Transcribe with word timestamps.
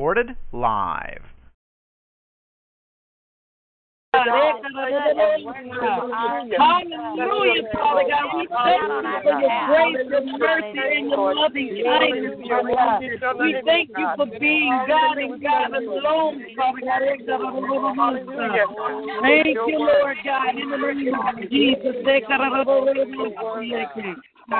Recorded 0.00 0.32
live. 0.54 1.20
Hallelujah, 4.14 4.88
Father 7.74 8.08
God. 8.08 8.32
We 8.34 8.48
thank 8.48 8.80
you 8.80 9.04
for 9.20 9.36
your 9.36 9.52
grace, 9.68 10.08
your 10.08 10.24
mercy, 10.38 10.80
and 10.96 11.10
your 11.10 11.34
loving 11.34 11.84
kindness, 11.84 12.40
God. 12.48 13.02
We 13.40 13.50
thank 13.66 13.90
you 13.90 14.06
for 14.16 14.24
being 14.40 14.72
God 14.88 15.18
and 15.18 15.42
God 15.42 15.74
alone, 15.74 16.46
Father 16.56 16.80
God. 16.80 17.36
Thank 19.20 19.52
you, 19.52 19.78
Lord 19.80 20.16
God, 20.24 20.56
in 20.56 20.70
the 20.70 20.76
name 20.78 21.14
of 21.14 21.36
Jesus. 21.50 21.96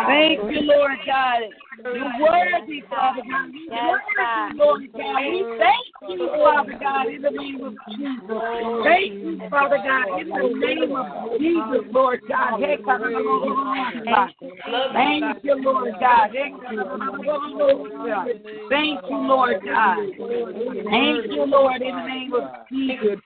Thank 0.06 0.36
you, 0.52 0.60
Lord 0.60 0.98
God. 1.06 1.40
You're 1.84 2.20
worthy, 2.20 2.82
Father 2.88 3.22
God. 3.28 3.50
You're 3.52 3.88
worthy, 3.88 4.58
Lord 4.58 4.82
God. 4.92 5.20
We 5.20 5.44
thank 5.58 5.86
you, 6.08 6.28
Father 6.28 6.78
God, 6.80 7.06
in 7.06 7.22
the 7.22 7.30
name 7.30 7.64
of 7.64 7.74
Jesus. 7.88 8.40
Thank 8.84 9.12
you, 9.14 9.40
Father 9.50 9.78
God, 9.78 10.20
in 10.20 10.28
the 10.28 10.42
name 10.66 10.96
of 10.96 11.06
Jesus, 11.38 11.84
Lord 11.92 12.20
God. 12.28 12.60
Thank 12.60 12.80
you, 15.44 15.54
Lord 15.62 15.94
God. 16.00 16.30
Thank 18.70 19.00
you, 19.08 19.16
Lord 19.16 19.60
God. 19.64 19.96
Thank 20.90 21.26
you, 21.30 21.44
Lord, 21.46 21.82
in 21.82 21.96
the 21.96 22.02
name 22.06 22.32
of 22.34 22.44
Jesus. 22.70 23.18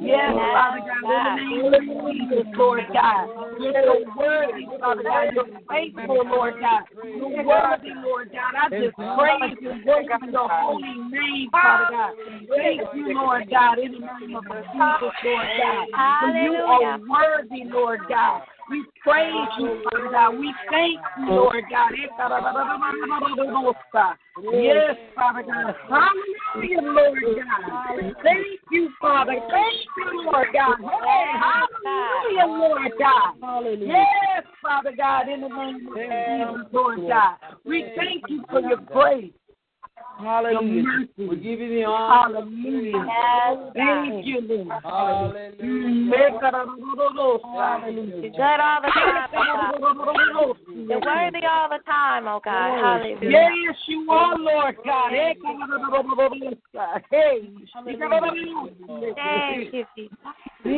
Yes, 0.00 0.32
Father 0.34 0.80
God, 1.02 1.38
in 1.38 1.70
the 1.70 1.78
name 1.78 2.00
of 2.00 2.12
Jesus, 2.12 2.46
Lord 2.56 2.84
God. 2.92 3.28
You're 3.60 4.16
worthy, 4.16 4.66
Father 4.80 5.02
God. 5.02 5.34
You're 5.34 5.46
faithful, 5.68 6.24
Lord 6.26 6.54
God. 6.60 6.82
You're 7.04 7.44
worthy, 7.44 7.92
Lord 8.02 8.30
God. 8.32 8.54
I 8.56 8.68
just 8.70 8.96
praise 8.96 9.56
you, 9.60 9.72
worship 9.84 10.22
your 10.32 10.48
holy 10.48 10.94
name, 11.10 11.50
Father 11.50 11.86
God. 11.90 12.12
Thank 12.56 12.82
you, 12.94 13.14
Lord 13.14 13.50
God, 13.50 13.78
in 13.78 13.92
the 13.92 13.98
name 13.98 14.36
of 14.36 14.44
Jesus, 14.44 15.14
Lord 15.24 15.46
God. 15.58 15.86
For 16.20 16.28
you 16.28 16.54
are 16.54 16.98
worthy, 16.98 17.64
Lord 17.64 18.00
God. 18.08 18.42
We 18.70 18.84
praise 19.02 19.34
you, 19.58 19.82
Father 19.90 20.10
God. 20.12 20.38
We 20.38 20.54
thank 20.70 21.00
you, 21.18 21.26
Lord 21.26 21.64
God. 21.68 21.90
Yes, 24.52 24.96
Father 25.16 25.42
God. 25.42 25.74
Hallelujah, 25.88 26.80
Lord 26.82 27.18
God. 27.24 28.14
Thank 28.22 28.60
you, 28.70 28.90
Father. 29.00 29.32
Thank 29.50 29.88
you, 29.96 30.24
Lord 30.24 30.48
God. 30.54 30.76
Hey, 30.78 31.26
hallelujah, 31.42 32.46
Lord 32.46 32.92
God. 32.98 33.34
Yes, 33.80 34.44
Father 34.62 34.92
God, 34.96 35.28
in 35.28 35.40
the 35.40 35.48
name 35.48 35.88
of 35.88 35.94
Jesus, 35.96 36.72
Lord 36.72 36.98
God. 37.08 37.36
We 37.64 37.84
thank 37.96 38.22
you 38.28 38.44
for 38.48 38.60
your 38.60 38.76
grace. 38.76 39.32
Hallelujah. 40.20 41.08
We 41.16 41.36
give 41.36 41.60
you 41.60 41.68
the 41.68 41.84
honor. 41.84 42.40
Hallelujah. 42.40 43.72
Thank 43.74 44.26
you, 44.26 44.40
Lord. 44.40 44.82
Hallelujah. 44.82 46.10
Hallelujah. 47.42 48.20
You're 48.22 48.30
good 48.30 48.60
all 48.60 48.80
the 48.82 48.88
time, 48.88 49.28
oh. 49.34 50.56
You're 50.74 51.00
worthy 51.00 51.46
all 51.46 51.68
the 51.68 51.78
time, 51.86 52.28
oh 52.28 52.40
God. 52.44 52.80
Hallelujah. 52.80 53.30
Yes, 53.30 53.76
you 53.86 54.06
are, 54.10 54.36
Lord 54.38 54.76
God. 54.84 55.12
Hey. 55.12 55.36
Thank 59.16 59.72
you, 59.72 59.84
Jesus. 59.96 60.16
It's 60.62 60.76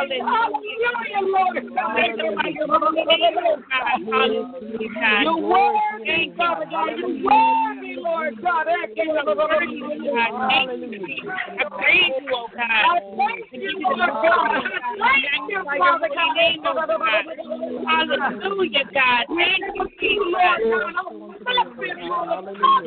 Hallelujah, 0.05 1.21
Lord 1.25 1.65
God. 1.75 1.97
You're 5.23 5.41
worthy, 5.41 6.33
Father 6.37 6.67
God. 6.71 6.91
You're 6.99 7.17
worthy, 7.25 7.94
Lord 8.25 8.41
God. 8.41 8.67
I 11.59 11.69
praise 11.77 12.15
you, 12.21 12.33
oh 12.33 12.49
God. 12.55 12.65
I 12.65 13.01
thank 13.17 13.53
you, 13.53 13.71
Lord 13.81 14.11
God. 14.13 14.59
I 15.03 15.19
thank 15.21 15.51
you, 15.51 15.61
Father 15.65 16.09
God. 16.09 16.35
Hallelujah, 17.87 18.85
God. 18.95 19.25
Thank 19.29 20.01
you. 20.01 20.25
Lord 20.33 20.61
God. 20.65 21.05
With 21.77 21.99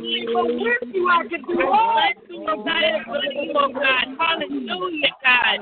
you. 0.02 0.26
God. 0.28 0.58
God. 3.74 4.06
Hallelujah, 4.20 5.14
God. 5.28 5.60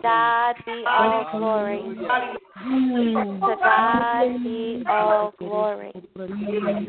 God 0.02 0.56
be 0.66 0.84
all 0.86 1.24
glory. 1.32 1.82
To 3.40 3.56
God 3.62 4.44
be 4.44 4.84
all 4.88 5.32
glory. 5.38 5.92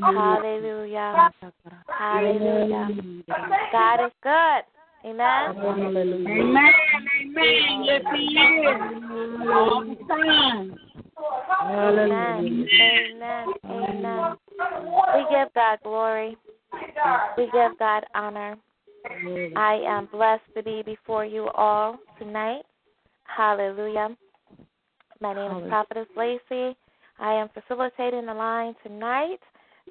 Hallelujah. 0.04 1.32
Hallelujah. 1.88 2.88
God 3.72 4.06
is 4.06 4.12
good. 4.22 4.81
Amen. 5.04 5.58
Amen. 5.58 5.98
Amen. 6.28 6.74
Yes, 7.84 8.02
He 8.16 8.38
is. 8.38 8.82
All 9.52 9.84
the 9.88 9.96
time. 10.08 10.78
Amen. 11.64 12.68
Amen. 12.82 13.48
Amen. 13.66 14.36
We 15.16 15.26
give 15.30 15.54
God 15.56 15.80
glory. 15.84 16.38
We 17.38 17.46
give 17.52 17.78
God 17.80 18.04
honor. 18.14 18.58
I 19.56 19.82
am 19.88 20.08
blessed 20.12 20.44
to 20.56 20.64
be 20.64 20.84
before 20.84 21.26
you 21.26 21.50
all 21.56 21.98
tonight. 22.20 22.64
Hallelujah. 23.24 24.10
My 25.20 25.34
name 25.34 25.64
is 25.64 25.70
Prophetess 25.70 26.08
Lacey. 26.16 26.76
I 27.20 27.34
am 27.34 27.50
facilitating 27.54 28.26
the 28.26 28.34
line 28.34 28.76
tonight. 28.84 29.40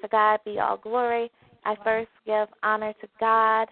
To 0.01 0.07
God 0.07 0.39
be 0.45 0.59
all 0.59 0.77
glory. 0.77 1.31
I 1.65 1.75
first 1.83 2.09
give 2.25 2.47
honor 2.63 2.93
to 3.01 3.07
God, 3.19 3.67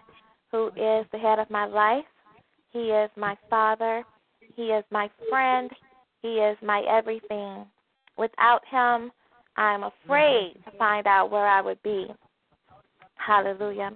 who 0.52 0.68
is 0.68 1.06
the 1.12 1.20
head 1.20 1.40
of 1.40 1.50
my 1.50 1.66
life. 1.66 2.06
He 2.72 2.90
is 2.90 3.10
my 3.16 3.38
father. 3.50 4.04
He 4.56 4.64
is 4.64 4.84
my 4.92 5.10
friend. 5.30 5.70
He 6.22 6.36
is 6.36 6.58
my 6.62 6.84
everything. 6.90 7.66
Without 8.18 8.62
him, 8.70 9.12
I'm 9.58 9.84
afraid 9.84 10.56
to 10.66 10.72
find 10.78 11.08
out 11.08 11.32
where 11.32 11.48
I 11.48 11.62
would 11.62 11.82
be. 11.84 12.08
Hallelujah. 13.16 13.92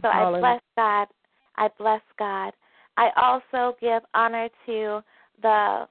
So 0.00 0.08
I 0.08 0.38
bless 0.40 0.60
God. 0.76 1.08
I 1.56 1.68
bless 1.78 2.00
God. 2.18 2.52
I 2.96 3.10
also 3.16 3.76
give 3.80 4.02
honor 4.14 4.48
to 4.66 5.02
the 5.40 5.86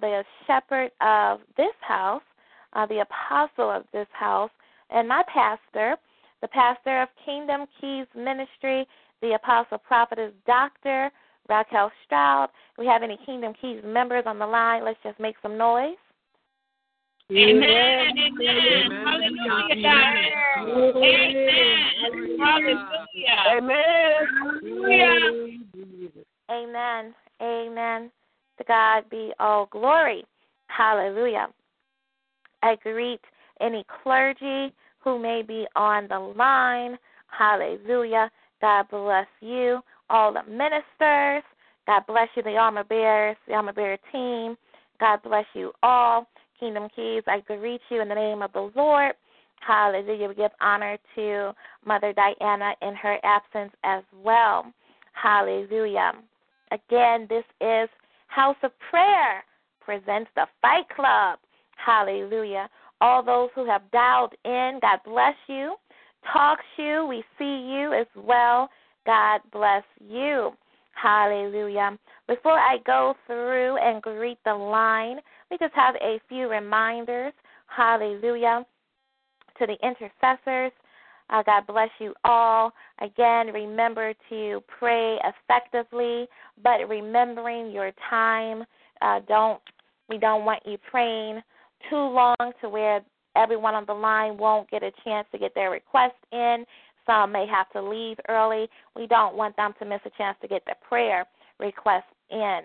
the 0.00 0.22
shepherd 0.46 0.90
of 1.00 1.40
this 1.56 1.74
house, 1.80 2.22
uh, 2.74 2.86
the 2.86 3.00
apostle 3.00 3.70
of 3.70 3.84
this 3.92 4.06
house, 4.12 4.50
and 4.90 5.08
my 5.08 5.22
pastor, 5.32 5.96
the 6.40 6.48
pastor 6.48 7.02
of 7.02 7.08
Kingdom 7.24 7.66
Keys 7.80 8.06
Ministry, 8.14 8.86
the 9.22 9.34
apostle 9.34 9.78
prophetess 9.78 10.32
Dr. 10.46 11.10
Raquel 11.48 11.90
Stroud. 12.04 12.50
We 12.76 12.86
have 12.86 13.02
any 13.02 13.18
Kingdom 13.24 13.54
Keys 13.60 13.82
members 13.84 14.24
on 14.26 14.38
the 14.38 14.46
line? 14.46 14.84
Let's 14.84 14.98
just 15.02 15.18
make 15.18 15.36
some 15.42 15.56
noise. 15.56 15.96
Amen. 17.30 18.18
Amen. 18.18 18.90
Hallelujah, 18.90 19.82
God. 19.82 20.16
Amen. 20.96 21.78
Hallelujah. 24.40 24.98
Amen. 25.00 26.24
Amen. 26.50 27.14
Amen. 27.42 28.10
To 28.58 28.64
God 28.64 29.04
be 29.10 29.32
all 29.38 29.66
glory. 29.66 30.24
Hallelujah. 30.68 31.48
I 32.62 32.76
greet 32.82 33.20
any 33.60 33.84
clergy 34.02 34.72
who 35.00 35.18
may 35.18 35.42
be 35.42 35.66
on 35.76 36.08
the 36.08 36.18
line. 36.18 36.98
Hallelujah. 37.26 38.30
God 38.60 38.86
bless 38.90 39.26
you. 39.40 39.80
All 40.10 40.32
the 40.32 40.42
ministers. 40.50 41.42
God 41.86 42.02
bless 42.06 42.28
you, 42.36 42.42
the 42.42 42.56
armor 42.56 42.84
bearers, 42.84 43.36
the 43.46 43.54
armor 43.54 43.72
bearer 43.72 43.98
team. 44.12 44.56
God 45.00 45.20
bless 45.22 45.46
you 45.54 45.72
all. 45.82 46.26
Kingdom 46.60 46.88
Keys, 46.94 47.22
I 47.26 47.40
greet 47.40 47.80
you 47.88 48.02
in 48.02 48.08
the 48.08 48.14
name 48.14 48.42
of 48.42 48.52
the 48.52 48.70
Lord. 48.74 49.14
Hallelujah. 49.60 50.28
We 50.28 50.34
give 50.34 50.50
honor 50.60 50.98
to 51.14 51.52
Mother 51.84 52.12
Diana 52.12 52.74
in 52.82 52.94
her 52.94 53.18
absence 53.22 53.72
as 53.84 54.02
well. 54.22 54.66
Hallelujah. 55.12 56.12
Again, 56.70 57.26
this 57.28 57.44
is 57.60 57.88
House 58.26 58.56
of 58.62 58.72
Prayer 58.90 59.44
presents 59.80 60.30
the 60.34 60.46
Fight 60.60 60.88
Club. 60.94 61.38
Hallelujah. 61.76 62.68
All 63.00 63.22
those 63.22 63.48
who 63.54 63.64
have 63.66 63.90
dialed 63.92 64.34
in, 64.44 64.78
God 64.82 64.98
bless 65.04 65.34
you. 65.46 65.76
Talk 66.32 66.58
you, 66.76 67.06
we 67.08 67.24
see 67.38 67.72
you 67.72 67.92
as 67.92 68.06
well. 68.16 68.68
God 69.06 69.40
bless 69.52 69.84
you. 70.00 70.50
Hallelujah. 70.92 71.98
Before 72.26 72.58
I 72.58 72.78
go 72.84 73.14
through 73.26 73.76
and 73.78 74.02
greet 74.02 74.38
the 74.44 74.54
line, 74.54 75.18
we 75.50 75.58
just 75.58 75.74
have 75.74 75.94
a 75.96 76.20
few 76.28 76.48
reminders. 76.48 77.32
Hallelujah. 77.66 78.66
To 79.58 79.66
the 79.66 79.76
intercessors, 79.86 80.72
uh, 81.30 81.42
God 81.42 81.66
bless 81.66 81.90
you 81.98 82.14
all. 82.24 82.72
Again, 83.00 83.48
remember 83.48 84.12
to 84.28 84.62
pray 84.78 85.18
effectively, 85.24 86.26
but 86.62 86.88
remembering 86.88 87.70
your 87.70 87.92
time. 88.10 88.64
Uh, 89.00 89.20
don't 89.28 89.60
we 90.08 90.18
don't 90.18 90.44
want 90.44 90.62
you 90.64 90.78
praying 90.90 91.42
too 91.90 91.96
long 91.96 92.36
to 92.60 92.68
where 92.68 93.02
everyone 93.36 93.74
on 93.74 93.84
the 93.86 93.94
line 93.94 94.36
won't 94.36 94.70
get 94.70 94.82
a 94.82 94.92
chance 95.04 95.26
to 95.32 95.38
get 95.38 95.54
their 95.54 95.70
request 95.70 96.16
in. 96.32 96.64
Some 97.06 97.32
may 97.32 97.46
have 97.46 97.70
to 97.72 97.82
leave 97.82 98.18
early. 98.28 98.68
We 98.94 99.06
don't 99.06 99.34
want 99.34 99.56
them 99.56 99.72
to 99.78 99.84
miss 99.86 100.00
a 100.04 100.10
chance 100.18 100.36
to 100.42 100.48
get 100.48 100.62
their 100.66 100.76
prayer 100.86 101.24
request 101.58 102.06
in. 102.30 102.60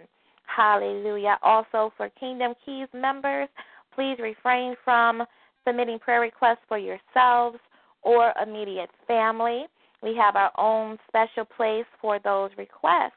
Hallelujah. 0.45 1.37
Also, 1.41 1.93
for 1.95 2.09
Kingdom 2.19 2.53
Keys 2.65 2.87
members, 2.93 3.47
please 3.95 4.17
refrain 4.19 4.75
from 4.83 5.23
submitting 5.65 5.99
prayer 5.99 6.21
requests 6.21 6.63
for 6.67 6.77
yourselves 6.77 7.57
or 8.01 8.33
immediate 8.41 8.89
family. 9.07 9.65
We 10.01 10.15
have 10.17 10.35
our 10.35 10.51
own 10.57 10.97
special 11.07 11.45
place 11.45 11.85
for 12.01 12.19
those 12.19 12.51
requests. 12.57 13.13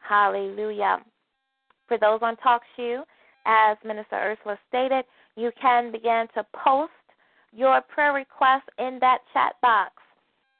Hallelujah. 0.00 0.98
For 1.88 1.98
those 1.98 2.20
on 2.20 2.36
TalkShoe, 2.36 3.02
as 3.46 3.76
Minister 3.84 4.16
Ursula 4.16 4.58
stated, 4.68 5.04
you 5.36 5.50
can 5.60 5.92
begin 5.92 6.26
to 6.34 6.44
post 6.64 6.92
your 7.52 7.80
prayer 7.82 8.12
requests 8.12 8.68
in 8.78 8.98
that 9.00 9.18
chat 9.32 9.54
box. 9.62 9.92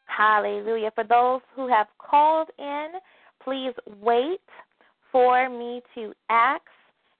Hallelujah. 0.06 0.92
For 0.95 1.04
those 1.04 1.40
who 1.54 1.68
have 1.68 1.88
called 1.99 2.49
in, 2.59 2.88
please 3.42 3.75
wait 4.00 4.40
for 5.11 5.49
me 5.49 5.83
to 5.95 6.12
ask 6.30 6.62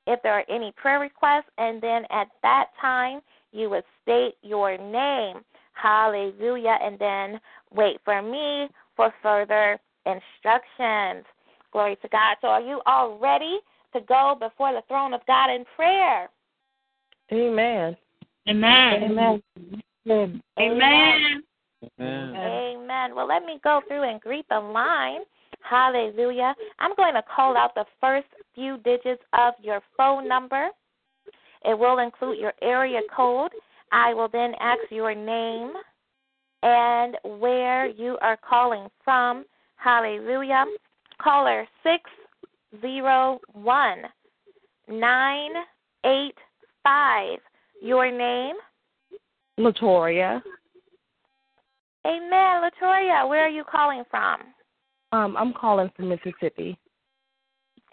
if 0.07 0.23
there 0.23 0.35
are 0.35 0.45
any 0.49 0.73
prayer 0.77 1.01
requests, 1.01 1.51
and 1.59 1.83
then 1.83 2.03
at 2.11 2.29
that 2.43 2.67
time, 2.81 3.21
you 3.53 3.69
would 3.71 3.83
state 4.03 4.35
your 4.43 4.79
name. 4.79 5.43
Hallelujah. 5.73 6.79
And 6.81 6.99
then 6.99 7.41
wait 7.75 7.99
for 8.05 8.23
me 8.23 8.69
for 8.95 9.13
further 9.23 9.79
instructions. 10.07 11.25
Glory 11.73 11.97
to 12.03 12.09
God. 12.09 12.37
So, 12.41 12.49
are 12.49 12.61
you 12.61 12.81
all 12.87 13.19
ready 13.19 13.59
to 13.93 14.01
go 14.01 14.37
before 14.39 14.73
the 14.73 14.83
throne 14.89 15.13
of 15.13 15.21
God 15.27 15.51
in 15.51 15.65
prayer? 15.75 16.29
Amen. 17.33 17.97
Amen. 18.49 19.05
Amen. 19.05 19.43
Amen. 20.59 21.43
Amen. 22.37 23.15
Well, 23.15 23.27
let 23.27 23.45
me 23.45 23.59
go 23.63 23.83
through 23.89 24.09
and 24.09 24.21
greet 24.21 24.47
the 24.49 24.61
line. 24.61 25.21
Hallelujah. 25.61 26.55
I'm 26.79 26.95
going 26.97 27.15
to 27.15 27.23
call 27.23 27.57
out 27.57 27.75
the 27.75 27.85
first 28.01 28.27
few 28.55 28.79
digits 28.79 29.23
of 29.39 29.55
your 29.61 29.81
phone 29.97 30.29
number. 30.29 30.69
It 31.65 31.79
will 31.79 31.99
include 31.99 32.39
your 32.39 32.53
area 32.63 33.01
code. 33.15 33.51
I 33.91 34.15
will 34.15 34.29
then 34.29 34.55
ask 34.61 34.81
your 34.91 35.15
name 35.15 35.73
and 36.63 37.17
where 37.41 37.87
you 37.87 38.17
are 38.23 38.37
calling 38.37 38.87
from. 39.05 39.45
Hallelujah. 39.77 40.65
Caller 41.21 41.67
601 41.83 44.03
985. 46.87 47.41
Your 47.83 48.11
name? 48.11 48.57
Latoria. 49.59 50.43
Amen. 52.07 52.63
Latoria, 52.63 53.29
where 53.29 53.47
are 53.47 53.51
you 53.51 53.65
calling 53.71 54.05
from? 54.11 54.41
Um, 55.13 55.37
I'm 55.37 55.53
calling 55.53 55.91
from 55.97 56.09
Mississippi. 56.11 56.79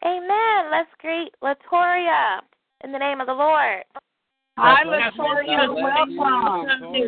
Amen. 0.05 0.71
Let's 0.71 0.89
greet 0.99 1.31
Latoria 1.41 2.41
in 2.83 2.91
the 2.91 2.99
name 2.99 3.21
of 3.21 3.27
the 3.27 3.33
Lord. 3.33 3.83
Hi, 4.57 4.83
Latoria. 4.85 5.73
Welcome. 5.73 7.03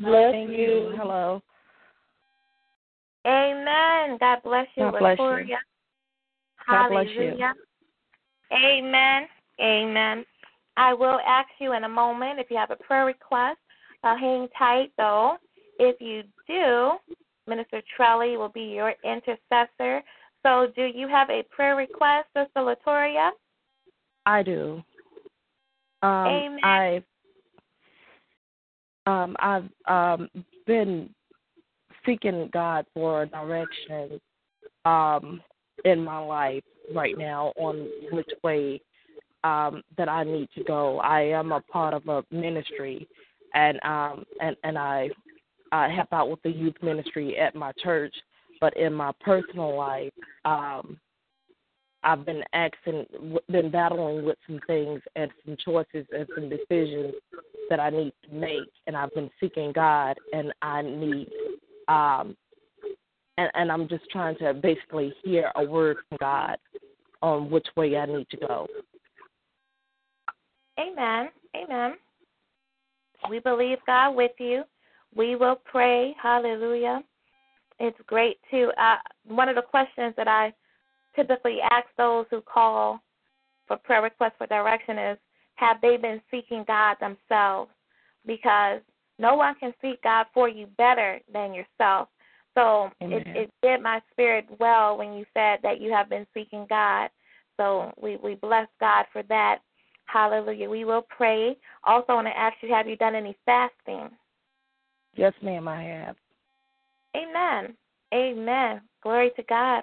Bless 0.00 0.34
you. 0.34 0.94
Hello. 0.96 1.42
Amen. 3.26 4.18
God 4.20 4.38
bless 4.44 4.66
you, 4.76 4.84
God 4.84 4.98
bless 4.98 5.18
Latoria. 5.18 5.48
you. 5.48 5.56
God 6.68 6.88
bless 6.90 7.06
you. 7.08 7.20
Hallelujah. 7.20 7.54
Amen. 8.52 9.28
Amen. 9.60 10.24
I 10.78 10.94
will 10.94 11.18
ask 11.26 11.48
you 11.58 11.72
in 11.74 11.84
a 11.84 11.88
moment 11.88 12.38
if 12.38 12.50
you 12.50 12.56
have 12.56 12.70
a 12.70 12.76
prayer 12.76 13.04
request. 13.04 13.58
Uh, 14.04 14.16
hang 14.16 14.46
tight, 14.56 14.92
though. 14.96 15.36
If 15.80 16.00
you 16.00 16.22
do, 16.46 16.92
Minister 17.48 17.82
Trelly 17.98 18.38
will 18.38 18.48
be 18.48 18.62
your 18.62 18.94
intercessor. 19.04 20.02
So, 20.44 20.68
do 20.76 20.84
you 20.84 21.08
have 21.08 21.30
a 21.30 21.42
prayer 21.50 21.74
request, 21.74 22.28
Sister 22.36 22.60
Latoria? 22.60 23.30
I 24.24 24.42
do. 24.44 24.82
Um, 26.02 26.26
Amen. 26.26 26.60
I've 26.62 27.02
um, 29.06 29.36
I've 29.40 29.68
um, 29.86 30.28
been 30.66 31.10
seeking 32.06 32.50
God 32.52 32.86
for 32.94 33.26
direction 33.26 34.20
um, 34.84 35.40
in 35.84 36.04
my 36.04 36.18
life 36.18 36.62
right 36.94 37.16
now 37.18 37.52
on 37.56 37.88
which 38.12 38.30
way 38.44 38.80
um, 39.44 39.82
that 39.96 40.08
I 40.08 40.24
need 40.24 40.48
to 40.56 40.64
go. 40.64 40.98
I 41.00 41.22
am 41.22 41.52
a 41.52 41.60
part 41.60 41.94
of 41.94 42.06
a 42.08 42.24
ministry, 42.30 43.08
and 43.54 43.78
um, 43.84 44.24
and 44.40 44.56
and 44.64 44.78
I 44.78 45.10
I 45.72 45.88
help 45.88 46.12
out 46.12 46.30
with 46.30 46.42
the 46.42 46.50
youth 46.50 46.76
ministry 46.82 47.38
at 47.38 47.54
my 47.54 47.72
church. 47.82 48.14
But 48.60 48.76
in 48.76 48.92
my 48.92 49.12
personal 49.20 49.76
life, 49.76 50.12
um, 50.44 50.98
I've 52.02 52.24
been 52.24 52.42
asking, 52.52 53.06
been 53.48 53.70
battling 53.70 54.24
with 54.24 54.36
some 54.46 54.60
things 54.66 55.00
and 55.16 55.30
some 55.44 55.56
choices 55.64 56.06
and 56.12 56.26
some 56.34 56.48
decisions 56.48 57.14
that 57.70 57.80
I 57.80 57.90
need 57.90 58.12
to 58.24 58.34
make, 58.34 58.70
and 58.86 58.96
I've 58.96 59.12
been 59.14 59.30
seeking 59.40 59.72
God, 59.72 60.16
and 60.32 60.52
I 60.62 60.82
need, 60.82 61.28
um, 61.88 62.36
and 63.36 63.50
and 63.54 63.70
I'm 63.70 63.88
just 63.88 64.08
trying 64.10 64.36
to 64.38 64.54
basically 64.54 65.12
hear 65.22 65.50
a 65.56 65.64
word 65.64 65.98
from 66.08 66.18
God 66.18 66.56
on 67.20 67.50
which 67.50 67.66
way 67.76 67.96
I 67.96 68.06
need 68.06 68.28
to 68.30 68.36
go. 68.36 68.66
Amen. 70.78 71.28
Amen. 71.56 71.94
We 73.28 73.40
believe 73.40 73.78
God 73.86 74.14
with 74.14 74.32
you. 74.38 74.62
We 75.14 75.36
will 75.36 75.56
pray. 75.64 76.14
Hallelujah. 76.22 77.02
It's 77.80 77.98
great 78.06 78.38
to. 78.50 78.70
Uh, 78.80 78.96
one 79.26 79.48
of 79.48 79.56
the 79.56 79.62
questions 79.62 80.14
that 80.16 80.28
I 80.28 80.52
typically 81.16 81.58
ask 81.70 81.86
those 81.96 82.26
who 82.30 82.40
call 82.40 83.00
for 83.66 83.76
prayer 83.76 84.02
requests 84.02 84.34
for 84.38 84.46
direction 84.46 84.98
is 84.98 85.18
have 85.56 85.80
they 85.80 85.96
been 85.96 86.20
seeking 86.30 86.64
God 86.66 86.96
themselves? 87.00 87.70
Because 88.26 88.80
no 89.18 89.34
one 89.34 89.54
can 89.56 89.72
seek 89.82 90.02
God 90.02 90.26
for 90.32 90.48
you 90.48 90.66
better 90.78 91.20
than 91.32 91.54
yourself. 91.54 92.08
So 92.54 92.90
it, 93.00 93.26
it 93.36 93.50
did 93.62 93.82
my 93.82 94.00
spirit 94.10 94.46
well 94.58 94.96
when 94.98 95.12
you 95.12 95.24
said 95.34 95.58
that 95.62 95.80
you 95.80 95.92
have 95.92 96.08
been 96.08 96.26
seeking 96.34 96.66
God. 96.68 97.10
So 97.56 97.92
we, 98.00 98.16
we 98.16 98.34
bless 98.36 98.68
God 98.80 99.06
for 99.12 99.22
that. 99.24 99.58
Hallelujah. 100.08 100.68
We 100.68 100.84
will 100.84 101.02
pray. 101.02 101.56
Also, 101.84 102.06
I 102.08 102.14
want 102.14 102.26
to 102.26 102.36
ask 102.36 102.56
you 102.62 102.70
have 102.70 102.88
you 102.88 102.96
done 102.96 103.14
any 103.14 103.36
fasting? 103.44 104.08
Yes, 105.14 105.34
ma'am, 105.42 105.68
I 105.68 105.82
have. 105.82 106.16
Amen. 107.14 107.76
Amen. 108.14 108.80
Glory 109.02 109.30
to 109.36 109.42
God. 109.44 109.82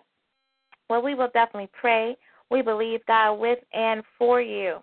Well, 0.90 1.02
we 1.02 1.14
will 1.14 1.30
definitely 1.34 1.70
pray. 1.80 2.18
We 2.50 2.62
believe 2.62 3.02
God 3.08 3.36
with 3.36 3.60
and 3.74 4.04
for 4.18 4.42
you. 4.42 4.78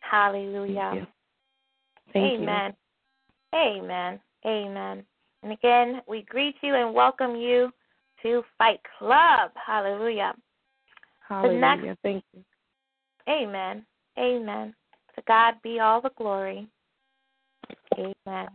Hallelujah. 0.00 0.90
Thank 0.92 0.94
you. 0.94 1.06
Thank 2.12 2.40
Amen. 2.40 2.74
Amen. 3.54 4.20
Amen. 4.46 5.04
And 5.42 5.52
again, 5.52 6.02
we 6.06 6.22
greet 6.22 6.56
you 6.62 6.74
and 6.74 6.94
welcome 6.94 7.34
you 7.34 7.72
to 8.22 8.42
Fight 8.58 8.80
Club. 8.98 9.52
Hallelujah. 9.54 10.34
Hallelujah. 11.28 11.60
next- 11.60 12.02
Thank 12.02 12.24
you. 12.34 12.44
Amen. 13.28 13.86
Amen. 14.18 14.74
To 15.16 15.22
God 15.26 15.54
be 15.62 15.80
all 15.80 16.00
the 16.00 16.12
glory. 16.16 16.68
Amen. 17.98 18.48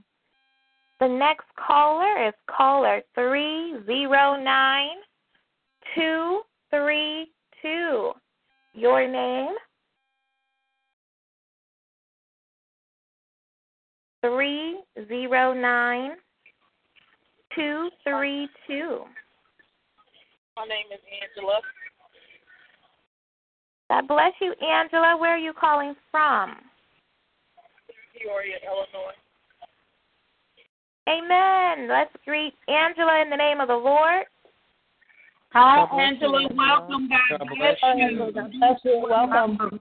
The 1.00 1.08
next 1.08 1.46
caller 1.56 2.28
is 2.28 2.34
caller 2.50 3.04
309 3.14 4.88
232. 5.96 8.12
Your 8.74 9.08
name? 9.08 9.54
309 14.22 16.12
232. 17.56 19.06
My 20.56 20.66
name 20.66 20.86
is 20.92 21.00
Angela. 21.22 21.62
God 23.90 24.08
bless 24.08 24.34
you, 24.42 24.54
Angela. 24.62 25.18
Where 25.18 25.36
are 25.36 25.38
you 25.38 25.54
calling 25.54 25.96
from? 26.12 26.58
Peoria, 28.18 28.58
Illinois. 28.66 29.16
Amen. 31.08 31.88
Let's 31.88 32.12
greet 32.26 32.54
Angela 32.68 33.22
in 33.22 33.30
the 33.30 33.38
name 33.38 33.62
of 33.62 33.70
the 33.70 33.76
Lord. 33.76 34.26
Hi, 35.54 35.78
God 35.78 35.90
bless 35.96 36.22
you, 36.22 36.36
Angela. 36.36 36.42
Angela. 36.44 36.56
Welcome. 36.58 37.10
God, 37.10 37.40
God 37.40 37.48
bless 37.58 37.80
bless 37.80 37.98
you. 37.98 38.32
God 38.34 38.52
bless 38.60 38.80
you. 38.84 39.06
Welcome. 39.10 39.80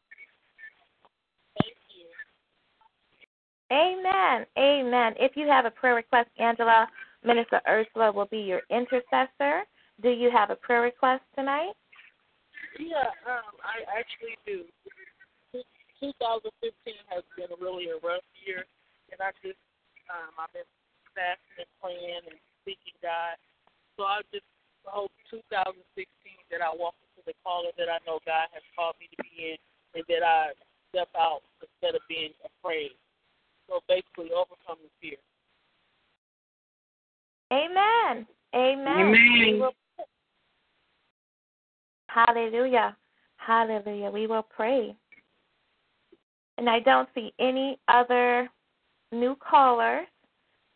Amen. 3.73 4.47
Amen. 4.57 5.15
If 5.19 5.33
you 5.37 5.49
have 5.49 5.65
a 5.65 5.71
prayer 5.71 5.97
request, 5.97 6.29
Angela, 6.39 6.87
Minister 7.25 7.61
Ursula 7.69 8.13
will 8.13 8.27
be 8.27 8.39
your 8.39 8.61
intercessor. 8.71 9.65
Do 10.03 10.11
you 10.11 10.31
have 10.31 10.51
a 10.51 10.57
prayer 10.57 10.83
request 10.83 11.23
tonight? 11.35 11.73
Yeah, 12.79 13.11
um, 13.25 13.57
I 13.65 13.85
actually 13.89 14.37
do. 14.45 14.65
2015 16.01 16.53
has 17.09 17.25
been 17.41 17.49
really 17.57 17.89
a 17.89 17.97
rough 18.05 18.27
year, 18.45 18.69
and 19.09 19.19
I 19.21 19.33
just, 19.41 19.57
um, 20.13 20.37
I've 20.37 20.53
been 20.53 20.69
fasting 21.17 21.65
and 21.65 21.73
praying 21.81 22.25
and 22.29 22.37
seeking 22.69 22.97
God. 23.01 23.41
So 23.97 24.05
I 24.05 24.21
just 24.29 24.45
hope 24.85 25.11
2016 25.33 25.73
that 26.53 26.61
I 26.61 26.69
walk 26.69 27.01
into 27.01 27.25
the 27.25 27.33
calling 27.41 27.73
that 27.81 27.89
I 27.89 27.97
know 28.05 28.21
God 28.29 28.53
has 28.53 28.65
called 28.77 29.01
me 29.01 29.09
to 29.17 29.19
be 29.25 29.57
in, 29.57 29.59
and 29.97 30.05
that 30.13 30.21
I 30.21 30.53
step 30.93 31.09
out 31.17 31.41
instead 31.65 31.97
of 31.97 32.05
being 32.13 32.37
afraid. 32.45 32.93
So 33.73 33.81
basically, 33.89 34.37
overcoming 34.37 34.93
fear. 35.01 35.17
Amen. 37.53 38.27
Amen. 38.55 39.01
Amen. 39.01 39.11
We 39.13 39.61
will- 39.61 39.75
Hallelujah. 42.17 42.97
Hallelujah. 43.37 44.11
We 44.11 44.27
will 44.27 44.43
pray. 44.43 44.97
And 46.57 46.71
I 46.71 46.81
don't 46.81 47.09
see 47.15 47.35
any 47.39 47.79
other 47.89 48.49
new 49.13 49.37
callers. 49.37 50.07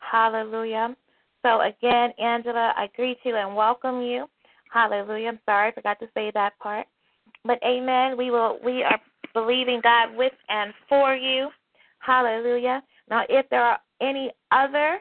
Hallelujah. 0.00 0.94
So 1.42 1.62
again, 1.62 2.10
Angela, 2.22 2.74
I 2.76 2.90
greet 2.94 3.16
you 3.24 3.36
and 3.36 3.56
welcome 3.56 4.02
you. 4.02 4.26
Hallelujah. 4.70 5.28
I'm 5.28 5.40
sorry, 5.46 5.68
I 5.68 5.72
forgot 5.72 5.98
to 6.00 6.08
say 6.12 6.30
that 6.34 6.58
part. 6.58 6.86
But 7.46 7.58
amen. 7.64 8.18
We 8.18 8.30
will 8.30 8.58
we 8.62 8.82
are 8.82 9.00
believing 9.32 9.80
God 9.82 10.14
with 10.14 10.34
and 10.50 10.74
for 10.90 11.14
you. 11.14 11.48
Hallelujah. 12.00 12.82
Now 13.08 13.22
if 13.30 13.48
there 13.48 13.64
are 13.64 13.78
any 14.02 14.30
other 14.52 14.98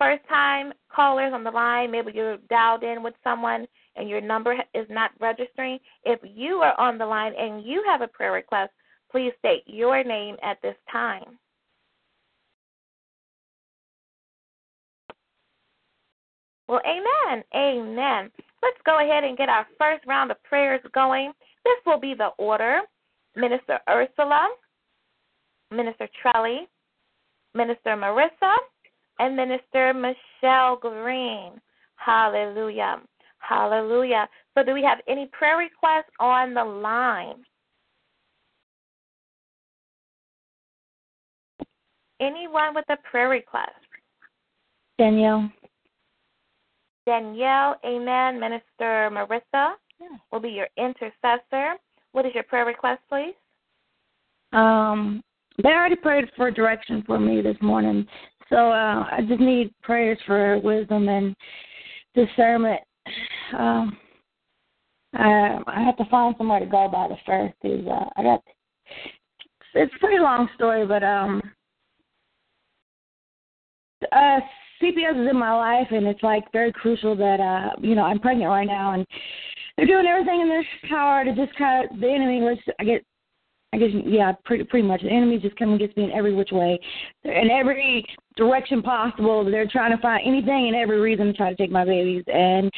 first 0.00 0.26
time 0.28 0.72
callers 0.92 1.32
on 1.32 1.44
the 1.44 1.52
line, 1.52 1.92
maybe 1.92 2.10
you're 2.12 2.38
dialed 2.50 2.82
in 2.82 3.04
with 3.04 3.14
someone 3.22 3.68
and 3.96 4.08
your 4.08 4.20
number 4.20 4.56
is 4.74 4.86
not 4.88 5.10
registering. 5.20 5.78
If 6.04 6.20
you 6.22 6.56
are 6.56 6.78
on 6.80 6.98
the 6.98 7.06
line 7.06 7.32
and 7.38 7.64
you 7.64 7.82
have 7.86 8.00
a 8.00 8.08
prayer 8.08 8.32
request, 8.32 8.72
please 9.10 9.32
state 9.38 9.62
your 9.66 10.02
name 10.02 10.36
at 10.42 10.60
this 10.62 10.76
time. 10.90 11.38
Well, 16.68 16.80
amen. 16.86 17.44
Amen. 17.54 18.30
Let's 18.62 18.78
go 18.86 19.00
ahead 19.04 19.24
and 19.24 19.36
get 19.36 19.48
our 19.48 19.66
first 19.78 20.06
round 20.06 20.30
of 20.30 20.42
prayers 20.44 20.80
going. 20.94 21.32
This 21.64 21.76
will 21.84 22.00
be 22.00 22.14
the 22.14 22.28
order. 22.38 22.80
Minister 23.34 23.78
Ursula, 23.88 24.46
Minister 25.70 26.08
Trelly, 26.22 26.60
Minister 27.54 27.96
Marissa, 27.96 28.54
and 29.18 29.36
Minister 29.36 29.94
Michelle 29.94 30.76
Green. 30.76 31.60
Hallelujah. 31.96 33.00
Hallelujah. 33.42 34.28
So, 34.56 34.64
do 34.64 34.72
we 34.72 34.82
have 34.82 34.98
any 35.08 35.28
prayer 35.32 35.56
requests 35.56 36.12
on 36.20 36.54
the 36.54 36.64
line? 36.64 37.44
Anyone 42.20 42.74
with 42.74 42.84
a 42.88 42.96
prayer 43.10 43.28
request? 43.28 43.70
Danielle. 44.98 45.50
Danielle, 47.04 47.76
amen. 47.84 48.38
Minister 48.38 49.10
Marissa 49.10 49.72
will 50.30 50.38
be 50.38 50.50
your 50.50 50.68
intercessor. 50.76 51.74
What 52.12 52.26
is 52.26 52.32
your 52.34 52.44
prayer 52.44 52.64
request, 52.64 53.00
please? 53.08 53.34
Um, 54.52 55.20
they 55.60 55.70
already 55.70 55.96
prayed 55.96 56.30
for 56.36 56.50
direction 56.52 57.02
for 57.06 57.18
me 57.18 57.40
this 57.42 57.56
morning, 57.60 58.06
so 58.48 58.70
uh, 58.70 59.04
I 59.10 59.20
just 59.26 59.40
need 59.40 59.74
prayers 59.82 60.18
for 60.26 60.60
wisdom 60.60 61.08
and 61.08 61.34
discernment. 62.14 62.82
Um, 63.58 63.96
I 65.14 65.58
I 65.66 65.82
have 65.82 65.96
to 65.98 66.04
find 66.06 66.34
somewhere 66.38 66.60
to 66.60 66.66
go 66.66 66.88
by 66.88 67.08
the 67.08 67.16
first. 67.26 67.54
Is 67.64 67.86
uh, 67.86 68.04
I 68.16 68.22
got 68.22 68.42
it's 69.74 69.92
a 69.94 69.98
pretty 69.98 70.18
long 70.18 70.48
story, 70.54 70.86
but 70.86 71.02
um, 71.02 71.42
uh, 74.10 74.40
CPS 74.82 75.22
is 75.22 75.30
in 75.30 75.38
my 75.38 75.54
life, 75.54 75.88
and 75.90 76.06
it's 76.06 76.22
like 76.22 76.44
very 76.52 76.72
crucial 76.72 77.16
that 77.16 77.40
uh, 77.40 77.70
you 77.80 77.94
know 77.94 78.04
I'm 78.04 78.18
pregnant 78.18 78.50
right 78.50 78.66
now, 78.66 78.94
and 78.94 79.06
they're 79.76 79.86
doing 79.86 80.06
everything 80.06 80.40
in 80.40 80.48
their 80.48 80.64
power 80.88 81.24
to 81.24 81.34
just 81.34 81.52
of 81.60 82.00
the 82.00 82.08
enemy 82.08 82.40
was 82.40 82.58
I 82.78 82.84
get 82.84 83.04
I 83.74 83.78
guess 83.78 83.88
yeah, 84.04 84.32
pretty 84.44 84.64
pretty 84.64 84.86
much. 84.86 85.00
The 85.00 85.08
enemy 85.08 85.38
just 85.38 85.56
coming 85.56 85.76
against 85.76 85.96
me 85.96 86.04
in 86.04 86.12
every 86.12 86.34
which 86.34 86.50
way, 86.52 86.78
in 87.24 87.50
every 87.50 88.04
direction 88.36 88.82
possible. 88.82 89.44
They're 89.44 89.66
trying 89.66 89.96
to 89.96 90.02
find 90.02 90.22
anything 90.26 90.68
and 90.68 90.76
every 90.76 91.00
reason 91.00 91.26
to 91.26 91.32
try 91.32 91.48
to 91.48 91.56
take 91.56 91.70
my 91.70 91.84
babies, 91.84 92.24
and 92.26 92.70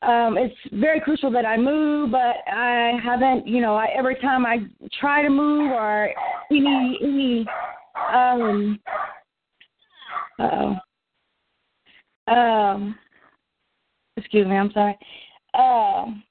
um 0.00 0.38
it's 0.38 0.54
very 0.72 1.00
crucial 1.00 1.30
that 1.32 1.44
I 1.44 1.58
move, 1.58 2.10
but 2.12 2.36
I 2.50 2.98
haven't. 3.04 3.46
You 3.46 3.60
know, 3.60 3.76
I, 3.76 3.88
every 3.96 4.16
time 4.16 4.46
I 4.46 4.60
try 4.98 5.22
to 5.22 5.28
move 5.28 5.70
or 5.70 6.08
any 6.50 6.98
any 7.02 7.46
um 8.12 8.78
uh 10.38 10.74
um 12.30 12.98
excuse 14.16 14.46
me, 14.46 14.56
I'm 14.56 14.72
sorry. 14.72 14.96
Um 15.54 16.22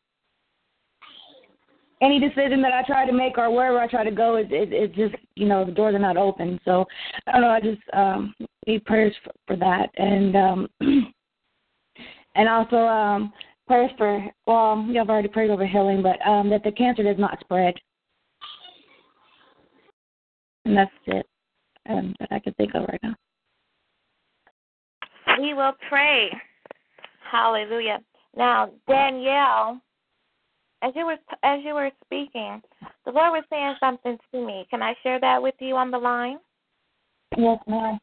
any 2.01 2.19
decision 2.19 2.61
that 2.61 2.73
I 2.73 2.83
try 2.83 3.05
to 3.05 3.13
make 3.13 3.37
or 3.37 3.51
wherever 3.51 3.79
I 3.79 3.87
try 3.87 4.03
to 4.03 4.11
go, 4.11 4.35
it, 4.35 4.51
it, 4.51 4.73
it 4.73 4.95
just 4.95 5.15
you 5.35 5.47
know 5.47 5.63
the 5.63 5.71
doors 5.71 5.95
are 5.95 5.99
not 5.99 6.17
open. 6.17 6.59
So 6.65 6.85
I 7.27 7.33
don't 7.33 7.41
know. 7.41 7.49
I 7.49 7.61
just 7.61 7.81
um, 7.93 8.33
need 8.67 8.85
prayers 8.85 9.13
for, 9.23 9.31
for 9.47 9.55
that, 9.57 9.89
and 9.97 10.35
um, 10.35 10.67
and 12.35 12.49
also 12.49 12.77
um, 12.77 13.33
prayers 13.67 13.91
for 13.97 14.25
well, 14.47 14.85
you 14.87 14.97
have 14.97 15.09
already 15.09 15.27
prayed 15.27 15.51
over 15.51 15.65
healing, 15.65 16.01
but 16.01 16.25
um, 16.27 16.49
that 16.49 16.63
the 16.63 16.71
cancer 16.71 17.03
does 17.03 17.19
not 17.19 17.39
spread. 17.39 17.75
And 20.65 20.77
that's 20.77 20.91
it 21.07 21.25
um, 21.89 22.13
that 22.19 22.29
I 22.31 22.39
can 22.39 22.53
think 22.53 22.75
of 22.75 22.83
right 22.83 22.99
now. 23.01 23.15
We 25.39 25.53
will 25.53 25.73
pray. 25.89 26.29
Hallelujah. 27.31 27.99
Now, 28.35 28.69
Danielle 28.87 29.81
as 30.81 30.93
you 30.95 31.05
were 31.05 31.17
as 31.43 31.59
you 31.63 31.73
were 31.73 31.91
speaking, 32.05 32.61
the 33.05 33.11
Lord 33.11 33.31
was 33.31 33.43
saying 33.49 33.75
something 33.79 34.17
to 34.31 34.45
me. 34.45 34.65
Can 34.69 34.81
I 34.81 34.95
share 35.03 35.19
that 35.19 35.41
with 35.41 35.55
you 35.59 35.75
on 35.75 35.91
the 35.91 35.97
line? 35.97 36.39
Yes, 37.37 37.59
ma'am. 37.67 37.99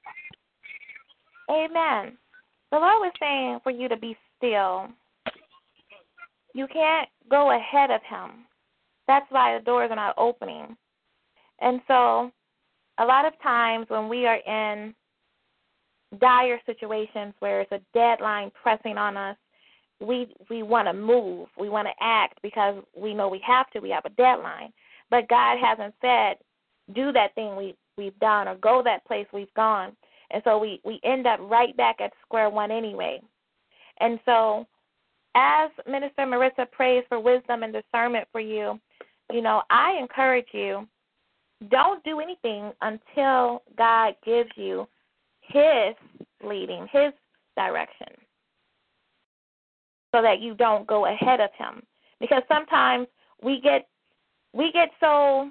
Amen. 1.50 2.16
The 2.70 2.78
Lord 2.78 3.00
was 3.00 3.12
saying 3.20 3.60
for 3.62 3.70
you 3.70 3.88
to 3.88 3.96
be 3.96 4.16
still. 4.36 4.88
You 6.54 6.66
can't 6.72 7.08
go 7.30 7.56
ahead 7.56 7.90
of 7.90 8.00
Him. 8.02 8.44
That's 9.06 9.26
why 9.30 9.56
the 9.56 9.64
doors 9.64 9.90
are 9.90 9.96
not 9.96 10.14
opening. 10.18 10.76
And 11.60 11.80
so, 11.88 12.30
a 12.98 13.04
lot 13.04 13.24
of 13.24 13.32
times 13.42 13.86
when 13.88 14.08
we 14.08 14.26
are 14.26 14.36
in 14.36 14.94
dire 16.20 16.60
situations 16.66 17.34
where 17.38 17.60
it's 17.60 17.72
a 17.72 17.80
deadline 17.94 18.50
pressing 18.62 18.96
on 18.96 19.16
us, 19.16 19.36
we 20.00 20.34
we 20.48 20.62
want 20.62 20.86
to 20.88 20.92
move, 20.92 21.48
we 21.58 21.68
want 21.68 21.88
to 21.88 22.04
act 22.04 22.38
because 22.42 22.82
we 22.96 23.14
know 23.14 23.28
we 23.28 23.42
have 23.46 23.68
to. 23.70 23.80
We 23.80 23.90
have 23.90 24.04
a 24.04 24.10
deadline, 24.10 24.72
but 25.10 25.28
God 25.28 25.58
hasn't 25.60 25.94
said 26.00 26.36
do 26.94 27.12
that 27.12 27.34
thing 27.34 27.56
we 27.56 27.74
we've 27.96 28.18
done 28.20 28.48
or 28.48 28.56
go 28.56 28.82
that 28.84 29.04
place 29.06 29.26
we've 29.32 29.52
gone, 29.54 29.96
and 30.30 30.42
so 30.44 30.58
we 30.58 30.80
we 30.84 31.00
end 31.04 31.26
up 31.26 31.40
right 31.42 31.76
back 31.76 31.96
at 32.00 32.12
square 32.24 32.48
one 32.48 32.70
anyway. 32.70 33.20
And 34.00 34.20
so, 34.24 34.66
as 35.34 35.70
Minister 35.88 36.22
Marissa 36.22 36.70
prays 36.70 37.04
for 37.08 37.18
wisdom 37.18 37.64
and 37.64 37.72
discernment 37.72 38.28
for 38.30 38.40
you, 38.40 38.78
you 39.32 39.42
know 39.42 39.62
I 39.70 39.98
encourage 40.00 40.48
you. 40.52 40.86
Don't 41.72 42.04
do 42.04 42.20
anything 42.20 42.70
until 42.82 43.62
God 43.76 44.14
gives 44.24 44.50
you 44.54 44.86
His 45.40 45.96
leading, 46.44 46.86
His 46.92 47.12
direction 47.56 48.14
so 50.12 50.22
that 50.22 50.40
you 50.40 50.54
don't 50.54 50.86
go 50.86 51.06
ahead 51.06 51.40
of 51.40 51.50
him. 51.58 51.82
Because 52.20 52.42
sometimes 52.48 53.06
we 53.42 53.60
get 53.60 53.88
we 54.52 54.72
get 54.72 54.90
so 55.00 55.50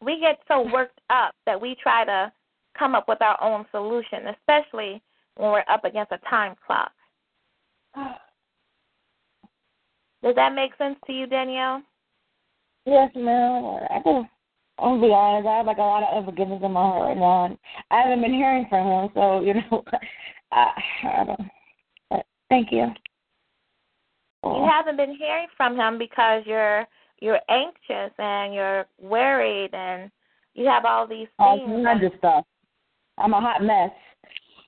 we 0.00 0.20
get 0.20 0.38
so 0.48 0.68
worked 0.72 1.00
up 1.10 1.34
that 1.46 1.60
we 1.60 1.76
try 1.82 2.04
to 2.04 2.32
come 2.78 2.94
up 2.94 3.08
with 3.08 3.20
our 3.22 3.40
own 3.42 3.64
solution 3.70 4.28
especially 4.28 5.02
when 5.36 5.50
we're 5.50 5.64
up 5.70 5.84
against 5.84 6.12
a 6.12 6.18
time 6.28 6.54
clock. 6.66 6.92
Does 10.22 10.34
that 10.36 10.54
make 10.54 10.76
sense 10.76 10.96
to 11.06 11.12
you 11.12 11.26
danielle? 11.26 11.82
Yes 12.86 13.10
ma'am. 13.14 13.80
I 13.90 14.26
i'm 14.78 14.98
gonna 14.98 15.02
be 15.02 15.12
honest. 15.12 15.48
I 15.48 15.56
have 15.56 15.66
like 15.66 15.78
a 15.78 15.80
lot 15.80 16.02
of 16.02 16.18
unforgiveness 16.18 16.62
in 16.62 16.72
my 16.72 16.80
heart 16.80 17.08
right 17.08 17.16
now 17.16 17.44
and 17.46 17.58
i 17.90 18.02
haven't 18.02 18.22
been 18.22 18.32
hearing 18.32 18.66
from 18.68 18.86
him 18.86 19.10
so 19.14 19.40
you 19.40 19.54
know 19.54 19.84
i 20.52 20.70
i 21.04 21.24
don't 21.24 21.40
but 22.10 22.26
thank 22.48 22.70
you 22.70 22.88
you 24.44 24.68
haven't 24.70 24.96
been 24.96 25.14
hearing 25.16 25.46
from 25.56 25.76
him 25.76 25.98
because 25.98 26.42
you're 26.46 26.86
you're 27.20 27.40
anxious 27.48 28.12
and 28.18 28.52
you're 28.52 28.86
worried 29.00 29.70
and 29.72 30.10
you 30.54 30.66
have 30.66 30.84
all 30.84 31.06
these 31.06 31.28
things. 31.38 31.60
All 31.68 31.82
kinds 31.84 32.04
of 32.04 32.12
stuff. 32.18 32.44
I'm 33.18 33.32
a 33.32 33.40
hot 33.40 33.62
mess. 33.62 33.90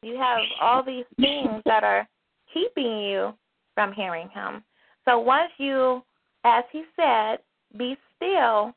You 0.03 0.17
have 0.17 0.39
all 0.61 0.83
these 0.85 1.05
things 1.19 1.63
that 1.65 1.83
are 1.83 2.07
keeping 2.53 3.01
you 3.01 3.35
from 3.75 3.93
hearing 3.93 4.29
him. 4.29 4.63
So 5.05 5.19
once 5.19 5.51
you, 5.59 6.03
as 6.45 6.63
he 6.71 6.85
said, 6.95 7.39
be 7.77 7.97
still, 8.17 8.73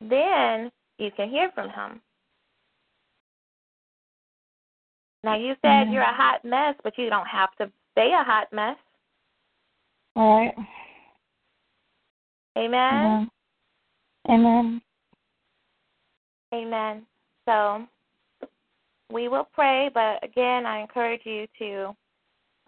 then 0.00 0.70
you 0.98 1.10
can 1.16 1.30
hear 1.30 1.50
from 1.54 1.70
him. 1.70 2.00
Now 5.22 5.36
you 5.36 5.54
said 5.62 5.68
mm-hmm. 5.68 5.92
you're 5.92 6.02
a 6.02 6.14
hot 6.14 6.44
mess, 6.44 6.74
but 6.84 6.98
you 6.98 7.08
don't 7.08 7.26
have 7.26 7.50
to 7.58 7.70
stay 7.92 8.12
a 8.12 8.22
hot 8.22 8.48
mess. 8.52 8.76
All 10.16 10.38
right. 10.38 10.54
Amen. 12.56 13.28
Amen. 14.28 14.82
Amen. 16.54 17.02
So 17.46 17.84
we 19.12 19.28
will 19.28 19.48
pray, 19.52 19.90
but 19.92 20.22
again, 20.22 20.66
I 20.66 20.80
encourage 20.80 21.22
you 21.24 21.46
to 21.58 21.96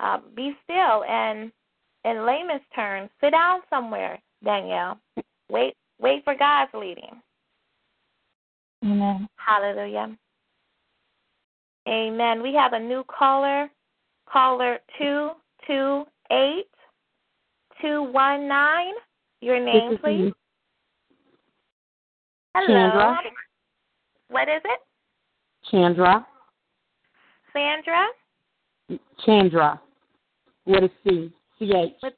uh, 0.00 0.18
be 0.34 0.56
still 0.64 1.04
and, 1.04 1.52
in 2.04 2.26
layman's 2.26 2.62
terms, 2.74 3.10
sit 3.20 3.30
down 3.30 3.60
somewhere, 3.70 4.18
Danielle. 4.44 4.98
Wait, 5.50 5.74
wait 6.00 6.24
for 6.24 6.34
God's 6.34 6.70
leading. 6.74 7.22
Amen. 8.84 9.28
Hallelujah. 9.36 10.16
Amen. 11.88 12.42
We 12.42 12.52
have 12.54 12.72
a 12.72 12.80
new 12.80 13.04
caller, 13.04 13.70
caller 14.28 14.78
two 14.98 15.30
two 15.66 16.04
eight. 16.30 16.66
219. 17.82 18.94
Your 19.40 19.64
name, 19.64 19.98
please. 19.98 20.32
Hello. 22.54 22.66
Chandra. 22.66 23.18
What 24.28 24.48
is 24.48 24.62
it? 24.64 24.80
Chandra. 25.70 26.26
Sandra? 27.52 28.06
Chandra. 29.24 29.80
With 30.64 30.84
a 30.84 30.90
C. 31.04 31.32
C 31.58 31.72
H. 31.74 31.92
With, 32.02 32.14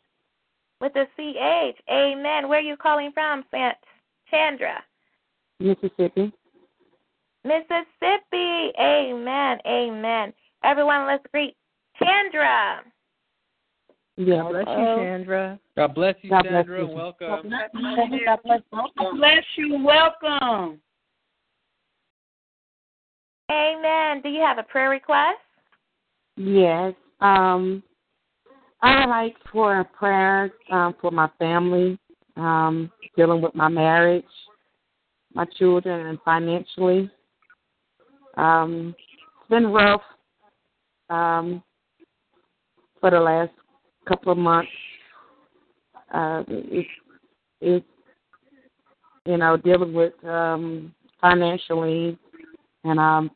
with 0.80 0.96
a 0.96 1.06
C 1.16 1.34
H. 1.38 1.76
Amen. 1.90 2.48
Where 2.48 2.58
are 2.58 2.62
you 2.62 2.76
calling 2.76 3.12
from, 3.12 3.44
Chandra? 4.30 4.82
Mississippi. 5.60 6.32
Mississippi. 7.44 8.72
Amen. 8.80 9.58
Amen. 9.66 10.32
Everyone, 10.64 11.06
let's 11.06 11.24
greet 11.32 11.56
Chandra. 11.98 12.80
Yeah. 14.18 14.42
God 14.42 14.50
bless 14.50 14.66
you, 14.66 14.84
Chandra. 14.96 15.60
God 15.76 15.94
bless 15.94 16.14
you, 16.22 16.30
God 16.30 16.42
Chandra. 16.42 16.64
Bless 16.64 16.90
you. 16.90 16.96
Welcome. 16.96 17.28
God 17.28 17.40
bless 17.72 18.10
you. 18.10 18.26
God 18.26 19.16
bless 19.16 19.44
you. 19.56 19.84
Welcome. 19.84 20.80
Amen. 23.50 24.20
Do 24.20 24.28
you 24.28 24.40
have 24.40 24.58
a 24.58 24.64
prayer 24.64 24.90
request? 24.90 25.38
Yes. 26.36 26.94
Um, 27.20 27.80
I 28.82 29.06
like 29.06 29.36
for 29.52 29.78
a 29.80 29.84
prayer 29.84 30.52
um, 30.72 30.96
for 31.00 31.12
my 31.12 31.30
family, 31.38 31.96
um, 32.36 32.90
dealing 33.16 33.40
with 33.40 33.54
my 33.54 33.68
marriage, 33.68 34.24
my 35.32 35.44
children, 35.58 36.08
and 36.08 36.18
financially. 36.24 37.08
Um, 38.36 38.96
it's 39.40 39.48
been 39.48 39.68
rough 39.68 40.02
um, 41.08 41.62
for 43.00 43.12
the 43.12 43.20
last 43.20 43.52
couple 44.08 44.32
of 44.32 44.38
months. 44.38 44.70
Uh, 46.12 46.42
it's 46.48 46.88
it's 47.60 47.86
you 49.26 49.36
know 49.36 49.56
dealing 49.56 49.92
with 49.92 50.12
um, 50.24 50.94
financially 51.20 52.18
and 52.84 52.98
um, 52.98 53.30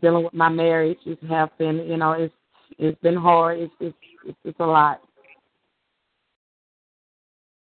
dealing 0.00 0.24
with 0.24 0.34
my 0.34 0.48
marriage. 0.48 0.98
It 1.06 1.18
has 1.28 1.48
been 1.58 1.76
you 1.88 1.96
know 1.96 2.12
it's 2.12 2.34
it's 2.78 3.00
been 3.00 3.16
hard. 3.16 3.58
It's 3.58 3.72
it's 3.80 3.96
it's, 4.26 4.38
it's 4.44 4.60
a 4.60 4.66
lot. 4.66 5.00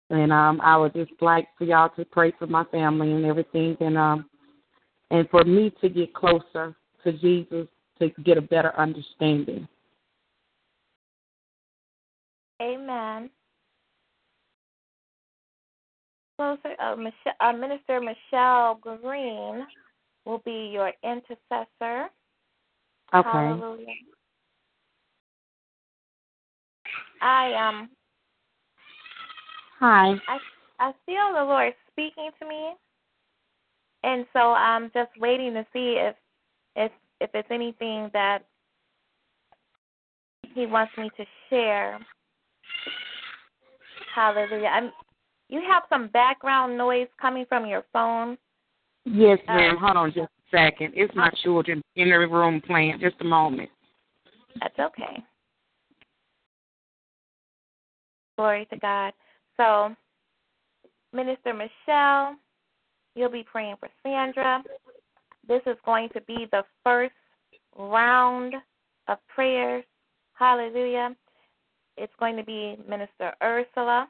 And 0.09 0.31
um, 0.31 0.61
I 0.61 0.77
would 0.77 0.93
just 0.93 1.11
like 1.21 1.47
for 1.57 1.63
y'all 1.63 1.89
to 1.95 2.05
pray 2.05 2.33
for 2.37 2.45
my 2.45 2.65
family 2.65 3.11
and 3.11 3.25
everything, 3.25 3.77
and 3.79 3.97
um, 3.97 4.25
and 5.09 5.29
for 5.29 5.43
me 5.43 5.73
to 5.81 5.89
get 5.89 6.13
closer 6.13 6.75
to 7.03 7.13
Jesus 7.13 7.67
to 7.99 8.09
get 8.23 8.37
a 8.37 8.41
better 8.41 8.73
understanding. 8.77 9.67
Amen. 12.61 13.29
Closer, 16.37 16.75
uh, 16.79 16.95
Michelle, 16.95 17.33
uh, 17.39 17.53
Minister 17.53 18.01
Michelle 18.01 18.75
Green 18.75 19.65
will 20.25 20.41
be 20.45 20.71
your 20.73 20.91
intercessor. 21.03 22.09
Okay. 23.13 23.29
Hallelujah. 23.29 23.85
I 27.21 27.53
um 27.53 27.89
Hi. 29.79 30.13
I 30.27 30.37
I 30.79 30.91
feel 31.05 31.33
the 31.33 31.43
Lord 31.43 31.73
speaking 31.91 32.29
to 32.39 32.47
me, 32.47 32.71
and 34.03 34.25
so 34.33 34.39
I'm 34.53 34.89
just 34.93 35.11
waiting 35.19 35.53
to 35.53 35.65
see 35.73 35.97
if 35.99 36.15
if 36.75 36.91
if 37.21 37.29
it's 37.33 37.51
anything 37.51 38.09
that 38.13 38.39
He 40.53 40.65
wants 40.65 40.93
me 40.97 41.11
to 41.17 41.25
share. 41.49 41.99
Hallelujah. 44.13 44.67
I'm. 44.67 44.91
You 45.49 45.61
have 45.69 45.83
some 45.89 46.07
background 46.07 46.77
noise 46.77 47.07
coming 47.21 47.45
from 47.47 47.65
your 47.65 47.83
phone. 47.93 48.37
Yes, 49.05 49.39
Uh, 49.47 49.53
ma'am. 49.53 49.77
Hold 49.77 49.97
on 49.97 50.13
just 50.13 50.29
a 50.29 50.57
second. 50.57 50.93
It's 50.95 51.13
my 51.15 51.29
children 51.43 51.81
in 51.95 52.09
the 52.09 52.17
room 52.17 52.61
playing. 52.61 52.99
Just 52.99 53.19
a 53.21 53.25
moment. 53.25 53.69
That's 54.61 54.79
okay. 54.79 55.23
Glory 58.37 58.65
to 58.71 58.77
God. 58.77 59.13
So, 59.57 59.95
Minister 61.11 61.53
Michelle, 61.53 62.35
you'll 63.15 63.29
be 63.29 63.43
praying 63.43 63.75
for 63.79 63.89
Sandra. 64.01 64.63
This 65.47 65.61
is 65.67 65.77
going 65.85 66.09
to 66.09 66.21
be 66.21 66.47
the 66.51 66.63
first 66.83 67.13
round 67.77 68.55
of 69.07 69.17
prayers. 69.27 69.83
Hallelujah. 70.33 71.15
It's 71.97 72.13
going 72.19 72.37
to 72.37 72.43
be 72.43 72.77
Minister 72.87 73.33
Ursula, 73.41 74.07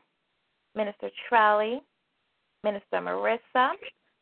Minister 0.76 1.10
Trelly, 1.30 1.80
Minister 2.64 2.98
Marissa, 2.98 3.72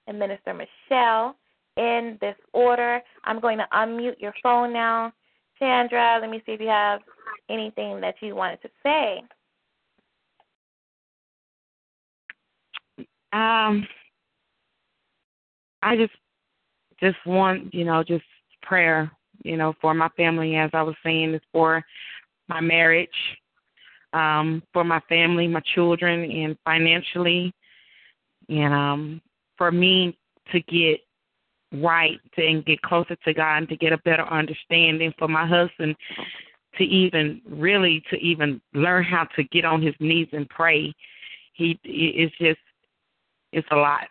and 0.08 0.20
Minister 0.20 0.54
Michelle 0.54 1.36
in 1.78 2.18
this 2.22 2.36
order. 2.54 3.02
I'm 3.24 3.40
going 3.40 3.58
to 3.60 3.68
unmute 3.74 4.20
your 4.20 4.34
phone 4.42 4.74
now. 4.74 5.14
Sandra, 5.60 6.18
let 6.20 6.30
me 6.30 6.42
see 6.46 6.54
if 6.54 6.62
you 6.62 6.68
have 6.68 7.02
anything 7.50 8.02
that 8.02 8.16
you 8.22 8.36
wanted 8.36 8.62
to 8.64 8.70
say. 8.84 9.24
Um, 13.34 13.88
I 15.82 15.96
just 15.96 16.14
just 17.00 17.18
want 17.26 17.74
you 17.74 17.86
know 17.86 18.04
just 18.04 18.26
prayer 18.62 19.10
you 19.44 19.56
know 19.56 19.74
for 19.80 19.94
my 19.94 20.10
family 20.10 20.58
as 20.58 20.70
I 20.74 20.82
was 20.82 20.96
saying 21.04 21.34
is 21.34 21.42
for 21.54 21.84
my 22.50 22.60
marriage, 22.60 23.10
um, 24.14 24.64
for 24.74 24.84
my 24.84 25.00
family, 25.08 25.48
my 25.48 25.62
children, 25.74 26.30
and 26.30 26.58
financially, 26.66 27.54
and 28.50 28.74
um, 28.74 29.22
for 29.58 29.72
me 29.72 30.18
to 30.52 30.62
get 30.62 31.00
right 31.74 32.20
and 32.38 32.66
get 32.66 32.82
closer 32.82 33.16
to 33.16 33.34
God 33.34 33.58
and 33.58 33.70
to 33.70 33.78
get 33.78 33.94
a 33.94 33.98
better 34.00 34.24
understanding 34.24 35.14
for 35.18 35.28
my 35.28 35.48
husband 35.48 35.96
to 36.78 36.84
even 36.84 37.42
really 37.50 38.04
to 38.10 38.18
even 38.18 38.62
learn 38.74 39.04
how 39.04 39.26
to 39.36 39.44
get 39.46 39.66
on 39.66 39.82
his 39.82 39.96
knees 40.00 40.28
and 40.32 40.48
pray. 40.50 40.94
He 41.54 41.80
it's 41.84 42.36
just 42.38 42.60
it's 43.52 43.68
a 43.72 43.76
lot. 43.76 44.08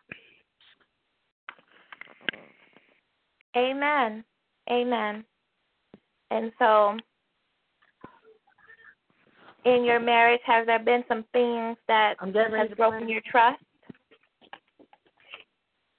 Amen. 3.56 4.24
Amen. 4.70 5.24
And 6.30 6.52
so, 6.58 6.96
in 9.64 9.84
your 9.84 10.00
marriage, 10.00 10.40
has 10.44 10.66
there 10.66 10.78
been 10.78 11.04
some 11.08 11.24
things 11.32 11.76
that 11.88 12.14
I'm 12.20 12.32
getting 12.32 12.52
ready 12.52 12.68
has 12.68 12.76
broken 12.76 13.08
your 13.08 13.20
trust? 13.30 13.62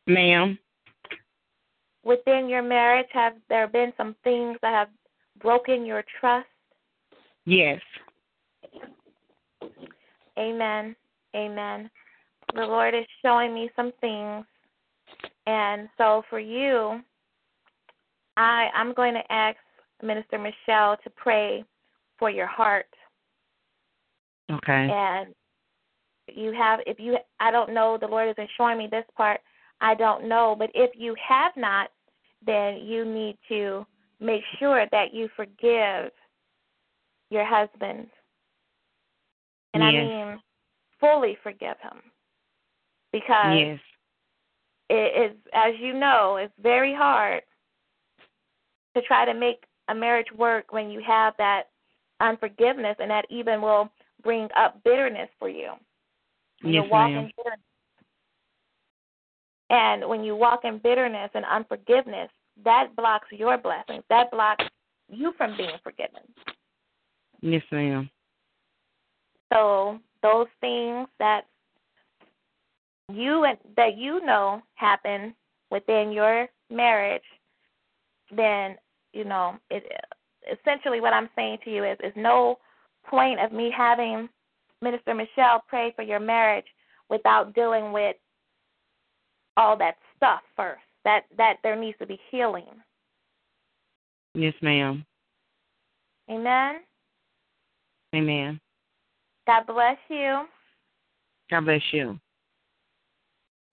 Ma'am. 0.07 0.57
Within 2.03 2.49
your 2.49 2.63
marriage, 2.63 3.07
have 3.13 3.33
there 3.49 3.67
been 3.67 3.93
some 3.95 4.15
things 4.23 4.57
that 4.61 4.73
have 4.73 4.89
broken 5.39 5.85
your 5.85 6.03
trust? 6.19 6.47
Yes. 7.45 7.79
Amen. 10.37 10.95
Amen. 11.35 11.89
The 12.55 12.61
Lord 12.61 12.95
is 12.95 13.05
showing 13.21 13.53
me 13.53 13.69
some 13.75 13.91
things. 14.01 14.45
And 15.45 15.87
so 15.97 16.23
for 16.29 16.39
you, 16.39 17.01
I 18.37 18.69
I'm 18.75 18.93
going 18.93 19.13
to 19.13 19.31
ask 19.31 19.57
Minister 20.01 20.37
Michelle 20.37 20.97
to 21.03 21.09
pray 21.15 21.63
for 22.17 22.29
your 22.29 22.47
heart. 22.47 22.87
Okay. 24.51 24.89
And 24.91 25.33
you 26.33 26.51
have 26.53 26.79
if 26.85 26.99
you 26.99 27.17
I 27.39 27.51
don't 27.51 27.73
know, 27.73 27.97
the 27.99 28.07
Lord 28.07 28.29
isn't 28.29 28.49
showing 28.57 28.77
me 28.77 28.87
this 28.89 29.05
part. 29.15 29.41
I 29.79 29.95
don't 29.95 30.27
know, 30.27 30.55
but 30.57 30.69
if 30.73 30.91
you 30.95 31.15
have 31.27 31.53
not, 31.57 31.89
then 32.45 32.77
you 32.77 33.05
need 33.05 33.37
to 33.49 33.85
make 34.19 34.43
sure 34.59 34.85
that 34.91 35.13
you 35.13 35.29
forgive 35.35 36.11
your 37.29 37.45
husband. 37.45 38.07
And 39.73 39.83
I 39.83 39.91
mean 39.91 40.39
fully 40.99 41.37
forgive 41.41 41.77
him. 41.81 42.01
Because 43.11 43.57
Yes. 43.57 43.79
it 44.89 45.31
is 45.31 45.37
as 45.53 45.73
you 45.79 45.93
know, 45.93 46.37
it's 46.37 46.53
very 46.59 46.93
hard 46.93 47.41
to 48.95 49.01
try 49.03 49.25
to 49.25 49.33
make 49.33 49.65
a 49.87 49.95
marriage 49.95 50.31
work 50.37 50.71
when 50.71 50.89
you 50.89 51.01
have 51.01 51.35
that 51.37 51.69
unforgiveness 52.19 52.95
and 52.99 53.09
that 53.09 53.25
even 53.29 53.61
will 53.61 53.89
bring 54.23 54.47
up 54.57 54.81
bitterness 54.83 55.29
for 55.39 55.49
you. 55.49 55.71
Yes, 56.63 56.73
you 56.73 56.83
walk 56.83 57.09
ma'am. 57.09 57.25
in 57.25 57.31
bitterness. 57.37 57.59
And 59.69 60.09
when 60.09 60.23
you 60.23 60.35
walk 60.35 60.61
in 60.65 60.79
bitterness 60.79 61.31
and 61.33 61.45
unforgiveness, 61.45 62.29
that 62.63 62.95
blocks 62.95 63.27
your 63.31 63.57
blessings. 63.57 64.03
That 64.09 64.29
blocks 64.29 64.65
you 65.09 65.33
from 65.37 65.55
being 65.57 65.77
forgiven. 65.83 66.21
Yes, 67.41 67.63
ma'am. 67.71 68.09
So 69.51 69.99
those 70.21 70.47
things 70.59 71.07
that 71.19 71.45
you 73.11 73.43
and 73.45 73.57
that 73.75 73.97
you 73.97 74.25
know 74.25 74.61
happen 74.75 75.33
within 75.69 76.11
your 76.11 76.47
marriage, 76.69 77.23
then 78.35 78.75
you 79.13 79.25
know 79.25 79.55
it. 79.69 79.83
Essentially, 80.51 81.01
what 81.01 81.13
I'm 81.13 81.29
saying 81.35 81.59
to 81.65 81.71
you 81.71 81.83
is, 81.83 81.97
is 82.03 82.13
no 82.15 82.57
point 83.05 83.39
of 83.39 83.51
me 83.51 83.71
having 83.75 84.29
Minister 84.81 85.13
Michelle 85.13 85.63
pray 85.67 85.93
for 85.95 86.01
your 86.01 86.19
marriage 86.19 86.65
without 87.09 87.53
dealing 87.53 87.91
with 87.91 88.15
all 89.57 89.77
that 89.77 89.95
stuff 90.17 90.41
first. 90.55 90.81
That 91.03 91.21
that 91.37 91.57
there 91.63 91.75
needs 91.75 91.97
to 91.99 92.05
be 92.05 92.19
healing. 92.29 92.65
Yes, 94.33 94.53
ma'am. 94.61 95.05
Amen. 96.29 96.75
Amen. 98.15 98.59
God 99.47 99.65
bless 99.67 99.97
you. 100.09 100.45
God 101.49 101.65
bless 101.65 101.81
you. 101.91 102.19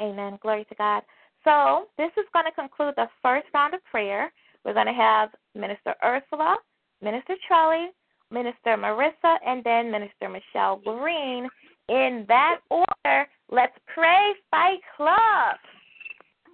Amen. 0.00 0.38
Glory 0.42 0.64
to 0.68 0.74
God. 0.74 1.02
So 1.44 1.86
this 1.96 2.10
is 2.16 2.24
going 2.32 2.46
to 2.46 2.52
conclude 2.52 2.94
the 2.96 3.08
first 3.22 3.46
round 3.54 3.74
of 3.74 3.84
prayer. 3.84 4.32
We're 4.64 4.74
going 4.74 4.86
to 4.86 4.92
have 4.92 5.30
Minister 5.54 5.94
Ursula, 6.04 6.56
Minister 7.02 7.34
Charlie, 7.46 7.90
Minister 8.30 8.76
Marissa, 8.76 9.36
and 9.46 9.62
then 9.64 9.90
Minister 9.90 10.28
Michelle 10.28 10.76
Green. 10.76 11.48
In 11.88 12.24
that 12.28 12.58
order, 12.70 13.26
let's 13.50 13.76
pray, 13.94 14.34
Fight 14.50 14.80
Club. 14.96 15.56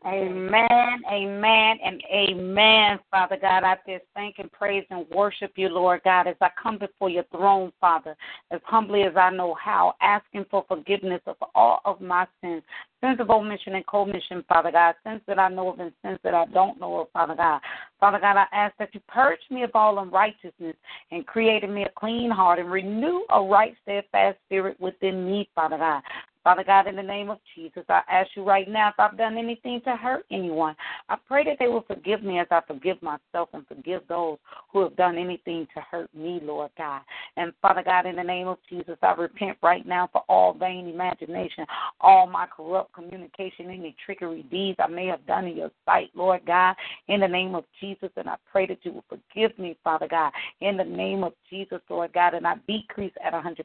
Amen, 0.06 1.02
amen, 1.10 1.78
and 1.82 2.02
amen, 2.12 2.98
Father 3.10 3.38
God. 3.40 3.64
I 3.64 3.76
just 3.88 4.04
thank 4.14 4.38
and 4.38 4.52
praise 4.52 4.84
and 4.90 5.06
worship 5.08 5.52
you, 5.56 5.70
Lord 5.70 6.02
God, 6.04 6.26
as 6.26 6.36
I 6.42 6.50
come 6.62 6.76
before 6.76 7.08
your 7.08 7.24
throne, 7.32 7.72
Father, 7.80 8.14
as 8.50 8.60
humbly 8.64 9.04
as 9.04 9.16
I 9.16 9.30
know 9.30 9.54
how, 9.54 9.94
asking 10.02 10.44
for 10.50 10.62
forgiveness 10.68 11.22
of 11.26 11.36
all 11.54 11.80
of 11.86 12.02
my 12.02 12.26
sins, 12.42 12.62
sins 13.02 13.18
of 13.18 13.30
omission 13.30 13.76
and 13.76 13.86
commission, 13.86 14.44
Father 14.46 14.70
God, 14.70 14.94
sins 15.06 15.22
that 15.26 15.38
I 15.38 15.48
know 15.48 15.72
of 15.72 15.80
and 15.80 15.92
sins 16.04 16.18
that 16.22 16.34
I 16.34 16.44
don't 16.46 16.78
know 16.78 17.00
of, 17.00 17.06
Father 17.14 17.34
God. 17.34 17.62
Father 17.98 18.18
God, 18.20 18.36
I 18.36 18.44
ask 18.52 18.76
that 18.78 18.94
you 18.94 19.00
purge 19.08 19.40
me 19.50 19.62
of 19.62 19.70
all 19.72 20.00
unrighteousness 20.00 20.76
and 21.12 21.26
create 21.26 21.64
in 21.64 21.72
me 21.72 21.84
a 21.84 21.90
clean 21.98 22.30
heart 22.30 22.58
and 22.58 22.70
renew 22.70 23.22
a 23.30 23.42
right, 23.42 23.74
steadfast 23.82 24.36
spirit 24.44 24.78
within 24.78 25.24
me, 25.24 25.48
Father 25.54 25.78
God. 25.78 26.02
Father 26.44 26.62
God, 26.62 26.86
in 26.86 26.94
the 26.94 27.02
name 27.02 27.30
of 27.30 27.38
Jesus, 27.54 27.84
I 27.88 28.02
ask 28.08 28.28
you 28.36 28.44
right 28.44 28.68
now 28.68 28.90
if 28.90 28.94
I've 28.98 29.16
done 29.16 29.38
anything 29.38 29.80
to 29.86 29.96
hurt 29.96 30.26
anyone, 30.30 30.76
I 31.08 31.16
pray 31.26 31.42
that 31.44 31.56
they 31.58 31.68
will 31.68 31.86
forgive 31.86 32.22
me 32.22 32.38
as 32.38 32.46
I 32.50 32.60
forgive 32.66 33.02
myself 33.02 33.48
and 33.54 33.66
forgive 33.66 34.02
those 34.10 34.36
who 34.70 34.82
have 34.82 34.94
done 34.94 35.16
anything 35.16 35.66
to 35.74 35.80
hurt 35.80 36.14
me, 36.14 36.40
Lord 36.42 36.70
God. 36.76 37.00
And 37.38 37.54
Father 37.62 37.82
God, 37.82 38.04
in 38.04 38.16
the 38.16 38.22
name 38.22 38.46
of 38.46 38.58
Jesus, 38.68 38.98
I 39.02 39.12
repent 39.12 39.56
right 39.62 39.86
now 39.86 40.10
for 40.12 40.22
all 40.28 40.52
vain 40.52 40.86
imagination, 40.86 41.64
all 42.02 42.26
my 42.26 42.46
corrupt 42.54 42.92
communication, 42.92 43.70
any 43.70 43.96
trickery 44.04 44.42
deeds 44.50 44.78
I 44.78 44.88
may 44.88 45.06
have 45.06 45.26
done 45.26 45.46
in 45.46 45.56
your 45.56 45.70
sight, 45.86 46.10
Lord 46.14 46.42
God, 46.46 46.76
in 47.08 47.20
the 47.20 47.28
name 47.28 47.54
of 47.54 47.64
Jesus. 47.80 48.10
And 48.16 48.28
I 48.28 48.36
pray 48.52 48.66
that 48.66 48.80
you 48.82 48.92
will 48.92 49.04
forgive 49.08 49.58
me, 49.58 49.78
Father 49.82 50.08
God, 50.08 50.30
in 50.60 50.76
the 50.76 50.84
name 50.84 51.24
of 51.24 51.32
Jesus, 51.48 51.80
Lord 51.88 52.12
God, 52.12 52.34
and 52.34 52.46
I 52.46 52.56
decrease 52.68 53.12
at 53.24 53.32
100%, 53.32 53.64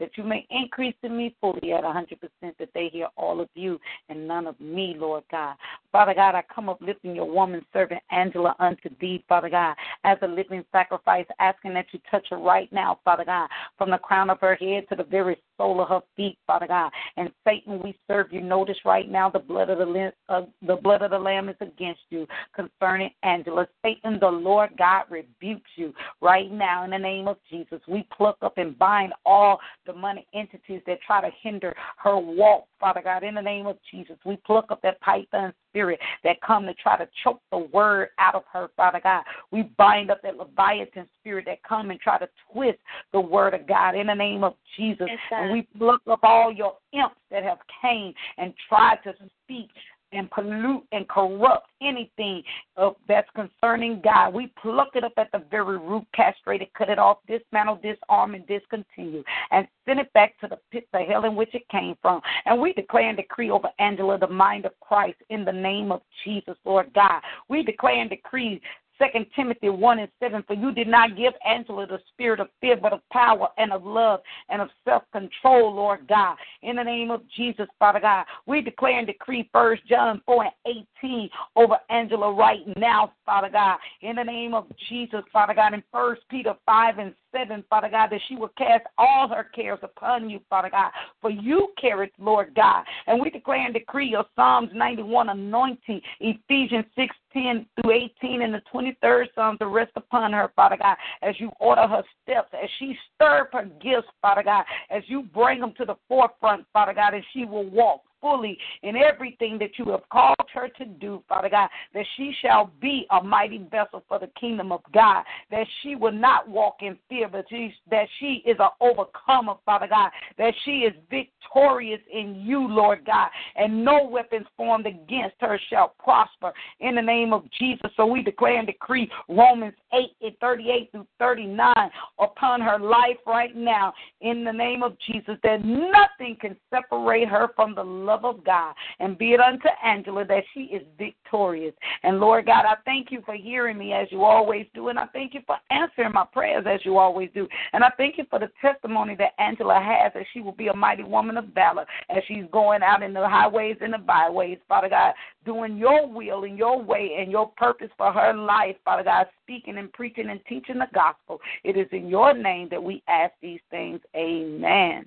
that 0.00 0.10
you 0.16 0.24
may 0.24 0.44
increase 0.50 0.96
in 1.04 1.16
me 1.16 1.36
fully 1.40 1.72
at 1.72 1.84
100%. 1.84 1.99
100% 2.00 2.56
that 2.58 2.68
they 2.74 2.88
hear 2.88 3.08
all 3.16 3.40
of 3.40 3.48
you 3.54 3.78
and 4.08 4.26
none 4.26 4.46
of 4.46 4.58
me, 4.60 4.94
Lord 4.98 5.24
God. 5.30 5.56
Father 5.92 6.14
God, 6.14 6.34
I 6.34 6.42
come 6.54 6.68
uplifting 6.68 7.14
your 7.14 7.30
woman 7.30 7.64
servant 7.72 8.02
Angela 8.10 8.54
unto 8.58 8.88
thee, 9.00 9.24
Father 9.28 9.50
God, 9.50 9.74
as 10.04 10.18
a 10.22 10.26
living 10.26 10.64
sacrifice, 10.72 11.26
asking 11.38 11.74
that 11.74 11.86
you 11.92 12.00
touch 12.10 12.26
her 12.30 12.38
right 12.38 12.72
now, 12.72 12.98
Father 13.04 13.24
God, 13.24 13.48
from 13.76 13.90
the 13.90 13.98
crown 13.98 14.30
of 14.30 14.40
her 14.40 14.54
head 14.54 14.88
to 14.88 14.96
the 14.96 15.04
very 15.04 15.36
sole 15.60 15.82
of 15.82 15.88
her 15.88 16.00
feet, 16.16 16.38
Father 16.46 16.66
God. 16.66 16.90
And 17.18 17.30
Satan, 17.46 17.82
we 17.82 17.94
serve 18.08 18.32
you. 18.32 18.40
Notice 18.40 18.78
right 18.84 19.10
now 19.10 19.28
the 19.28 19.38
blood 19.38 19.68
of 19.68 19.78
the 19.78 20.12
uh, 20.28 20.42
the 20.66 20.76
blood 20.76 21.02
of 21.02 21.10
the 21.10 21.18
Lamb 21.18 21.50
is 21.50 21.56
against 21.60 22.00
you 22.08 22.26
concerning 22.54 23.10
Angela. 23.22 23.68
Satan, 23.84 24.18
the 24.18 24.28
Lord 24.28 24.70
God 24.78 25.04
rebukes 25.10 25.70
you 25.76 25.92
right 26.22 26.50
now 26.50 26.84
in 26.84 26.90
the 26.90 26.98
name 26.98 27.28
of 27.28 27.36
Jesus. 27.50 27.80
We 27.86 28.06
pluck 28.16 28.38
up 28.40 28.56
and 28.56 28.78
bind 28.78 29.12
all 29.26 29.60
demonic 29.84 30.26
entities 30.34 30.80
that 30.86 31.02
try 31.06 31.20
to 31.20 31.30
hinder 31.42 31.74
her 31.98 32.16
walk, 32.16 32.64
Father 32.78 33.02
God, 33.04 33.22
in 33.22 33.34
the 33.34 33.42
name 33.42 33.66
of 33.66 33.76
Jesus. 33.90 34.16
We 34.24 34.38
pluck 34.46 34.66
up 34.70 34.80
that 34.82 35.00
python 35.00 35.52
spirit 35.70 35.98
that 36.24 36.40
come 36.42 36.66
to 36.66 36.74
try 36.74 36.98
to 36.98 37.08
choke 37.24 37.40
the 37.50 37.58
word 37.58 38.08
out 38.18 38.34
of 38.34 38.42
her, 38.52 38.68
Father 38.76 39.00
God. 39.02 39.22
We 39.50 39.62
bind 39.78 40.10
up 40.10 40.20
that 40.22 40.36
Leviathan 40.36 41.08
spirit 41.20 41.46
that 41.46 41.62
come 41.62 41.90
and 41.90 42.00
try 42.00 42.18
to 42.18 42.28
twist 42.52 42.78
the 43.12 43.20
word 43.20 43.54
of 43.54 43.66
God 43.66 43.94
in 43.94 44.08
the 44.08 44.14
name 44.14 44.44
of 44.44 44.54
Jesus. 44.76 45.06
Yes, 45.08 45.18
and 45.30 45.52
we 45.52 45.66
pluck 45.78 46.02
up 46.10 46.20
all 46.22 46.52
your 46.52 46.74
imps 46.92 47.16
that 47.30 47.42
have 47.42 47.58
came 47.80 48.12
and 48.38 48.52
tried 48.68 48.98
to 49.04 49.14
speak 49.44 49.70
and 50.12 50.30
pollute 50.30 50.84
and 50.92 51.08
corrupt 51.08 51.68
anything 51.82 52.42
of, 52.76 52.96
that's 53.08 53.28
concerning 53.34 54.00
God. 54.02 54.34
We 54.34 54.52
pluck 54.60 54.90
it 54.94 55.04
up 55.04 55.12
at 55.16 55.30
the 55.32 55.44
very 55.50 55.78
root, 55.78 56.04
castrate 56.14 56.62
it, 56.62 56.72
cut 56.74 56.88
it 56.88 56.98
off, 56.98 57.18
dismantle, 57.28 57.80
disarm, 57.82 58.34
and 58.34 58.46
discontinue, 58.46 59.22
and 59.50 59.66
send 59.86 60.00
it 60.00 60.12
back 60.12 60.38
to 60.40 60.48
the 60.48 60.58
pit 60.70 60.88
the 60.92 61.00
hell 61.00 61.24
in 61.24 61.36
which 61.36 61.54
it 61.54 61.68
came 61.68 61.96
from. 62.02 62.20
And 62.44 62.60
we 62.60 62.72
declare 62.72 63.08
and 63.08 63.16
decree 63.16 63.50
over 63.50 63.68
Angela 63.78 64.18
the 64.18 64.26
mind 64.26 64.64
of 64.64 64.78
Christ 64.80 65.18
in 65.30 65.44
the 65.44 65.52
name 65.52 65.92
of 65.92 66.02
Jesus, 66.24 66.56
Lord 66.64 66.92
God. 66.94 67.20
We 67.48 67.62
declare 67.62 68.00
and 68.00 68.10
decree 68.10 68.60
Second 69.00 69.26
Timothy 69.34 69.70
1 69.70 69.98
and 69.98 70.10
7, 70.20 70.44
for 70.46 70.52
you 70.52 70.72
did 70.72 70.86
not 70.86 71.16
give 71.16 71.32
Angela 71.46 71.86
the 71.86 72.00
spirit 72.12 72.38
of 72.38 72.48
fear, 72.60 72.76
but 72.76 72.92
of 72.92 73.00
power 73.10 73.48
and 73.56 73.72
of 73.72 73.84
love 73.84 74.20
and 74.50 74.60
of 74.60 74.68
self 74.84 75.04
control, 75.10 75.74
Lord 75.74 76.06
God. 76.06 76.36
In 76.62 76.76
the 76.76 76.82
name 76.82 77.10
of 77.10 77.22
Jesus, 77.34 77.66
Father 77.78 77.98
God, 78.00 78.26
we 78.46 78.60
declare 78.60 78.98
and 78.98 79.06
decree 79.06 79.48
First 79.52 79.86
John 79.86 80.20
4 80.26 80.44
and 80.44 80.76
18 81.02 81.30
over 81.56 81.78
Angela 81.88 82.30
right 82.30 82.60
now, 82.76 83.12
Father 83.24 83.48
God. 83.50 83.78
In 84.02 84.16
the 84.16 84.24
name 84.24 84.52
of 84.52 84.66
Jesus, 84.90 85.22
Father 85.32 85.54
God, 85.54 85.72
in 85.72 85.82
First 85.90 86.20
Peter 86.28 86.54
5 86.66 86.98
and 86.98 87.14
7, 87.32 87.64
Father 87.68 87.88
God, 87.88 88.08
that 88.10 88.20
she 88.28 88.36
will 88.36 88.50
cast 88.56 88.84
all 88.98 89.28
her 89.28 89.44
cares 89.54 89.78
upon 89.82 90.28
you, 90.28 90.40
Father 90.48 90.70
God, 90.70 90.90
for 91.20 91.30
you 91.30 91.68
care 91.80 92.02
it, 92.02 92.12
Lord 92.18 92.54
God. 92.54 92.84
And 93.06 93.20
we 93.20 93.30
declare 93.30 93.64
and 93.64 93.74
decree 93.74 94.08
your 94.08 94.24
Psalms 94.36 94.70
91 94.74 95.28
anointing, 95.28 96.00
Ephesians 96.20 96.86
6 96.96 97.14
10 97.32 97.66
through 97.80 97.92
18, 98.22 98.42
and 98.42 98.54
the 98.54 98.62
23rd 98.72 99.26
Psalm 99.34 99.58
to 99.58 99.68
rest 99.68 99.92
upon 99.96 100.32
her, 100.32 100.50
Father 100.56 100.76
God, 100.76 100.96
as 101.22 101.34
you 101.38 101.50
order 101.60 101.86
her 101.86 102.02
steps, 102.22 102.48
as 102.52 102.68
she 102.78 102.96
stir 103.14 103.42
up 103.42 103.50
her 103.52 103.68
gifts, 103.82 104.08
Father 104.20 104.42
God, 104.42 104.64
as 104.90 105.02
you 105.06 105.22
bring 105.22 105.60
them 105.60 105.72
to 105.78 105.84
the 105.84 105.94
forefront, 106.08 106.66
Father 106.72 106.94
God, 106.94 107.14
and 107.14 107.24
she 107.32 107.44
will 107.44 107.68
walk 107.68 108.02
fully 108.20 108.58
in 108.82 108.96
everything 108.96 109.58
that 109.58 109.78
you 109.78 109.90
have 109.90 110.08
called 110.10 110.36
her 110.52 110.68
to 110.68 110.84
do, 110.84 111.22
Father 111.28 111.48
God, 111.48 111.68
that 111.94 112.04
she 112.16 112.32
shall 112.42 112.70
be 112.80 113.06
a 113.10 113.22
mighty 113.22 113.58
vessel 113.70 114.02
for 114.08 114.18
the 114.18 114.30
kingdom 114.38 114.72
of 114.72 114.80
God, 114.92 115.24
that 115.50 115.66
she 115.82 115.94
will 115.94 116.12
not 116.12 116.48
walk 116.48 116.76
in 116.80 116.96
fear, 117.08 117.28
but 117.28 117.46
that 117.90 118.06
she 118.18 118.42
is 118.46 118.56
an 118.58 118.68
overcomer, 118.80 119.54
Father 119.64 119.86
God, 119.88 120.10
that 120.38 120.54
she 120.64 120.80
is 120.80 120.92
victorious 121.10 122.00
in 122.12 122.34
you, 122.34 122.66
Lord 122.66 123.04
God, 123.06 123.28
and 123.56 123.84
no 123.84 124.04
weapons 124.04 124.46
formed 124.56 124.86
against 124.86 125.36
her 125.40 125.58
shall 125.70 125.94
prosper 126.02 126.52
in 126.80 126.94
the 126.94 127.02
name 127.02 127.32
of 127.32 127.44
Jesus. 127.58 127.90
So 127.96 128.06
we 128.06 128.22
declare 128.22 128.58
and 128.58 128.66
decree 128.66 129.10
Romans 129.28 129.74
8 129.92 130.00
and 130.22 130.38
38 130.40 130.92
through 130.92 131.06
39 131.18 131.74
upon 132.18 132.60
her 132.60 132.78
life 132.78 133.18
right 133.26 133.54
now 133.54 133.92
in 134.20 134.44
the 134.44 134.52
name 134.52 134.82
of 134.82 134.96
Jesus, 135.06 135.36
that 135.42 135.64
nothing 135.64 136.36
can 136.40 136.56
separate 136.70 137.28
her 137.28 137.48
from 137.54 137.74
the 137.74 137.82
love 137.82 138.09
love 138.10 138.24
of 138.24 138.44
God. 138.44 138.74
And 138.98 139.16
be 139.16 139.32
it 139.32 139.40
unto 139.40 139.68
Angela 139.84 140.24
that 140.24 140.42
she 140.52 140.62
is 140.62 140.82
victorious. 140.98 141.74
And 142.02 142.18
Lord 142.18 142.46
God, 142.46 142.64
I 142.66 142.74
thank 142.84 143.12
you 143.12 143.22
for 143.24 143.34
hearing 143.34 143.78
me 143.78 143.92
as 143.92 144.08
you 144.10 144.24
always 144.24 144.66
do. 144.74 144.88
And 144.88 144.98
I 144.98 145.06
thank 145.06 145.32
you 145.32 145.40
for 145.46 145.56
answering 145.70 146.12
my 146.12 146.24
prayers 146.32 146.64
as 146.68 146.80
you 146.84 146.98
always 146.98 147.30
do. 147.34 147.46
And 147.72 147.84
I 147.84 147.90
thank 147.96 148.18
you 148.18 148.24
for 148.28 148.38
the 148.38 148.50
testimony 148.60 149.14
that 149.16 149.32
Angela 149.38 149.80
has 149.80 150.12
that 150.14 150.26
she 150.32 150.40
will 150.40 150.52
be 150.52 150.68
a 150.68 150.74
mighty 150.74 151.04
woman 151.04 151.36
of 151.36 151.46
valor 151.54 151.86
as 152.08 152.22
she's 152.26 152.44
going 152.52 152.82
out 152.82 153.02
in 153.02 153.12
the 153.12 153.28
highways 153.28 153.76
and 153.80 153.92
the 153.92 153.98
byways, 153.98 154.58
Father 154.68 154.88
God, 154.88 155.14
doing 155.44 155.76
your 155.76 156.08
will 156.08 156.44
and 156.44 156.58
your 156.58 156.82
way 156.82 157.16
and 157.20 157.30
your 157.30 157.48
purpose 157.56 157.90
for 157.96 158.12
her 158.12 158.34
life, 158.34 158.76
Father 158.84 159.04
God, 159.04 159.26
speaking 159.42 159.78
and 159.78 159.92
preaching 159.92 160.30
and 160.30 160.40
teaching 160.48 160.78
the 160.78 160.88
gospel. 160.92 161.40
It 161.62 161.76
is 161.76 161.86
in 161.92 162.08
your 162.08 162.34
name 162.34 162.68
that 162.70 162.82
we 162.82 163.02
ask 163.08 163.32
these 163.40 163.60
things. 163.70 164.00
Amen. 164.16 165.06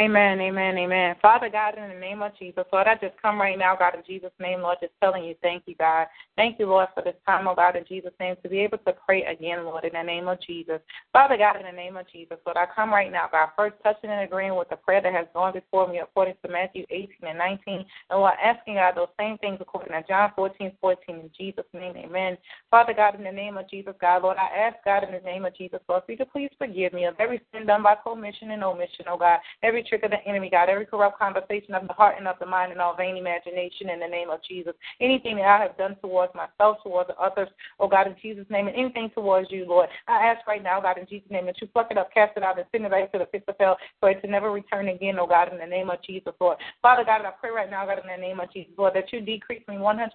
Amen, 0.00 0.40
amen, 0.40 0.78
amen. 0.78 1.16
Father 1.20 1.48
God, 1.50 1.76
in 1.76 1.88
the 1.88 1.98
name 1.98 2.22
of 2.22 2.30
Jesus, 2.38 2.62
Lord, 2.72 2.86
I 2.86 2.94
just 2.94 3.20
come 3.20 3.40
right 3.40 3.58
now, 3.58 3.74
God, 3.74 3.96
in 3.96 4.02
Jesus' 4.06 4.30
name, 4.38 4.60
Lord, 4.60 4.78
just 4.80 4.92
telling 5.02 5.24
you, 5.24 5.34
thank 5.42 5.64
you, 5.66 5.74
God. 5.74 6.06
Thank 6.36 6.60
you, 6.60 6.66
Lord, 6.66 6.86
for 6.94 7.02
this 7.02 7.16
time, 7.26 7.48
oh 7.48 7.56
God, 7.56 7.74
in 7.74 7.84
Jesus' 7.84 8.12
name, 8.20 8.36
to 8.44 8.48
be 8.48 8.60
able 8.60 8.78
to 8.78 8.94
pray 9.04 9.24
again, 9.24 9.64
Lord, 9.64 9.84
in 9.84 9.94
the 9.94 10.02
name 10.04 10.28
of 10.28 10.38
Jesus. 10.40 10.78
Father 11.12 11.36
God, 11.36 11.56
in 11.56 11.66
the 11.66 11.72
name 11.72 11.96
of 11.96 12.06
Jesus, 12.12 12.38
Lord, 12.46 12.56
I 12.56 12.66
come 12.72 12.90
right 12.90 13.10
now, 13.10 13.26
God, 13.32 13.48
first 13.56 13.74
touching 13.82 14.10
and 14.10 14.22
agreeing 14.22 14.54
with 14.54 14.68
the 14.68 14.76
prayer 14.76 15.02
that 15.02 15.12
has 15.12 15.26
gone 15.34 15.52
before 15.52 15.88
me 15.88 15.98
according 15.98 16.34
to 16.44 16.48
Matthew 16.48 16.84
18 16.90 17.08
and 17.22 17.38
19, 17.38 17.58
and 17.68 18.20
Lord, 18.20 18.34
asking 18.40 18.74
God 18.74 18.94
those 18.94 19.08
same 19.18 19.36
things 19.38 19.58
according 19.60 19.90
to 19.94 20.06
John 20.06 20.30
14, 20.36 20.70
14, 20.80 21.16
in 21.16 21.30
Jesus' 21.36 21.64
name, 21.74 21.96
amen. 21.96 22.38
Father 22.70 22.94
God, 22.94 23.16
in 23.16 23.24
the 23.24 23.32
name 23.32 23.56
of 23.56 23.68
Jesus, 23.68 23.94
God, 24.00 24.22
Lord, 24.22 24.36
I 24.36 24.56
ask 24.56 24.76
God 24.84 25.02
in 25.02 25.10
the 25.10 25.26
name 25.26 25.44
of 25.44 25.56
Jesus, 25.56 25.80
Lord, 25.88 26.04
you 26.06 26.16
please 26.32 26.50
forgive 26.56 26.92
me 26.92 27.06
of 27.06 27.16
every 27.18 27.40
sin 27.52 27.66
done 27.66 27.82
by 27.82 27.96
commission 27.96 28.52
and 28.52 28.62
omission, 28.62 29.06
oh 29.08 29.18
God, 29.18 29.40
every 29.64 29.87
trick 29.88 30.02
of 30.04 30.10
the 30.10 30.24
enemy, 30.26 30.50
God, 30.50 30.68
every 30.68 30.86
corrupt 30.86 31.18
conversation 31.18 31.74
of 31.74 31.86
the 31.86 31.94
heart 31.94 32.16
and 32.18 32.28
of 32.28 32.36
the 32.38 32.46
mind 32.46 32.72
and 32.72 32.80
all 32.80 32.96
vain 32.96 33.16
imagination 33.16 33.90
in 33.90 34.00
the 34.00 34.06
name 34.06 34.30
of 34.30 34.40
Jesus. 34.46 34.74
Anything 35.00 35.36
that 35.36 35.46
I 35.46 35.62
have 35.62 35.76
done 35.76 35.96
towards 36.00 36.34
myself, 36.34 36.78
towards 36.82 37.08
the 37.08 37.16
others, 37.16 37.48
oh 37.80 37.88
God, 37.88 38.06
in 38.06 38.16
Jesus' 38.20 38.46
name, 38.50 38.68
and 38.68 38.76
anything 38.76 39.10
towards 39.14 39.50
you, 39.50 39.66
Lord. 39.66 39.88
I 40.06 40.26
ask 40.26 40.46
right 40.46 40.62
now, 40.62 40.80
God, 40.80 40.98
in 40.98 41.06
Jesus' 41.06 41.30
name, 41.30 41.46
that 41.46 41.60
you 41.60 41.66
pluck 41.68 41.88
it 41.90 41.98
up, 41.98 42.12
cast 42.12 42.36
it 42.36 42.42
out, 42.42 42.58
and 42.58 42.66
send 42.72 42.84
it 42.84 42.90
back 42.90 43.10
to 43.12 43.18
the 43.18 43.26
pits 43.26 43.44
of 43.48 43.56
hell 43.58 43.76
for 44.00 44.10
it 44.10 44.20
to 44.22 44.28
never 44.28 44.50
return 44.50 44.88
again, 44.88 45.18
oh 45.18 45.26
God, 45.26 45.52
in 45.52 45.58
the 45.58 45.66
name 45.66 45.90
of 45.90 46.02
Jesus, 46.02 46.34
Lord. 46.40 46.58
Father 46.82 47.04
God, 47.04 47.22
I 47.24 47.30
pray 47.40 47.50
right 47.50 47.70
now, 47.70 47.86
God, 47.86 47.98
in 47.98 48.08
the 48.08 48.20
name 48.20 48.40
of 48.40 48.52
Jesus, 48.52 48.72
Lord, 48.76 48.94
that 48.94 49.12
you 49.12 49.20
decrease 49.20 49.62
me 49.68 49.76
100% 49.76 50.10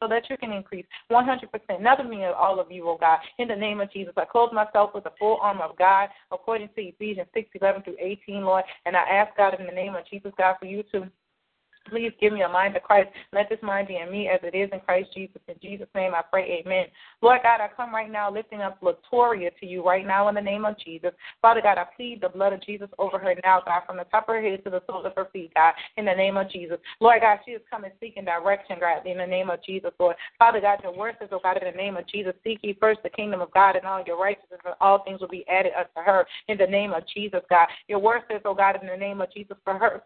so 0.00 0.08
that 0.08 0.30
you 0.30 0.36
can 0.36 0.52
increase 0.52 0.86
100%. 1.10 1.80
Nothing 1.80 2.08
me 2.08 2.24
of 2.24 2.34
all 2.34 2.60
of 2.60 2.70
you, 2.70 2.88
oh 2.88 2.96
God. 2.98 3.18
In 3.38 3.48
the 3.48 3.56
name 3.56 3.80
of 3.80 3.92
Jesus, 3.92 4.14
I 4.16 4.24
clothe 4.24 4.52
myself 4.52 4.90
with 4.94 5.04
the 5.04 5.12
full 5.18 5.38
armor 5.40 5.64
of 5.64 5.76
God 5.76 6.08
according 6.32 6.68
to 6.74 6.80
Ephesians 6.80 7.28
6, 7.34 7.50
11 7.60 7.82
through 7.82 7.96
18, 8.00 8.42
Lord. 8.42 8.64
And 8.86 8.96
I 8.96 9.00
ask 9.00 9.17
God 9.36 9.58
in 9.58 9.66
the 9.66 9.72
name 9.72 9.94
of 9.94 10.06
Jesus, 10.08 10.32
God, 10.36 10.56
for 10.58 10.66
you 10.66 10.82
to 10.92 11.10
Please 11.90 12.12
give 12.20 12.32
me 12.32 12.42
a 12.42 12.48
mind 12.48 12.76
of 12.76 12.82
Christ. 12.82 13.08
Let 13.32 13.48
this 13.48 13.58
mind 13.62 13.88
be 13.88 13.96
in 13.96 14.10
me 14.10 14.28
as 14.28 14.40
it 14.42 14.54
is 14.54 14.70
in 14.72 14.80
Christ 14.80 15.10
Jesus. 15.14 15.40
In 15.48 15.54
Jesus' 15.60 15.88
name 15.94 16.14
I 16.14 16.22
pray, 16.22 16.62
amen. 16.64 16.86
Lord 17.22 17.40
God, 17.42 17.60
I 17.60 17.68
come 17.76 17.94
right 17.94 18.10
now 18.10 18.30
lifting 18.30 18.60
up 18.60 18.80
Latoria 18.80 19.50
to 19.58 19.66
you 19.66 19.84
right 19.84 20.06
now 20.06 20.28
in 20.28 20.34
the 20.34 20.40
name 20.40 20.64
of 20.64 20.78
Jesus. 20.78 21.10
Father 21.42 21.60
God, 21.62 21.78
I 21.78 21.84
plead 21.96 22.20
the 22.20 22.28
blood 22.28 22.52
of 22.52 22.62
Jesus 22.62 22.88
over 22.98 23.18
her 23.18 23.34
now, 23.44 23.62
God, 23.64 23.82
from 23.86 23.96
the 23.96 24.04
top 24.04 24.28
of 24.28 24.34
her 24.34 24.42
head 24.42 24.64
to 24.64 24.70
the 24.70 24.82
soles 24.86 25.06
of 25.06 25.12
her 25.16 25.28
feet, 25.32 25.52
God, 25.54 25.74
in 25.96 26.04
the 26.04 26.14
name 26.14 26.36
of 26.36 26.50
Jesus. 26.50 26.78
Lord 27.00 27.20
God, 27.20 27.38
she 27.44 27.52
is 27.52 27.62
coming 27.70 27.90
seeking 28.00 28.24
direction, 28.24 28.76
God, 28.80 29.06
in 29.06 29.18
the 29.18 29.26
name 29.26 29.50
of 29.50 29.62
Jesus, 29.64 29.90
Lord. 29.98 30.16
Father 30.38 30.60
God, 30.60 30.80
your 30.82 30.96
word 30.96 31.16
says, 31.18 31.28
oh 31.32 31.40
God, 31.42 31.58
in 31.62 31.70
the 31.70 31.76
name 31.76 31.96
of 31.96 32.06
Jesus, 32.06 32.34
seek 32.44 32.60
ye 32.62 32.76
first 32.78 33.00
the 33.02 33.10
kingdom 33.10 33.40
of 33.40 33.52
God 33.52 33.76
and 33.76 33.86
all 33.86 34.02
your 34.06 34.20
righteousness, 34.20 34.60
and 34.64 34.74
all 34.80 35.04
things 35.04 35.20
will 35.20 35.28
be 35.28 35.46
added 35.48 35.72
unto 35.76 36.06
her 36.06 36.26
in 36.48 36.58
the 36.58 36.66
name 36.66 36.92
of 36.92 37.02
Jesus, 37.14 37.40
God. 37.48 37.68
Your 37.88 37.98
word 37.98 38.22
says, 38.30 38.42
oh 38.44 38.54
God, 38.54 38.78
in 38.80 38.88
the 38.88 38.96
name 38.96 39.20
of 39.20 39.32
Jesus, 39.32 39.56
for 39.64 39.74
her 39.74 40.02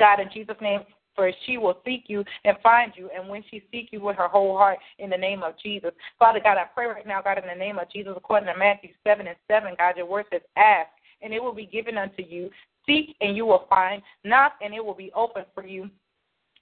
God, 0.00 0.18
in 0.18 0.28
Jesus' 0.32 0.56
name, 0.60 0.80
for 1.14 1.30
she 1.46 1.58
will 1.58 1.78
seek 1.84 2.04
you 2.08 2.24
and 2.44 2.56
find 2.62 2.92
you. 2.96 3.10
And 3.14 3.28
when 3.28 3.44
she 3.50 3.62
seek 3.70 3.90
you 3.92 4.00
with 4.00 4.16
her 4.16 4.26
whole 4.26 4.56
heart, 4.56 4.78
in 4.98 5.10
the 5.10 5.16
name 5.16 5.42
of 5.42 5.54
Jesus. 5.62 5.90
Father 6.18 6.40
God, 6.42 6.56
I 6.56 6.64
pray 6.74 6.86
right 6.86 7.06
now, 7.06 7.22
God, 7.22 7.38
in 7.38 7.46
the 7.46 7.54
name 7.54 7.78
of 7.78 7.90
Jesus, 7.92 8.14
according 8.16 8.52
to 8.52 8.58
Matthew 8.58 8.90
7 9.06 9.26
and 9.26 9.36
7, 9.48 9.74
God, 9.78 9.96
your 9.96 10.06
word 10.06 10.26
says, 10.32 10.42
ask, 10.56 10.88
and 11.22 11.32
it 11.32 11.42
will 11.42 11.54
be 11.54 11.66
given 11.66 11.98
unto 11.98 12.22
you. 12.22 12.50
Seek, 12.86 13.14
and 13.20 13.36
you 13.36 13.44
will 13.44 13.66
find. 13.68 14.02
Knock, 14.24 14.54
and 14.62 14.74
it 14.74 14.84
will 14.84 14.94
be 14.94 15.12
open 15.14 15.44
for 15.54 15.66
you 15.66 15.90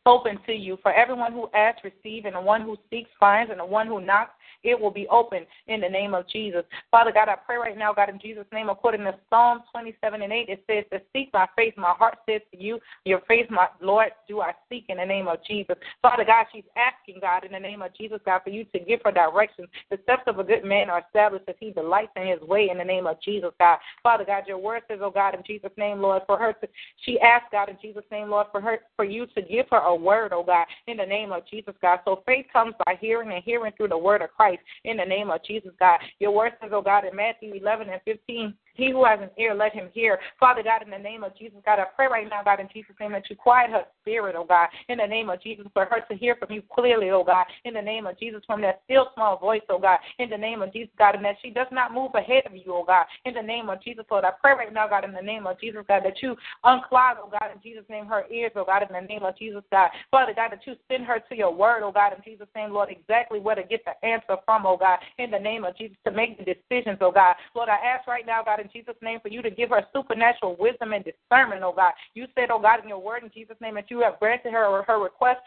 open 0.08 0.38
to 0.46 0.52
you. 0.52 0.78
For 0.82 0.92
everyone 0.92 1.32
who 1.32 1.48
asks, 1.54 1.82
receive, 1.84 2.24
and 2.24 2.34
the 2.34 2.40
one 2.40 2.62
who 2.62 2.76
seeks 2.90 3.10
finds, 3.20 3.50
and 3.50 3.60
the 3.60 3.66
one 3.66 3.86
who 3.86 4.00
knocks, 4.00 4.32
it 4.64 4.78
will 4.78 4.90
be 4.90 5.06
open 5.08 5.46
in 5.68 5.80
the 5.80 5.88
name 5.88 6.14
of 6.14 6.28
Jesus. 6.28 6.64
Father 6.90 7.12
God, 7.12 7.28
I 7.28 7.36
pray 7.36 7.56
right 7.56 7.78
now, 7.78 7.92
God, 7.92 8.08
in 8.08 8.18
Jesus' 8.18 8.46
name, 8.52 8.68
according 8.68 9.02
to 9.02 9.14
Psalm 9.30 9.62
27 9.70 10.22
and 10.22 10.32
8, 10.32 10.48
it 10.48 10.64
says, 10.66 10.84
To 10.90 11.00
seek 11.12 11.30
my 11.32 11.46
face, 11.56 11.74
my 11.76 11.92
heart 11.96 12.18
says 12.28 12.40
to 12.52 12.60
you, 12.60 12.80
Your 13.04 13.20
face, 13.20 13.46
my 13.50 13.68
Lord, 13.80 14.08
do 14.26 14.40
I 14.40 14.52
seek 14.68 14.86
in 14.88 14.96
the 14.96 15.04
name 15.04 15.28
of 15.28 15.38
Jesus. 15.46 15.76
Father 16.02 16.24
God, 16.24 16.46
she's 16.52 16.64
asking, 16.76 17.20
God, 17.20 17.44
in 17.44 17.52
the 17.52 17.60
name 17.60 17.82
of 17.82 17.94
Jesus, 17.96 18.18
God, 18.24 18.40
for 18.42 18.50
you 18.50 18.64
to 18.64 18.78
give 18.80 19.00
her 19.04 19.12
direction. 19.12 19.66
The 19.90 19.98
steps 20.02 20.22
of 20.26 20.38
a 20.38 20.44
good 20.44 20.64
man 20.64 20.90
are 20.90 21.04
established 21.06 21.48
as 21.48 21.56
he 21.60 21.70
delights 21.70 22.12
in 22.16 22.26
his 22.26 22.40
way 22.40 22.68
in 22.70 22.78
the 22.78 22.84
name 22.84 23.06
of 23.06 23.20
Jesus, 23.22 23.50
God. 23.58 23.78
Father 24.02 24.24
God, 24.24 24.44
your 24.46 24.58
word 24.58 24.82
says, 24.88 24.98
oh 25.02 25.10
God, 25.10 25.34
in 25.34 25.42
Jesus' 25.46 25.70
name, 25.76 26.00
Lord, 26.00 26.22
for 26.26 26.38
her 26.38 26.52
to, 26.54 26.68
she 27.04 27.20
asked, 27.20 27.52
God, 27.52 27.68
in 27.68 27.76
Jesus' 27.80 28.04
name, 28.10 28.30
Lord, 28.30 28.48
for 28.50 28.60
her, 28.60 28.80
for 28.96 29.04
you 29.04 29.26
to 29.26 29.42
give 29.42 29.66
her 29.70 29.78
a 29.78 29.94
word, 29.98 30.32
oh 30.32 30.42
God, 30.42 30.66
in 30.86 30.96
the 30.96 31.06
name 31.06 31.32
of 31.32 31.46
Jesus, 31.46 31.74
God. 31.82 32.00
So 32.04 32.22
faith 32.26 32.46
comes 32.52 32.74
by 32.84 32.96
hearing 33.00 33.32
and 33.32 33.42
hearing 33.44 33.72
through 33.76 33.88
the 33.88 33.98
word 33.98 34.22
of 34.22 34.30
Christ 34.30 34.60
in 34.84 34.96
the 34.96 35.04
name 35.04 35.30
of 35.30 35.44
Jesus, 35.44 35.72
God. 35.78 35.98
Your 36.18 36.32
word 36.32 36.52
says, 36.60 36.70
oh 36.72 36.82
God, 36.82 37.04
in 37.04 37.16
Matthew 37.16 37.54
11 37.54 37.88
and 37.88 38.00
15, 38.04 38.54
he 38.78 38.92
who 38.92 39.04
has 39.04 39.18
an 39.20 39.30
ear, 39.36 39.54
let 39.54 39.74
him 39.74 39.90
hear. 39.92 40.18
Father 40.38 40.62
God, 40.62 40.82
in 40.82 40.90
the 40.90 40.98
name 40.98 41.24
of 41.24 41.36
Jesus, 41.36 41.58
God, 41.66 41.80
I 41.80 41.84
pray 41.94 42.06
right 42.06 42.28
now, 42.30 42.42
God, 42.42 42.60
in 42.60 42.68
Jesus' 42.72 42.94
name, 42.98 43.12
that 43.12 43.28
you 43.28 43.36
quiet 43.36 43.70
her 43.70 43.82
spirit, 44.00 44.36
oh 44.38 44.44
God, 44.44 44.68
in 44.88 44.98
the 44.98 45.06
name 45.06 45.28
of 45.28 45.42
Jesus, 45.42 45.66
for 45.74 45.84
her 45.84 46.00
to 46.08 46.16
hear 46.16 46.36
from 46.36 46.52
you 46.52 46.62
clearly, 46.72 47.10
oh 47.10 47.24
God, 47.24 47.44
in 47.64 47.74
the 47.74 47.82
name 47.82 48.06
of 48.06 48.18
Jesus, 48.18 48.40
from 48.46 48.62
that 48.62 48.80
still 48.84 49.08
small 49.14 49.36
voice, 49.36 49.62
oh 49.68 49.80
God, 49.80 49.98
in 50.18 50.30
the 50.30 50.38
name 50.38 50.62
of 50.62 50.72
Jesus, 50.72 50.92
God, 50.96 51.16
and 51.16 51.24
that 51.24 51.36
she 51.42 51.50
does 51.50 51.66
not 51.72 51.92
move 51.92 52.12
ahead 52.14 52.44
of 52.46 52.54
you, 52.54 52.62
oh 52.68 52.84
God, 52.86 53.04
in 53.24 53.34
the 53.34 53.42
name 53.42 53.68
of 53.68 53.82
Jesus, 53.82 54.04
Lord. 54.10 54.24
I 54.24 54.30
pray 54.40 54.52
right 54.52 54.72
now, 54.72 54.86
God, 54.86 55.04
in 55.04 55.12
the 55.12 55.20
name 55.20 55.46
of 55.46 55.60
Jesus, 55.60 55.84
God, 55.88 56.02
that 56.04 56.22
you 56.22 56.36
unclog, 56.64 57.16
oh 57.18 57.30
God, 57.30 57.50
in 57.52 57.60
Jesus' 57.60 57.84
name, 57.90 58.06
her 58.06 58.24
ears, 58.30 58.52
oh 58.54 58.64
God, 58.64 58.82
in 58.82 58.94
the 58.94 59.06
name 59.06 59.24
of 59.24 59.36
Jesus, 59.36 59.62
God. 59.72 59.90
Father 60.12 60.32
God, 60.36 60.52
that 60.52 60.60
you 60.66 60.74
send 60.88 61.04
her 61.04 61.18
to 61.28 61.36
your 61.36 61.52
word, 61.52 61.82
oh 61.82 61.90
God, 61.90 62.12
in 62.16 62.22
Jesus' 62.24 62.46
name, 62.54 62.72
Lord, 62.72 62.90
exactly 62.90 63.40
where 63.40 63.56
to 63.56 63.64
get 63.64 63.84
the 63.84 64.06
answer 64.06 64.36
from, 64.44 64.66
oh 64.66 64.76
God, 64.76 65.00
in 65.18 65.32
the 65.32 65.38
name 65.38 65.64
of 65.64 65.76
Jesus, 65.76 65.96
to 66.06 66.12
make 66.12 66.38
the 66.38 66.44
decisions, 66.44 66.98
oh 67.00 67.10
God. 67.10 67.34
Lord, 67.56 67.68
I 67.68 67.78
ask 67.84 68.06
right 68.06 68.24
now, 68.24 68.42
God, 68.44 68.60
in 68.60 68.67
Jesus' 68.72 68.96
name, 69.02 69.20
for 69.20 69.28
you 69.28 69.42
to 69.42 69.50
give 69.50 69.70
her 69.70 69.86
supernatural 69.94 70.56
wisdom 70.58 70.92
and 70.92 71.04
discernment, 71.04 71.62
oh 71.62 71.72
God. 71.74 71.92
You 72.14 72.26
said, 72.34 72.50
oh 72.50 72.60
God, 72.60 72.82
in 72.82 72.88
your 72.88 73.02
word 73.02 73.22
in 73.22 73.30
Jesus' 73.32 73.56
name 73.60 73.74
that 73.74 73.90
you 73.90 74.00
have 74.00 74.18
granted 74.18 74.52
her 74.52 74.82
her 74.82 75.02
request 75.02 75.40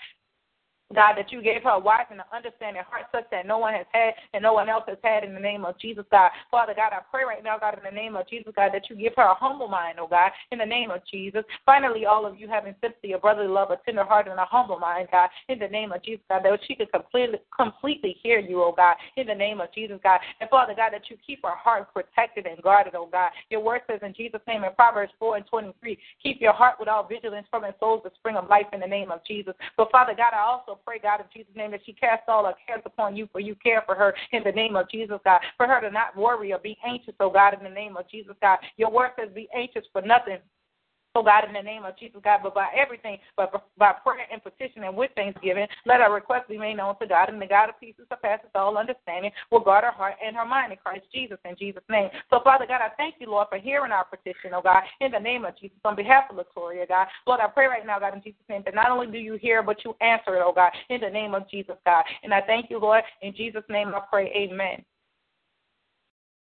God, 0.93 1.15
that 1.17 1.31
you 1.31 1.41
gave 1.41 1.63
her 1.63 1.71
a 1.71 1.79
wife 1.79 2.07
and 2.11 2.19
an 2.19 2.25
understanding 2.33 2.83
heart 2.87 3.05
such 3.11 3.25
that 3.31 3.45
no 3.45 3.57
one 3.57 3.73
has 3.73 3.85
had 3.91 4.13
and 4.33 4.43
no 4.43 4.53
one 4.53 4.69
else 4.69 4.83
has 4.87 4.97
had 5.03 5.23
in 5.23 5.33
the 5.33 5.39
name 5.39 5.65
of 5.65 5.77
Jesus, 5.79 6.05
God. 6.11 6.31
Father 6.49 6.73
God, 6.75 6.91
I 6.93 6.99
pray 7.11 7.23
right 7.23 7.43
now, 7.43 7.57
God, 7.57 7.77
in 7.77 7.83
the 7.83 7.95
name 7.95 8.15
of 8.15 8.27
Jesus, 8.27 8.53
God, 8.55 8.71
that 8.73 8.89
you 8.89 8.95
give 8.95 9.13
her 9.15 9.23
a 9.23 9.33
humble 9.33 9.67
mind, 9.67 9.97
oh 9.99 10.07
God, 10.07 10.31
in 10.51 10.59
the 10.59 10.65
name 10.65 10.91
of 10.91 11.01
Jesus. 11.09 11.43
Finally, 11.65 12.05
all 12.05 12.25
of 12.25 12.39
you 12.39 12.47
having 12.47 12.75
sympathy, 12.81 13.13
a 13.13 13.17
brotherly 13.17 13.47
love, 13.47 13.71
a 13.71 13.77
tender 13.85 14.03
heart, 14.03 14.27
and 14.27 14.39
a 14.39 14.45
humble 14.45 14.79
mind, 14.79 15.07
God, 15.11 15.29
in 15.49 15.59
the 15.59 15.67
name 15.67 15.91
of 15.91 16.03
Jesus, 16.03 16.23
God, 16.29 16.43
that 16.43 16.59
she 16.67 16.75
could 16.75 16.91
completely, 16.91 17.39
completely 17.55 18.15
hear 18.21 18.39
you, 18.39 18.61
oh 18.61 18.73
God, 18.75 18.95
in 19.17 19.27
the 19.27 19.35
name 19.35 19.61
of 19.61 19.73
Jesus, 19.73 19.99
God. 20.03 20.19
And 20.39 20.49
Father 20.49 20.73
God, 20.75 20.91
that 20.93 21.09
you 21.09 21.17
keep 21.25 21.41
her 21.43 21.55
heart 21.55 21.93
protected 21.93 22.45
and 22.45 22.61
guarded, 22.61 22.95
oh 22.95 23.09
God. 23.11 23.31
Your 23.49 23.63
word 23.63 23.81
says 23.87 23.99
in 24.03 24.13
Jesus' 24.13 24.41
name 24.47 24.63
in 24.63 24.73
Proverbs 24.75 25.13
4 25.19 25.37
and 25.37 25.45
23, 25.45 25.97
keep 26.21 26.41
your 26.41 26.53
heart 26.53 26.75
with 26.79 26.89
all 26.89 27.07
vigilance 27.07 27.47
from 27.49 27.63
its 27.63 27.79
souls 27.79 28.01
the 28.03 28.11
spring 28.15 28.35
of 28.35 28.49
life 28.49 28.67
in 28.73 28.79
the 28.79 28.87
name 28.87 29.11
of 29.11 29.21
Jesus. 29.25 29.53
But 29.77 29.91
Father 29.91 30.13
God, 30.15 30.33
I 30.33 30.41
also 30.41 30.79
pray, 30.85 30.99
God, 30.99 31.19
in 31.19 31.25
Jesus' 31.33 31.55
name, 31.55 31.71
that 31.71 31.81
she 31.85 31.93
casts 31.93 32.25
all 32.27 32.45
her 32.45 32.53
cares 32.67 32.81
upon 32.85 33.15
you, 33.15 33.27
for 33.31 33.39
you 33.39 33.55
care 33.55 33.83
for 33.85 33.95
her 33.95 34.13
in 34.31 34.43
the 34.43 34.51
name 34.51 34.75
of 34.75 34.89
Jesus, 34.89 35.19
God. 35.23 35.41
For 35.57 35.67
her 35.67 35.81
to 35.81 35.91
not 35.91 36.15
worry 36.15 36.53
or 36.53 36.59
be 36.59 36.77
anxious, 36.85 37.13
oh 37.19 37.29
God, 37.29 37.53
in 37.53 37.63
the 37.63 37.69
name 37.69 37.97
of 37.97 38.09
Jesus, 38.09 38.35
God. 38.41 38.59
Your 38.77 38.91
word 38.91 39.11
says, 39.19 39.29
be 39.33 39.47
anxious 39.55 39.85
for 39.91 40.01
nothing 40.01 40.37
Oh 41.13 41.23
God, 41.23 41.43
in 41.45 41.53
the 41.53 41.61
name 41.61 41.83
of 41.83 41.97
Jesus, 41.99 42.21
God, 42.23 42.39
but 42.41 42.55
by 42.55 42.69
everything, 42.75 43.17
but 43.35 43.51
by 43.77 43.91
prayer 43.91 44.25
and 44.31 44.41
petition 44.41 44.85
and 44.85 44.95
with 44.95 45.11
thanksgiving, 45.13 45.67
let 45.85 45.99
our 45.99 46.13
request 46.13 46.47
be 46.47 46.57
made 46.57 46.77
known 46.77 46.97
to 46.99 47.07
God, 47.07 47.27
and 47.27 47.41
the 47.41 47.47
God 47.47 47.67
of 47.67 47.79
peace 47.81 47.95
who 47.97 48.05
surpasses 48.07 48.49
all 48.55 48.77
understanding 48.77 49.31
will 49.51 49.59
guard 49.59 49.83
our 49.83 49.91
heart 49.91 50.15
and 50.25 50.37
our 50.37 50.45
mind 50.45 50.71
in 50.71 50.77
Christ 50.77 51.03
Jesus, 51.13 51.37
in 51.43 51.55
Jesus' 51.57 51.83
name. 51.89 52.09
So, 52.29 52.39
Father 52.43 52.65
God, 52.65 52.79
I 52.79 52.95
thank 52.95 53.15
you, 53.19 53.29
Lord, 53.29 53.47
for 53.49 53.57
hearing 53.57 53.91
our 53.91 54.05
petition, 54.05 54.51
oh 54.53 54.61
God, 54.61 54.83
in 55.01 55.11
the 55.11 55.19
name 55.19 55.43
of 55.43 55.57
Jesus, 55.59 55.77
on 55.83 55.97
behalf 55.97 56.25
of 56.29 56.37
Latoria, 56.37 56.87
God. 56.87 57.07
Lord, 57.27 57.41
I 57.41 57.47
pray 57.47 57.65
right 57.65 57.85
now, 57.85 57.99
God, 57.99 58.13
in 58.15 58.21
Jesus' 58.23 58.39
name, 58.47 58.61
that 58.63 58.75
not 58.75 58.89
only 58.89 59.07
do 59.07 59.17
you 59.17 59.35
hear, 59.35 59.61
but 59.61 59.83
you 59.83 59.95
answer 59.99 60.37
it, 60.37 60.43
oh 60.45 60.53
God, 60.55 60.71
in 60.89 61.01
the 61.01 61.09
name 61.09 61.35
of 61.35 61.49
Jesus, 61.49 61.75
God. 61.85 62.05
And 62.23 62.33
I 62.33 62.39
thank 62.39 62.69
you, 62.69 62.79
Lord, 62.79 63.03
in 63.21 63.35
Jesus' 63.35 63.63
name 63.69 63.89
I 63.89 63.99
pray, 64.09 64.31
amen. 64.33 64.85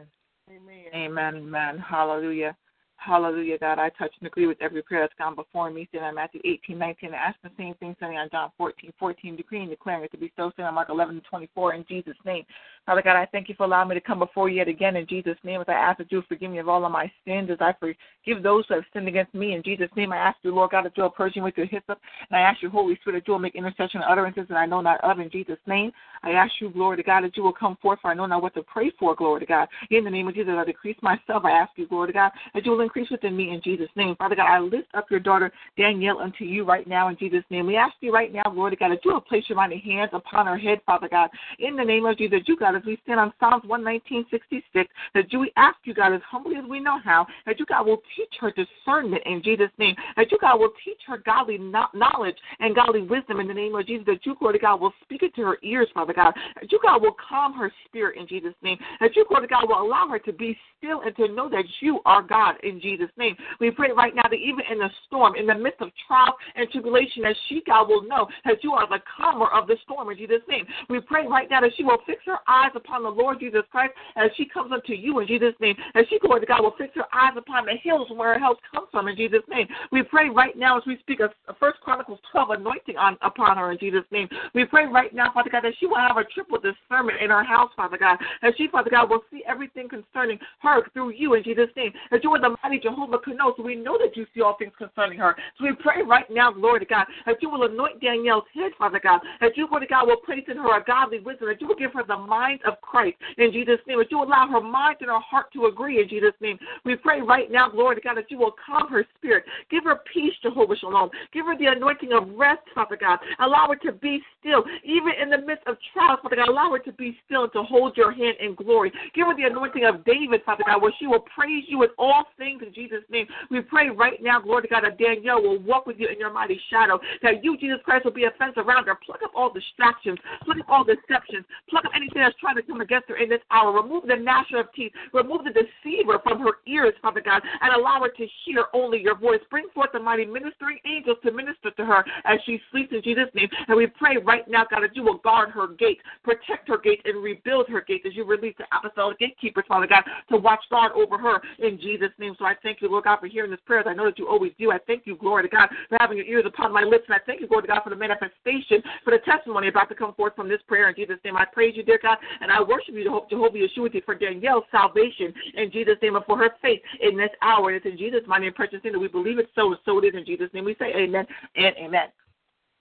Amen. 0.95 1.35
Amen. 1.37 1.79
Hallelujah. 1.79 2.57
Hallelujah, 2.97 3.59
God. 3.59 3.79
I 3.79 3.91
touch 3.91 4.13
and 4.21 4.27
agree 4.27 4.47
with 4.47 4.63
every 4.63 4.83
prayer 4.83 5.03
that's 5.03 5.19
gone 5.19 5.35
before 5.35 5.71
me. 5.71 5.87
Stand 5.91 6.05
on 6.07 6.15
Matthew 6.15 6.41
18, 6.45 6.79
19, 6.79 7.09
and 7.09 7.15
ask 7.15 7.37
the 7.43 7.51
same 7.59 7.75
thing, 7.75 7.95
standing 7.99 8.19
on 8.19 8.31
John 8.31 8.51
14, 8.57 8.93
14, 8.99 9.37
decreeing, 9.37 9.69
declaring 9.69 10.05
it 10.05 10.11
to 10.13 10.17
be 10.17 10.33
so. 10.37 10.51
Stand 10.53 10.69
on 10.69 10.75
Mark 10.75 10.89
11, 10.89 11.21
24, 11.29 11.75
in 11.75 11.85
Jesus' 11.87 12.17
name. 12.25 12.45
Father 12.87 13.01
God, 13.03 13.17
I 13.17 13.27
thank 13.27 13.49
you 13.49 13.55
for 13.55 13.65
allowing 13.65 13.89
me 13.89 13.95
to 13.95 14.01
come 14.01 14.19
before 14.19 14.49
you 14.51 14.57
yet 14.57 14.69
again 14.69 14.97
in 14.97 15.07
Jesus' 15.07 15.39
name. 15.43 15.61
As 15.61 15.67
I 15.69 15.73
ask 15.73 15.99
that 15.99 16.13
you 16.13 16.23
forgive 16.29 16.51
me 16.51 16.59
of 16.59 16.69
all 16.69 16.85
of 16.85 16.93
my 16.93 17.11
sins, 17.25 17.49
as 17.51 17.59
I 17.61 17.75
forgive 17.81 18.43
those 18.43 18.67
who 18.69 18.75
have 18.75 18.85
sinned 18.93 19.09
against 19.09 19.33
me 19.35 19.55
in 19.55 19.63
Jesus' 19.63 19.89
name. 19.97 20.13
I 20.13 20.19
ask 20.19 20.37
you, 20.43 20.55
Lord 20.55 20.73
God, 20.73 20.85
that 20.85 20.97
you 20.97 21.03
will 21.03 21.11
purge 21.11 21.37
me 21.37 21.43
with 21.43 21.57
your 21.57 21.67
hyssop, 21.67 21.99
and 22.31 22.37
I 22.37 22.41
ask 22.41 22.63
you, 22.63 22.69
Holy 22.69 22.97
Spirit, 22.97 23.21
that 23.21 23.29
you 23.29 23.33
will 23.33 23.41
make 23.41 23.55
intercession 23.55 24.03
and 24.03 24.11
utterances 24.11 24.45
that 24.49 24.57
I 24.57 24.67
know 24.67 24.83
not 24.83 25.03
of 25.03 25.19
in 25.19 25.31
Jesus' 25.31 25.59
name. 25.67 25.93
I 26.23 26.33
ask 26.33 26.53
you, 26.61 26.71
glory 26.71 26.99
to 26.99 27.03
God, 27.03 27.25
that 27.25 27.37
you 27.37 27.43
will 27.43 27.53
come 27.53 27.77
forth, 27.81 28.01
for 28.03 28.11
I 28.11 28.15
know 28.15 28.27
not 28.27 28.43
what 28.43 28.55
to 28.55 28.63
pray 28.63 28.93
for, 28.99 29.15
glory 29.15 29.41
to 29.41 29.47
God. 29.47 29.69
In 29.91 30.05
the 30.05 30.11
name 30.11 30.29
of 30.29 30.35
Jesus, 30.35 30.55
I 30.57 30.65
decrease 30.65 30.97
myself. 31.03 31.45
I 31.45 31.53
ask 31.53 31.73
you, 31.77 31.87
glory 31.87 32.09
to 32.09 32.13
God, 32.13 32.33
that 32.55 32.65
you 32.65 32.73
will 32.73 32.81
increase 32.81 33.11
within 33.11 33.37
me 33.37 33.51
in 33.51 33.63
Jesus' 33.63 33.91
name. 33.97 34.15
Father 34.17 34.37
God, 34.37 34.49
I 34.51 34.59
lift 34.59 34.89
up 34.95 35.11
your 35.11 35.21
daughter 35.21 35.53
Danielle 35.77 36.19
unto 36.19 36.45
you 36.45 36.65
right 36.65 36.87
now 36.87 37.09
in 37.09 37.17
Jesus' 37.17 37.45
name. 37.51 37.67
We 37.67 37.77
ask 37.77 37.95
you 38.01 38.13
right 38.13 38.33
now, 38.33 38.43
glory 38.51 38.73
to 38.73 38.77
God, 38.77 38.91
that 38.91 39.05
you 39.05 39.13
will 39.13 39.21
place 39.21 39.45
your 39.49 39.57
mighty 39.57 39.79
hands 39.79 40.11
upon 40.13 40.47
her 40.47 40.59
head, 40.59 40.81
Father 40.85 41.09
God. 41.09 41.31
In 41.59 41.77
the 41.77 41.85
name 41.85 42.07
of 42.07 42.19
Jesus, 42.19 42.41
you, 42.47 42.57
God, 42.57 42.74
as 42.75 42.83
we 42.85 42.99
stand 43.05 43.21
on 43.21 43.33
Psalms 43.39 43.65
119.66, 43.65 44.87
that 45.15 45.33
you 45.33 45.45
we 45.45 45.53
ask 45.59 45.77
you, 45.85 45.93
God, 45.93 46.15
as 46.15 46.23
humbly 46.27 46.57
as 46.57 46.65
we 46.67 46.81
know 46.81 46.99
how, 47.05 47.27
that 47.45 47.59
you, 47.59 47.67
God, 47.67 47.87
will 47.87 48.01
teach 48.17 48.33
her 48.41 48.51
discernment 48.51 49.23
in 49.27 49.43
Jesus' 49.43 49.69
name. 49.79 49.95
That 50.17 50.33
you, 50.33 50.39
God, 50.41 50.59
will 50.59 50.73
teach 50.83 51.01
her 51.07 51.19
godly 51.19 51.59
knowledge 51.59 52.37
and 52.61 52.75
godly 52.75 53.03
wisdom 53.03 53.41
in 53.41 53.49
the 53.49 53.53
name 53.53 53.75
of 53.75 53.87
Jesus. 53.87 54.07
That 54.07 54.25
you, 54.25 54.35
glory 54.37 54.55
to 54.55 54.59
God, 54.59 54.81
will 54.81 54.95
speak 55.03 55.23
it 55.23 55.35
to 55.35 55.43
her 55.43 55.59
ears, 55.63 55.89
Father 55.93 56.15
God. 56.15 56.33
That 56.55 56.73
you, 56.73 56.81
God, 56.83 57.03
will 57.03 57.15
calm 57.29 57.53
her 57.55 57.71
spirit 57.85 58.17
in 58.19 58.27
Jesus' 58.27 58.55
name. 58.63 58.79
That 59.01 59.15
you, 59.15 59.27
glory 59.29 59.47
to 59.47 59.49
God, 59.49 59.69
will 59.69 59.87
allow 59.87 60.09
her 60.09 60.19
to 60.21 60.33
be 60.33 60.57
still 60.79 61.03
and 61.03 61.15
to 61.17 61.29
know 61.29 61.51
that 61.51 61.65
you 61.81 62.01
are 62.07 62.23
God 62.23 62.55
in 62.63 62.81
Jesus' 62.81 63.11
name. 63.19 63.37
We 63.61 63.71
pray 63.71 63.91
right 63.95 64.15
now 64.15 64.29
that 64.31 64.35
even 64.35 64.63
in 64.71 64.79
the 64.79 64.89
storm, 65.07 65.35
in 65.37 65.47
the 65.47 65.55
midst 65.55 65.83
of 65.83 65.91
trial 66.09 66.35
and 66.55 66.71
tribulation, 66.71 67.23
that 67.25 67.37
she, 67.51 67.63
God, 67.67 67.89
will 67.89 68.09
know 68.09 68.29
that 68.47 68.65
you 68.65 68.73
are 68.73 68.89
the 68.89 69.01
calmer 69.15 69.49
of 69.49 69.67
the 69.67 69.77
storm 69.83 70.09
in 70.09 70.17
Jesus' 70.17 70.41
name. 70.49 70.65
We 70.89 71.01
pray 71.01 71.27
right 71.27 71.51
now 71.51 71.61
that 71.61 71.73
she 71.77 71.85
will 71.85 71.99
fix 72.07 72.23
her 72.25 72.39
eyes 72.49 72.64
upon 72.75 73.03
the 73.03 73.09
Lord 73.09 73.41
Jesus 73.41 73.63
Christ 73.71 73.93
as 74.17 74.31
she 74.37 74.47
comes 74.47 74.73
unto 74.73 74.93
you 74.93 75.21
in 75.21 75.27
Jesus' 75.27 75.55
name. 75.61 75.77
As 75.95 76.05
she, 76.09 76.19
to 76.19 76.47
God, 76.47 76.63
will 76.63 76.75
fix 76.79 76.95
her 76.95 77.05
eyes 77.13 77.35
upon 77.37 77.67
the 77.67 77.75
hills 77.83 78.09
where 78.15 78.35
her 78.35 78.39
help 78.39 78.59
comes 78.73 78.89
from 78.91 79.09
in 79.09 79.17
Jesus' 79.17 79.43
name. 79.49 79.67
We 79.93 80.03
pray 80.03 80.31
right 80.31 80.57
now 80.57 80.79
as 80.79 80.85
we 80.87 80.99
speak 81.01 81.21
of 81.21 81.31
First 81.61 81.81
Chronicles 81.81 82.19
12 82.33 82.51
anointing 82.51 82.97
on 82.97 83.17
upon 83.23 83.57
her 83.57 83.73
in 83.73 83.79
Jesus' 83.79 84.05
name. 84.11 84.29
We 84.55 84.65
pray 84.65 84.87
right 84.87 85.15
now, 85.15 85.33
Father 85.33 85.51
God, 85.51 85.65
that 85.65 85.75
she 85.79 85.87
will 85.87 85.97
have 85.97 86.17
a 86.17 86.25
triple 86.25 86.59
discernment 86.59 87.21
in 87.23 87.31
her 87.31 87.45
house, 87.45 87.71
Father 87.77 87.99
God. 87.99 88.19
As 88.43 88.55
she, 88.57 88.69
Father 88.69 88.91
God, 88.91 89.11
will 89.11 89.25
see 89.31 89.43
everything 89.47 89.89
concerning 89.89 90.39
her 90.61 90.83
through 90.93 91.11
you 91.11 91.35
in 91.35 91.43
Jesus' 91.43 91.71
name. 91.77 91.93
That 92.11 92.25
you 92.25 92.31
are 92.31 92.41
the 92.41 92.57
mighty 92.63 92.79
Jehovah 92.79 93.19
Kano, 93.19 93.55
so 93.57 93.63
we 93.63 93.77
know 93.77 93.99
that 93.99 94.17
you 94.17 94.27
see 94.35 94.41
all 94.41 94.57
things 94.59 94.73
concerning 94.77 95.19
her. 95.19 95.37
So 95.59 95.65
we 95.65 95.73
pray 95.73 96.03
right 96.07 96.27
now, 96.31 96.53
Lord 96.57 96.85
God, 96.89 97.07
that 97.27 97.37
you 97.41 97.51
will 97.51 97.65
anoint 97.65 98.01
Danielle's 98.01 98.45
head, 98.55 98.73
Father 98.79 99.01
God. 99.03 99.21
That 99.41 99.57
you, 99.57 99.69
Lord 99.71 99.87
God, 99.89 100.07
will 100.07 100.17
place 100.25 100.45
in 100.49 100.57
her 100.57 100.79
a 100.79 100.85
godly 100.85 101.21
wisdom. 101.21 101.49
That 101.49 101.61
you 101.61 101.69
will 101.69 101.77
give 101.77 101.93
her 101.93 102.05
the 102.07 102.17
mind 102.17 102.54
mind 102.55 102.73
of 102.73 102.81
Christ 102.81 103.17
in 103.39 103.53
Jesus' 103.53 103.81
name. 103.87 103.99
That 103.99 104.11
you 104.11 104.23
allow 104.23 104.49
her 104.49 104.61
mind 104.61 104.97
and 105.01 105.11
her 105.11 105.21
heart 105.21 105.53
to 105.55 105.67
agree 105.67 106.01
in 106.01 106.09
Jesus' 106.09 106.35
name. 106.41 106.59
We 106.85 106.97
pray 106.97 107.21
right 107.21 107.51
now, 107.51 107.69
glory 107.69 107.97
to 107.97 108.01
God, 108.01 108.17
that 108.17 108.31
you 108.31 108.39
will 108.39 108.55
calm 108.65 108.89
her 108.89 109.05
spirit. 109.19 109.45
Give 109.71 109.85
her 109.85 110.01
peace, 110.13 110.33
Jehovah 110.43 110.77
Shalom. 110.77 111.11
Give 111.33 111.47
her 111.47 111.57
the 111.57 111.67
anointing 111.67 112.13
of 112.13 112.29
rest, 112.37 112.63
Father 112.75 112.97
God. 112.97 113.19
Allow 113.41 113.69
her 113.69 113.91
to 113.91 113.93
be 113.93 114.21
still, 114.41 114.65
even 114.85 115.13
in 115.21 115.31
the 115.31 115.39
midst 115.39 115.67
of 115.67 115.77
trials, 115.93 116.21
Father 116.23 116.37
God. 116.37 116.49
Allow 116.49 116.73
her 116.73 116.79
to 116.81 116.93
be 116.93 117.17
still 117.25 117.45
and 117.45 117.53
to 117.53 117.63
hold 117.63 117.97
your 117.97 118.13
hand 118.13 118.37
in 118.41 118.55
glory. 118.55 118.93
Give 119.15 119.27
her 119.27 119.37
the 119.37 119.45
anointing 119.45 119.85
of 119.85 120.05
David, 120.05 120.43
Father 120.45 120.65
God, 120.67 120.83
where 120.83 120.93
she 120.99 121.07
will 121.07 121.25
praise 121.35 121.65
you 121.69 121.83
in 121.83 121.91
all 121.99 122.25
things 122.39 122.63
in 122.65 122.73
Jesus' 122.73 123.05
name. 123.11 123.27
We 123.51 123.61
pray 123.61 123.91
right 123.91 124.23
now, 124.23 124.41
glory 124.41 124.63
to 124.63 124.69
God, 124.69 124.85
that 124.85 124.99
Danielle 124.99 125.43
will 125.43 125.59
walk 125.61 125.87
with 125.87 125.99
you 125.99 126.09
in 126.09 126.19
your 126.19 126.33
mighty 126.33 126.61
shadow, 126.71 127.01
that 127.23 127.45
you, 127.45 127.57
Jesus 127.59 127.79
Christ, 127.85 128.05
will 128.05 128.13
be 128.13 128.25
a 128.25 128.31
fence 128.39 128.55
around 128.57 128.87
her. 128.87 128.97
Plug 129.05 129.23
up 129.23 129.33
all 129.35 129.53
distractions, 129.53 130.19
plug 130.45 130.61
up 130.61 130.67
all 130.69 130.85
deceptions, 130.85 131.45
plug 131.69 131.87
up 131.87 131.93
anything 131.95 132.23
that's 132.23 132.37
trying 132.45 132.57
to 132.57 132.63
come 132.63 132.83
against 132.83 133.09
her 133.09 133.17
in 133.17 133.31
this 133.31 133.41
hour. 133.51 133.73
Remove 133.73 134.05
the 134.05 134.15
gnasher 134.15 134.61
of 134.61 134.67
teeth, 134.75 134.93
remove 135.15 135.45
the 135.45 135.51
deceiver 135.51 136.21
from 136.23 136.41
her 136.41 136.61
ears, 136.67 136.93
Father 137.01 137.23
God, 137.23 137.41
and 137.63 137.73
allow 137.73 138.03
her 138.03 138.11
to 138.11 138.27
hear 138.45 138.67
only 138.75 139.01
your 139.01 139.17
voice. 139.17 139.41
Bring 139.51 139.67
forth 139.73 139.91
the 139.95 139.99
mighty 139.99 140.27
ministering 140.27 140.79
angels 140.85 141.17
to 141.25 141.33
minister 141.33 141.71
to 141.71 141.85
her 141.87 142.05
as 142.27 142.39
she 142.45 142.61
sleeps 142.71 142.93
in 142.93 143.01
Jesus' 143.03 143.33
name. 143.35 143.49
And 143.69 143.77
we 143.79 143.87
pray 143.87 144.19
right 144.19 144.47
now, 144.47 144.67
God, 144.71 144.83
that 144.83 144.95
you 144.95 145.03
will 145.03 145.19
guard 145.19 145.51
her 145.51 145.69
gates, 145.69 146.03
protect 146.23 146.69
her 146.69 146.77
gates, 146.77 147.03
and 147.07 147.23
rebuild 147.23 147.69
her 147.69 147.81
gates 147.81 148.05
as 148.07 148.15
you 148.15 148.25
release 148.25 148.55
the 148.59 148.65
apostolic 148.77 149.19
gatekeepers, 149.19 149.65
Father 149.67 149.87
God, 149.87 150.03
to 150.31 150.37
watch 150.37 150.61
guard 150.69 150.93
over 150.93 151.17
her 151.17 151.41
in 151.61 151.81
Jesus' 151.81 152.13
name. 152.19 152.35
So 152.39 152.45
I 152.45 152.55
thank 152.63 152.83
you, 152.83 152.91
Lord 152.91 153.05
God, 153.05 153.21
for 153.21 153.27
hearing 153.27 153.51
this 153.51 153.61
prayer. 153.65 153.81
As 153.81 153.87
I 153.89 153.95
know 153.95 154.05
that 154.05 154.19
you 154.19 154.29
always 154.29 154.53
do. 154.59 154.71
I 154.71 154.79
thank 154.87 155.07
you, 155.07 155.17
glory 155.17 155.45
to 155.45 155.49
God, 155.49 155.71
for 155.89 155.97
having 155.99 156.19
your 156.19 156.27
ears 156.27 156.45
upon 156.47 156.73
my 156.73 156.83
lips. 156.83 157.05
And 157.09 157.15
I 157.15 157.21
thank 157.25 157.41
you, 157.41 157.49
glory 157.49 157.63
to 157.63 157.69
God, 157.69 157.81
for 157.83 157.91
the 157.91 157.97
manifestation, 157.97 158.83
for 159.03 159.13
the 159.13 159.19
testimony 159.25 159.69
about 159.69 159.89
to 159.89 159.95
come 159.95 160.13
forth 160.15 160.37
from 160.37 160.49
this 160.49 160.61
prayer 160.69 160.91
in 160.91 160.95
Jesus' 160.95 161.19
name. 161.25 161.37
I 161.37 161.47
praise 161.47 161.75
you, 161.77 161.83
dear 161.83 161.99
God, 162.03 162.19
and 162.41 162.51
I 162.51 162.63
worship 162.63 162.95
you, 162.95 163.05
Jehovah 163.31 163.57
Yeshua, 163.57 164.05
for 164.05 164.15
Danielle's 164.15 164.65
salvation 164.71 165.33
in 165.55 165.71
Jesus' 165.71 165.97
name 166.03 166.17
and 166.17 166.25
for 166.25 166.37
her 166.39 166.51
faith 166.63 166.81
in 167.01 167.17
this 167.17 167.31
hour. 167.43 167.69
And 167.71 167.77
it's 167.77 167.87
in 167.87 167.99
Jesus' 167.99 168.23
mighty 168.27 168.47
and 168.47 168.55
precious 168.55 168.81
name 168.85 168.95
that 168.95 168.99
we 168.99 169.09
believe 169.09 169.39
it 169.39 169.51
so, 169.55 169.69
and 169.69 169.81
so 169.85 169.99
it 169.99 170.07
is 170.07 170.15
in 170.15 170.25
Jesus' 170.25 170.51
name. 170.53 170.65
We 170.65 170.77
say 170.79 170.93
amen 170.95 171.27
and 171.57 171.75
amen. 171.77 172.09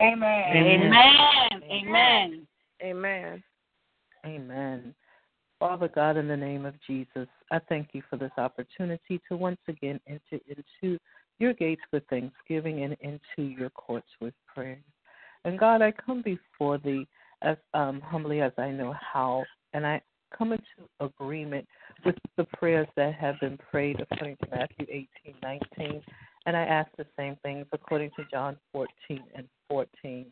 Amen. 0.01 0.43
Amen. 0.55 0.93
Amen. 1.71 2.47
Amen. 2.81 3.43
Amen. 4.25 4.95
Father 5.59 5.87
God, 5.87 6.17
in 6.17 6.27
the 6.27 6.35
name 6.35 6.65
of 6.65 6.73
Jesus, 6.85 7.27
I 7.51 7.59
thank 7.69 7.89
you 7.93 8.03
for 8.09 8.17
this 8.17 8.31
opportunity 8.37 9.21
to 9.29 9.37
once 9.37 9.61
again 9.67 9.99
enter 10.07 10.43
into 10.47 10.99
your 11.39 11.53
gates 11.53 11.81
with 11.91 12.03
thanksgiving 12.09 12.83
and 12.83 12.97
into 12.99 13.49
your 13.49 13.69
courts 13.69 14.09
with 14.19 14.33
prayer. 14.53 14.79
And 15.45 15.57
God, 15.57 15.81
I 15.81 15.91
come 15.91 16.21
before 16.21 16.77
thee 16.77 17.07
as 17.43 17.57
um, 17.73 18.01
humbly 18.01 18.41
as 18.41 18.51
I 18.57 18.71
know 18.71 18.93
how, 18.93 19.43
and 19.73 19.85
I 19.85 20.01
come 20.35 20.51
into 20.51 20.89
agreement 20.99 21.67
with 22.05 22.15
the 22.37 22.45
prayers 22.57 22.87
that 22.95 23.13
have 23.13 23.39
been 23.39 23.57
prayed 23.71 23.99
according 23.99 24.37
to 24.37 24.49
Matthew 24.49 24.85
18, 24.89 25.35
19, 25.43 26.01
and 26.45 26.57
I 26.57 26.63
ask 26.63 26.89
the 26.97 27.05
same 27.17 27.37
things 27.43 27.65
according 27.71 28.11
to 28.17 28.25
John 28.31 28.57
14 28.71 28.87
and 29.35 29.47
14. 29.69 30.25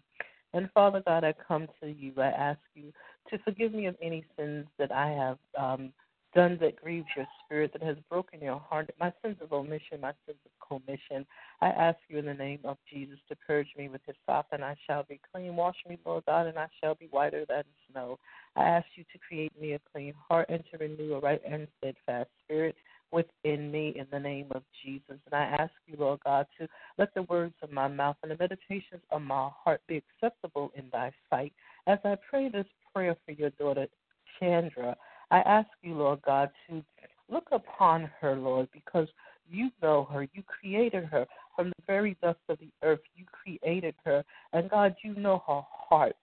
And 0.53 0.70
Father 0.74 1.01
God, 1.05 1.24
I 1.24 1.34
come 1.47 1.68
to 1.82 1.89
you. 1.89 2.14
I 2.18 2.28
ask 2.28 2.59
you 2.76 2.91
to 3.30 3.38
forgive 3.39 3.74
me 3.74 3.86
of 3.86 3.95
any 4.01 4.26
sins 4.38 4.66
that 4.78 4.91
I 4.91 5.09
have 5.09 5.38
um, 5.57 5.93
done 6.34 6.57
that 6.61 6.82
grieves 6.82 7.07
your 7.15 7.27
spirit, 7.43 7.73
that 7.73 7.84
has 7.84 7.97
broken 8.09 8.41
your 8.41 8.59
heart, 8.59 8.89
my 8.99 9.11
sins 9.21 9.38
of 9.41 9.53
omission, 9.53 10.01
my 10.01 10.13
sins 10.25 10.38
of 10.45 10.67
commission. 10.67 11.25
I 11.61 11.67
ask 11.67 11.97
you 12.07 12.17
in 12.17 12.25
the 12.25 12.34
name 12.34 12.59
of 12.63 12.77
Jesus 12.91 13.19
to 13.29 13.36
purge 13.47 13.67
me 13.77 13.89
with 13.89 14.01
his 14.05 14.15
sop, 14.25 14.47
and 14.51 14.63
I 14.63 14.75
shall 14.88 15.03
be 15.03 15.19
clean. 15.34 15.55
Wash 15.55 15.75
me, 15.88 15.97
Lord 16.05 16.25
God, 16.25 16.47
and 16.47 16.57
I 16.57 16.67
shall 16.82 16.95
be 16.95 17.07
whiter 17.11 17.45
than 17.47 17.63
snow. 17.91 18.17
I 18.55 18.63
ask 18.63 18.86
you 18.95 19.03
to 19.11 19.19
create 19.19 19.51
me 19.59 19.73
a 19.73 19.79
clean 19.91 20.13
heart 20.27 20.47
and 20.49 20.63
to 20.71 20.77
renew 20.77 21.13
a 21.15 21.19
right 21.19 21.41
and 21.49 21.67
steadfast 21.77 22.29
spirit 22.43 22.75
within 23.11 23.71
me 23.71 23.93
in 23.97 24.07
the 24.11 24.19
name 24.19 24.47
of 24.51 24.63
Jesus. 24.84 25.19
And 25.25 25.34
I 25.34 25.43
ask 25.43 25.73
you, 25.86 25.95
Lord 25.99 26.21
God, 26.23 26.47
to 26.59 26.67
let 26.97 27.13
the 27.13 27.23
words 27.23 27.55
of 27.61 27.71
my 27.71 27.88
mouth 27.88 28.15
and 28.23 28.32
the 28.32 28.38
meditations 28.38 29.01
of 29.11 29.21
my 29.21 29.49
heart 29.63 29.82
be 29.88 30.01
acceptable 30.21 30.71
in 30.75 30.86
thy 30.91 31.11
sight. 31.29 31.53
As 31.88 31.99
I 32.05 32.15
pray 32.29 32.49
this 32.49 32.65
prayer 32.93 33.15
for 33.25 33.34
your 33.34 33.49
daughter, 33.51 33.88
Chandra, 34.39 34.95
I 35.32 35.39
ask 35.39 35.69
you, 35.82 35.95
Lord 35.95 36.21
God, 36.23 36.49
to 36.69 36.84
look 37.29 37.47
upon 37.51 38.09
her, 38.19 38.36
Lord, 38.36 38.67
because 38.73 39.07
you 39.49 39.69
know 39.82 40.07
her. 40.11 40.23
You 40.34 40.43
created 40.43 41.05
her 41.05 41.25
from 41.55 41.69
the 41.69 41.84
very 41.88 42.17
dust 42.21 42.39
of 42.49 42.59
the 42.59 42.69
earth. 42.84 42.99
You 43.15 43.25
created 43.32 43.95
her. 44.05 44.23
And 44.53 44.69
God, 44.69 44.95
you 45.03 45.15
know 45.15 45.41
her 45.47 45.61
heart. 45.65 46.15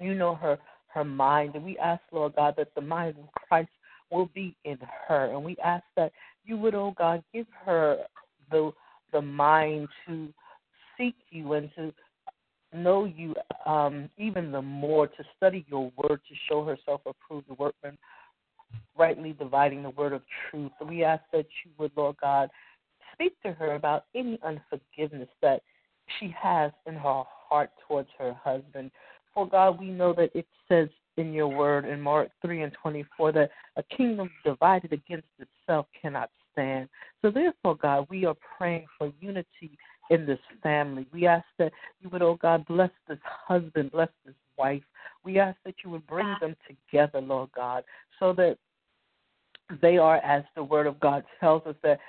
You 0.00 0.14
know 0.14 0.34
her 0.36 0.58
her 0.94 1.04
mind. 1.04 1.54
And 1.54 1.64
we 1.64 1.76
ask, 1.78 2.00
Lord 2.12 2.34
God, 2.36 2.54
that 2.56 2.74
the 2.74 2.80
mind 2.80 3.16
of 3.18 3.30
Christ 3.32 3.68
will 4.10 4.30
be 4.34 4.56
in 4.64 4.78
her. 5.06 5.32
And 5.32 5.44
we 5.44 5.56
ask 5.62 5.84
that 5.96 6.12
you 6.46 6.56
would, 6.56 6.74
oh 6.74 6.94
God, 6.96 7.22
give 7.34 7.46
her 7.64 7.98
the 8.50 8.72
the 9.12 9.20
mind 9.20 9.88
to 10.06 10.28
seek 10.96 11.16
you 11.30 11.54
and 11.54 11.70
to 11.76 11.92
know 12.72 13.04
you 13.04 13.34
um, 13.66 14.10
even 14.18 14.52
the 14.52 14.62
more, 14.62 15.06
to 15.06 15.24
study 15.36 15.64
your 15.68 15.90
word, 15.96 16.20
to 16.28 16.34
show 16.48 16.64
herself 16.64 17.00
approved, 17.06 17.48
the 17.48 17.54
workman 17.54 17.96
rightly 18.96 19.32
dividing 19.32 19.82
the 19.82 19.90
word 19.90 20.12
of 20.12 20.22
truth. 20.50 20.72
We 20.86 21.04
ask 21.04 21.22
that 21.32 21.46
you 21.64 21.70
would, 21.78 21.92
Lord 21.96 22.16
God, 22.20 22.50
speak 23.12 23.40
to 23.42 23.52
her 23.52 23.74
about 23.74 24.04
any 24.14 24.38
unforgiveness 24.44 25.28
that 25.42 25.62
she 26.18 26.34
has 26.40 26.72
in 26.86 26.94
her 26.94 27.22
heart 27.26 27.70
towards 27.86 28.08
her 28.18 28.34
husband. 28.42 28.90
For 29.34 29.48
God, 29.48 29.78
we 29.78 29.86
know 29.86 30.12
that 30.14 30.30
it 30.34 30.46
says 30.68 30.88
in 31.16 31.32
your 31.32 31.48
word 31.48 31.84
in 31.84 32.00
Mark 32.00 32.30
3 32.42 32.62
and 32.62 32.72
24 32.80 33.32
that 33.32 33.50
a 33.76 33.82
kingdom 33.82 34.30
divided 34.44 34.92
against 34.92 35.28
itself 35.38 35.86
cannot 36.00 36.30
stand. 36.52 36.88
So, 37.22 37.30
therefore, 37.30 37.76
God, 37.76 38.06
we 38.08 38.24
are 38.24 38.36
praying 38.56 38.86
for 38.96 39.12
unity 39.20 39.78
in 40.10 40.26
this 40.26 40.38
family. 40.62 41.06
We 41.12 41.26
ask 41.26 41.44
that 41.58 41.72
you 42.00 42.08
would, 42.10 42.22
oh 42.22 42.38
God, 42.40 42.64
bless 42.66 42.90
this 43.08 43.18
husband, 43.24 43.92
bless 43.92 44.08
this 44.24 44.34
wife. 44.58 44.82
We 45.24 45.38
ask 45.38 45.56
that 45.64 45.74
you 45.84 45.90
would 45.90 46.06
bring 46.06 46.34
them 46.40 46.56
together, 46.66 47.20
Lord 47.20 47.50
God, 47.54 47.84
so 48.18 48.32
that 48.34 48.58
they 49.82 49.98
are, 49.98 50.16
as 50.18 50.44
the 50.56 50.64
Word 50.64 50.86
of 50.86 50.98
God 51.00 51.24
tells 51.40 51.66
us, 51.66 51.76
that 51.82 52.00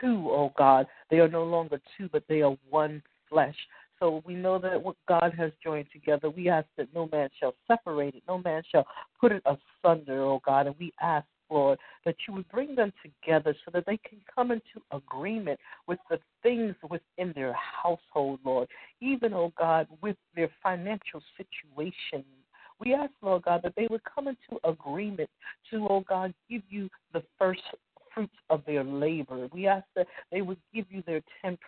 two, 0.00 0.28
oh 0.30 0.52
God, 0.58 0.86
they 1.10 1.18
are 1.18 1.28
no 1.28 1.44
longer 1.44 1.80
two, 1.96 2.08
but 2.12 2.24
they 2.28 2.42
are 2.42 2.56
one 2.68 3.02
flesh. 3.28 3.56
So 3.98 4.22
we 4.26 4.34
know 4.34 4.58
that 4.58 4.82
what 4.82 4.96
God 5.08 5.32
has 5.38 5.52
joined 5.64 5.86
together, 5.92 6.28
we 6.28 6.50
ask 6.50 6.66
that 6.76 6.88
no 6.94 7.08
man 7.10 7.30
shall 7.40 7.54
separate 7.66 8.14
it, 8.14 8.22
no 8.28 8.38
man 8.38 8.62
shall 8.70 8.86
put 9.18 9.32
it 9.32 9.42
asunder, 9.46 10.22
oh 10.22 10.42
God. 10.44 10.66
And 10.66 10.76
we 10.78 10.92
ask, 11.02 11.26
Lord, 11.50 11.78
that 12.04 12.16
you 12.26 12.34
would 12.34 12.48
bring 12.48 12.74
them 12.74 12.92
together 13.02 13.54
so 13.64 13.70
that 13.72 13.84
they 13.86 13.98
can 13.98 14.18
come 14.32 14.50
into 14.50 14.82
agreement 14.92 15.58
with 15.86 15.98
the 16.10 16.18
things 16.42 16.74
within 16.88 17.32
their 17.34 17.54
household, 17.54 18.40
Lord, 18.44 18.68
even, 19.00 19.32
oh 19.32 19.52
God, 19.58 19.86
with 20.02 20.16
their 20.34 20.50
financial 20.62 21.22
situation. 21.36 22.24
We 22.78 22.94
ask, 22.94 23.12
Lord 23.22 23.42
God, 23.42 23.60
that 23.64 23.74
they 23.76 23.86
would 23.88 24.02
come 24.04 24.28
into 24.28 24.60
agreement 24.64 25.30
to, 25.70 25.86
oh 25.88 26.04
God, 26.06 26.34
give 26.50 26.62
you 26.68 26.90
the 27.12 27.22
first 27.38 27.62
fruits 28.12 28.34
of 28.50 28.62
their 28.66 28.84
labor. 28.84 29.48
We 29.52 29.66
ask 29.66 29.84
that 29.94 30.06
they 30.32 30.42
would 30.42 30.58
give 30.74 30.86
you 30.90 31.02
their 31.06 31.22
10% 31.44 31.58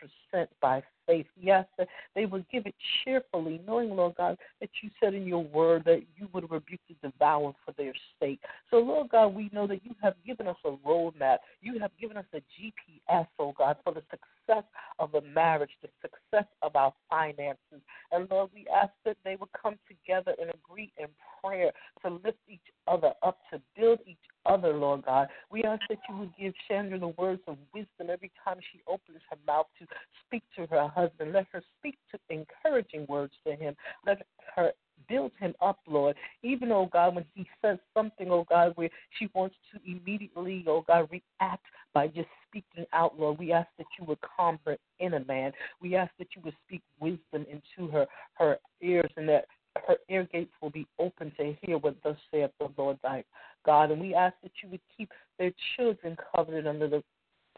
by 0.61 0.83
faith. 1.09 1.27
Ask 1.51 1.69
that 1.79 1.89
they 2.15 2.27
would 2.27 2.45
give 2.53 2.67
it 2.67 2.75
cheerfully, 3.03 3.61
knowing, 3.67 3.91
Lord 3.91 4.15
God, 4.17 4.37
that 4.61 4.69
you 4.83 4.91
said 5.01 5.15
in 5.15 5.27
your 5.27 5.43
word 5.43 5.83
that 5.87 6.03
you 6.17 6.29
would 6.33 6.51
rebuke 6.51 6.81
the 6.89 7.11
devourer 7.11 7.53
for 7.65 7.73
their 7.77 7.95
sake. 8.21 8.41
So, 8.71 8.77
Lord 8.77 9.09
God, 9.09 9.29
we 9.35 9.51
know 9.53 9.67
that 9.67 9.85
you 9.85 9.93
have 10.03 10.15
given 10.27 10.47
us 10.47 10.57
a 10.65 10.73
roadmap. 10.87 11.39
You 11.63 11.79
have 11.81 11.91
given 12.01 12.19
us 12.19 12.27
a 12.35 12.39
GPS, 12.39 13.27
oh 13.39 13.55
God, 13.57 13.77
for 13.83 13.95
the 13.95 14.03
success 14.11 14.65
of 14.99 15.13
the 15.13 15.23
marriage, 15.23 15.71
the 15.83 15.89
success 16.03 16.47
of 16.63 16.77
our 16.77 16.93
finances. 17.09 17.81
And 18.13 18.29
Lord, 18.31 18.51
we 18.55 18.67
ask 18.75 18.93
that 19.05 19.17
they 19.25 19.37
would 19.37 19.51
come 19.61 19.77
together 19.89 20.35
and 20.41 20.51
agree 20.51 20.93
in 20.99 21.07
prayer 21.43 21.73
to 22.05 22.11
lift 22.25 22.39
each 22.49 22.61
other 22.87 23.13
up, 23.23 23.39
to 23.53 23.61
build 23.77 24.01
each 24.07 24.17
other, 24.47 24.73
Lord 24.73 25.05
God. 25.05 25.29
We 25.51 25.65
ask 25.65 25.83
that 25.89 25.99
you 26.09 26.17
would 26.17 26.33
give 26.39 26.53
Chandra 26.69 26.99
the 26.99 27.09
words 27.09 27.43
of 27.47 27.57
wisdom 27.75 28.09
every 28.11 28.31
time 28.45 28.59
she 28.73 28.81
opens 28.87 29.21
her 29.31 29.37
mouth 29.47 29.67
to 29.79 29.87
speak 30.27 30.43
to 30.57 30.67
her 30.67 30.89
husband. 30.99 31.33
Let 31.33 31.47
her 31.53 31.63
speak 31.79 31.97
to 32.11 32.19
encouraging 32.31 33.07
words 33.09 33.33
to 33.47 33.55
him. 33.55 33.75
Let 34.07 34.27
her 34.57 34.73
build 35.09 35.33
him 35.39 35.55
up, 35.61 35.79
Lord. 35.87 36.17
Even, 36.43 36.73
oh 36.73 36.89
God, 36.93 37.15
when 37.15 37.25
he 37.35 37.47
says 37.63 37.79
something, 37.95 38.31
oh 38.31 38.45
God, 38.49 38.73
where 38.75 38.91
she 39.19 39.29
wants 39.35 39.57
to 39.73 39.81
immediately, 39.91 40.65
oh 40.67 40.85
God, 40.87 41.09
react 41.11 41.65
by 41.95 42.09
just 42.09 42.29
speaking 42.49 42.85
out, 42.93 43.19
Lord. 43.19 43.39
We 43.39 43.53
ask 43.53 43.69
that 43.79 43.87
you 43.99 44.05
would 44.07 44.19
calm 44.37 44.59
her 44.67 44.77
inner 44.99 45.25
man. 45.25 45.53
We 45.81 45.97
ask 45.97 46.11
that 46.19 46.29
you 46.35 46.43
would 46.45 46.57
speak 46.67 46.83
wisdom 47.01 47.47
into 47.49 47.91
her 47.93 48.07
her 48.35 48.59
ears 48.83 49.11
and 49.17 49.29
that 49.29 49.47
her 49.87 49.97
ear 50.09 50.29
gates 50.33 50.53
will 50.61 50.71
be 50.71 50.87
open 50.99 51.33
to 51.37 51.55
hear 51.63 51.79
what 51.79 51.97
thus 52.03 52.17
saith 52.31 52.51
the 52.59 52.69
Lord 52.77 52.99
thy 53.03 53.25
God. 53.65 53.91
And 53.91 54.01
we 54.01 54.15
ask 54.15 54.35
that 54.43 54.53
you 54.63 54.69
would 54.71 54.81
keep 54.97 55.11
their 55.39 55.53
children 55.77 56.17
covered 56.35 56.67
under 56.67 56.89
the 56.89 57.03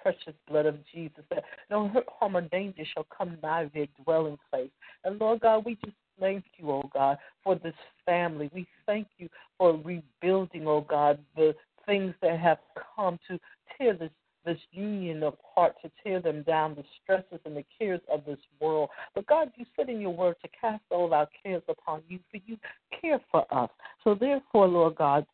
precious 0.02 0.34
blood 0.48 0.66
of 0.66 0.78
Jesus, 0.92 1.24
that 1.30 1.44
no 1.70 1.88
hurt, 1.88 2.06
harm, 2.18 2.36
or 2.36 2.42
danger 2.42 2.84
shall 2.94 3.06
come 3.16 3.36
nigh 3.42 3.70
their 3.74 3.86
dwelling 4.04 4.38
place. 4.50 4.70
And 5.04 5.18
Lord 5.18 5.40
God, 5.40 5.64
we 5.64 5.76
just 5.84 5.96
thank 6.18 6.44
you, 6.58 6.70
oh 6.70 6.90
God, 6.92 7.18
for 7.42 7.56
this 7.56 7.74
family. 8.04 8.50
We 8.54 8.66
thank 8.86 9.08
you 9.18 9.28
for 9.58 9.76
rebuilding, 9.76 10.66
oh 10.66 10.82
God, 10.88 11.18
the 11.36 11.54
things 11.86 12.14
that 12.22 12.38
have 12.38 12.58
come 12.96 13.18
to 13.28 13.38
tear 13.76 13.94
this 13.94 14.10
this 14.44 14.58
union 14.72 15.22
apart, 15.22 15.74
to 15.82 15.90
tear 16.02 16.20
them 16.20 16.42
down, 16.44 16.74
the 16.74 16.84
stresses 17.02 17.40
and 17.44 17.56
the 17.56 17.64
cares 17.78 18.00
of 18.10 18.24
this 18.24 18.38
world. 18.60 18.88
But 19.14 19.26
God, 19.26 19.50
you 19.56 19.66
said 19.76 19.90
in 19.90 20.00
your 20.00 20.14
word 20.14 20.36
to 20.42 20.48
cast 20.58 20.82
all 20.90 21.12
our 21.12 21.28
cares 21.42 21.62
upon 21.68 22.02
you, 22.08 22.18
for 22.30 22.38
you 22.46 22.56
care 23.00 23.20
for 23.30 23.44
us. 23.52 23.70
So 24.02 24.14
therefore, 24.14 24.66
Lord 24.66 24.96
God, 24.96 25.26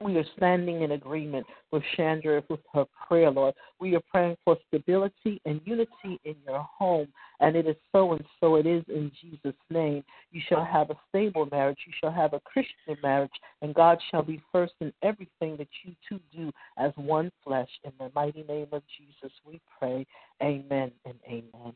we 0.00 0.16
are 0.16 0.24
standing 0.36 0.82
in 0.82 0.92
agreement 0.92 1.46
with 1.72 1.82
Chandra 1.96 2.42
with 2.48 2.60
her 2.74 2.84
prayer, 3.06 3.30
Lord. 3.30 3.54
We 3.80 3.96
are 3.96 4.02
praying 4.10 4.36
for 4.44 4.56
stability 4.68 5.40
and 5.44 5.60
unity 5.64 6.20
in 6.24 6.36
your 6.46 6.66
home, 6.78 7.08
and 7.40 7.56
it 7.56 7.66
is 7.66 7.76
so 7.92 8.12
and 8.12 8.24
so 8.40 8.56
it 8.56 8.66
is 8.66 8.84
in 8.88 9.10
Jesus' 9.20 9.58
name. 9.70 10.04
You 10.32 10.42
shall 10.48 10.64
have 10.64 10.90
a 10.90 10.98
stable 11.08 11.48
marriage, 11.50 11.78
you 11.86 11.92
shall 12.00 12.12
have 12.12 12.34
a 12.34 12.40
Christian 12.40 12.96
marriage, 13.02 13.32
and 13.62 13.74
God 13.74 13.98
shall 14.10 14.22
be 14.22 14.42
first 14.52 14.74
in 14.80 14.92
everything 15.02 15.56
that 15.56 15.68
you 15.84 15.94
two 16.08 16.20
do 16.34 16.52
as 16.78 16.92
one 16.96 17.30
flesh. 17.42 17.70
In 17.84 17.92
the 17.98 18.10
mighty 18.14 18.42
name 18.42 18.68
of 18.72 18.82
Jesus, 18.98 19.32
we 19.46 19.60
pray. 19.78 20.06
Amen 20.42 20.92
and 21.04 21.18
amen. 21.26 21.72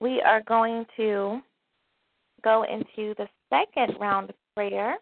We 0.00 0.22
are 0.22 0.42
going 0.42 0.86
to 0.96 1.40
go 2.42 2.64
into 2.64 3.14
the 3.16 3.28
second 3.50 3.98
round 4.00 4.30
of 4.30 4.36
prayer. 4.54 4.96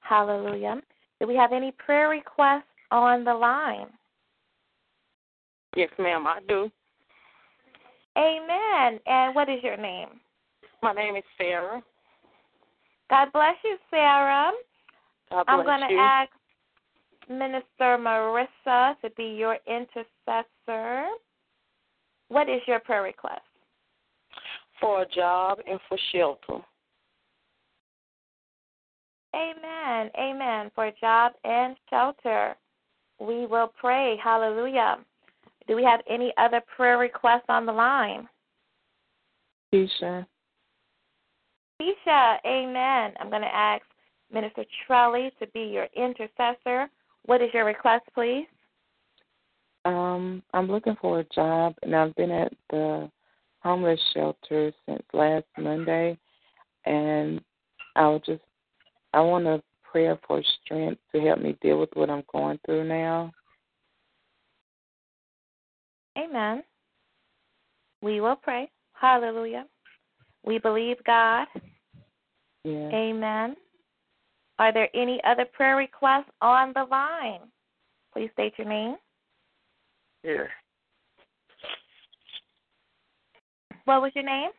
Hallelujah. 0.00 0.80
Do 1.20 1.26
we 1.26 1.36
have 1.36 1.52
any 1.52 1.72
prayer 1.72 2.08
requests 2.08 2.64
on 2.90 3.24
the 3.24 3.34
line? 3.34 3.86
Yes, 5.76 5.90
ma'am, 5.98 6.26
I 6.26 6.40
do. 6.48 6.70
Amen. 8.18 9.00
And 9.06 9.34
what 9.34 9.48
is 9.48 9.62
your 9.62 9.76
name? 9.76 10.08
My 10.82 10.92
name 10.92 11.14
is 11.16 11.22
Sarah. 11.38 11.82
God 13.08 13.28
bless 13.32 13.56
you, 13.64 13.76
Sarah. 13.90 14.50
God 15.30 15.44
bless 15.46 15.58
I'm 15.58 15.64
going 15.64 15.80
to 15.80 15.94
ask 15.96 16.30
Minister 17.28 17.98
Marissa 17.98 18.94
to 19.02 19.10
be 19.16 19.36
your 19.38 19.58
intercessor. 19.66 21.06
What 22.30 22.48
is 22.48 22.60
your 22.66 22.78
prayer 22.78 23.02
request? 23.02 23.40
For 24.80 25.02
a 25.02 25.08
job 25.08 25.58
and 25.68 25.80
for 25.88 25.98
shelter. 26.12 26.64
Amen. 29.34 30.10
Amen. 30.16 30.70
For 30.74 30.86
a 30.86 30.92
job 31.00 31.32
and 31.44 31.76
shelter. 31.90 32.54
We 33.18 33.46
will 33.46 33.72
pray. 33.78 34.16
Hallelujah. 34.22 34.98
Do 35.66 35.74
we 35.74 35.82
have 35.84 36.00
any 36.08 36.32
other 36.38 36.62
prayer 36.76 36.98
requests 36.98 37.46
on 37.48 37.66
the 37.66 37.72
line? 37.72 38.28
Keisha. 39.74 40.24
Keisha, 41.82 42.36
amen. 42.46 43.12
I'm 43.18 43.28
going 43.28 43.42
to 43.42 43.54
ask 43.54 43.82
Minister 44.32 44.64
Trelly 44.88 45.30
to 45.40 45.46
be 45.48 45.62
your 45.62 45.88
intercessor. 45.96 46.88
What 47.26 47.42
is 47.42 47.50
your 47.52 47.64
request, 47.64 48.04
please? 48.14 48.46
Um, 49.84 50.42
I'm 50.52 50.70
looking 50.70 50.96
for 51.00 51.20
a 51.20 51.24
job, 51.24 51.74
and 51.82 51.94
I've 51.94 52.14
been 52.14 52.30
at 52.30 52.52
the 52.70 53.10
homeless 53.60 54.00
shelter 54.14 54.72
since 54.86 55.02
last 55.12 55.46
Monday, 55.58 56.18
and 56.84 57.40
I 57.96 58.08
would 58.08 58.24
just 58.24 58.42
I 59.12 59.20
want 59.20 59.46
a 59.46 59.62
prayer 59.82 60.18
for 60.26 60.42
strength 60.64 61.00
to 61.12 61.20
help 61.20 61.40
me 61.40 61.56
deal 61.60 61.80
with 61.80 61.90
what 61.94 62.10
I'm 62.10 62.22
going 62.32 62.58
through 62.64 62.84
now. 62.84 63.32
Amen. 66.18 66.62
We 68.02 68.20
will 68.20 68.36
pray. 68.36 68.70
Hallelujah. 68.92 69.66
We 70.44 70.58
believe 70.58 70.96
God. 71.04 71.46
Yeah. 72.64 72.90
Amen. 72.92 73.56
Are 74.58 74.72
there 74.72 74.88
any 74.94 75.20
other 75.24 75.46
prayer 75.46 75.76
requests 75.76 76.30
on 76.40 76.72
the 76.74 76.84
line? 76.84 77.40
Please 78.12 78.30
state 78.34 78.54
your 78.58 78.68
name. 78.68 78.96
Yeah. 80.22 80.44
What 83.84 84.02
was 84.02 84.12
your 84.14 84.24
name? 84.24 84.50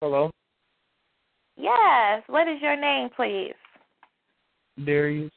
Hello, 0.00 0.30
Yes. 1.56 2.22
What 2.26 2.48
is 2.48 2.60
your 2.60 2.76
name, 2.76 3.08
please? 3.14 3.54
Darius. 4.84 5.32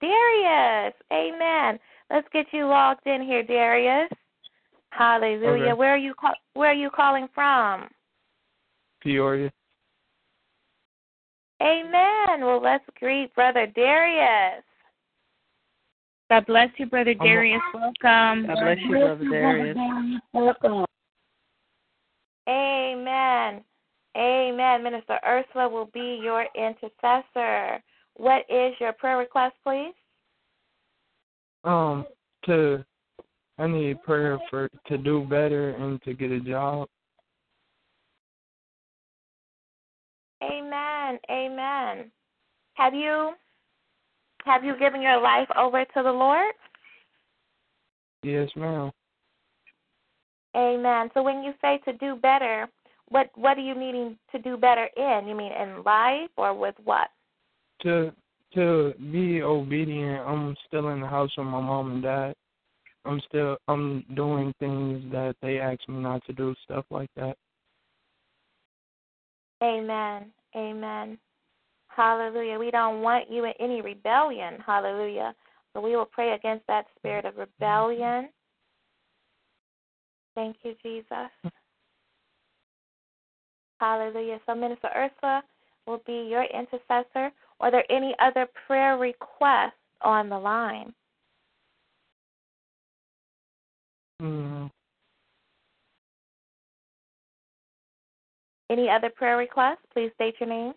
Darius. 0.00 0.94
Amen. 1.12 1.78
Let's 2.10 2.28
get 2.32 2.46
you 2.52 2.66
logged 2.66 3.06
in 3.06 3.22
here, 3.22 3.42
Darius. 3.42 4.10
Hallelujah. 4.90 5.64
Okay. 5.64 5.72
Where 5.72 5.94
are 5.94 5.98
you 5.98 6.14
call- 6.14 6.34
where 6.52 6.70
are 6.70 6.74
you 6.74 6.90
calling 6.90 7.28
from? 7.28 7.88
Peoria. 9.00 9.50
Amen. 11.62 12.44
Well, 12.44 12.60
let's 12.60 12.84
greet 12.98 13.34
Brother 13.34 13.66
Darius. 13.66 14.64
God 16.30 16.46
bless 16.46 16.68
you, 16.76 16.86
Brother 16.86 17.14
Darius. 17.14 17.60
Welcome. 17.74 18.46
God 18.46 18.56
bless 18.60 18.78
you, 18.88 18.90
Brother 18.90 19.24
Darius. 19.28 19.76
Welcome. 20.32 20.84
Amen. 22.48 23.64
Amen. 24.16 24.82
Minister 24.84 25.18
Ursula 25.26 25.68
will 25.68 25.90
be 25.92 26.20
your 26.22 26.46
intercessor. 26.54 27.82
What 28.14 28.44
is 28.48 28.74
your 28.80 28.92
prayer 28.92 29.18
request, 29.18 29.56
please? 29.64 29.94
Um, 31.64 32.06
to 32.46 32.84
I 33.58 33.66
need 33.66 34.00
prayer 34.04 34.38
for 34.48 34.70
to 34.86 34.98
do 34.98 35.26
better 35.28 35.70
and 35.70 36.00
to 36.02 36.14
get 36.14 36.30
a 36.30 36.40
job. 36.40 36.88
Amen. 40.44 41.18
Amen. 41.28 42.10
Have 42.74 42.94
you 42.94 43.32
have 44.44 44.64
you 44.64 44.78
given 44.78 45.02
your 45.02 45.20
life 45.20 45.48
over 45.56 45.84
to 45.84 46.02
the 46.02 46.12
Lord? 46.12 46.52
Yes, 48.22 48.48
ma'am. 48.56 48.90
Amen. 50.56 51.10
So 51.14 51.22
when 51.22 51.42
you 51.42 51.52
say 51.60 51.78
to 51.84 51.92
do 51.94 52.16
better, 52.16 52.68
what 53.08 53.30
what 53.34 53.56
are 53.56 53.62
you 53.62 53.74
needing 53.74 54.16
to 54.32 54.38
do 54.38 54.56
better 54.56 54.88
in? 54.96 55.26
You 55.26 55.34
mean 55.34 55.52
in 55.52 55.82
life 55.84 56.30
or 56.36 56.54
with 56.54 56.74
what? 56.84 57.08
To 57.82 58.12
to 58.54 58.92
be 59.12 59.42
obedient. 59.42 60.26
I'm 60.26 60.56
still 60.66 60.88
in 60.88 61.00
the 61.00 61.06
house 61.06 61.30
with 61.36 61.46
my 61.46 61.60
mom 61.60 61.92
and 61.92 62.02
dad. 62.02 62.34
I'm 63.04 63.20
still 63.28 63.56
I'm 63.68 64.04
doing 64.14 64.52
things 64.58 65.04
that 65.12 65.36
they 65.40 65.58
ask 65.58 65.80
me 65.88 66.00
not 66.00 66.24
to 66.26 66.32
do, 66.32 66.54
stuff 66.64 66.84
like 66.90 67.10
that. 67.16 67.36
Amen. 69.62 70.30
Amen. 70.56 71.18
Hallelujah. 72.00 72.58
We 72.58 72.70
don't 72.70 73.02
want 73.02 73.30
you 73.30 73.44
in 73.44 73.52
any 73.60 73.82
rebellion. 73.82 74.54
Hallelujah. 74.66 75.34
So 75.74 75.82
we 75.82 75.94
will 75.96 76.06
pray 76.06 76.32
against 76.32 76.66
that 76.66 76.86
spirit 76.96 77.26
of 77.26 77.36
rebellion. 77.36 78.30
Thank 80.34 80.56
you, 80.62 80.74
Jesus. 80.82 81.52
Hallelujah. 83.80 84.40
So 84.46 84.54
Minister 84.54 84.88
Ursula 84.96 85.42
will 85.86 86.00
be 86.06 86.26
your 86.30 86.44
intercessor. 86.44 87.32
Are 87.60 87.70
there 87.70 87.84
any 87.92 88.14
other 88.18 88.48
prayer 88.66 88.96
requests 88.96 89.74
on 90.00 90.30
the 90.30 90.38
line? 90.38 90.94
Mm, 94.22 94.70
Any 98.70 98.88
other 98.88 99.10
prayer 99.10 99.36
requests? 99.36 99.84
Please 99.92 100.10
state 100.14 100.36
your 100.40 100.48
name. 100.48 100.72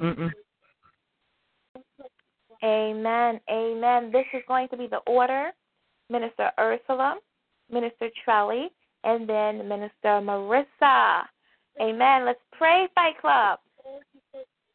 Mm-mm. 0.00 0.30
Amen. 2.62 3.40
Amen. 3.50 4.10
This 4.12 4.24
is 4.32 4.42
going 4.48 4.68
to 4.68 4.76
be 4.76 4.86
the 4.86 5.00
order. 5.06 5.50
Minister 6.10 6.50
Ursula, 6.58 7.16
Minister 7.70 8.08
Trelly, 8.26 8.66
and 9.04 9.28
then 9.28 9.66
Minister 9.68 10.20
Marissa. 10.20 11.22
Amen. 11.80 12.26
Let's 12.26 12.40
pray, 12.52 12.86
Fight 12.94 13.18
Club. 13.20 13.58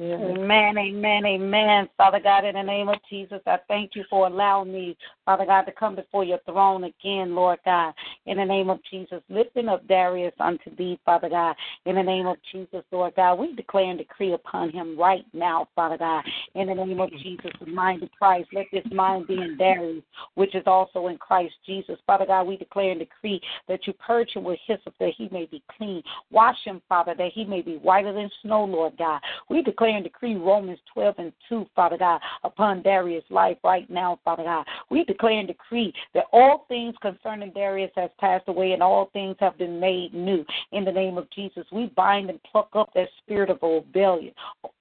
Amen, 0.01 0.77
amen, 0.77 1.25
amen. 1.25 1.89
Father 1.97 2.21
God, 2.21 2.45
in 2.45 2.55
the 2.55 2.63
name 2.63 2.87
of 2.87 2.95
Jesus, 3.09 3.41
I 3.45 3.57
thank 3.67 3.91
you 3.95 4.05
for 4.09 4.27
allowing 4.27 4.71
me, 4.71 4.97
Father 5.29 5.45
God, 5.45 5.61
to 5.65 5.71
come 5.71 5.95
before 5.95 6.23
your 6.23 6.39
throne 6.47 6.85
again, 6.85 7.35
Lord 7.35 7.59
God. 7.63 7.93
in 8.25 8.37
the 8.37 8.45
name 8.45 8.69
of 8.69 8.79
Jesus. 8.89 9.21
Lifting 9.29 9.69
up 9.69 9.87
Darius 9.87 10.33
unto 10.39 10.75
thee, 10.75 10.99
Father 11.05 11.29
God, 11.29 11.55
in 11.85 11.95
the 11.95 12.03
name 12.03 12.25
of 12.25 12.37
Jesus, 12.51 12.83
Lord 12.91 13.13
God. 13.15 13.35
We 13.35 13.53
declare 13.53 13.91
and 13.91 13.97
decree 13.99 14.33
upon 14.33 14.71
him 14.71 14.97
right 14.97 15.25
now, 15.31 15.67
Father 15.75 15.99
God, 15.99 16.23
in 16.55 16.67
the 16.67 16.73
name 16.73 16.99
of 16.99 17.11
Jesus, 17.11 17.51
the 17.59 17.67
mind 17.67 18.01
of 18.01 18.09
Christ. 18.11 18.49
Let 18.53 18.65
this 18.71 18.85
mind 18.91 19.27
be 19.27 19.35
in 19.35 19.55
Darius, 19.55 20.03
which 20.33 20.55
is 20.55 20.63
also 20.65 21.07
in 21.07 21.17
Christ 21.19 21.53
Jesus. 21.63 21.99
Father 22.07 22.25
God, 22.25 22.47
we 22.47 22.57
declare 22.57 22.89
and 22.89 22.99
decree 22.99 23.39
that 23.67 23.85
you 23.85 23.93
purge 23.93 24.31
him 24.33 24.45
with 24.45 24.59
hyssop 24.65 24.95
that 24.99 25.13
he 25.15 25.29
may 25.31 25.45
be 25.45 25.61
clean. 25.77 26.01
Wash 26.31 26.57
him, 26.65 26.81
Father, 26.89 27.13
that 27.15 27.31
he 27.33 27.45
may 27.45 27.61
be 27.61 27.77
whiter 27.77 28.13
than 28.13 28.31
snow, 28.41 28.65
Lord 28.65 28.97
God. 28.97 29.21
We 29.47 29.61
declare 29.61 29.95
and 29.95 30.03
decree 30.03 30.35
Romans 30.35 30.79
12 30.91 31.15
and 31.19 31.33
2, 31.49 31.67
Father 31.75 31.97
God, 31.97 32.19
upon 32.43 32.81
Darius' 32.81 33.23
life 33.29 33.57
right 33.63 33.87
now, 33.91 34.19
Father 34.25 34.43
God. 34.43 34.65
We 34.89 35.03
declare 35.03 35.18
and 35.27 35.47
decree 35.47 35.93
that 36.13 36.25
all 36.31 36.65
things 36.67 36.95
concerning 37.01 37.51
Darius 37.51 37.91
has 37.95 38.09
passed 38.19 38.47
away 38.47 38.71
and 38.71 38.81
all 38.81 39.09
things 39.11 39.35
have 39.39 39.57
been 39.57 39.79
made 39.79 40.13
new. 40.13 40.45
In 40.71 40.85
the 40.85 40.91
name 40.91 41.17
of 41.17 41.29
Jesus, 41.31 41.65
we 41.71 41.87
bind 41.95 42.29
and 42.29 42.41
pluck 42.43 42.69
up 42.73 42.91
that 42.95 43.09
spirit 43.19 43.49
of 43.49 43.59
rebellion, 43.61 44.33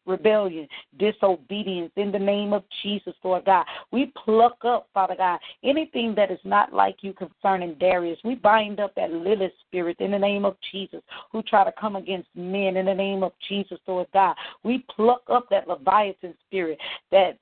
rebellion, 0.07 0.68
disobedience 0.99 1.93
in 1.97 2.12
the 2.12 2.18
name 2.18 2.53
of 2.53 2.64
Jesus, 2.82 3.14
Lord 3.22 3.45
God. 3.45 3.66
We 3.91 4.12
pluck 4.24 4.59
up, 4.64 4.89
Father 4.95 5.16
God, 5.16 5.41
anything 5.64 6.14
that 6.16 6.30
is 6.30 6.39
not 6.45 6.72
like 6.72 6.99
you 7.03 7.12
concerning 7.12 7.74
Darius. 7.74 8.18
We 8.24 8.36
bind 8.36 8.80
up 8.80 8.95
that 8.95 9.12
Lilith 9.12 9.53
spirit 9.66 9.97
in 10.01 10.12
the 10.12 10.18
name 10.18 10.45
of 10.45 10.57
Jesus 10.72 11.03
who 11.32 11.43
try 11.43 11.64
to 11.64 11.72
come 11.78 11.97
against 11.97 12.28
men 12.34 12.76
in 12.76 12.86
the 12.86 12.95
name 12.95 13.22
of 13.22 13.32
Jesus, 13.49 13.78
Lord 13.86 14.07
God. 14.12 14.36
We 14.62 14.84
pluck 14.95 15.22
up 15.28 15.49
that 15.51 15.68
Leviathan 15.68 16.34
spirit, 16.47 16.78
that 17.11 17.39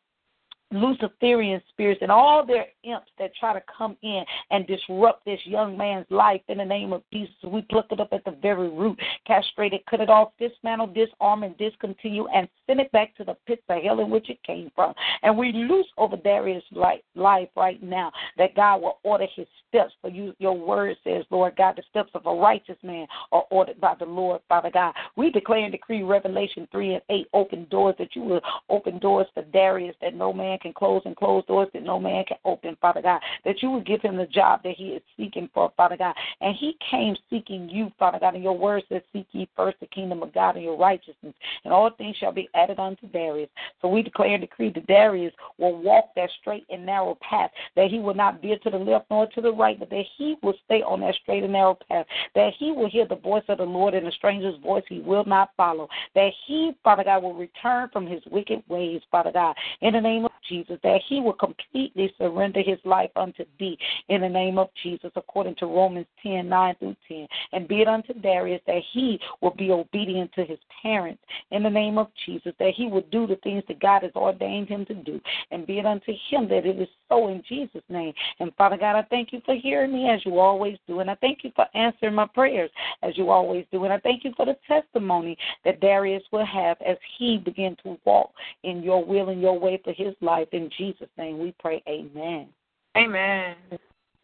Luciferian 0.72 1.60
spirits 1.68 2.02
and 2.02 2.10
all 2.10 2.44
their 2.44 2.66
imps 2.82 3.10
that 3.18 3.34
try 3.38 3.52
to 3.52 3.62
come 3.76 3.96
in 4.02 4.24
and 4.50 4.66
disrupt 4.66 5.24
this 5.24 5.40
young 5.44 5.76
man's 5.76 6.06
life 6.10 6.40
in 6.48 6.58
the 6.58 6.64
name 6.64 6.92
of 6.92 7.02
Jesus. 7.12 7.34
We 7.44 7.62
pluck 7.62 7.86
it 7.90 8.00
up 8.00 8.08
at 8.12 8.24
the 8.24 8.32
very 8.42 8.68
root, 8.68 8.98
castrate 9.26 9.72
it, 9.72 9.86
cut 9.88 10.00
it 10.00 10.10
off, 10.10 10.32
dismantle, 10.38 10.88
disarm, 10.88 11.44
and 11.44 11.56
discontinue, 11.56 12.26
and 12.34 12.48
send 12.66 12.80
it 12.80 12.90
back 12.92 13.16
to 13.16 13.24
the 13.24 13.36
pits 13.46 13.62
of 13.68 13.82
hell 13.82 14.00
in 14.00 14.10
which 14.10 14.28
it 14.28 14.42
came 14.42 14.70
from. 14.74 14.92
And 15.22 15.38
we 15.38 15.52
loose 15.52 15.86
over 15.98 16.16
Darius' 16.16 16.64
life 16.72 17.48
right 17.56 17.82
now 17.82 18.10
that 18.36 18.56
God 18.56 18.82
will 18.82 18.98
order 19.04 19.26
his 19.34 19.46
steps. 19.68 19.92
For 20.00 20.10
you, 20.10 20.34
your 20.38 20.56
word 20.56 20.96
says, 21.04 21.24
Lord 21.30 21.56
God, 21.56 21.76
the 21.76 21.82
steps 21.90 22.10
of 22.14 22.26
a 22.26 22.34
righteous 22.34 22.78
man 22.82 23.06
are 23.30 23.44
ordered 23.50 23.80
by 23.80 23.94
the 23.98 24.04
Lord, 24.04 24.40
Father 24.48 24.70
God. 24.72 24.94
We 25.16 25.30
declare 25.30 25.64
and 25.64 25.72
decree 25.72 26.02
Revelation 26.02 26.66
3 26.72 26.94
and 26.94 27.02
8 27.08 27.26
open 27.34 27.66
doors 27.70 27.94
that 27.98 28.16
you 28.16 28.22
will 28.22 28.40
open 28.68 28.98
doors 28.98 29.26
for 29.32 29.42
Darius 29.44 29.96
that 30.00 30.14
no 30.14 30.32
man 30.32 30.55
man 30.56 30.60
can 30.60 30.72
close 30.72 31.02
and 31.04 31.16
close 31.16 31.44
doors 31.46 31.68
that 31.72 31.82
no 31.82 31.98
man 31.98 32.24
can 32.24 32.38
open, 32.44 32.76
Father 32.80 33.02
God. 33.02 33.20
That 33.44 33.62
you 33.62 33.70
would 33.70 33.86
give 33.86 34.02
him 34.02 34.16
the 34.16 34.26
job 34.26 34.62
that 34.64 34.74
he 34.76 34.88
is 34.88 35.02
seeking 35.16 35.48
for, 35.52 35.72
Father 35.76 35.96
God. 35.96 36.14
And 36.40 36.54
he 36.56 36.76
came 36.90 37.16
seeking 37.30 37.68
you, 37.68 37.90
Father 37.98 38.18
God. 38.18 38.34
And 38.34 38.42
your 38.42 38.56
word 38.56 38.82
says, 38.88 39.02
Seek 39.12 39.26
ye 39.32 39.48
first 39.56 39.78
the 39.80 39.86
kingdom 39.86 40.22
of 40.22 40.32
God 40.32 40.56
and 40.56 40.64
your 40.64 40.76
righteousness, 40.76 41.34
and 41.64 41.72
all 41.72 41.90
things 41.90 42.16
shall 42.16 42.32
be 42.32 42.48
added 42.54 42.78
unto 42.78 43.08
Darius. 43.08 43.50
So 43.82 43.88
we 43.88 44.02
declare 44.02 44.34
and 44.34 44.40
decree 44.40 44.72
that 44.74 44.86
Darius 44.86 45.32
will 45.58 45.80
walk 45.80 46.10
that 46.16 46.30
straight 46.40 46.64
and 46.70 46.84
narrow 46.84 47.16
path, 47.28 47.50
that 47.74 47.90
he 47.90 47.98
will 47.98 48.14
not 48.14 48.40
veer 48.40 48.58
to 48.62 48.70
the 48.70 48.76
left 48.76 49.06
nor 49.10 49.26
to 49.26 49.40
the 49.40 49.52
right, 49.52 49.78
but 49.78 49.90
that 49.90 50.04
he 50.16 50.36
will 50.42 50.54
stay 50.64 50.82
on 50.82 51.00
that 51.00 51.14
straight 51.22 51.42
and 51.42 51.52
narrow 51.52 51.78
path, 51.88 52.06
that 52.34 52.52
he 52.58 52.72
will 52.72 52.88
hear 52.88 53.06
the 53.06 53.16
voice 53.16 53.44
of 53.48 53.58
the 53.58 53.64
Lord 53.64 53.94
and 53.94 54.06
the 54.06 54.12
stranger's 54.12 54.60
voice 54.62 54.84
he 54.88 55.00
will 55.00 55.24
not 55.24 55.50
follow, 55.56 55.88
that 56.14 56.30
he, 56.46 56.72
Father 56.82 57.04
God, 57.04 57.22
will 57.22 57.34
return 57.34 57.88
from 57.92 58.06
his 58.06 58.22
wicked 58.30 58.62
ways, 58.68 59.00
Father 59.10 59.32
God. 59.32 59.54
In 59.80 59.92
the 59.94 60.00
name 60.00 60.24
of 60.24 60.30
Jesus, 60.48 60.78
that 60.82 61.00
he 61.08 61.20
will 61.20 61.32
completely 61.32 62.12
surrender 62.18 62.60
his 62.60 62.78
life 62.84 63.10
unto 63.16 63.44
thee 63.58 63.78
in 64.08 64.20
the 64.20 64.28
name 64.28 64.58
of 64.58 64.68
Jesus, 64.82 65.10
according 65.16 65.56
to 65.56 65.66
Romans 65.66 66.06
10 66.22 66.48
9 66.48 66.74
through 66.78 66.96
10. 67.08 67.26
And 67.52 67.68
be 67.68 67.80
it 67.80 67.88
unto 67.88 68.12
Darius 68.14 68.60
that 68.66 68.82
he 68.92 69.18
will 69.40 69.54
be 69.54 69.70
obedient 69.70 70.32
to 70.34 70.44
his 70.44 70.58
parents 70.82 71.22
in 71.50 71.62
the 71.62 71.70
name 71.70 71.98
of 71.98 72.08
Jesus, 72.24 72.52
that 72.58 72.74
he 72.74 72.86
will 72.86 73.04
do 73.10 73.26
the 73.26 73.36
things 73.36 73.62
that 73.68 73.80
God 73.80 74.02
has 74.02 74.12
ordained 74.14 74.68
him 74.68 74.84
to 74.86 74.94
do. 74.94 75.20
And 75.50 75.66
be 75.66 75.78
it 75.78 75.86
unto 75.86 76.12
him 76.30 76.48
that 76.48 76.66
it 76.66 76.78
is 76.78 76.88
so 77.08 77.28
in 77.28 77.42
Jesus' 77.48 77.82
name. 77.88 78.12
And 78.40 78.54
Father 78.56 78.76
God, 78.76 78.96
I 78.96 79.02
thank 79.02 79.32
you 79.32 79.40
for 79.44 79.54
hearing 79.54 79.92
me 79.92 80.08
as 80.10 80.24
you 80.24 80.38
always 80.38 80.76
do. 80.86 81.00
And 81.00 81.10
I 81.10 81.14
thank 81.16 81.44
you 81.44 81.52
for 81.54 81.66
answering 81.74 82.14
my 82.14 82.26
prayers 82.26 82.70
as 83.02 83.16
you 83.16 83.30
always 83.30 83.64
do. 83.72 83.84
And 83.84 83.92
I 83.92 83.98
thank 83.98 84.24
you 84.24 84.32
for 84.36 84.46
the 84.46 84.56
testimony 84.66 85.36
that 85.64 85.80
Darius 85.80 86.22
will 86.32 86.46
have 86.46 86.76
as 86.86 86.96
he 87.18 87.38
begins 87.38 87.76
to 87.82 87.98
walk 88.04 88.32
in 88.62 88.82
your 88.82 89.04
will 89.04 89.28
and 89.28 89.40
your 89.40 89.58
way 89.58 89.80
for 89.82 89.92
his 89.92 90.14
life 90.20 90.35
life. 90.36 90.48
In 90.52 90.70
Jesus' 90.76 91.08
name 91.16 91.38
we 91.38 91.54
pray. 91.58 91.82
Amen. 91.88 92.48
Amen. 92.96 93.56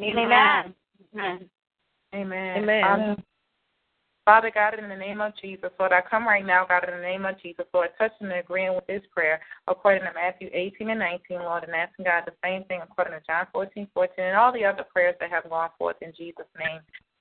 Amen. 0.00 0.74
Amen. 1.14 1.48
Amen. 2.14 2.64
Amen. 2.64 3.24
Father 4.24 4.52
God, 4.54 4.78
in 4.78 4.88
the 4.88 4.96
name 4.96 5.20
of 5.20 5.32
Jesus, 5.42 5.70
Lord, 5.80 5.92
I 5.92 6.00
come 6.00 6.28
right 6.28 6.46
now, 6.46 6.64
God, 6.64 6.88
in 6.88 6.94
the 6.94 7.02
name 7.02 7.24
of 7.24 7.42
Jesus, 7.42 7.64
Lord, 7.74 7.88
touching 7.98 8.28
and 8.28 8.34
agreeing 8.34 8.74
with 8.74 8.86
this 8.86 9.02
prayer 9.12 9.40
according 9.66 10.04
to 10.04 10.12
Matthew 10.14 10.48
18 10.52 10.90
and 10.90 11.00
19, 11.00 11.38
Lord, 11.40 11.64
and 11.64 11.74
asking 11.74 12.04
God 12.04 12.22
the 12.26 12.32
same 12.44 12.62
thing 12.64 12.80
according 12.82 13.14
to 13.14 13.26
John 13.26 13.48
14, 13.52 13.88
14, 13.92 14.24
and 14.24 14.36
all 14.36 14.52
the 14.52 14.64
other 14.64 14.84
prayers 14.84 15.16
that 15.18 15.30
have 15.30 15.50
gone 15.50 15.70
forth 15.76 15.96
in 16.02 16.12
Jesus' 16.16 16.46
name. 16.56 16.80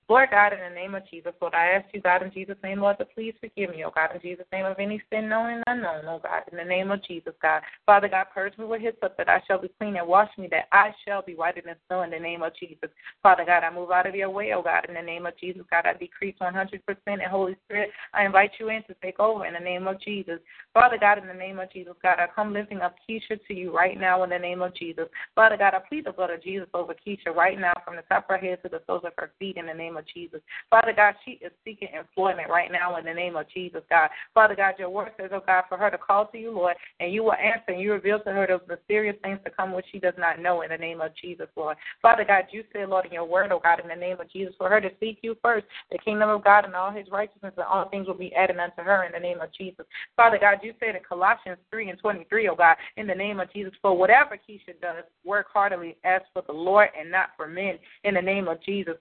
Lord 0.10 0.30
God, 0.30 0.52
in 0.52 0.60
the 0.60 0.76
name 0.76 0.94
of 0.94 1.04
Jesus, 1.10 1.32
Lord, 1.42 1.54
I 1.54 1.68
ask 1.68 1.86
you, 1.94 2.02
God, 2.02 2.22
in 2.22 2.32
Jesus' 2.32 2.58
name, 2.64 2.82
Lord, 2.82 2.98
to 2.98 3.06
please 3.06 3.34
forgive 3.40 3.70
me, 3.70 3.86
oh 3.86 3.92
God, 3.96 4.14
in 4.14 4.22
Jesus' 4.22 4.46
name, 4.52 4.66
of 4.66 4.78
any 4.78 5.02
sin 5.10 5.30
known 5.30 5.50
and 5.50 5.64
unknown, 5.68 6.04
oh 6.06 6.20
God, 6.22 6.44
in 6.52 6.58
the 6.58 6.66
name 6.66 6.92
of 6.92 7.02
Jesus, 7.04 7.34
God. 7.42 7.62
Father 7.86 8.10
God, 8.10 8.26
purge 8.34 8.58
me 8.58 8.66
with 8.66 8.82
hyssop 8.82 9.16
that 9.18 9.30
I 9.30 9.42
shall 9.48 9.62
be 9.62 9.72
clean 9.80 9.96
and 9.96 10.08
wash 10.08 10.30
me 10.38 10.48
that 10.52 10.68
I 10.74 10.92
shall 11.08 11.22
be 11.22 11.36
whiter 11.36 11.62
than 11.66 11.76
snow 11.88 12.02
in 12.02 12.10
the 12.10 12.20
name 12.20 12.44
of 12.44 12.52
Jesus. 12.60 12.90
Father 13.24 13.46
God, 13.46 13.64
I 13.64 13.74
move 13.74 13.92
out 13.92 14.06
of 14.06 14.16
your 14.16 14.30
way, 14.30 14.52
oh 14.54 14.62
God, 14.62 14.86
in 14.90 14.96
the 14.96 15.02
name 15.02 15.26
of 15.26 15.38
Jesus, 15.38 15.64
God, 15.72 15.86
I 15.86 15.94
decrease 15.94 16.36
100% 16.42 16.82
and 17.06 17.22
Holy 17.24 17.56
Spirit, 17.66 17.92
I 18.14 18.26
invite 18.26 18.52
you 18.60 18.70
in 18.70 18.84
to 18.84 18.96
take 19.02 19.20
over 19.20 19.46
in 19.46 19.54
the 19.54 19.60
name 19.60 19.88
of 19.88 20.02
Jesus. 20.02 20.40
Father 20.74 20.98
God, 21.00 21.20
in 21.20 21.28
the 21.28 21.34
name 21.34 21.60
of 21.60 21.72
Jesus, 21.72 21.94
God, 22.04 22.18
I 22.20 22.28
come 22.34 22.52
lifting 22.52 22.82
up 22.82 22.96
Keisha 23.08 23.40
to 23.48 23.54
you 23.54 23.76
right 23.76 24.00
now 24.00 24.24
in 24.24 24.30
the 24.30 24.40
name 24.40 24.62
of 24.62 24.76
Jesus. 24.76 25.08
Father 25.36 25.58
God, 25.58 25.74
I 25.74 25.80
plead 25.80 26.06
the 26.06 26.12
blood 26.12 26.32
of 26.32 26.44
Jesus 26.44 26.68
over 26.74 26.94
Keisha 26.94 27.34
right 27.34 27.60
now 27.60 27.74
from 27.86 27.96
the 27.96 28.04
top 28.04 28.26
of 28.30 28.30
her 28.30 28.38
head 28.38 28.62
to 28.64 28.70
the 28.70 28.82
soles 28.88 29.04
of 29.06 29.14
her 29.18 29.32
feet 29.40 29.58
in 29.58 29.68
the 29.68 29.74
name 29.74 29.98
of 29.98 30.01
Jesus. 30.14 30.42
Father 30.70 30.94
God, 30.96 31.16
she 31.26 31.32
is 31.44 31.52
seeking 31.64 31.90
employment 31.98 32.50
right 32.50 32.72
now 32.72 32.98
in 32.98 33.06
the 33.06 33.14
name 33.14 33.36
of 33.36 33.46
Jesus, 33.54 33.82
God. 33.90 34.10
Father 34.34 34.56
God, 34.56 34.76
your 34.80 34.90
word 34.90 35.12
says, 35.20 35.32
oh 35.34 35.42
God, 35.46 35.64
for 35.70 35.78
her 35.78 35.90
to 35.90 35.98
call 35.98 36.28
to 36.28 36.38
you, 36.38 36.52
Lord, 36.52 36.76
and 37.00 37.14
you 37.14 37.24
will 37.24 37.34
answer 37.34 37.72
and 37.72 37.82
you 37.82 37.92
reveal 37.94 38.20
to 38.20 38.32
her 38.32 38.48
those 38.48 38.68
mysterious 38.68 39.16
things 39.24 39.40
to 39.46 39.52
come 39.52 39.74
which 39.74 39.86
she 39.92 40.00
does 40.00 40.14
not 40.18 40.40
know 40.40 40.62
in 40.62 40.70
the 40.70 40.78
name 40.78 41.02
of 41.02 41.12
Jesus, 41.22 41.48
Lord. 41.56 41.78
Father 42.02 42.26
God, 42.26 42.46
you 42.52 42.64
said, 42.74 42.90
Lord, 42.90 43.06
in 43.06 43.14
your 43.14 43.26
word, 43.26 43.52
oh 43.52 43.60
God, 43.62 43.80
in 43.80 43.88
the 43.88 43.96
name 43.96 44.20
of 44.20 44.32
Jesus, 44.32 44.54
for 44.58 44.70
her 44.70 44.82
to 44.82 44.90
seek 45.00 45.20
you 45.22 45.36
first, 45.42 45.66
the 45.92 45.98
kingdom 46.00 46.30
of 46.30 46.44
God 46.44 46.66
and 46.66 46.76
all 46.76 46.92
his 46.92 47.08
righteousness, 47.12 47.54
and 47.58 47.66
all 47.66 47.90
things 47.90 48.08
will 48.08 48.14
be 48.14 48.34
added 48.36 48.58
unto 48.58 48.82
her 48.82 49.06
in 49.06 49.12
the 49.12 49.20
name 49.20 49.42
of 49.42 49.50
Jesus. 49.58 49.86
Father 50.16 50.38
God, 50.40 50.60
you 50.64 50.74
said 50.80 50.96
in 50.96 51.02
Colossians 51.08 51.58
3 51.72 51.90
and 51.90 52.00
23, 52.00 52.50
oh 52.50 52.56
God, 52.56 52.76
in 52.98 53.08
the 53.08 53.16
name 53.16 53.40
of 53.40 53.52
Jesus, 53.52 53.74
for 53.82 53.98
whatever 53.98 54.38
Keisha 54.38 54.80
does, 54.82 55.04
work 55.26 55.48
heartily 55.54 55.98
as 56.04 56.22
for 56.34 56.44
the 56.46 56.54
Lord 56.54 56.90
and 57.00 57.12
not 57.12 57.30
for 57.38 57.48
men 57.48 57.78
in 58.04 58.16
the 58.16 58.22
name 58.22 58.48
of 58.48 58.62
Jesus. 58.64 58.96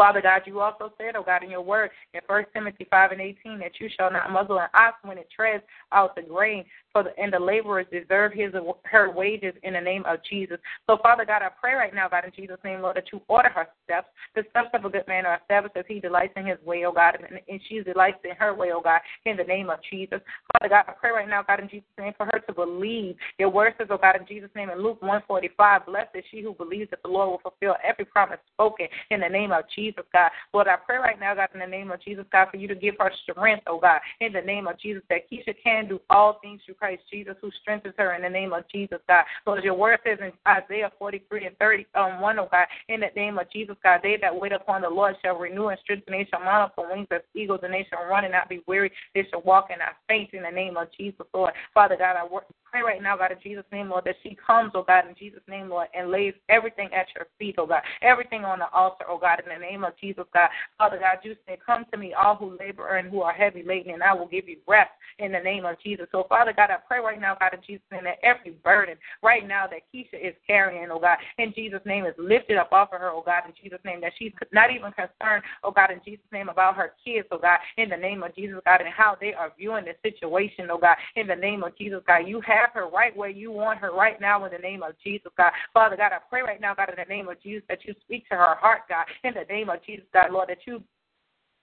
Father 0.00 0.22
God, 0.22 0.40
you 0.46 0.60
also 0.60 0.90
said, 0.96 1.14
oh 1.14 1.22
God, 1.22 1.44
in 1.44 1.50
your 1.50 1.60
word 1.60 1.90
in 2.14 2.22
First 2.26 2.48
Timothy 2.54 2.86
5 2.88 3.12
and 3.12 3.20
18, 3.20 3.58
that 3.58 3.72
you 3.78 3.90
shall 3.94 4.10
not 4.10 4.32
muzzle 4.32 4.58
an 4.58 4.68
ox 4.72 4.96
when 5.02 5.18
it 5.18 5.28
treads 5.30 5.62
out 5.92 6.16
the 6.16 6.22
grain, 6.22 6.64
for 6.92 7.02
the, 7.02 7.10
and 7.18 7.32
the 7.32 7.38
laborers 7.38 7.86
deserve 7.90 8.32
his 8.32 8.52
her 8.84 9.10
wages 9.10 9.54
in 9.62 9.74
the 9.74 9.80
name 9.80 10.04
of 10.06 10.18
Jesus. 10.28 10.58
So, 10.86 10.98
Father 11.02 11.24
God, 11.24 11.42
I 11.42 11.48
pray 11.60 11.74
right 11.74 11.94
now, 11.94 12.08
God, 12.08 12.24
in 12.24 12.32
Jesus' 12.34 12.58
name, 12.64 12.82
Lord, 12.82 12.96
that 12.96 13.12
you 13.12 13.20
order 13.28 13.48
her 13.48 13.68
steps. 13.84 14.08
The 14.34 14.42
steps 14.50 14.70
of 14.74 14.84
a 14.84 14.90
good 14.90 15.06
man 15.08 15.26
are 15.26 15.38
established 15.40 15.76
as 15.76 15.84
he 15.88 16.00
delights 16.00 16.32
in 16.36 16.46
his 16.46 16.58
way, 16.64 16.84
oh 16.84 16.92
God, 16.92 17.16
and, 17.16 17.40
and 17.48 17.60
she 17.68 17.80
delights 17.80 18.18
in 18.24 18.36
her 18.36 18.54
way, 18.54 18.70
oh 18.72 18.80
God, 18.80 19.00
in 19.24 19.36
the 19.36 19.44
name 19.44 19.70
of 19.70 19.78
Jesus. 19.88 20.20
Father 20.52 20.68
God, 20.68 20.84
I 20.88 20.92
pray 20.92 21.10
right 21.10 21.28
now, 21.28 21.42
God, 21.42 21.60
in 21.60 21.68
Jesus' 21.68 21.88
name, 21.98 22.12
for 22.16 22.26
her 22.26 22.40
to 22.46 22.52
believe. 22.52 23.16
Your 23.38 23.50
word 23.50 23.74
says, 23.78 23.88
oh 23.90 23.98
God, 23.98 24.16
in 24.16 24.26
Jesus' 24.26 24.50
name, 24.54 24.70
in 24.70 24.82
Luke 24.82 25.00
145, 25.02 25.86
blessed 25.86 26.10
is 26.14 26.24
she 26.30 26.42
who 26.42 26.54
believes 26.54 26.90
that 26.90 27.02
the 27.02 27.08
Lord 27.08 27.30
will 27.30 27.50
fulfill 27.50 27.76
every 27.86 28.04
promise 28.04 28.38
spoken 28.52 28.86
in 29.10 29.20
the 29.20 29.28
name 29.28 29.52
of 29.52 29.64
Jesus, 29.74 30.04
God. 30.12 30.30
Lord, 30.52 30.68
I 30.68 30.76
pray 30.76 30.96
right 30.96 31.18
now, 31.18 31.34
God, 31.34 31.48
in 31.54 31.60
the 31.60 31.66
name 31.66 31.90
of 31.90 32.02
Jesus, 32.02 32.24
God, 32.32 32.48
for 32.50 32.56
you 32.56 32.68
to 32.68 32.74
give 32.74 32.94
her 32.98 33.10
strength, 33.22 33.64
oh 33.66 33.78
God, 33.78 34.00
in 34.20 34.32
the 34.32 34.40
name 34.40 34.66
of 34.66 34.78
Jesus, 34.78 35.02
that 35.08 35.30
Keisha 35.30 35.54
can 35.62 35.88
do 35.88 36.00
all 36.10 36.38
things 36.42 36.60
through 36.64 36.76
Christ 36.80 37.02
Jesus 37.12 37.34
who 37.40 37.50
strengthens 37.60 37.94
her 37.98 38.14
in 38.14 38.22
the 38.22 38.28
name 38.28 38.52
of 38.54 38.64
Jesus, 38.72 38.98
God. 39.06 39.24
So 39.44 39.52
as 39.52 39.62
your 39.62 39.74
word 39.74 39.98
says 40.04 40.18
in 40.20 40.32
Isaiah 40.48 40.90
43 40.98 41.46
and 41.46 41.58
30, 41.58 41.86
um, 41.94 42.20
1, 42.20 42.38
oh 42.38 42.48
God, 42.50 42.66
in 42.88 43.00
the 43.00 43.08
name 43.14 43.38
of 43.38 43.50
Jesus, 43.52 43.76
God, 43.82 44.00
they 44.02 44.16
that 44.20 44.34
wait 44.34 44.52
upon 44.52 44.80
the 44.80 44.88
Lord 44.88 45.14
shall 45.22 45.36
renew 45.36 45.68
and 45.68 45.78
strengthen, 45.82 46.12
they 46.12 46.26
shall 46.30 46.40
mount 46.40 46.72
up 46.72 46.78
on 46.78 46.90
wings 46.90 47.08
as 47.10 47.20
eagles, 47.34 47.60
and 47.62 47.72
they 47.72 47.86
shall 47.90 48.08
run 48.08 48.24
and 48.24 48.32
not 48.32 48.48
be 48.48 48.62
weary, 48.66 48.90
they 49.14 49.26
shall 49.30 49.42
walk 49.42 49.68
and 49.70 49.80
not 49.80 49.96
faint 50.08 50.30
in 50.32 50.42
the 50.42 50.50
name 50.50 50.76
of 50.76 50.88
Jesus, 50.96 51.26
Lord. 51.34 51.52
Father 51.74 51.96
God, 51.96 52.16
I 52.16 52.26
work 52.26 52.44
pray 52.70 52.82
right 52.82 53.02
now, 53.02 53.16
God, 53.16 53.32
in 53.32 53.38
Jesus' 53.42 53.64
name, 53.72 53.90
Lord, 53.90 54.04
that 54.04 54.16
she 54.22 54.36
comes, 54.46 54.72
oh 54.74 54.84
God, 54.86 55.08
in 55.08 55.14
Jesus' 55.18 55.42
name, 55.48 55.68
Lord, 55.68 55.88
and 55.94 56.10
lays 56.10 56.34
everything 56.48 56.88
at 56.94 57.06
your 57.14 57.26
feet, 57.38 57.56
oh 57.58 57.66
God, 57.66 57.82
everything 58.02 58.44
on 58.44 58.58
the 58.58 58.70
altar, 58.72 59.04
oh 59.08 59.18
God, 59.18 59.40
in 59.44 59.52
the 59.52 59.60
name 59.60 59.84
of 59.84 59.92
Jesus, 60.00 60.24
God. 60.32 60.48
Father 60.78 60.98
God, 60.98 61.18
you 61.22 61.34
say, 61.46 61.58
Come 61.64 61.84
to 61.92 61.98
me, 61.98 62.14
all 62.14 62.36
who 62.36 62.56
labor 62.58 62.96
and 62.96 63.10
who 63.10 63.22
are 63.22 63.32
heavy 63.32 63.62
laden, 63.62 63.94
and 63.94 64.02
I 64.02 64.14
will 64.14 64.26
give 64.26 64.48
you 64.48 64.56
rest 64.66 64.90
in 65.18 65.32
the 65.32 65.40
name 65.40 65.64
of 65.64 65.76
Jesus. 65.82 66.06
So, 66.12 66.26
Father 66.28 66.52
God, 66.54 66.70
I 66.70 66.76
pray 66.86 67.00
right 67.00 67.20
now, 67.20 67.36
God, 67.38 67.54
in 67.54 67.60
Jesus' 67.66 67.84
name, 67.90 68.04
that 68.04 68.18
every 68.22 68.52
burden 68.62 68.96
right 69.22 69.46
now 69.46 69.66
that 69.66 69.82
Keisha 69.92 70.14
is 70.14 70.34
carrying, 70.46 70.88
oh 70.90 70.98
God, 70.98 71.18
in 71.38 71.52
Jesus' 71.54 71.80
name 71.84 72.06
is 72.06 72.14
lifted 72.18 72.56
up 72.56 72.72
off 72.72 72.92
of 72.92 73.00
her, 73.00 73.10
oh 73.10 73.22
God, 73.24 73.42
in 73.46 73.52
Jesus' 73.62 73.80
name, 73.84 74.00
that 74.00 74.12
she's 74.18 74.32
not 74.52 74.70
even 74.70 74.92
concerned, 74.92 75.42
oh 75.64 75.70
God, 75.70 75.90
in 75.90 76.00
Jesus' 76.04 76.24
name, 76.32 76.48
about 76.48 76.76
her 76.76 76.92
kids, 77.04 77.26
oh 77.30 77.38
God, 77.38 77.58
in 77.76 77.88
the 77.88 77.96
name 77.96 78.22
of 78.22 78.34
Jesus, 78.34 78.58
God, 78.64 78.80
and 78.80 78.92
how 78.92 79.16
they 79.20 79.34
are 79.34 79.52
viewing 79.58 79.84
the 79.84 79.94
situation, 80.08 80.68
oh 80.70 80.78
God, 80.78 80.96
in 81.16 81.26
the 81.26 81.36
name 81.36 81.62
of 81.62 81.76
Jesus, 81.76 82.00
God. 82.06 82.26
You 82.26 82.40
have 82.42 82.59
her 82.72 82.88
right 82.88 83.16
where 83.16 83.28
you 83.28 83.50
want 83.50 83.78
her 83.80 83.92
right 83.92 84.20
now 84.20 84.44
in 84.44 84.52
the 84.52 84.58
name 84.58 84.82
of 84.82 84.92
Jesus, 85.02 85.32
God. 85.36 85.52
Father 85.72 85.96
God, 85.96 86.12
I 86.12 86.18
pray 86.28 86.42
right 86.42 86.60
now, 86.60 86.74
God, 86.74 86.90
in 86.90 86.96
the 86.96 87.08
name 87.12 87.28
of 87.28 87.40
Jesus, 87.42 87.64
that 87.68 87.84
you 87.84 87.94
speak 88.02 88.28
to 88.28 88.36
her 88.36 88.54
heart, 88.56 88.82
God, 88.88 89.06
in 89.24 89.34
the 89.34 89.52
name 89.52 89.68
of 89.68 89.84
Jesus, 89.84 90.04
God, 90.12 90.32
Lord, 90.32 90.48
that 90.48 90.66
you 90.66 90.82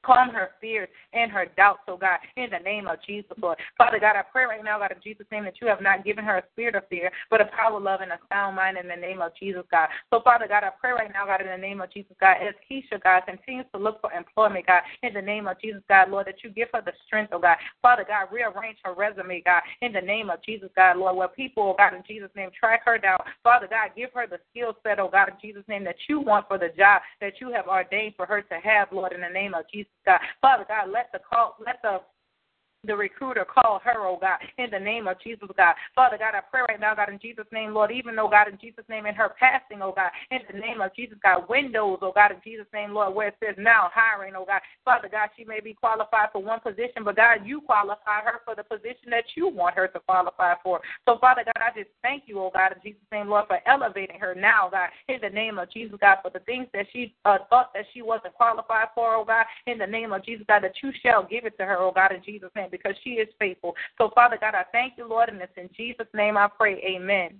Calm 0.07 0.29
her 0.29 0.51
fears 0.61 0.87
and 1.11 1.29
her 1.29 1.47
doubts, 1.57 1.81
oh 1.89 1.97
God, 1.97 2.19
in 2.37 2.49
the 2.49 2.59
name 2.59 2.87
of 2.87 2.97
Jesus, 3.05 3.33
Lord. 3.41 3.57
Father 3.77 3.99
God, 3.99 4.15
I 4.15 4.21
pray 4.21 4.45
right 4.45 4.63
now, 4.63 4.79
God, 4.79 4.93
in 4.93 5.01
Jesus' 5.03 5.27
name, 5.33 5.43
that 5.43 5.59
you 5.59 5.67
have 5.67 5.81
not 5.81 6.05
given 6.05 6.23
her 6.23 6.37
a 6.37 6.43
spirit 6.53 6.75
of 6.75 6.87
fear, 6.87 7.11
but 7.29 7.41
a 7.41 7.45
power, 7.45 7.77
love, 7.77 7.99
and 7.99 8.13
a 8.13 8.19
sound 8.31 8.55
mind 8.55 8.77
in 8.77 8.87
the 8.87 8.95
name 8.95 9.21
of 9.21 9.33
Jesus, 9.37 9.63
God. 9.69 9.89
So, 10.09 10.21
Father 10.23 10.47
God, 10.47 10.63
I 10.63 10.69
pray 10.79 10.91
right 10.91 11.11
now, 11.11 11.25
God, 11.25 11.41
in 11.41 11.47
the 11.47 11.57
name 11.57 11.81
of 11.81 11.91
Jesus, 11.91 12.15
God, 12.21 12.37
as 12.41 12.55
Keisha, 12.71 13.03
God, 13.03 13.23
continues 13.27 13.65
to 13.73 13.79
look 13.81 13.99
for 13.99 14.13
employment, 14.13 14.65
God, 14.65 14.83
in 15.03 15.13
the 15.13 15.21
name 15.21 15.45
of 15.45 15.59
Jesus, 15.59 15.81
God, 15.89 16.09
Lord, 16.09 16.27
that 16.27 16.41
you 16.41 16.51
give 16.51 16.69
her 16.73 16.81
the 16.81 16.93
strength, 17.05 17.33
oh 17.33 17.39
God. 17.39 17.57
Father 17.81 18.05
God, 18.07 18.29
rearrange 18.31 18.77
her 18.85 18.93
resume, 18.93 19.41
God, 19.43 19.61
in 19.81 19.91
the 19.91 19.99
name 19.99 20.29
of 20.29 20.41
Jesus, 20.41 20.69
God, 20.73 20.95
Lord, 20.95 21.17
where 21.17 21.27
people, 21.27 21.63
oh 21.63 21.75
God, 21.77 21.93
in 21.95 22.03
Jesus' 22.07 22.31
name, 22.33 22.49
track 22.57 22.83
her 22.85 22.97
down. 22.97 23.19
Father 23.43 23.67
God, 23.69 23.89
give 23.93 24.11
her 24.13 24.25
the 24.25 24.39
skill 24.51 24.71
set, 24.83 25.01
oh 25.01 25.09
God, 25.11 25.27
in 25.27 25.35
Jesus' 25.41 25.67
name, 25.67 25.83
that 25.83 25.97
you 26.07 26.21
want 26.21 26.47
for 26.47 26.57
the 26.57 26.69
job 26.77 27.01
that 27.19 27.41
you 27.41 27.51
have 27.51 27.67
ordained 27.67 28.13
for 28.15 28.25
her 28.25 28.41
to 28.41 28.55
have, 28.63 28.87
Lord, 28.93 29.11
in 29.11 29.19
the 29.19 29.27
name 29.27 29.53
of 29.53 29.65
Jesus, 29.69 29.91
God. 30.07 30.19
Father 30.41 30.65
God, 30.67 30.89
let 30.89 31.11
the 31.11 31.19
call, 31.19 31.55
let 31.63 31.81
the 31.83 31.99
the 32.83 32.95
recruiter 32.95 33.45
call 33.45 33.81
her, 33.83 34.05
oh 34.05 34.17
God, 34.19 34.37
in 34.57 34.69
the 34.71 34.79
name 34.79 35.07
of 35.07 35.17
Jesus, 35.21 35.47
God. 35.57 35.75
Father 35.95 36.17
God, 36.17 36.35
I 36.35 36.41
pray 36.49 36.61
right 36.67 36.79
now, 36.79 36.95
God, 36.95 37.09
in 37.09 37.19
Jesus' 37.19 37.45
name, 37.51 37.73
Lord, 37.73 37.91
even 37.91 38.15
though, 38.15 38.29
God, 38.29 38.47
in 38.47 38.57
Jesus' 38.61 38.85
name, 38.89 39.05
in 39.05 39.15
her 39.15 39.33
passing, 39.39 39.81
oh 39.81 39.93
God, 39.95 40.11
in 40.31 40.39
the 40.51 40.59
name 40.59 40.81
of 40.81 40.95
Jesus, 40.95 41.17
God, 41.23 41.49
windows, 41.49 41.99
oh 42.01 42.11
God, 42.13 42.31
in 42.31 42.37
Jesus' 42.43 42.67
name, 42.73 42.93
Lord, 42.93 43.13
where 43.15 43.29
it 43.29 43.35
says 43.43 43.55
now 43.57 43.89
hiring, 43.93 44.33
oh 44.35 44.45
God. 44.45 44.61
Father 44.85 45.09
God, 45.09 45.29
she 45.37 45.43
may 45.43 45.59
be 45.59 45.73
qualified 45.73 46.29
for 46.31 46.41
one 46.41 46.59
position, 46.59 47.03
but 47.03 47.15
God, 47.15 47.45
you 47.45 47.61
qualify 47.61 48.21
her 48.23 48.41
for 48.45 48.55
the 48.55 48.63
position 48.63 49.09
that 49.09 49.25
you 49.35 49.49
want 49.49 49.75
her 49.75 49.87
to 49.87 49.99
qualify 49.99 50.53
for. 50.63 50.79
So, 51.05 51.17
Father 51.19 51.43
God, 51.45 51.61
I 51.61 51.77
just 51.77 51.89
thank 52.01 52.23
you, 52.27 52.39
oh 52.39 52.51
God, 52.53 52.73
in 52.73 52.81
Jesus' 52.83 53.07
name, 53.11 53.27
Lord, 53.27 53.45
for 53.47 53.59
elevating 53.67 54.19
her 54.19 54.35
now, 54.35 54.69
God, 54.71 54.89
in 55.07 55.17
the 55.21 55.29
name 55.29 55.57
of 55.57 55.71
Jesus, 55.71 55.97
God, 55.99 56.17
for 56.21 56.31
the 56.31 56.39
things 56.39 56.67
that 56.73 56.85
she 56.93 57.15
uh, 57.25 57.39
thought 57.49 57.73
that 57.73 57.85
she 57.93 58.01
wasn't 58.01 58.35
qualified 58.35 58.87
for, 58.93 59.15
oh 59.15 59.25
God, 59.25 59.45
in 59.65 59.77
the 59.77 59.87
name 59.87 60.13
of 60.13 60.23
Jesus, 60.23 60.45
God, 60.47 60.63
that 60.63 60.75
you 60.83 60.91
shall 61.01 61.23
give 61.23 61.45
it 61.45 61.57
to 61.57 61.65
her, 61.65 61.77
oh 61.77 61.91
God, 61.91 62.11
in 62.11 62.23
Jesus' 62.23 62.51
name, 62.55 62.66
name 62.67 62.71
because 62.71 62.95
she 63.03 63.11
is 63.11 63.27
faithful. 63.39 63.75
So, 63.97 64.11
Father 64.13 64.37
God, 64.39 64.55
I 64.55 64.63
thank 64.71 64.93
you, 64.97 65.07
Lord, 65.07 65.29
and 65.29 65.41
it's 65.41 65.51
in 65.57 65.69
Jesus' 65.75 66.07
name 66.13 66.37
I 66.37 66.47
pray. 66.47 66.81
Amen. 66.95 67.39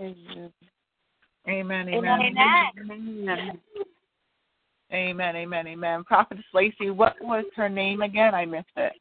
Amen. 0.00 0.52
Amen. 1.48 1.88
Amen. 1.88 3.60
Amen. 4.92 5.36
Amen. 5.36 5.66
Amen. 5.66 6.04
Prophetess 6.04 6.44
Lacey, 6.54 6.90
what 6.90 7.14
was 7.20 7.44
her 7.56 7.68
name 7.68 8.02
again? 8.02 8.34
I 8.34 8.44
missed 8.44 8.66
it. 8.76 8.92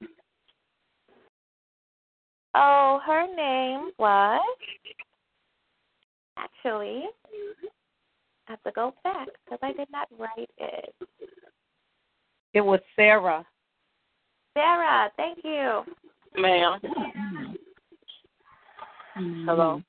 Oh, 2.55 2.99
her 3.05 3.27
name 3.35 3.91
was 3.99 4.41
actually. 6.37 7.03
I 8.47 8.51
have 8.51 8.63
to 8.63 8.71
go 8.71 8.93
back 9.03 9.27
because 9.43 9.59
I 9.61 9.73
did 9.73 9.89
not 9.91 10.07
write 10.17 10.49
it. 10.57 10.95
It 12.53 12.61
was 12.61 12.79
Sarah. 12.95 13.45
Sarah, 14.55 15.11
thank 15.17 15.39
you. 15.43 15.83
Ma'am. 16.37 16.79
Hello. 19.45 19.81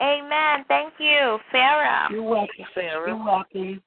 Amen. 0.00 0.64
Thank 0.68 0.94
you, 0.98 1.38
Sarah. 1.50 2.08
You're 2.10 2.22
welcome, 2.22 2.64
Sarah. 2.74 3.08
You're 3.08 3.24
welcome. 3.24 3.82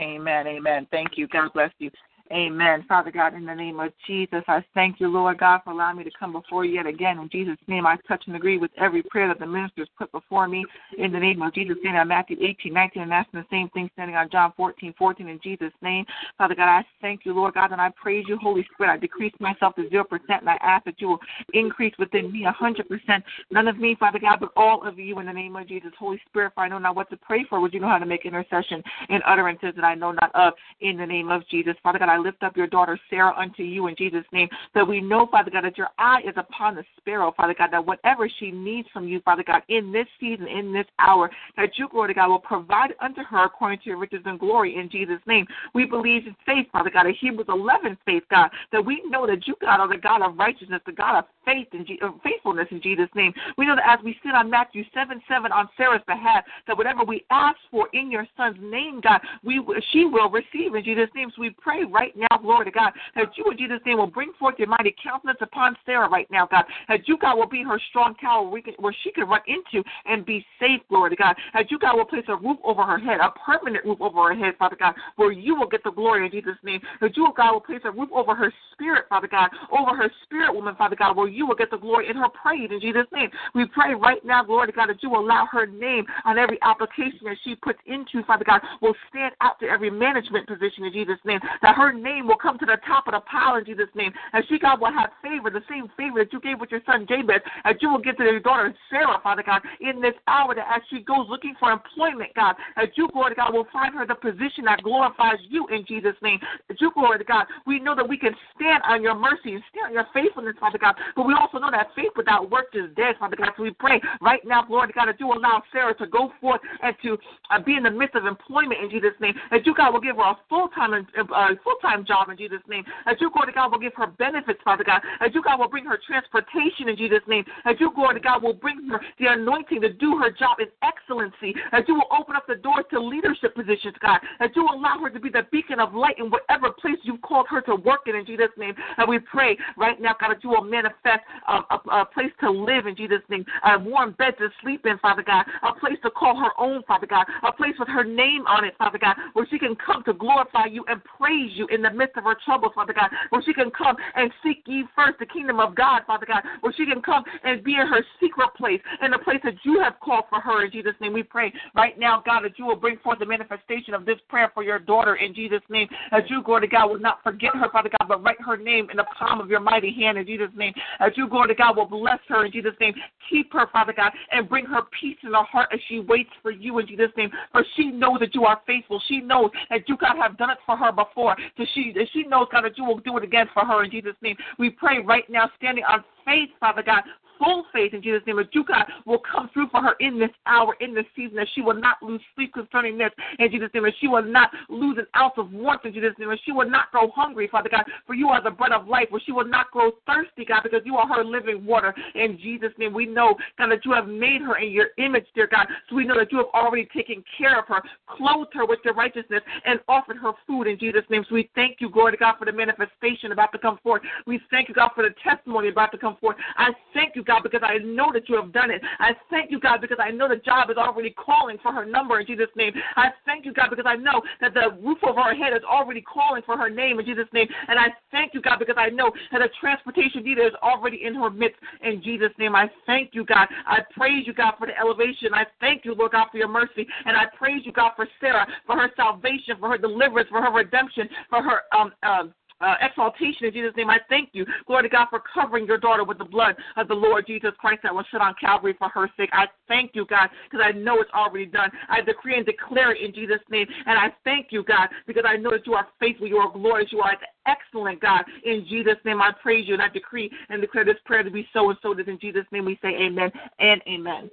Amen. 0.00 0.46
Amen. 0.46 0.86
Thank 0.90 1.16
you. 1.16 1.26
God 1.28 1.52
bless 1.52 1.72
you. 1.78 1.90
Amen. 2.30 2.84
Father 2.86 3.10
God, 3.10 3.34
in 3.34 3.46
the 3.46 3.54
name 3.54 3.80
of 3.80 3.90
Jesus, 4.06 4.42
I 4.48 4.62
thank 4.74 5.00
you, 5.00 5.08
Lord 5.08 5.38
God, 5.38 5.60
for 5.64 5.70
allowing 5.70 5.96
me 5.96 6.04
to 6.04 6.10
come 6.18 6.32
before 6.32 6.64
you 6.64 6.74
yet 6.74 6.86
again. 6.86 7.18
In 7.18 7.28
Jesus' 7.30 7.56
name, 7.68 7.86
I 7.86 7.96
touch 8.06 8.24
and 8.26 8.36
agree 8.36 8.58
with 8.58 8.70
every 8.76 9.02
prayer 9.02 9.28
that 9.28 9.38
the 9.38 9.46
ministers 9.46 9.88
put 9.96 10.12
before 10.12 10.46
me. 10.46 10.66
In 10.98 11.10
the 11.10 11.18
name 11.18 11.40
of 11.40 11.54
Jesus, 11.54 11.76
standing 11.80 12.00
on 12.00 12.08
Matthew 12.08 12.36
18, 12.42 12.72
19, 12.72 13.02
and 13.02 13.12
asking 13.14 13.40
the 13.40 13.46
same 13.50 13.70
thing, 13.70 13.88
standing 13.94 14.14
on 14.14 14.28
John 14.30 14.52
14, 14.58 14.94
14, 14.98 15.28
in 15.28 15.40
Jesus' 15.42 15.72
name. 15.80 16.04
Father 16.36 16.54
God, 16.54 16.68
I 16.68 16.84
thank 17.00 17.24
you, 17.24 17.32
Lord 17.32 17.54
God, 17.54 17.72
and 17.72 17.80
I 17.80 17.90
praise 17.90 18.26
you, 18.28 18.36
Holy 18.36 18.66
Spirit. 18.74 18.92
I 18.92 18.98
decrease 18.98 19.32
myself 19.40 19.74
to 19.76 19.84
0%, 19.84 20.04
and 20.28 20.50
I 20.50 20.58
ask 20.60 20.84
that 20.84 21.00
you 21.00 21.08
will 21.08 21.20
increase 21.54 21.94
within 21.98 22.30
me 22.30 22.46
100%. 22.46 23.22
None 23.50 23.68
of 23.68 23.78
me, 23.78 23.96
Father 23.98 24.18
God, 24.18 24.40
but 24.40 24.50
all 24.54 24.86
of 24.86 24.98
you 24.98 25.18
in 25.18 25.26
the 25.26 25.32
name 25.32 25.56
of 25.56 25.66
Jesus. 25.66 25.92
Holy 25.98 26.20
Spirit, 26.28 26.52
for 26.54 26.62
I 26.62 26.68
know 26.68 26.78
not 26.78 26.94
what 26.94 27.08
to 27.08 27.16
pray 27.16 27.46
for, 27.48 27.58
would 27.60 27.72
you 27.72 27.80
know 27.80 27.88
how 27.88 27.98
to 27.98 28.06
make 28.06 28.26
intercession 28.26 28.82
and 29.08 29.22
utterances 29.26 29.72
that 29.76 29.84
I 29.84 29.94
know 29.94 30.12
not 30.12 30.34
of 30.34 30.52
in 30.80 30.98
the 30.98 31.06
name 31.06 31.30
of 31.30 31.48
Jesus. 31.48 31.74
Father 31.82 31.98
God, 31.98 32.10
I 32.10 32.17
lift 32.20 32.42
up 32.42 32.56
your 32.56 32.66
daughter 32.66 32.98
Sarah 33.10 33.34
unto 33.36 33.62
you 33.62 33.86
in 33.86 33.96
Jesus' 33.96 34.24
name. 34.32 34.48
That 34.74 34.86
we 34.86 35.00
know, 35.00 35.26
Father 35.30 35.50
God, 35.50 35.64
that 35.64 35.78
your 35.78 35.88
eye 35.98 36.20
is 36.26 36.34
upon 36.36 36.74
the 36.74 36.84
sparrow, 36.96 37.32
Father 37.36 37.54
God, 37.56 37.70
that 37.72 37.84
whatever 37.84 38.28
she 38.38 38.50
needs 38.50 38.88
from 38.92 39.06
you, 39.06 39.20
Father 39.20 39.44
God, 39.46 39.62
in 39.68 39.92
this 39.92 40.06
season, 40.20 40.46
in 40.46 40.72
this 40.72 40.86
hour, 40.98 41.30
that 41.56 41.70
you, 41.76 41.88
glory 41.88 42.08
to 42.08 42.14
God, 42.14 42.28
will 42.28 42.38
provide 42.38 42.94
unto 43.00 43.22
her 43.22 43.44
according 43.44 43.78
to 43.80 43.86
your 43.86 43.98
riches 43.98 44.22
and 44.24 44.38
glory 44.38 44.76
in 44.76 44.88
Jesus' 44.90 45.20
name. 45.26 45.46
We 45.74 45.84
believe 45.84 46.26
in 46.26 46.36
faith, 46.44 46.66
Father 46.72 46.90
God, 46.90 47.06
in 47.06 47.14
Hebrews 47.14 47.46
11 47.48 47.98
faith, 48.04 48.22
God, 48.30 48.50
that 48.72 48.84
we 48.84 49.02
know 49.06 49.26
that 49.26 49.46
you, 49.46 49.54
God, 49.60 49.80
are 49.80 49.88
the 49.88 49.96
God 49.96 50.22
of 50.22 50.36
righteousness, 50.36 50.80
the 50.86 50.92
God 50.92 51.18
of 51.18 51.24
faith 51.48 51.68
and 51.72 51.88
uh, 52.02 52.10
faithfulness 52.22 52.68
in 52.70 52.82
Jesus' 52.82 53.08
name. 53.14 53.32
We 53.56 53.66
know 53.66 53.76
that 53.76 53.98
as 53.98 54.04
we 54.04 54.16
sit 54.22 54.34
on 54.34 54.50
Matthew 54.50 54.84
7 54.92 55.20
7 55.26 55.52
on 55.52 55.68
Sarah's 55.76 56.02
behalf, 56.06 56.44
that 56.66 56.76
whatever 56.76 57.04
we 57.04 57.24
ask 57.30 57.56
for 57.70 57.88
in 57.94 58.10
your 58.10 58.26
son's 58.36 58.58
name, 58.60 59.00
God, 59.02 59.20
we 59.42 59.60
she 59.92 60.04
will 60.04 60.30
receive 60.30 60.74
in 60.74 60.84
Jesus' 60.84 61.08
name. 61.14 61.30
So 61.34 61.42
we 61.42 61.50
pray 61.50 61.84
right 61.84 62.14
now, 62.16 62.36
glory 62.42 62.66
to 62.66 62.70
God, 62.70 62.92
that 63.16 63.28
you 63.36 63.50
in 63.50 63.56
Jesus' 63.56 63.80
name 63.86 63.96
will 63.98 64.06
bring 64.06 64.32
forth 64.38 64.56
your 64.58 64.68
mighty 64.68 64.94
countenance 65.02 65.38
upon 65.40 65.76
Sarah 65.86 66.08
right 66.08 66.30
now, 66.30 66.46
God. 66.46 66.64
That 66.88 67.08
you, 67.08 67.16
God, 67.18 67.36
will 67.36 67.48
be 67.48 67.62
her 67.62 67.80
strong 67.88 68.14
tower 68.16 68.48
where, 68.48 68.60
can, 68.60 68.74
where 68.78 68.94
she 69.02 69.10
can 69.10 69.28
run 69.28 69.40
into 69.46 69.82
and 70.04 70.26
be 70.26 70.44
safe, 70.60 70.80
glory 70.88 71.10
to 71.10 71.16
God. 71.16 71.36
That 71.54 71.70
you, 71.70 71.78
God, 71.78 71.96
will 71.96 72.04
place 72.04 72.24
a 72.28 72.36
roof 72.36 72.58
over 72.64 72.82
her 72.82 72.98
head, 72.98 73.20
a 73.20 73.30
permanent 73.30 73.84
roof 73.84 74.00
over 74.00 74.28
her 74.28 74.34
head, 74.34 74.54
Father 74.58 74.76
God, 74.78 74.94
where 75.16 75.32
you 75.32 75.54
will 75.54 75.68
get 75.68 75.82
the 75.84 75.92
glory 75.92 76.26
in 76.26 76.30
Jesus' 76.30 76.58
name. 76.62 76.80
That 77.00 77.16
you, 77.16 77.32
God, 77.36 77.52
will 77.52 77.60
place 77.60 77.80
a 77.84 77.90
roof 77.90 78.10
over 78.12 78.34
her 78.34 78.52
spirit, 78.72 79.04
Father 79.08 79.28
God, 79.28 79.50
over 79.72 79.96
her 79.96 80.10
spirit 80.24 80.54
woman, 80.54 80.74
Father 80.76 80.96
God, 80.96 81.16
where 81.16 81.28
you 81.28 81.37
will 81.46 81.54
get 81.54 81.70
the 81.70 81.78
glory 81.78 82.08
in 82.08 82.16
her 82.16 82.28
praise 82.28 82.70
in 82.70 82.80
Jesus' 82.80 83.06
name. 83.12 83.30
We 83.54 83.66
pray 83.66 83.94
right 83.94 84.24
now, 84.24 84.42
glory 84.42 84.68
to 84.68 84.72
God, 84.72 84.88
that 84.88 85.02
you 85.02 85.10
will 85.10 85.20
allow 85.20 85.46
her 85.50 85.66
name 85.66 86.04
on 86.24 86.38
every 86.38 86.58
application 86.62 87.20
that 87.24 87.36
she 87.44 87.54
puts 87.54 87.78
into, 87.86 88.22
Father 88.24 88.44
God, 88.44 88.60
will 88.80 88.94
stand 89.10 89.34
out 89.40 89.60
to 89.60 89.66
every 89.66 89.90
management 89.90 90.46
position 90.46 90.84
in 90.84 90.92
Jesus' 90.92 91.18
name. 91.24 91.40
That 91.62 91.76
her 91.76 91.92
name 91.92 92.26
will 92.26 92.36
come 92.36 92.58
to 92.58 92.66
the 92.66 92.78
top 92.86 93.06
of 93.06 93.12
the 93.12 93.20
pile 93.20 93.56
in 93.56 93.64
Jesus' 93.64 93.88
name. 93.94 94.12
And 94.32 94.44
she, 94.48 94.58
God, 94.58 94.80
will 94.80 94.92
have 94.92 95.10
favor, 95.22 95.50
the 95.50 95.62
same 95.68 95.88
favor 95.96 96.24
that 96.24 96.32
you 96.32 96.40
gave 96.40 96.60
with 96.60 96.70
your 96.70 96.82
son 96.86 97.06
Jabez, 97.08 97.40
that 97.64 97.82
you 97.82 97.90
will 97.90 98.00
give 98.00 98.16
to 98.16 98.24
your 98.24 98.40
daughter 98.40 98.74
Sarah, 98.90 99.20
Father 99.22 99.42
God, 99.44 99.62
in 99.80 100.00
this 100.00 100.14
hour 100.26 100.54
that 100.54 100.66
as 100.74 100.82
she 100.90 101.00
goes 101.00 101.26
looking 101.28 101.54
for 101.60 101.70
employment, 101.70 102.32
God, 102.34 102.56
that 102.76 102.96
you, 102.96 103.08
glory 103.12 103.34
God, 103.34 103.54
will 103.54 103.66
find 103.72 103.94
her 103.94 104.06
the 104.06 104.14
position 104.14 104.64
that 104.64 104.82
glorifies 104.82 105.38
you 105.48 105.66
in 105.68 105.84
Jesus' 105.86 106.16
name. 106.22 106.40
That 106.68 106.80
you, 106.80 106.90
glory 106.92 107.18
God, 107.28 107.46
we 107.66 107.78
know 107.78 107.94
that 107.94 108.08
we 108.08 108.16
can 108.16 108.34
stand 108.56 108.82
on 108.88 109.02
your 109.02 109.14
mercy 109.14 109.54
and 109.54 109.62
stand 109.70 109.88
on 109.88 109.92
your 109.92 110.06
faithfulness, 110.14 110.56
Father 110.58 110.78
God, 110.78 110.96
but 111.14 111.26
we 111.28 111.34
also 111.34 111.58
know 111.58 111.68
that 111.70 111.92
faith 111.94 112.16
without 112.16 112.50
works 112.50 112.72
is 112.72 112.88
dead, 112.96 113.16
Father 113.20 113.36
God. 113.36 113.52
So 113.54 113.62
we 113.62 113.70
pray 113.70 114.00
right 114.22 114.40
now, 114.46 114.62
to 114.62 114.68
God, 114.68 115.12
that 115.12 115.20
you 115.20 115.28
allow 115.28 115.62
Sarah 115.70 115.92
to 116.00 116.06
go 116.06 116.32
forth 116.40 116.62
and 116.82 116.96
to 117.02 117.18
uh, 117.50 117.60
be 117.60 117.76
in 117.76 117.82
the 117.82 117.90
midst 117.90 118.16
of 118.16 118.24
employment 118.24 118.80
in 118.82 118.88
Jesus' 118.88 119.12
name. 119.20 119.34
That 119.50 119.66
you, 119.66 119.74
God, 119.74 119.92
will 119.92 120.00
give 120.00 120.16
her 120.16 120.22
a 120.22 120.38
full 120.48 120.68
time 120.68 120.94
uh, 120.94 121.48
full 121.62 121.76
time 121.82 122.06
job 122.06 122.30
in 122.30 122.38
Jesus' 122.38 122.64
name. 122.66 122.82
That 123.04 123.20
you, 123.20 123.28
to 123.28 123.52
God, 123.52 123.72
will 123.72 123.78
give 123.78 123.92
her 123.96 124.06
benefits, 124.06 124.58
Father 124.64 124.84
God. 124.84 125.02
That 125.20 125.34
you, 125.34 125.42
God, 125.42 125.60
will 125.60 125.68
bring 125.68 125.84
her 125.84 126.00
transportation 126.00 126.88
in 126.88 126.96
Jesus' 126.96 127.20
name. 127.28 127.44
That 127.66 127.78
you, 127.78 127.92
to 127.92 128.20
God, 128.20 128.42
will 128.42 128.54
bring 128.54 128.88
her 128.88 128.98
the 129.18 129.26
anointing 129.26 129.82
to 129.82 129.92
do 129.92 130.16
her 130.16 130.30
job 130.30 130.60
in 130.60 130.68
excellency. 130.80 131.52
That 131.72 131.86
you 131.88 131.94
will 131.94 132.08
open 132.08 132.36
up 132.36 132.46
the 132.48 132.56
doors 132.56 132.86
to 132.92 133.00
leadership 133.00 133.54
positions, 133.54 133.96
God. 134.00 134.20
That 134.40 134.56
you 134.56 134.64
allow 134.64 134.96
her 135.02 135.10
to 135.10 135.20
be 135.20 135.28
the 135.28 135.44
beacon 135.52 135.78
of 135.78 135.92
light 135.92 136.16
in 136.18 136.30
whatever 136.30 136.72
place 136.72 136.96
you've 137.02 137.20
called 137.20 137.48
her 137.50 137.60
to 137.68 137.74
work 137.76 138.06
in, 138.06 138.16
in 138.16 138.24
Jesus' 138.24 138.48
name. 138.56 138.72
And 138.96 139.06
we 139.06 139.18
pray 139.18 139.58
right 139.76 140.00
now, 140.00 140.16
God, 140.18 140.30
that 140.30 140.42
you 140.42 140.50
will 140.50 140.64
manifest 140.64 141.07
a, 141.08 141.52
a, 141.52 142.00
a 142.00 142.06
place 142.06 142.32
to 142.40 142.50
live 142.50 142.86
in 142.86 142.96
Jesus' 142.96 143.22
name, 143.28 143.44
a 143.64 143.78
warm 143.78 144.12
bed 144.12 144.34
to 144.38 144.48
sleep 144.62 144.86
in, 144.86 144.98
Father 144.98 145.22
God, 145.22 145.44
a 145.62 145.78
place 145.78 145.98
to 146.02 146.10
call 146.10 146.36
her 146.36 146.50
own, 146.58 146.82
Father 146.84 147.06
God, 147.06 147.26
a 147.46 147.52
place 147.52 147.74
with 147.78 147.88
her 147.88 148.04
name 148.04 148.46
on 148.46 148.64
it, 148.64 148.74
Father 148.78 148.98
God, 148.98 149.16
where 149.32 149.46
she 149.50 149.58
can 149.58 149.76
come 149.76 150.02
to 150.04 150.12
glorify 150.12 150.66
you 150.66 150.84
and 150.88 151.00
praise 151.04 151.50
you 151.54 151.66
in 151.68 151.82
the 151.82 151.90
midst 151.90 152.16
of 152.16 152.24
her 152.24 152.36
troubles, 152.44 152.72
Father 152.74 152.92
God, 152.92 153.10
where 153.30 153.42
she 153.42 153.52
can 153.52 153.70
come 153.70 153.96
and 154.14 154.30
seek 154.42 154.62
ye 154.66 154.84
first 154.94 155.18
the 155.18 155.26
kingdom 155.26 155.60
of 155.60 155.74
God, 155.74 156.02
Father 156.06 156.26
God, 156.26 156.42
where 156.60 156.72
she 156.76 156.86
can 156.86 157.02
come 157.02 157.24
and 157.44 157.62
be 157.62 157.74
in 157.74 157.86
her 157.86 158.04
secret 158.20 158.50
place, 158.56 158.80
in 159.02 159.10
the 159.10 159.18
place 159.18 159.40
that 159.44 159.54
you 159.64 159.80
have 159.80 159.98
called 160.00 160.24
for 160.28 160.40
her 160.40 160.64
in 160.64 160.70
Jesus' 160.70 160.94
name. 161.00 161.12
We 161.12 161.22
pray 161.22 161.52
right 161.74 161.98
now, 161.98 162.22
God, 162.24 162.42
that 162.42 162.58
you 162.58 162.66
will 162.66 162.76
bring 162.76 162.98
forth 162.98 163.18
the 163.18 163.26
manifestation 163.26 163.94
of 163.94 164.04
this 164.04 164.18
prayer 164.28 164.50
for 164.54 164.62
your 164.62 164.78
daughter 164.78 165.16
in 165.16 165.34
Jesus' 165.34 165.62
name, 165.68 165.88
that 166.10 166.28
you, 166.28 166.42
glory 166.42 166.62
to 166.62 166.66
God, 166.68 166.88
will 166.88 166.98
not 166.98 167.22
forget 167.22 167.54
her, 167.54 167.68
Father 167.70 167.90
God, 167.98 168.08
but 168.08 168.22
write 168.22 168.40
her 168.40 168.56
name 168.56 168.88
in 168.90 168.96
the 168.96 169.04
palm 169.18 169.40
of 169.40 169.48
your 169.48 169.60
mighty 169.60 169.92
hand 169.94 170.18
in 170.18 170.26
Jesus' 170.26 170.50
name, 170.56 170.72
that 170.98 171.16
you, 171.16 171.28
glory 171.28 171.48
to 171.48 171.54
God, 171.54 171.76
will 171.76 171.86
bless 171.86 172.18
her 172.28 172.44
in 172.44 172.52
Jesus' 172.52 172.74
name, 172.80 172.94
keep 173.30 173.52
her, 173.52 173.66
Father 173.72 173.92
God, 173.92 174.12
and 174.30 174.48
bring 174.48 174.64
her 174.66 174.82
peace 175.00 175.16
in 175.22 175.32
her 175.32 175.42
heart 175.42 175.68
as 175.72 175.80
she 175.88 176.00
waits 176.00 176.30
for 176.42 176.50
you 176.50 176.78
in 176.78 176.86
Jesus' 176.86 177.10
name, 177.16 177.30
for 177.52 177.64
she 177.76 177.86
knows 177.86 178.20
that 178.20 178.34
you 178.34 178.44
are 178.44 178.60
faithful. 178.66 179.00
She 179.08 179.20
knows 179.20 179.50
that 179.70 179.88
you, 179.88 179.96
God, 179.96 180.16
have 180.20 180.36
done 180.38 180.50
it 180.50 180.58
for 180.66 180.76
her 180.76 180.92
before. 180.92 181.36
So 181.56 181.64
she, 181.74 181.94
she 182.12 182.24
knows, 182.24 182.48
God, 182.52 182.64
that 182.64 182.76
you 182.76 182.84
will 182.84 182.98
do 182.98 183.16
it 183.16 183.24
again 183.24 183.46
for 183.54 183.64
her 183.64 183.84
in 183.84 183.90
Jesus' 183.90 184.16
name. 184.22 184.36
We 184.58 184.70
pray 184.70 184.98
right 184.98 185.28
now, 185.28 185.50
standing 185.56 185.84
on 185.84 186.04
faith, 186.24 186.50
Father 186.60 186.82
God, 186.82 187.02
full 187.38 187.64
faith 187.72 187.94
in 187.94 188.02
Jesus' 188.02 188.22
name 188.26 188.36
that 188.36 188.54
you, 188.54 188.64
God, 188.64 188.84
will 189.06 189.20
come 189.20 189.50
through 189.52 189.68
for 189.70 189.80
her 189.80 189.94
in 190.00 190.18
this 190.18 190.30
hour, 190.46 190.76
in 190.80 190.94
this 190.94 191.06
season, 191.16 191.36
that 191.36 191.48
she 191.54 191.60
will 191.60 191.78
not 191.78 192.02
lose 192.02 192.20
sleep 192.34 192.52
concerning 192.54 192.98
this 192.98 193.10
in 193.38 193.50
Jesus' 193.50 193.70
name, 193.74 193.84
she 194.00 194.08
will 194.08 194.22
not 194.22 194.50
lose 194.68 194.98
an 194.98 195.06
ounce 195.16 195.34
of 195.36 195.52
warmth 195.52 195.84
in 195.84 195.92
Jesus' 195.92 196.14
name, 196.18 196.28
she 196.44 196.52
will 196.52 196.68
not 196.68 196.92
go 196.92 197.10
hungry, 197.14 197.48
Father 197.50 197.68
God, 197.70 197.84
for 198.06 198.14
you 198.14 198.28
are 198.28 198.42
the 198.42 198.50
bread 198.50 198.72
of 198.72 198.86
life, 198.88 199.06
where 199.10 199.22
she 199.24 199.32
will 199.32 199.46
not 199.46 199.70
grow 199.70 199.90
thirsty, 200.06 200.44
God, 200.44 200.62
because 200.62 200.82
you 200.84 200.96
are 200.96 201.06
her 201.06 201.24
living 201.24 201.64
water. 201.64 201.94
In 202.14 202.38
Jesus' 202.38 202.72
name, 202.78 202.92
we 202.92 203.06
know, 203.06 203.34
God, 203.58 203.70
that 203.70 203.84
you 203.84 203.92
have 203.92 204.08
made 204.08 204.42
her 204.42 204.58
in 204.58 204.72
your 204.72 204.88
image, 204.98 205.26
dear 205.34 205.46
God, 205.46 205.66
so 205.88 205.96
we 205.96 206.04
know 206.04 206.18
that 206.18 206.32
you 206.32 206.38
have 206.38 206.48
already 206.54 206.88
taken 206.94 207.22
care 207.36 207.58
of 207.58 207.66
her, 207.68 207.82
clothed 208.06 208.50
her 208.54 208.66
with 208.66 208.80
your 208.84 208.94
righteousness, 208.94 209.42
and 209.64 209.80
offered 209.88 210.16
her 210.16 210.32
food 210.46 210.64
in 210.64 210.78
Jesus' 210.78 211.04
name. 211.10 211.24
So 211.28 211.34
we 211.34 211.50
thank 211.54 211.80
you, 211.80 211.90
glory 211.90 212.12
to 212.12 212.18
God, 212.18 212.34
for 212.38 212.44
the 212.44 212.52
manifestation 212.52 213.32
about 213.32 213.52
to 213.52 213.58
come 213.58 213.78
forth. 213.82 214.02
We 214.26 214.40
thank 214.50 214.68
you, 214.68 214.74
God, 214.74 214.90
for 214.94 215.02
the 215.02 215.14
testimony 215.22 215.68
about 215.68 215.92
to 215.92 215.98
come 215.98 216.16
forth. 216.20 216.36
I 216.56 216.70
thank 216.94 217.16
you, 217.16 217.24
God, 217.28 217.42
because 217.42 217.60
I 217.62 217.76
know 217.78 218.10
that 218.12 218.28
you 218.28 218.36
have 218.36 218.52
done 218.52 218.70
it. 218.70 218.80
I 218.98 219.12
thank 219.30 219.50
you, 219.50 219.60
God, 219.60 219.80
because 219.80 219.98
I 220.02 220.10
know 220.10 220.28
the 220.28 220.36
job 220.36 220.70
is 220.70 220.78
already 220.78 221.10
calling 221.10 221.58
for 221.62 221.72
her 221.72 221.84
number 221.84 222.18
in 222.18 222.26
Jesus' 222.26 222.48
name. 222.56 222.72
I 222.96 223.10
thank 223.26 223.44
you, 223.44 223.52
God, 223.52 223.68
because 223.68 223.84
I 223.86 223.96
know 223.96 224.22
that 224.40 224.54
the 224.54 224.76
roof 224.82 224.98
over 225.06 225.22
her 225.22 225.34
head 225.34 225.52
is 225.52 225.62
already 225.62 226.00
calling 226.00 226.42
for 226.44 226.56
her 226.56 226.70
name 226.70 226.98
in 226.98 227.04
Jesus' 227.04 227.28
name. 227.34 227.46
And 227.68 227.78
I 227.78 227.88
thank 228.10 228.32
you, 228.32 228.40
God, 228.40 228.58
because 228.58 228.76
I 228.78 228.88
know 228.88 229.12
that 229.30 229.42
a 229.42 229.48
transportation 229.60 230.24
leader 230.24 230.46
is 230.46 230.54
already 230.62 231.04
in 231.04 231.14
her 231.14 231.28
midst 231.28 231.58
in 231.82 232.02
Jesus' 232.02 232.32
name. 232.38 232.56
I 232.56 232.70
thank 232.86 233.10
you, 233.12 233.26
God. 233.26 233.46
I 233.66 233.80
praise 233.94 234.26
you, 234.26 234.32
God, 234.32 234.54
for 234.58 234.66
the 234.66 234.76
elevation. 234.78 235.34
I 235.34 235.44
thank 235.60 235.84
you, 235.84 235.94
Lord 235.94 236.12
God, 236.12 236.28
for 236.32 236.38
your 236.38 236.48
mercy. 236.48 236.86
And 237.04 237.14
I 237.14 237.24
praise 237.36 237.60
you, 237.64 237.72
God, 237.72 237.92
for 237.94 238.08
Sarah, 238.20 238.46
for 238.66 238.76
her 238.76 238.90
salvation, 238.96 239.56
for 239.60 239.68
her 239.68 239.78
deliverance, 239.78 240.30
for 240.30 240.40
her 240.40 240.52
redemption, 240.52 241.08
for 241.28 241.42
her 241.42 241.60
um, 241.78 241.92
um 242.02 242.32
uh, 242.60 242.74
exaltation 242.80 243.46
in 243.46 243.52
Jesus' 243.52 243.72
name. 243.76 243.90
I 243.90 243.98
thank 244.08 244.30
you, 244.32 244.44
glory 244.66 244.84
to 244.84 244.88
God, 244.88 245.06
for 245.10 245.22
covering 245.32 245.66
your 245.66 245.78
daughter 245.78 246.04
with 246.04 246.18
the 246.18 246.24
blood 246.24 246.56
of 246.76 246.88
the 246.88 246.94
Lord 246.94 247.26
Jesus 247.26 247.52
Christ 247.58 247.80
that 247.82 247.94
was 247.94 248.04
shed 248.10 248.20
on 248.20 248.34
Calvary 248.40 248.74
for 248.78 248.88
her 248.88 249.10
sake. 249.16 249.30
I 249.32 249.46
thank 249.66 249.92
you, 249.94 250.06
God, 250.06 250.28
because 250.50 250.64
I 250.64 250.72
know 250.72 251.00
it's 251.00 251.10
already 251.12 251.46
done. 251.46 251.70
I 251.88 252.00
decree 252.00 252.36
and 252.36 252.46
declare 252.46 252.92
it 252.92 253.02
in 253.02 253.12
Jesus' 253.12 253.40
name. 253.50 253.66
And 253.86 253.98
I 253.98 254.12
thank 254.24 254.48
you, 254.50 254.64
God, 254.64 254.88
because 255.06 255.24
I 255.26 255.36
know 255.36 255.50
that 255.50 255.66
you 255.66 255.74
are 255.74 255.86
faithful, 256.00 256.26
you 256.26 256.38
are 256.38 256.52
glorious, 256.52 256.90
you 256.92 257.00
are 257.00 257.16
excellent, 257.46 258.00
God. 258.00 258.24
In 258.44 258.66
Jesus' 258.68 258.96
name, 259.04 259.22
I 259.22 259.32
praise 259.42 259.66
you 259.66 259.74
and 259.74 259.82
I 259.82 259.88
decree 259.88 260.30
and 260.48 260.60
declare 260.60 260.84
this 260.84 260.96
prayer 261.04 261.22
to 261.22 261.30
be 261.30 261.46
so 261.52 261.70
and 261.70 261.78
so 261.82 261.94
that 261.94 262.08
in 262.08 262.18
Jesus' 262.18 262.46
name 262.52 262.64
we 262.64 262.78
say 262.82 262.88
amen 262.88 263.30
and 263.58 263.82
amen. 263.88 264.30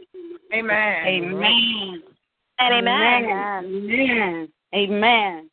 Amen. 0.54 1.06
Amen. 1.06 2.04
And 2.60 2.74
amen. 2.74 3.64
Amen. 3.64 3.66
Amen. 3.66 4.50
Amen, 4.74 5.50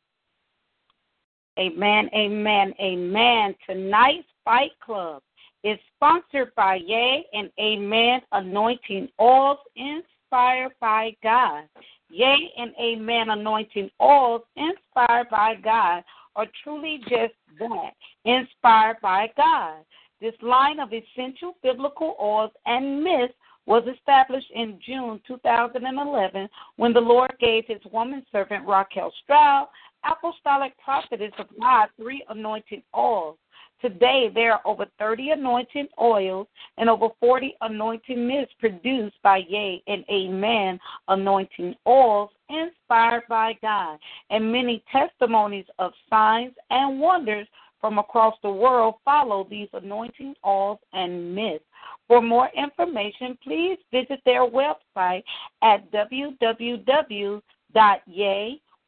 amen, 1.58 2.10
amen. 2.14 2.74
Amen. 2.80 3.54
Tonight's 3.66 4.26
Fight 4.44 4.72
Club 4.84 5.22
is 5.64 5.78
sponsored 5.96 6.54
by 6.56 6.76
Yea 6.76 7.24
and 7.32 7.50
Amen 7.60 8.20
Anointing 8.32 9.08
Oils 9.20 9.58
inspired 9.76 10.72
by 10.80 11.14
God. 11.22 11.64
Yea 12.10 12.52
and 12.56 12.72
Amen 12.80 13.30
Anointing 13.30 13.90
Oils 14.00 14.42
inspired 14.56 15.28
by 15.30 15.54
God 15.62 16.02
are 16.34 16.46
truly 16.64 17.00
just 17.08 17.34
that, 17.58 17.92
inspired 18.24 18.96
by 19.02 19.30
God. 19.36 19.84
This 20.20 20.34
line 20.40 20.80
of 20.80 20.90
essential 20.92 21.56
biblical 21.62 22.16
oils 22.20 22.52
and 22.66 23.02
mists 23.02 23.36
was 23.66 23.84
established 23.92 24.50
in 24.54 24.78
June 24.84 25.20
2011 25.26 26.48
when 26.76 26.92
the 26.92 27.00
Lord 27.00 27.32
gave 27.40 27.64
his 27.66 27.80
woman 27.92 28.24
servant 28.32 28.66
Racquel 28.66 29.10
Stroud 29.22 29.68
apostolic 30.04 30.72
prophetess 30.78 31.32
of 31.38 31.46
God 31.60 31.88
three 31.96 32.24
anointing 32.28 32.82
oils. 32.96 33.36
Today, 33.80 34.30
there 34.32 34.52
are 34.52 34.60
over 34.64 34.86
30 35.00 35.30
anointing 35.30 35.88
oils 36.00 36.46
and 36.78 36.88
over 36.88 37.08
40 37.18 37.56
anointing 37.62 38.28
mists 38.28 38.54
produced 38.60 39.16
by 39.24 39.38
Yea 39.48 39.82
and 39.88 40.04
Amen 40.08 40.78
anointing 41.08 41.74
oils 41.86 42.30
inspired 42.48 43.24
by 43.28 43.58
God, 43.60 43.98
and 44.30 44.52
many 44.52 44.84
testimonies 44.92 45.66
of 45.80 45.92
signs 46.08 46.52
and 46.70 47.00
wonders 47.00 47.48
from 47.80 47.98
across 47.98 48.36
the 48.44 48.50
world 48.50 48.94
follow 49.04 49.44
these 49.50 49.68
anointing 49.72 50.36
oils 50.46 50.78
and 50.92 51.34
mists. 51.34 51.66
For 52.06 52.22
more 52.22 52.50
information, 52.56 53.36
please 53.42 53.78
visit 53.90 54.20
their 54.24 54.48
website 54.48 55.24
at 55.62 55.90
www.yay.com 55.90 57.42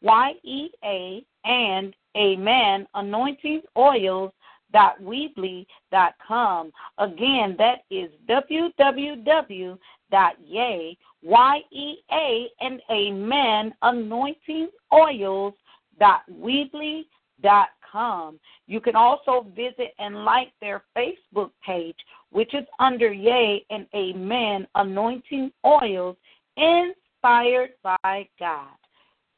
Y-E-A 0.05 1.25
and 1.45 1.97
Amen 2.17 2.87
Anointing 2.95 3.63
Oils 3.77 4.31
dot 4.73 5.01
weebly 5.01 5.67
dot 5.91 6.15
com. 6.27 6.73
Again, 6.99 7.55
that 7.59 7.85
is 7.91 8.11
www 8.29 9.79
dot 10.11 10.35
yay 10.45 10.99
y 11.23 11.61
e 11.71 11.97
a 12.13 12.49
and 12.61 12.83
amen 12.91 13.75
anointing 13.83 14.69
oils 14.93 15.55
dot 15.99 16.23
weebly 16.31 17.05
dot 17.41 17.69
com. 17.91 18.39
You 18.67 18.81
can 18.81 18.97
also 18.97 19.47
visit 19.57 19.95
and 19.99 20.25
like 20.25 20.53
their 20.61 20.83
Facebook 20.97 21.51
page, 21.65 21.97
which 22.31 22.53
is 22.53 22.67
under 22.79 23.13
Yea 23.13 23.65
and 23.71 23.87
Amen 23.95 24.67
Anointing 24.75 25.53
Oils, 25.65 26.17
inspired 26.57 27.71
by 27.83 28.29
God. 28.39 28.77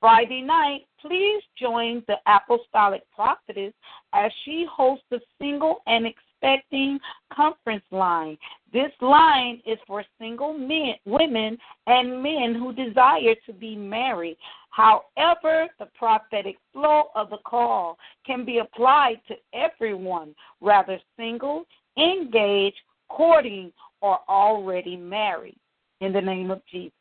Friday 0.07 0.41
night, 0.41 0.83
please 1.01 1.43
join 1.61 2.01
the 2.07 2.15
Apostolic 2.29 3.03
Prophetess 3.13 3.73
as 4.13 4.31
she 4.45 4.65
hosts 4.71 5.05
the 5.11 5.19
Single 5.37 5.79
and 5.89 6.07
Expecting 6.07 7.01
Conference 7.33 7.83
Line. 7.91 8.39
This 8.73 8.93
line 9.01 9.61
is 9.67 9.79
for 9.85 10.05
single 10.21 10.57
men, 10.57 10.95
women 11.07 11.59
and 11.89 12.23
men 12.23 12.55
who 12.55 12.73
desire 12.73 13.35
to 13.47 13.53
be 13.53 13.75
married. 13.75 14.37
However, 14.71 15.67
the 15.81 15.89
prophetic 15.99 16.55
flow 16.73 17.07
of 17.17 17.29
the 17.29 17.39
call 17.45 17.99
can 18.25 18.45
be 18.45 18.59
applied 18.59 19.21
to 19.27 19.35
everyone, 19.55 20.37
rather 20.61 21.01
single, 21.17 21.65
engaged, 21.99 22.79
courting, 23.09 23.73
or 24.03 24.21
already 24.29 24.97
married. 24.97 25.59
In 26.01 26.13
the 26.13 26.21
name 26.21 26.53
of 26.53 26.63
Jesus. 26.71 26.93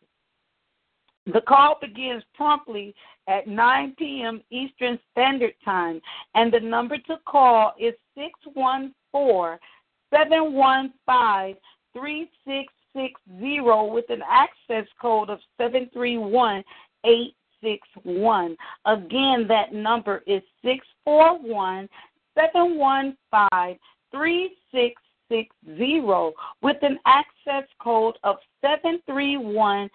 The 1.28 1.42
call 1.42 1.78
begins 1.82 2.24
promptly 2.36 2.94
at 3.28 3.48
9 3.48 3.96
p.m. 3.98 4.44
Eastern 4.52 5.00
Standard 5.12 5.56
Time, 5.64 6.00
and 6.36 6.54
the 6.54 6.60
number 6.60 7.00
to 7.00 7.18
call 7.26 7.74
is 7.80 7.96
614 8.16 9.58
715 10.12 11.56
3660 11.94 13.62
with 13.92 14.06
an 14.10 14.22
access 14.30 14.86
code 15.02 15.32
of 15.32 15.40
731861. 15.58 18.56
Again, 18.86 19.48
that 19.48 19.74
number 19.74 20.22
is 20.28 20.44
641 20.64 21.90
715 22.36 23.80
3660 24.12 26.02
with 26.62 26.78
an 26.84 27.00
access 27.06 27.68
code 27.82 28.16
of 28.24 28.38
731 28.62 29.90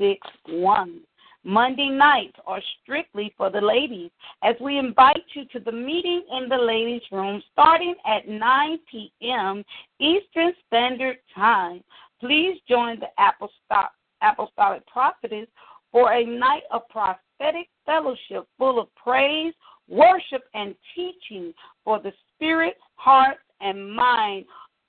six 0.00 0.26
one. 0.46 1.00
Monday 1.42 1.88
nights 1.88 2.36
are 2.46 2.60
strictly 2.82 3.32
for 3.36 3.50
the 3.50 3.60
ladies 3.60 4.10
as 4.42 4.54
we 4.60 4.78
invite 4.78 5.24
you 5.34 5.44
to 5.52 5.60
the 5.60 5.72
meeting 5.72 6.22
in 6.36 6.50
the 6.50 6.56
ladies' 6.56 7.00
room 7.10 7.42
starting 7.52 7.94
at 8.06 8.28
9 8.28 8.78
p.m. 8.90 9.64
Eastern 9.98 10.52
Standard 10.66 11.16
Time. 11.34 11.82
Please 12.20 12.58
join 12.68 13.00
the 13.00 13.06
Apostolic, 13.18 13.90
Apostolic 14.20 14.86
Prophetess 14.86 15.48
for 15.90 16.12
a 16.12 16.24
night 16.26 16.64
of 16.70 16.82
prophetic 16.90 17.68
fellowship 17.86 18.46
full 18.58 18.78
of 18.78 18.94
praise, 18.94 19.54
worship, 19.88 20.42
and 20.52 20.74
teaching 20.94 21.54
for 21.84 21.98
the 22.00 22.12
spirit, 22.34 22.76
heart, 22.96 23.38
and 23.62 23.90
mind 23.90 24.44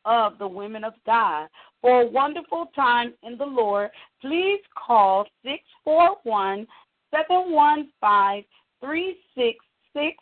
of 0.05 0.37
the 0.37 0.47
women 0.47 0.83
of 0.83 0.93
God. 1.05 1.47
For 1.81 2.01
a 2.01 2.07
wonderful 2.07 2.71
time 2.75 3.13
in 3.23 3.37
the 3.37 3.45
Lord, 3.45 3.91
please 4.21 4.59
call 4.75 5.25
641 5.43 6.67
715 7.11 8.45
3660 8.79 10.17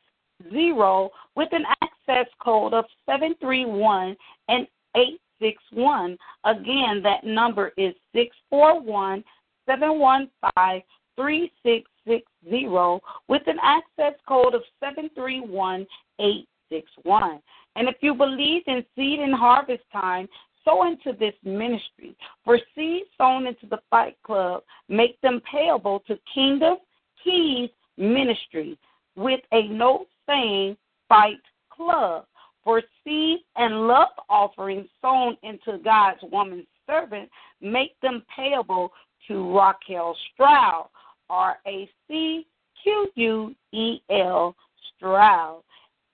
with 1.35 1.49
an 1.51 1.65
access 1.81 2.27
code 2.41 2.73
of 2.73 2.85
731 3.05 4.15
and 4.47 4.65
861. 4.95 6.17
Again, 6.45 7.01
that 7.03 7.25
number 7.25 7.73
is 7.77 7.93
641 8.13 9.23
715 9.65 10.83
3660 11.15 13.01
with 13.27 13.41
an 13.47 13.57
access 13.61 14.13
code 14.27 14.55
of 14.55 14.63
731 14.79 15.85
861. 16.19 17.41
And 17.75 17.87
if 17.87 17.95
you 18.01 18.13
believe 18.13 18.63
in 18.67 18.85
seed 18.95 19.19
and 19.19 19.35
harvest 19.35 19.83
time, 19.91 20.27
sow 20.69 20.87
into 20.87 21.17
this 21.17 21.33
ministry. 21.43 22.15
For 22.43 22.59
seeds 22.75 23.07
sown 23.17 23.47
into 23.47 23.65
the 23.69 23.79
Fight 23.89 24.17
Club, 24.23 24.63
make 24.87 25.19
them 25.21 25.41
payable 25.51 26.01
to 26.07 26.17
Kingdom 26.33 26.77
Keys 27.23 27.69
Ministry 27.97 28.77
with 29.15 29.41
a 29.51 29.67
note 29.67 30.07
saying 30.27 30.77
Fight 31.07 31.41
Club. 31.69 32.25
For 32.63 32.81
seeds 33.03 33.43
and 33.55 33.87
love 33.87 34.09
offerings 34.29 34.87
sown 35.01 35.37
into 35.43 35.79
God's 35.83 36.19
woman 36.31 36.67
servant, 36.85 37.29
make 37.61 37.99
them 38.01 38.23
payable 38.35 38.91
to 39.27 39.33
Racquel 39.33 40.13
Stroud, 40.33 40.89
R 41.29 41.57
A 41.65 41.89
C 42.07 42.45
Q 42.83 43.07
U 43.15 43.55
E 43.71 43.99
L 44.09 44.55
Stroud. 44.95 45.61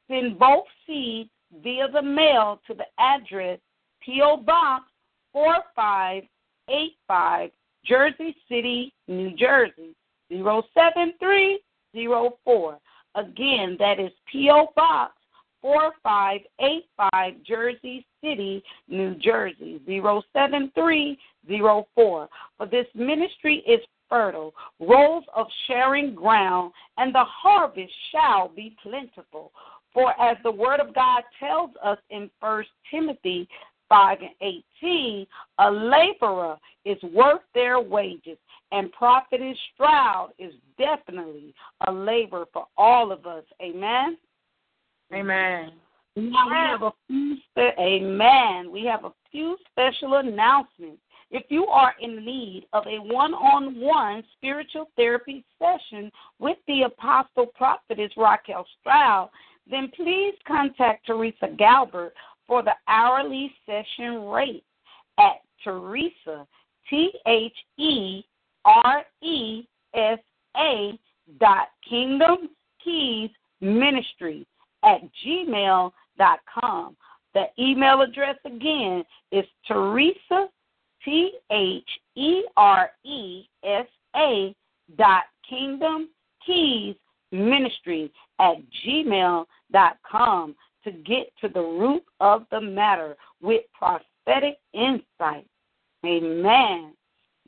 Send 0.07 0.37
both 0.37 0.65
seeds 0.85 1.29
via 1.63 1.87
the 1.91 2.01
mail 2.01 2.61
to 2.67 2.73
the 2.73 2.85
address 2.99 3.59
P.O. 4.05 4.37
Box 4.37 4.85
4585, 5.33 7.51
Jersey 7.85 8.33
City, 8.47 8.93
New 9.07 9.35
Jersey 9.35 9.93
07304. 10.29 12.79
Again, 13.15 13.75
that 13.79 13.99
is 13.99 14.11
P.O. 14.31 14.67
Box 14.75 15.13
4585, 15.61 17.43
Jersey 17.43 18.05
City, 18.23 18.63
New 18.87 19.15
Jersey 19.15 19.81
07304. 19.87 22.29
For 22.57 22.67
this 22.67 22.85
ministry 22.93 23.63
is 23.67 23.79
fertile, 24.07 24.53
rows 24.79 25.23
of 25.35 25.47
sharing 25.67 26.13
ground, 26.13 26.71
and 26.97 27.11
the 27.13 27.25
harvest 27.25 27.91
shall 28.11 28.49
be 28.49 28.75
plentiful. 28.83 29.51
For 29.93 30.13
as 30.21 30.37
the 30.43 30.51
word 30.51 30.79
of 30.79 30.93
God 30.93 31.23
tells 31.39 31.71
us 31.83 31.97
in 32.09 32.29
First 32.39 32.69
Timothy 32.91 33.49
5 33.89 34.17
and 34.21 34.53
18, 34.81 35.27
a 35.59 35.71
laborer 35.71 36.57
is 36.85 36.97
worth 37.13 37.41
their 37.53 37.79
wages, 37.79 38.37
and 38.71 38.91
prophetess 38.91 39.57
Stroud 39.73 40.31
is 40.39 40.53
definitely 40.77 41.53
a 41.87 41.91
labor 41.91 42.45
for 42.51 42.65
all 42.77 43.11
of 43.11 43.25
us. 43.25 43.43
Amen. 43.61 44.17
Amen. 45.13 45.71
Now 46.15 46.47
we 46.47 46.55
have 46.55 46.81
a 46.81 46.91
few 47.07 47.35
spe- 47.51 47.79
amen. 47.79 48.71
We 48.71 48.85
have 48.85 49.03
a 49.03 49.13
few 49.31 49.57
special 49.71 50.15
announcements. 50.15 51.01
If 51.31 51.43
you 51.49 51.65
are 51.65 51.93
in 51.99 52.23
need 52.23 52.67
of 52.71 52.85
a 52.87 52.99
one-on-one 52.99 54.23
spiritual 54.37 54.89
therapy 54.95 55.43
session 55.59 56.11
with 56.39 56.57
the 56.67 56.83
apostle 56.83 57.47
prophetess 57.47 58.11
Racquel 58.15 58.63
Stroud, 58.79 59.29
then 59.69 59.91
please 59.95 60.35
contact 60.47 61.07
Teresa 61.07 61.47
Galbert 61.59 62.11
for 62.47 62.63
the 62.63 62.73
hourly 62.87 63.51
session 63.65 64.25
rate 64.25 64.63
at 65.19 65.41
Teresa, 65.63 66.47
T 66.89 67.11
H 67.27 67.55
E 67.77 68.23
R 68.65 69.03
E 69.21 69.63
S 69.95 70.19
A 70.57 70.99
dot 71.39 71.69
Kingdom 71.87 72.49
Keys 72.83 73.29
Ministry 73.61 74.45
at 74.83 75.01
gmail.com. 75.25 76.97
The 77.33 77.45
email 77.59 78.01
address 78.01 78.37
again 78.45 79.03
is 79.31 79.45
Teresa, 79.67 80.47
T 81.03 81.31
H 81.51 81.89
E 82.15 82.43
R 82.55 82.89
E 83.03 83.43
S 83.63 83.87
A 84.15 84.55
dot 84.97 85.23
Kingdom 85.49 86.09
Keys 86.45 86.95
Ministry 87.31 88.11
at 88.39 88.55
gmail.com 88.85 90.55
to 90.85 90.91
get 90.91 91.31
to 91.41 91.49
the 91.49 91.61
root 91.61 92.03
of 92.21 92.45
the 92.51 92.61
matter 92.61 93.17
with 93.41 93.63
prophetic 93.73 94.57
insight. 94.73 95.45
Amen. 96.05 96.93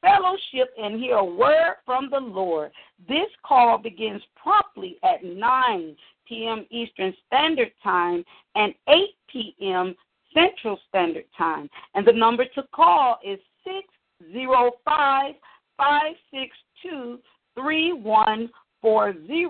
fellowship, 0.00 0.72
and 0.80 1.00
hear 1.00 1.16
a 1.16 1.24
word 1.24 1.76
from 1.84 2.10
the 2.10 2.20
Lord. 2.20 2.70
This 3.08 3.28
call 3.44 3.78
begins 3.78 4.22
promptly 4.40 4.98
at 5.02 5.24
9 5.24 5.96
p.m. 6.28 6.66
Eastern 6.70 7.12
Standard 7.26 7.72
Time 7.82 8.24
and 8.54 8.72
8 8.88 8.96
p.m. 9.32 9.96
Central 10.38 10.78
Standard 10.88 11.24
Time. 11.36 11.68
And 11.94 12.06
the 12.06 12.12
number 12.12 12.44
to 12.54 12.62
call 12.74 13.18
is 13.24 13.38
605 13.64 15.34
562 15.76 17.18
3140 17.54 19.46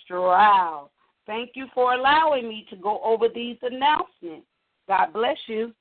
Stroud. 0.05 0.88
Thank 1.26 1.51
you 1.55 1.66
for 1.74 1.95
allowing 1.95 2.49
me 2.49 2.66
to 2.70 2.76
go 2.76 3.01
over 3.05 3.26
these 3.28 3.57
announcements. 3.62 4.47
God 4.88 5.12
bless 5.12 5.36
you. 5.49 5.74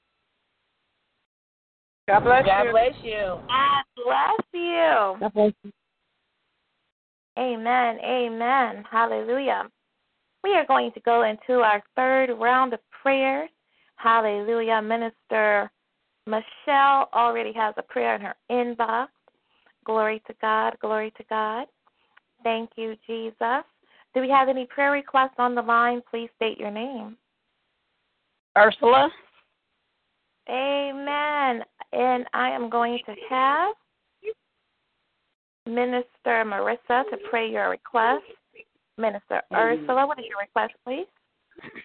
God 2.07 2.21
bless 2.21 2.45
God 2.45 2.63
you. 2.63 2.71
bless 2.71 2.93
you. 3.03 3.35
God 3.47 3.83
bless 3.95 4.47
you. 4.53 5.15
God 5.19 5.33
bless 5.33 5.53
you. 5.63 5.71
Amen. 7.37 7.99
Amen. 8.03 8.83
Hallelujah. 8.89 9.69
We 10.43 10.51
are 10.55 10.65
going 10.65 10.91
to 10.93 10.99
go 11.01 11.23
into 11.23 11.61
our 11.61 11.83
third 11.95 12.33
round 12.39 12.73
of 12.73 12.79
prayers. 13.03 13.49
Hallelujah. 13.97 14.81
Minister 14.81 15.69
Michelle 16.25 17.09
already 17.13 17.53
has 17.53 17.73
a 17.77 17.83
prayer 17.83 18.15
in 18.15 18.21
her 18.21 18.35
inbox. 18.51 19.07
Glory 19.85 20.21
to 20.27 20.33
God. 20.41 20.77
Glory 20.81 21.11
to 21.17 21.23
God. 21.29 21.65
Thank 22.43 22.71
you, 22.75 22.95
Jesus. 23.07 23.63
Do 24.13 24.21
we 24.21 24.29
have 24.29 24.49
any 24.49 24.65
prayer 24.65 24.91
requests 24.91 25.35
on 25.37 25.55
the 25.55 25.61
line? 25.61 26.01
Please 26.09 26.29
state 26.35 26.59
your 26.59 26.71
name. 26.71 27.17
Ursula. 28.57 29.09
Amen. 30.49 31.63
And 31.93 32.25
I 32.33 32.49
am 32.49 32.69
going 32.69 32.99
to 33.05 33.15
have 33.29 33.75
Minister 35.65 36.43
Marissa 36.45 37.03
to 37.09 37.17
pray 37.29 37.49
your 37.49 37.69
request. 37.69 38.23
Minister 38.97 39.41
Amen. 39.53 39.79
Ursula, 39.79 40.07
what 40.07 40.19
is 40.19 40.25
your 40.27 40.39
request, 40.39 40.73
please? 40.85 41.07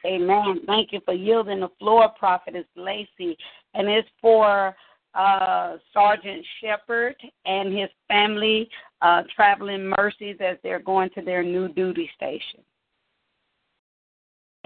Amen. 0.07 0.61
Thank 0.67 0.93
you 0.93 1.01
for 1.05 1.15
yielding 1.15 1.61
the 1.61 1.69
floor, 1.79 2.09
Prophetess 2.19 2.67
Lacey. 2.77 3.37
And 3.75 3.89
it's 3.89 4.09
for 4.21 4.75
uh, 5.15 5.77
Sergeant 5.93 6.45
Shepard 6.61 7.17
and 7.45 7.77
his 7.77 7.89
family 8.09 8.69
uh, 9.03 9.23
traveling 9.35 9.93
mercies 9.97 10.37
as 10.41 10.57
they're 10.63 10.81
going 10.81 11.11
to 11.15 11.23
their 11.23 11.43
new 11.43 11.69
duty 11.69 12.11
station. 12.17 12.61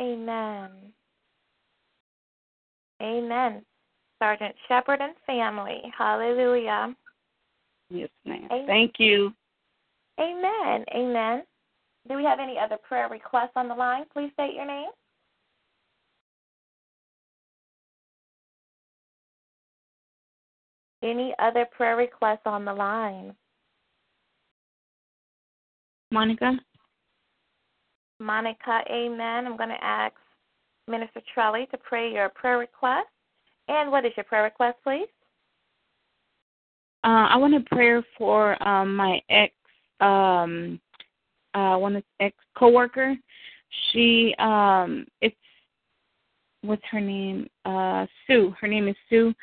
Amen. 0.00 0.70
Amen. 3.02 3.62
Sergeant 4.18 4.54
Shepard 4.66 5.00
and 5.00 5.14
family. 5.26 5.82
Hallelujah. 5.96 6.94
Yes, 7.90 8.08
ma'am. 8.24 8.48
Amen. 8.50 8.66
Thank 8.66 8.94
you. 8.98 9.32
Amen. 10.20 10.84
Amen. 10.94 11.42
Do 12.08 12.16
we 12.16 12.24
have 12.24 12.40
any 12.40 12.58
other 12.58 12.76
prayer 12.76 13.08
requests 13.08 13.52
on 13.56 13.68
the 13.68 13.74
line? 13.74 14.04
Please 14.12 14.30
state 14.34 14.54
your 14.54 14.66
name. 14.66 14.88
Any 21.02 21.34
other 21.38 21.66
prayer 21.70 21.96
requests 21.96 22.46
on 22.46 22.64
the 22.64 22.72
line? 22.72 23.34
Monica? 26.10 26.58
Monica, 28.20 28.80
amen. 28.90 29.46
I'm 29.46 29.56
going 29.56 29.68
to 29.68 29.84
ask 29.84 30.14
Minister 30.88 31.20
Trelly 31.36 31.70
to 31.70 31.78
pray 31.78 32.12
your 32.12 32.30
prayer 32.30 32.58
request. 32.58 33.08
And 33.68 33.92
what 33.92 34.04
is 34.04 34.12
your 34.16 34.24
prayer 34.24 34.42
request, 34.42 34.78
please? 34.82 35.08
Uh, 37.04 37.28
I 37.30 37.36
want 37.36 37.54
a 37.54 37.60
prayer 37.74 38.02
for 38.16 38.60
um, 38.66 38.96
my 38.96 39.20
ex, 39.30 39.54
um, 40.00 40.80
uh, 41.54 41.76
one 41.76 42.02
ex 42.18 42.34
coworker. 42.56 43.14
She, 43.92 44.34
um, 44.38 45.06
it's 45.20 45.36
what's 46.68 46.84
her 46.90 47.00
name? 47.00 47.48
Uh, 47.64 48.06
Sue. 48.26 48.54
Her 48.60 48.68
name 48.68 48.88
is 48.88 48.96
Sue. 49.10 49.34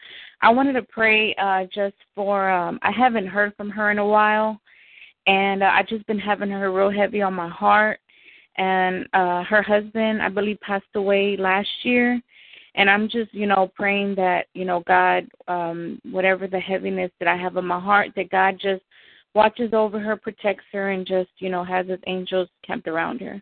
I 0.42 0.50
wanted 0.50 0.74
to 0.74 0.84
pray 0.84 1.36
uh, 1.36 1.64
just 1.74 1.96
for. 2.16 2.50
Um, 2.50 2.80
I 2.82 2.92
haven't 2.92 3.28
heard 3.28 3.56
from 3.56 3.70
her 3.72 3.92
in 3.92 4.00
a 4.00 4.06
while, 4.06 4.60
and 5.28 5.64
uh, 5.64 5.72
I've 5.74 5.88
just 5.88 6.06
been 6.08 6.20
having 6.20 6.50
her 6.50 6.72
real 6.72 6.92
heavy 6.92 7.22
on 7.22 7.34
my 7.34 7.50
heart. 7.50 8.00
And 8.58 9.06
uh, 9.14 9.44
her 9.44 9.62
husband, 9.62 10.22
I 10.22 10.30
believe, 10.30 10.60
passed 10.62 10.86
away 10.96 11.36
last 11.36 11.68
year 11.84 12.22
and 12.76 12.90
I'm 12.90 13.08
just, 13.10 13.34
you 13.34 13.48
know, 13.48 13.72
praying 13.74 14.16
that, 14.16 14.48
you 14.54 14.66
know, 14.66 14.84
God, 14.86 15.28
um, 15.48 16.00
whatever 16.12 16.48
the 16.48 16.60
heaviness 16.60 17.12
that 17.20 17.28
I 17.28 17.38
have 17.38 17.56
in 17.58 17.66
my 17.66 17.80
heart, 17.80 18.10
that 18.16 18.30
God 18.30 18.60
just 18.62 18.84
watches 19.34 19.74
over 19.74 19.98
her, 20.00 20.18
protects 20.18 20.66
her, 20.74 20.92
and 20.92 21.08
just, 21.08 21.30
you 21.40 21.50
know, 21.50 21.64
has 21.64 21.88
his 21.88 22.00
angels 22.06 22.50
camped 22.66 22.88
around 22.88 23.22
her. 23.22 23.42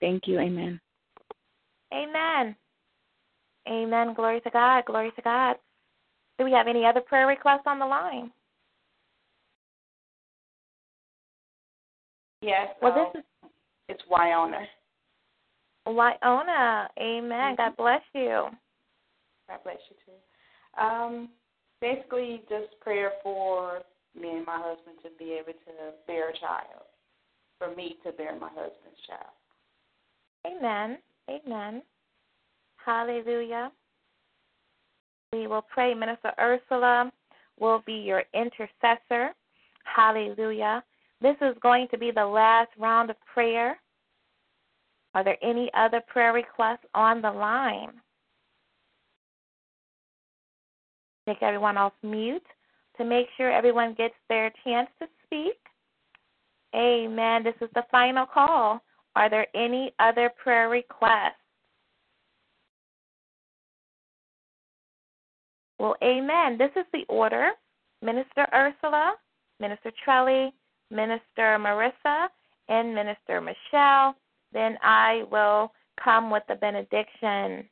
Thank 0.00 0.26
you. 0.26 0.38
Amen. 0.38 0.80
Amen. 1.94 2.54
Amen. 3.68 4.14
Glory 4.14 4.40
to 4.40 4.50
God. 4.50 4.84
Glory 4.86 5.12
to 5.16 5.22
God. 5.22 5.56
Do 6.38 6.44
we 6.44 6.52
have 6.52 6.66
any 6.66 6.84
other 6.84 7.00
prayer 7.00 7.26
requests 7.26 7.66
on 7.66 7.78
the 7.78 7.86
line? 7.86 8.30
Yes. 12.40 12.68
Well, 12.80 12.92
um, 12.92 13.10
this 13.14 13.20
is 13.20 13.50
it's 13.88 14.02
Wyona. 14.10 14.64
Wyona. 15.86 16.88
Amen. 16.98 17.54
God 17.56 17.76
bless 17.76 18.02
you. 18.14 18.46
God 19.48 19.58
bless 19.64 19.78
you 19.90 19.96
too. 20.06 20.82
Um, 20.82 21.28
basically, 21.80 22.42
just 22.48 22.78
prayer 22.80 23.12
for 23.22 23.82
me 24.18 24.30
and 24.30 24.46
my 24.46 24.58
husband 24.58 24.96
to 25.02 25.10
be 25.18 25.32
able 25.32 25.52
to 25.52 25.92
bear 26.06 26.30
a 26.30 26.38
child, 26.38 26.86
for 27.58 27.74
me 27.74 27.96
to 28.04 28.12
bear 28.12 28.36
my 28.38 28.48
husband's 28.48 29.00
child. 29.06 29.32
Amen. 30.46 30.98
Amen. 31.30 31.82
Hallelujah. 32.84 33.70
We 35.32 35.46
will 35.46 35.62
pray. 35.62 35.94
Minister 35.94 36.32
Ursula 36.38 37.10
will 37.58 37.82
be 37.86 37.94
your 37.94 38.24
intercessor. 38.34 39.34
Hallelujah. 39.84 40.82
This 41.20 41.36
is 41.40 41.56
going 41.62 41.88
to 41.90 41.98
be 41.98 42.10
the 42.10 42.26
last 42.26 42.70
round 42.78 43.10
of 43.10 43.16
prayer. 43.32 43.78
Are 45.14 45.22
there 45.22 45.36
any 45.42 45.70
other 45.74 46.00
prayer 46.06 46.32
requests 46.32 46.86
on 46.94 47.22
the 47.22 47.30
line? 47.30 47.90
Take 51.28 51.42
everyone 51.42 51.76
off 51.76 51.92
mute 52.02 52.42
to 52.96 53.04
make 53.04 53.26
sure 53.36 53.50
everyone 53.50 53.94
gets 53.94 54.14
their 54.28 54.52
chance 54.64 54.88
to 55.00 55.06
speak. 55.24 55.58
Amen. 56.74 57.44
This 57.44 57.54
is 57.60 57.68
the 57.74 57.84
final 57.90 58.26
call. 58.26 58.82
Are 59.14 59.30
there 59.30 59.46
any 59.54 59.92
other 59.98 60.30
prayer 60.42 60.68
requests? 60.68 61.41
Well, 65.82 65.96
amen. 66.00 66.58
This 66.58 66.70
is 66.76 66.84
the 66.92 67.04
order 67.08 67.50
Minister 68.02 68.46
Ursula, 68.54 69.14
Minister 69.58 69.90
Trelly, 70.06 70.52
Minister 70.92 71.58
Marissa, 71.58 72.28
and 72.68 72.94
Minister 72.94 73.40
Michelle. 73.40 74.14
Then 74.52 74.78
I 74.80 75.24
will 75.28 75.72
come 76.00 76.30
with 76.30 76.44
the 76.46 76.54
benediction. 76.54 77.68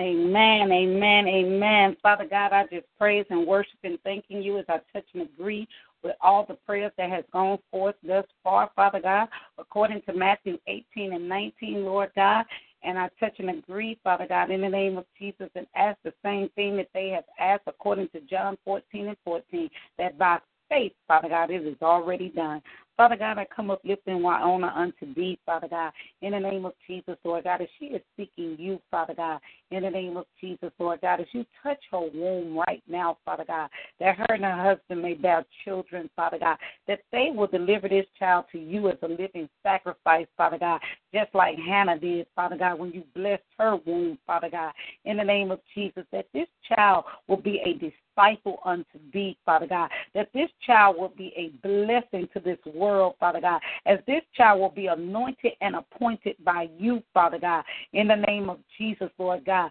Amen, 0.00 0.72
amen, 0.72 1.28
amen. 1.28 1.96
Father 2.02 2.24
God, 2.24 2.54
I 2.54 2.62
just 2.72 2.86
praise 2.98 3.26
and 3.28 3.46
worship 3.46 3.80
and 3.84 3.98
thanking 4.04 4.42
you 4.42 4.58
as 4.58 4.64
I 4.70 4.80
touch 4.94 5.04
and 5.12 5.24
agree 5.24 5.68
with 6.02 6.14
all 6.22 6.46
the 6.46 6.54
prayers 6.54 6.92
that 6.96 7.10
has 7.10 7.24
gone 7.34 7.58
forth 7.70 7.96
thus 8.02 8.24
far, 8.42 8.70
Father 8.74 9.00
God, 9.00 9.28
according 9.58 10.00
to 10.02 10.14
Matthew 10.14 10.56
18 10.68 11.12
and 11.12 11.28
19, 11.28 11.84
Lord 11.84 12.12
God. 12.16 12.46
And 12.82 12.98
I 12.98 13.10
touch 13.18 13.34
and 13.38 13.50
agree, 13.50 13.98
Father 14.04 14.26
God, 14.28 14.50
in 14.50 14.60
the 14.60 14.68
name 14.68 14.98
of 14.98 15.04
Jesus, 15.18 15.50
and 15.54 15.66
ask 15.74 15.98
the 16.04 16.12
same 16.24 16.48
thing 16.54 16.76
that 16.76 16.88
they 16.94 17.08
have 17.08 17.24
asked 17.40 17.64
according 17.66 18.08
to 18.10 18.20
John 18.20 18.56
14 18.64 19.08
and 19.08 19.16
14, 19.24 19.68
that 19.98 20.16
by 20.16 20.38
faith, 20.68 20.92
Father 21.06 21.28
God, 21.28 21.50
it 21.50 21.66
is 21.66 21.76
already 21.82 22.28
done. 22.28 22.62
Father 22.98 23.16
God, 23.16 23.38
I 23.38 23.46
come 23.54 23.70
uplifting 23.70 24.18
Wyona 24.18 24.76
unto 24.76 25.14
thee, 25.14 25.38
Father 25.46 25.68
God, 25.68 25.92
in 26.20 26.32
the 26.32 26.40
name 26.40 26.66
of 26.66 26.72
Jesus, 26.84 27.16
Lord 27.22 27.44
God, 27.44 27.62
as 27.62 27.68
she 27.78 27.86
is 27.86 28.02
seeking 28.16 28.56
you, 28.58 28.80
Father 28.90 29.14
God, 29.14 29.38
in 29.70 29.84
the 29.84 29.90
name 29.90 30.16
of 30.16 30.26
Jesus, 30.40 30.72
Lord 30.80 31.00
God, 31.00 31.20
as 31.20 31.28
you 31.30 31.46
touch 31.62 31.78
her 31.92 32.00
womb 32.12 32.58
right 32.58 32.82
now, 32.88 33.16
Father 33.24 33.44
God, 33.46 33.70
that 34.00 34.16
her 34.16 34.34
and 34.34 34.42
her 34.42 34.74
husband 34.74 35.00
may 35.00 35.14
bear 35.14 35.46
children, 35.64 36.10
Father 36.16 36.40
God, 36.40 36.58
that 36.88 36.98
they 37.12 37.30
will 37.32 37.46
deliver 37.46 37.88
this 37.88 38.06
child 38.18 38.46
to 38.50 38.58
you 38.58 38.88
as 38.88 38.96
a 39.02 39.08
living 39.08 39.48
sacrifice, 39.62 40.26
Father 40.36 40.58
God, 40.58 40.80
just 41.14 41.32
like 41.36 41.56
Hannah 41.56 42.00
did, 42.00 42.26
Father 42.34 42.58
God, 42.58 42.80
when 42.80 42.90
you 42.90 43.04
blessed 43.14 43.44
her 43.60 43.76
womb, 43.86 44.18
Father 44.26 44.50
God, 44.50 44.72
in 45.04 45.18
the 45.18 45.24
name 45.24 45.52
of 45.52 45.60
Jesus, 45.72 46.04
that 46.10 46.26
this 46.34 46.48
child 46.68 47.04
will 47.28 47.36
be 47.36 47.62
a 47.64 47.78
disciple 48.18 48.60
unto 48.64 48.98
thee, 49.12 49.36
Father 49.44 49.66
God, 49.66 49.90
that 50.14 50.28
this 50.32 50.48
child 50.66 50.96
will 50.98 51.12
be 51.16 51.32
a 51.36 51.50
blessing 51.66 52.28
to 52.34 52.40
this 52.40 52.58
world, 52.74 53.14
Father 53.20 53.40
God, 53.40 53.60
as 53.86 53.98
this 54.06 54.22
child 54.34 54.60
will 54.60 54.70
be 54.70 54.86
anointed 54.86 55.52
and 55.60 55.76
appointed 55.76 56.36
by 56.44 56.68
you, 56.78 57.02
Father 57.14 57.38
God, 57.38 57.64
in 57.92 58.08
the 58.08 58.16
name 58.16 58.50
of 58.50 58.58
Jesus, 58.76 59.10
Lord 59.18 59.44
God. 59.44 59.70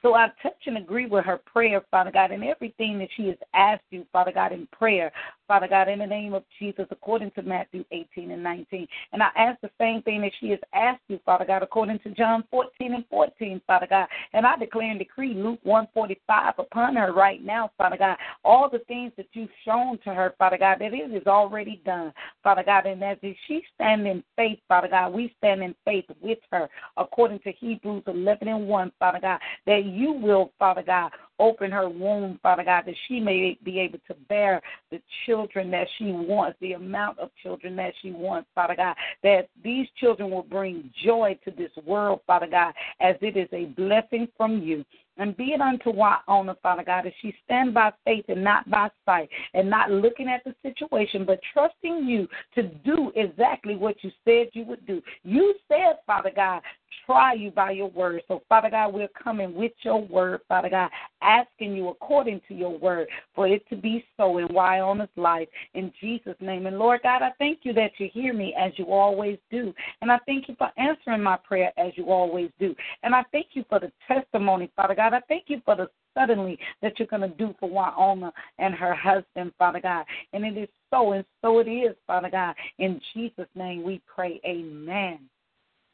So 0.00 0.14
I 0.14 0.28
touch 0.42 0.58
and 0.66 0.76
agree 0.76 1.06
with 1.06 1.24
her 1.24 1.38
prayer, 1.38 1.82
Father 1.90 2.12
God, 2.12 2.30
and 2.30 2.44
everything 2.44 2.98
that 3.00 3.08
she 3.16 3.26
has 3.26 3.36
asked 3.52 3.82
you, 3.90 4.06
Father 4.12 4.30
God, 4.32 4.52
in 4.52 4.68
prayer, 4.68 5.10
Father 5.48 5.66
God, 5.66 5.88
in 5.88 6.00
the 6.00 6.06
name 6.06 6.34
of 6.34 6.44
Jesus, 6.58 6.86
according 6.90 7.30
to 7.32 7.42
Matthew 7.42 7.82
18 7.90 8.30
and 8.30 8.42
19. 8.42 8.86
And 9.12 9.22
I 9.22 9.30
ask 9.34 9.58
the 9.62 9.70
same 9.80 10.02
thing 10.02 10.20
that 10.20 10.32
she 10.38 10.50
has 10.50 10.58
asked 10.74 11.00
you, 11.08 11.18
Father 11.24 11.46
God, 11.46 11.62
according 11.62 11.98
to 12.00 12.10
John 12.10 12.44
14 12.50 12.94
and 12.94 13.04
14, 13.08 13.60
Father 13.66 13.86
God. 13.88 14.08
And 14.34 14.46
I 14.46 14.56
declare 14.56 14.90
and 14.90 14.98
decree 14.98 15.32
Luke 15.32 15.60
145 15.62 16.54
upon 16.58 16.96
her 16.96 17.12
right 17.14 17.42
now, 17.42 17.70
Father 17.78 17.96
God. 17.96 18.18
All 18.44 18.68
the 18.70 18.80
things 18.80 19.12
that 19.16 19.26
you've 19.32 19.48
shown 19.64 19.98
to 20.04 20.12
her, 20.12 20.34
Father 20.38 20.58
God, 20.58 20.78
that 20.80 20.92
it 20.92 21.10
is 21.10 21.26
already 21.26 21.80
done, 21.84 22.12
Father 22.44 22.62
God. 22.62 22.84
And 22.84 23.02
as 23.02 23.16
she 23.46 23.62
stand 23.74 24.06
in 24.06 24.22
faith, 24.36 24.58
Father 24.68 24.88
God, 24.88 25.14
we 25.14 25.34
stand 25.38 25.62
in 25.62 25.74
faith 25.84 26.04
with 26.20 26.38
her, 26.52 26.68
according 26.98 27.38
to 27.40 27.52
Hebrews 27.52 28.02
11 28.06 28.48
and 28.48 28.68
1, 28.68 28.92
Father 28.98 29.20
God, 29.20 29.40
that 29.66 29.84
you 29.86 30.12
will, 30.12 30.52
Father 30.58 30.82
God, 30.82 31.10
open 31.38 31.70
her 31.70 31.88
womb, 31.88 32.38
Father 32.42 32.64
God, 32.64 32.84
that 32.86 32.94
she 33.06 33.20
may 33.20 33.58
be 33.64 33.78
able 33.80 33.98
to 34.08 34.14
bear 34.28 34.60
the 34.90 35.00
children 35.26 35.70
that 35.70 35.86
she 35.98 36.06
wants, 36.06 36.58
the 36.60 36.72
amount 36.72 37.18
of 37.18 37.30
children 37.42 37.76
that 37.76 37.92
she 38.02 38.10
wants, 38.10 38.48
Father 38.54 38.74
God, 38.76 38.96
that 39.22 39.48
these 39.62 39.86
children 39.98 40.30
will 40.30 40.42
bring 40.42 40.90
joy 41.04 41.38
to 41.44 41.50
this 41.50 41.70
world, 41.84 42.20
Father 42.26 42.48
God, 42.50 42.72
as 43.00 43.16
it 43.20 43.36
is 43.36 43.48
a 43.52 43.66
blessing 43.66 44.28
from 44.36 44.62
you. 44.62 44.84
And 45.20 45.36
be 45.36 45.46
it 45.46 45.60
unto 45.60 45.92
Wyona, 45.92 46.54
Father 46.62 46.84
God, 46.84 47.06
as 47.06 47.12
she 47.20 47.34
stand 47.44 47.74
by 47.74 47.90
faith 48.04 48.26
and 48.28 48.44
not 48.44 48.70
by 48.70 48.88
sight, 49.04 49.28
and 49.52 49.68
not 49.68 49.90
looking 49.90 50.28
at 50.28 50.44
the 50.44 50.54
situation, 50.62 51.24
but 51.24 51.40
trusting 51.52 52.06
you 52.06 52.28
to 52.54 52.62
do 52.62 53.10
exactly 53.16 53.74
what 53.74 53.96
you 54.02 54.12
said 54.24 54.46
you 54.52 54.64
would 54.64 54.86
do. 54.86 55.02
You 55.24 55.54
said, 55.66 55.98
Father 56.06 56.30
God, 56.34 56.62
try 57.06 57.34
you 57.34 57.50
by 57.50 57.72
your 57.72 57.90
word. 57.90 58.22
So, 58.28 58.42
Father 58.48 58.70
God, 58.70 58.92
we're 58.92 59.08
coming 59.08 59.54
with 59.54 59.72
your 59.82 60.02
word, 60.02 60.40
Father 60.48 60.68
God, 60.68 60.90
asking 61.22 61.74
you 61.74 61.88
according 61.88 62.40
to 62.48 62.54
your 62.54 62.76
word 62.78 63.08
for 63.34 63.46
it 63.46 63.68
to 63.70 63.76
be 63.76 64.04
so 64.16 64.38
in 64.38 64.48
Wyona's 64.48 65.08
life. 65.16 65.48
In 65.74 65.92
Jesus' 66.00 66.36
name. 66.40 66.66
And 66.66 66.78
Lord 66.78 67.00
God, 67.02 67.22
I 67.22 67.32
thank 67.38 67.60
you 67.62 67.72
that 67.74 67.92
you 67.98 68.08
hear 68.12 68.32
me 68.32 68.54
as 68.58 68.72
you 68.76 68.86
always 68.86 69.38
do. 69.50 69.74
And 70.02 70.10
I 70.10 70.18
thank 70.26 70.48
you 70.48 70.56
for 70.56 70.70
answering 70.76 71.22
my 71.22 71.36
prayer 71.36 71.72
as 71.78 71.92
you 71.96 72.10
always 72.10 72.50
do. 72.58 72.74
And 73.02 73.14
I 73.14 73.24
thank 73.32 73.48
you 73.52 73.64
for 73.68 73.80
the 73.80 73.92
testimony, 74.06 74.70
Father 74.76 74.94
God. 74.94 75.14
I 75.14 75.20
thank 75.28 75.44
you 75.48 75.60
for 75.64 75.76
the 75.76 75.88
suddenly 76.14 76.58
that 76.82 76.98
you're 76.98 77.08
going 77.08 77.22
to 77.22 77.36
do 77.36 77.54
for 77.60 77.68
Wyona 77.68 78.32
and 78.58 78.74
her 78.74 78.94
husband, 78.94 79.52
Father 79.58 79.80
God. 79.80 80.04
And 80.32 80.44
it 80.44 80.56
is 80.56 80.68
so, 80.90 81.12
and 81.12 81.24
so 81.42 81.58
it 81.60 81.68
is, 81.68 81.94
Father 82.06 82.30
God. 82.30 82.54
In 82.78 83.00
Jesus' 83.14 83.48
name 83.54 83.82
we 83.82 84.00
pray. 84.12 84.40
Amen. 84.44 85.20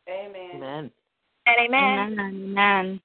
Amen. 0.09 0.51
Amen. 0.57 0.91
And 1.47 1.57
amen. 1.61 2.19
Amen. 2.19 2.55
Amen. 2.59 3.01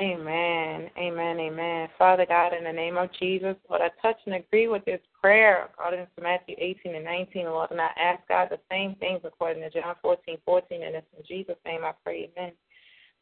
Amen. 0.00 0.90
Amen. 0.98 1.38
Amen. 1.38 1.88
Father 1.98 2.24
God, 2.26 2.54
in 2.54 2.64
the 2.64 2.72
name 2.72 2.96
of 2.96 3.10
Jesus, 3.20 3.56
Lord, 3.68 3.82
I 3.82 3.90
touch 4.00 4.16
and 4.24 4.36
agree 4.36 4.66
with 4.66 4.84
this 4.84 5.00
prayer 5.20 5.68
according 5.72 6.06
to 6.16 6.22
Matthew 6.22 6.54
18 6.58 6.94
and 6.94 7.04
19, 7.04 7.44
Lord, 7.44 7.70
and 7.70 7.80
I 7.80 7.90
ask 8.00 8.26
God 8.28 8.48
the 8.50 8.58
same 8.70 8.94
things 8.96 9.20
according 9.24 9.62
to 9.62 9.70
John 9.70 9.94
14, 10.00 10.38
14, 10.44 10.82
and 10.82 10.94
it's 10.96 11.06
in 11.16 11.24
Jesus' 11.26 11.56
name 11.66 11.80
I 11.84 11.92
pray. 12.02 12.30
Amen. 12.36 12.52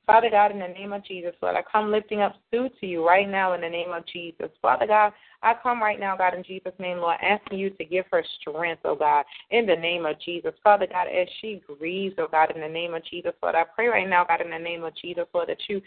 Father 0.06 0.30
God, 0.30 0.52
in 0.52 0.60
the 0.60 0.68
name 0.68 0.92
of 0.92 1.04
Jesus, 1.04 1.34
Lord, 1.42 1.56
I 1.56 1.62
come 1.70 1.90
lifting 1.90 2.20
up 2.20 2.34
Sue 2.50 2.68
to 2.80 2.86
you 2.86 3.06
right 3.06 3.28
now 3.28 3.52
in 3.52 3.60
the 3.60 3.68
name 3.68 3.92
of 3.92 4.06
Jesus. 4.06 4.48
Father 4.62 4.86
God, 4.86 5.12
I 5.42 5.54
come 5.62 5.82
right 5.82 5.98
now, 5.98 6.16
God, 6.16 6.34
in 6.34 6.42
Jesus' 6.42 6.72
name, 6.78 6.98
Lord, 6.98 7.16
asking 7.22 7.58
you 7.58 7.70
to 7.70 7.84
give 7.84 8.04
her 8.12 8.22
strength, 8.40 8.82
oh 8.84 8.94
God, 8.94 9.24
in 9.50 9.64
the 9.66 9.76
name 9.76 10.04
of 10.04 10.20
Jesus. 10.20 10.52
Father 10.62 10.86
God, 10.86 11.06
as 11.08 11.28
she 11.40 11.62
grieves, 11.78 12.14
oh 12.18 12.28
God, 12.30 12.54
in 12.54 12.60
the 12.60 12.68
name 12.68 12.94
of 12.94 13.04
Jesus, 13.04 13.32
Lord, 13.42 13.54
I 13.54 13.64
pray 13.64 13.86
right 13.88 14.08
now, 14.08 14.24
God, 14.24 14.42
in 14.42 14.50
the 14.50 14.58
name 14.58 14.84
of 14.84 14.94
Jesus, 14.96 15.24
Lord, 15.32 15.48
that 15.48 15.58
you 15.68 15.80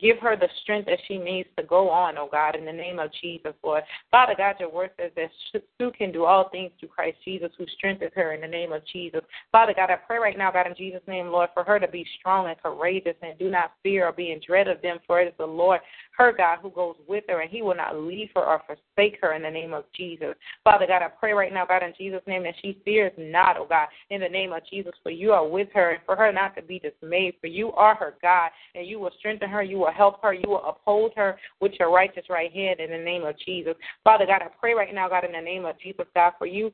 give 0.00 0.18
her 0.18 0.36
the 0.36 0.48
strength 0.62 0.86
that 0.86 0.98
she 1.08 1.16
needs 1.16 1.48
to 1.56 1.62
go 1.64 1.88
on, 1.88 2.18
oh 2.18 2.28
God, 2.30 2.54
in 2.54 2.64
the 2.64 2.72
name 2.72 2.98
of 2.98 3.10
Jesus, 3.22 3.54
Lord. 3.62 3.82
Father 4.10 4.34
God, 4.36 4.56
your 4.60 4.70
word 4.70 4.90
says 4.98 5.10
that 5.16 5.30
Sue 5.78 5.90
can 5.96 6.12
do 6.12 6.24
all 6.24 6.48
things 6.50 6.72
through 6.78 6.90
Christ 6.90 7.18
Jesus, 7.24 7.50
who 7.56 7.64
strengthens 7.76 8.12
her 8.14 8.32
in 8.32 8.40
the 8.40 8.46
name 8.46 8.72
of 8.72 8.82
Jesus. 8.92 9.22
Father 9.52 9.72
God, 9.74 9.90
I 9.90 9.96
pray 9.96 10.18
right 10.18 10.36
now, 10.36 10.50
God, 10.50 10.66
in 10.66 10.74
Jesus' 10.76 11.02
name, 11.06 11.28
Lord, 11.28 11.50
for 11.54 11.64
her 11.64 11.78
to 11.78 11.88
be 11.88 12.06
strong 12.18 12.48
and 12.48 12.60
courageous 12.62 13.16
and 13.22 13.38
do 13.38 13.50
not 13.50 13.72
fear 13.82 14.06
or 14.06 14.12
be 14.12 14.32
in 14.32 14.40
dread 14.46 14.68
of 14.68 14.82
them, 14.82 14.98
for 15.06 15.20
it 15.20 15.28
is 15.28 15.34
the 15.38 15.46
Lord, 15.46 15.80
her 16.18 16.32
God, 16.32 16.58
who 16.60 16.70
goes 16.70 16.96
with 17.08 17.24
her, 17.28 17.40
and 17.40 17.50
he 17.50 17.62
will 17.62 17.76
not 17.76 17.96
leave 17.96 18.28
her 18.34 18.44
or 18.44 18.62
forsake 18.66 19.18
her 19.22 19.34
in 19.34 19.42
the 19.42 19.50
name 19.50 19.72
of 19.72 19.84
Jesus. 19.94 20.34
Father 20.64 20.86
God, 20.86 21.02
I 21.02 21.08
pray 21.08 21.32
right 21.32 21.52
now, 21.52 21.64
God, 21.64 21.82
in 21.82 21.94
Jesus' 21.96 22.22
name, 22.26 22.42
that 22.42 22.54
she 22.60 22.80
fears 22.84 23.12
not, 23.16 23.56
oh 23.56 23.66
God, 23.68 23.88
in 24.10 24.20
the 24.20 24.28
name 24.28 24.52
of 24.52 24.62
Jesus, 24.68 24.92
for 25.02 25.10
you 25.10 25.32
are 25.32 25.46
with 25.46 25.68
her, 25.74 25.92
and 25.92 26.00
for 26.04 26.16
her 26.16 26.32
not 26.32 26.54
to 26.56 26.62
be 26.62 26.78
dismayed, 26.78 27.34
for 27.40 27.46
you 27.46 27.72
are 27.72 27.94
her 27.94 28.14
God, 28.20 28.50
and 28.74 28.86
you 28.86 28.98
will 28.98 29.12
strengthen 29.18 29.48
her, 29.48 29.62
you 29.62 29.75
will 29.78 29.92
help 29.92 30.22
her, 30.22 30.32
you 30.32 30.48
will 30.48 30.64
uphold 30.64 31.12
her 31.16 31.38
with 31.60 31.72
your 31.78 31.90
righteous 31.90 32.24
right 32.28 32.52
hand 32.52 32.80
in 32.80 32.90
the 32.90 32.98
name 32.98 33.24
of 33.24 33.34
Jesus. 33.44 33.74
Father 34.04 34.26
God, 34.26 34.42
I 34.42 34.48
pray 34.60 34.74
right 34.74 34.94
now, 34.94 35.08
God, 35.08 35.24
in 35.24 35.32
the 35.32 35.40
name 35.40 35.64
of 35.64 35.78
Jesus, 35.80 36.06
God, 36.14 36.32
for 36.38 36.46
you 36.46 36.72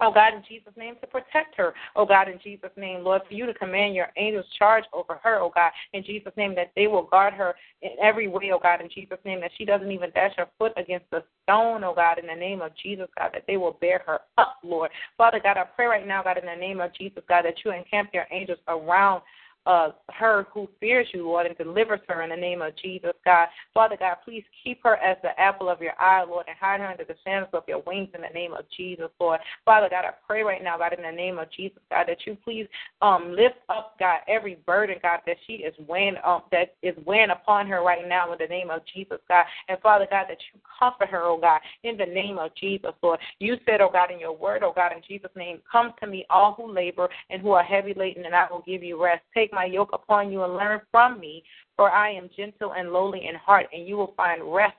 Oh 0.00 0.12
God, 0.12 0.34
in 0.34 0.42
Jesus' 0.48 0.72
name, 0.76 0.96
to 1.00 1.06
protect 1.06 1.54
her. 1.56 1.72
Oh 1.94 2.04
God, 2.04 2.28
in 2.28 2.38
Jesus' 2.42 2.70
name, 2.76 3.04
Lord, 3.04 3.22
for 3.28 3.34
you 3.34 3.46
to 3.46 3.54
command 3.54 3.94
your 3.94 4.08
angels 4.16 4.46
charge 4.58 4.84
over 4.92 5.20
her, 5.22 5.38
oh 5.40 5.52
God, 5.54 5.70
in 5.92 6.02
Jesus' 6.02 6.32
name, 6.36 6.54
that 6.56 6.72
they 6.74 6.88
will 6.88 7.04
guard 7.04 7.32
her 7.34 7.54
in 7.82 7.90
every 8.02 8.26
way, 8.26 8.50
oh 8.52 8.58
God, 8.60 8.80
in 8.80 8.88
Jesus' 8.92 9.18
name, 9.24 9.40
that 9.40 9.52
she 9.56 9.64
doesn't 9.64 9.90
even 9.90 10.10
dash 10.10 10.32
her 10.36 10.48
foot 10.58 10.72
against 10.76 11.08
the 11.10 11.22
stone, 11.44 11.84
oh 11.84 11.94
God, 11.94 12.18
in 12.18 12.26
the 12.26 12.34
name 12.34 12.60
of 12.60 12.72
Jesus, 12.82 13.06
God, 13.16 13.30
that 13.34 13.44
they 13.46 13.56
will 13.56 13.78
bear 13.80 14.02
her 14.06 14.20
up, 14.36 14.56
Lord. 14.64 14.90
Father 15.16 15.40
God, 15.40 15.56
I 15.56 15.64
pray 15.64 15.86
right 15.86 16.06
now, 16.06 16.22
God, 16.24 16.38
in 16.38 16.46
the 16.46 16.56
name 16.56 16.80
of 16.80 16.92
Jesus, 16.94 17.22
God, 17.28 17.44
that 17.44 17.64
you 17.64 17.70
encamp 17.70 18.10
your 18.12 18.26
angels 18.32 18.58
around 18.66 19.22
uh, 19.66 19.90
her 20.10 20.46
who 20.52 20.68
fears 20.80 21.06
you, 21.12 21.26
Lord, 21.26 21.46
and 21.46 21.56
delivers 21.56 22.00
her 22.08 22.22
in 22.22 22.30
the 22.30 22.36
name 22.36 22.62
of 22.62 22.76
Jesus, 22.76 23.12
God. 23.24 23.48
Father 23.72 23.96
God, 23.98 24.16
please 24.24 24.44
keep 24.62 24.82
her 24.82 24.96
as 24.96 25.16
the 25.22 25.38
apple 25.40 25.68
of 25.68 25.80
your 25.80 25.94
eye, 26.00 26.24
Lord, 26.24 26.46
and 26.48 26.56
hide 26.60 26.80
her 26.80 26.86
under 26.86 27.04
the 27.04 27.14
shadows 27.24 27.48
of 27.52 27.64
your 27.66 27.82
wings 27.86 28.08
in 28.14 28.20
the 28.22 28.34
name 28.34 28.52
of 28.52 28.64
Jesus, 28.76 29.08
Lord. 29.18 29.40
Father 29.64 29.88
God, 29.88 30.04
I 30.04 30.10
pray 30.26 30.42
right 30.42 30.62
now, 30.62 30.78
God, 30.78 30.92
in 30.92 31.02
the 31.02 31.10
name 31.10 31.38
of 31.38 31.50
Jesus, 31.50 31.78
God, 31.90 32.04
that 32.08 32.18
you 32.26 32.36
please 32.44 32.66
um, 33.02 33.32
lift 33.34 33.56
up, 33.68 33.96
God, 33.98 34.18
every 34.28 34.58
burden, 34.66 34.96
God, 35.02 35.20
that 35.26 35.36
she 35.46 35.54
is 35.54 35.74
weighing 35.88 36.16
um, 36.24 36.42
that 36.52 36.74
is 36.82 36.94
weighing 37.06 37.30
upon 37.30 37.66
her 37.68 37.82
right 37.82 38.06
now 38.06 38.32
in 38.32 38.38
the 38.38 38.46
name 38.46 38.70
of 38.70 38.82
Jesus, 38.92 39.18
God. 39.28 39.44
And 39.68 39.78
Father 39.80 40.06
God, 40.10 40.26
that 40.28 40.38
you 40.52 40.60
comfort 40.78 41.08
her, 41.08 41.22
oh 41.22 41.38
God, 41.38 41.60
in 41.82 41.96
the 41.96 42.06
name 42.06 42.38
of 42.38 42.54
Jesus, 42.54 42.92
Lord. 43.02 43.20
You 43.38 43.56
said, 43.66 43.80
oh 43.80 43.90
God, 43.92 44.10
in 44.10 44.20
your 44.20 44.36
word, 44.36 44.62
oh 44.62 44.72
God, 44.74 44.92
in 44.92 45.02
Jesus' 45.06 45.30
name, 45.36 45.58
come 45.70 45.92
to 46.00 46.06
me, 46.06 46.26
all 46.30 46.54
who 46.54 46.72
labor 46.72 47.08
and 47.30 47.40
who 47.40 47.52
are 47.52 47.62
heavy 47.62 47.94
laden, 47.94 48.24
and 48.24 48.34
I 48.34 48.46
will 48.50 48.62
give 48.66 48.82
you 48.82 49.02
rest. 49.02 49.22
Take 49.34 49.52
my 49.54 49.64
yoke 49.64 49.90
upon 49.92 50.32
you 50.32 50.42
and 50.44 50.54
learn 50.54 50.80
from 50.90 51.20
me, 51.20 51.42
for 51.76 51.90
I 51.90 52.12
am 52.12 52.30
gentle 52.36 52.72
and 52.74 52.92
lowly 52.92 53.26
in 53.26 53.34
heart, 53.34 53.66
and 53.72 53.86
you 53.86 53.96
will 53.96 54.14
find 54.16 54.42
rest 54.42 54.76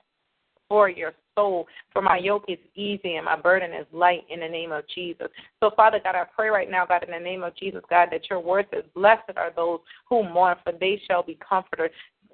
for 0.68 0.88
your 0.88 1.12
soul. 1.34 1.66
For 1.92 2.02
my 2.02 2.18
yoke 2.18 2.44
is 2.48 2.58
easy 2.74 3.16
and 3.16 3.24
my 3.24 3.36
burden 3.36 3.72
is 3.72 3.86
light 3.92 4.24
in 4.30 4.40
the 4.40 4.48
name 4.48 4.72
of 4.72 4.84
Jesus. 4.94 5.28
So, 5.60 5.70
Father 5.76 6.00
God, 6.02 6.14
I 6.14 6.24
pray 6.34 6.48
right 6.48 6.70
now, 6.70 6.86
God, 6.86 7.04
in 7.04 7.10
the 7.10 7.18
name 7.18 7.42
of 7.42 7.56
Jesus, 7.56 7.82
God, 7.88 8.08
that 8.10 8.28
your 8.28 8.40
word 8.40 8.66
says, 8.72 8.84
Blessed 8.94 9.36
are 9.36 9.52
those 9.54 9.80
who 10.08 10.28
mourn, 10.28 10.56
for 10.64 10.72
they 10.72 11.00
shall 11.06 11.22
be 11.22 11.38
comforted. 11.46 11.90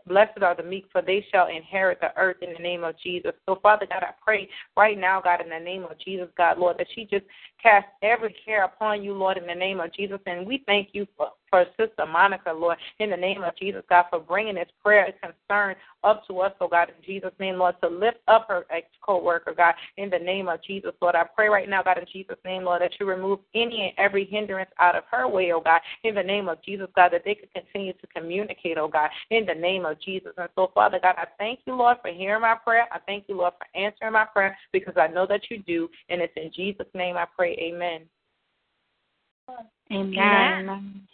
Blessed 0.07 0.43
are 0.43 0.57
the 0.57 0.65
meek, 0.65 0.87
for 0.91 1.01
they 1.01 1.25
shall 1.31 1.47
inherit 1.47 2.01
the 2.01 2.17
earth 2.17 2.39
in 2.43 2.53
the 2.53 2.59
name 2.59 2.83
of 2.83 2.97
Jesus. 3.03 3.33
So, 3.47 3.59
Father 3.63 3.87
God, 3.87 4.03
I 4.03 4.11
pray 4.25 4.49
right 4.77 4.99
now, 4.99 5.21
God, 5.21 5.41
in 5.41 5.49
the 5.49 5.65
name 5.65 5.85
of 5.85 5.99
Jesus, 6.05 6.29
God, 6.37 6.59
Lord, 6.59 6.77
that 6.79 6.89
she 6.95 7.05
just 7.05 7.25
cast 7.63 7.87
every 8.03 8.35
care 8.45 8.65
upon 8.65 9.05
you, 9.05 9.13
Lord, 9.15 9.37
in 9.37 9.47
the 9.47 9.55
name 9.55 9.79
of 9.79 9.95
Jesus. 9.95 10.19
And 10.27 10.47
we 10.47 10.65
thank 10.67 10.89
you 10.93 11.07
for, 11.17 11.29
for 11.53 11.67
Sister 11.79 12.07
Monica, 12.07 12.51
Lord, 12.51 12.79
in 12.99 13.11
the 13.11 13.17
name 13.17 13.45
of 13.45 13.55
Jesus, 13.59 13.83
God, 13.91 14.07
for 14.09 14.19
bringing 14.19 14.55
this 14.55 14.71
prayer 14.83 15.05
and 15.05 15.35
concern 15.35 15.77
up 16.03 16.27
to 16.27 16.41
us, 16.41 16.53
oh 16.63 16.67
God, 16.67 16.89
in 16.89 17.05
Jesus' 17.05 17.35
name, 17.39 17.59
Lord, 17.59 17.75
to 17.83 17.89
lift 17.91 18.19
up 18.27 18.47
her 18.49 18.65
ex 18.71 18.87
co 19.05 19.23
worker, 19.23 19.53
God, 19.55 19.75
in 19.99 20.09
the 20.09 20.19
name 20.19 20.49
of 20.49 20.65
Jesus, 20.65 20.93
Lord. 21.03 21.15
I 21.15 21.25
pray 21.25 21.49
right 21.49 21.69
now, 21.69 21.83
God, 21.83 21.99
in 21.99 22.07
Jesus' 22.11 22.39
name, 22.43 22.65
Lord, 22.65 22.81
that 22.81 22.93
you 22.99 23.07
remove 23.07 23.41
any 23.55 23.83
and 23.83 23.93
every 23.99 24.25
hindrance 24.25 24.71
out 24.81 24.97
of 24.97 25.05
her 25.11 25.29
way, 25.29 25.53
oh 25.53 25.61
God, 25.61 25.83
in 26.05 26.15
the 26.15 26.23
name 26.23 26.49
of 26.49 26.63
Jesus, 26.65 26.89
God, 26.97 27.13
that 27.13 27.23
they 27.27 27.35
could 27.35 27.53
continue 27.53 27.93
to 27.93 28.07
communicate, 28.07 28.79
oh 28.79 28.89
God, 28.89 29.11
in 29.31 29.45
the 29.45 29.55
name 29.55 29.85
of 29.85 30.01
Jesus. 30.01 30.33
And 30.39 30.49
so, 30.55 30.71
Father 30.75 31.01
God, 31.03 31.17
I 31.19 31.27
thank 31.37 31.61
you, 31.67 31.75
Lord, 31.75 31.99
for 32.01 32.11
hearing 32.11 32.41
my 32.41 32.55
prayer. 32.55 32.87
I 32.91 32.99
thank 33.01 33.25
you, 33.29 33.37
Lord, 33.37 33.53
for 33.59 33.79
answering 33.79 34.15
my 34.15 34.25
prayer 34.25 34.57
because 34.73 34.95
I 34.97 35.09
know 35.09 35.27
that 35.27 35.43
you 35.51 35.63
do. 35.65 35.91
And 36.09 36.23
it's 36.23 36.33
in 36.35 36.51
Jesus' 36.51 36.87
name 36.95 37.19
I 37.19 37.27
pray. 37.37 37.53
Amen. 37.61 38.03
Amen. 39.91 40.17
Amen. 40.17 41.09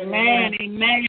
Amen. 0.00 0.52
Amen. 0.60 1.06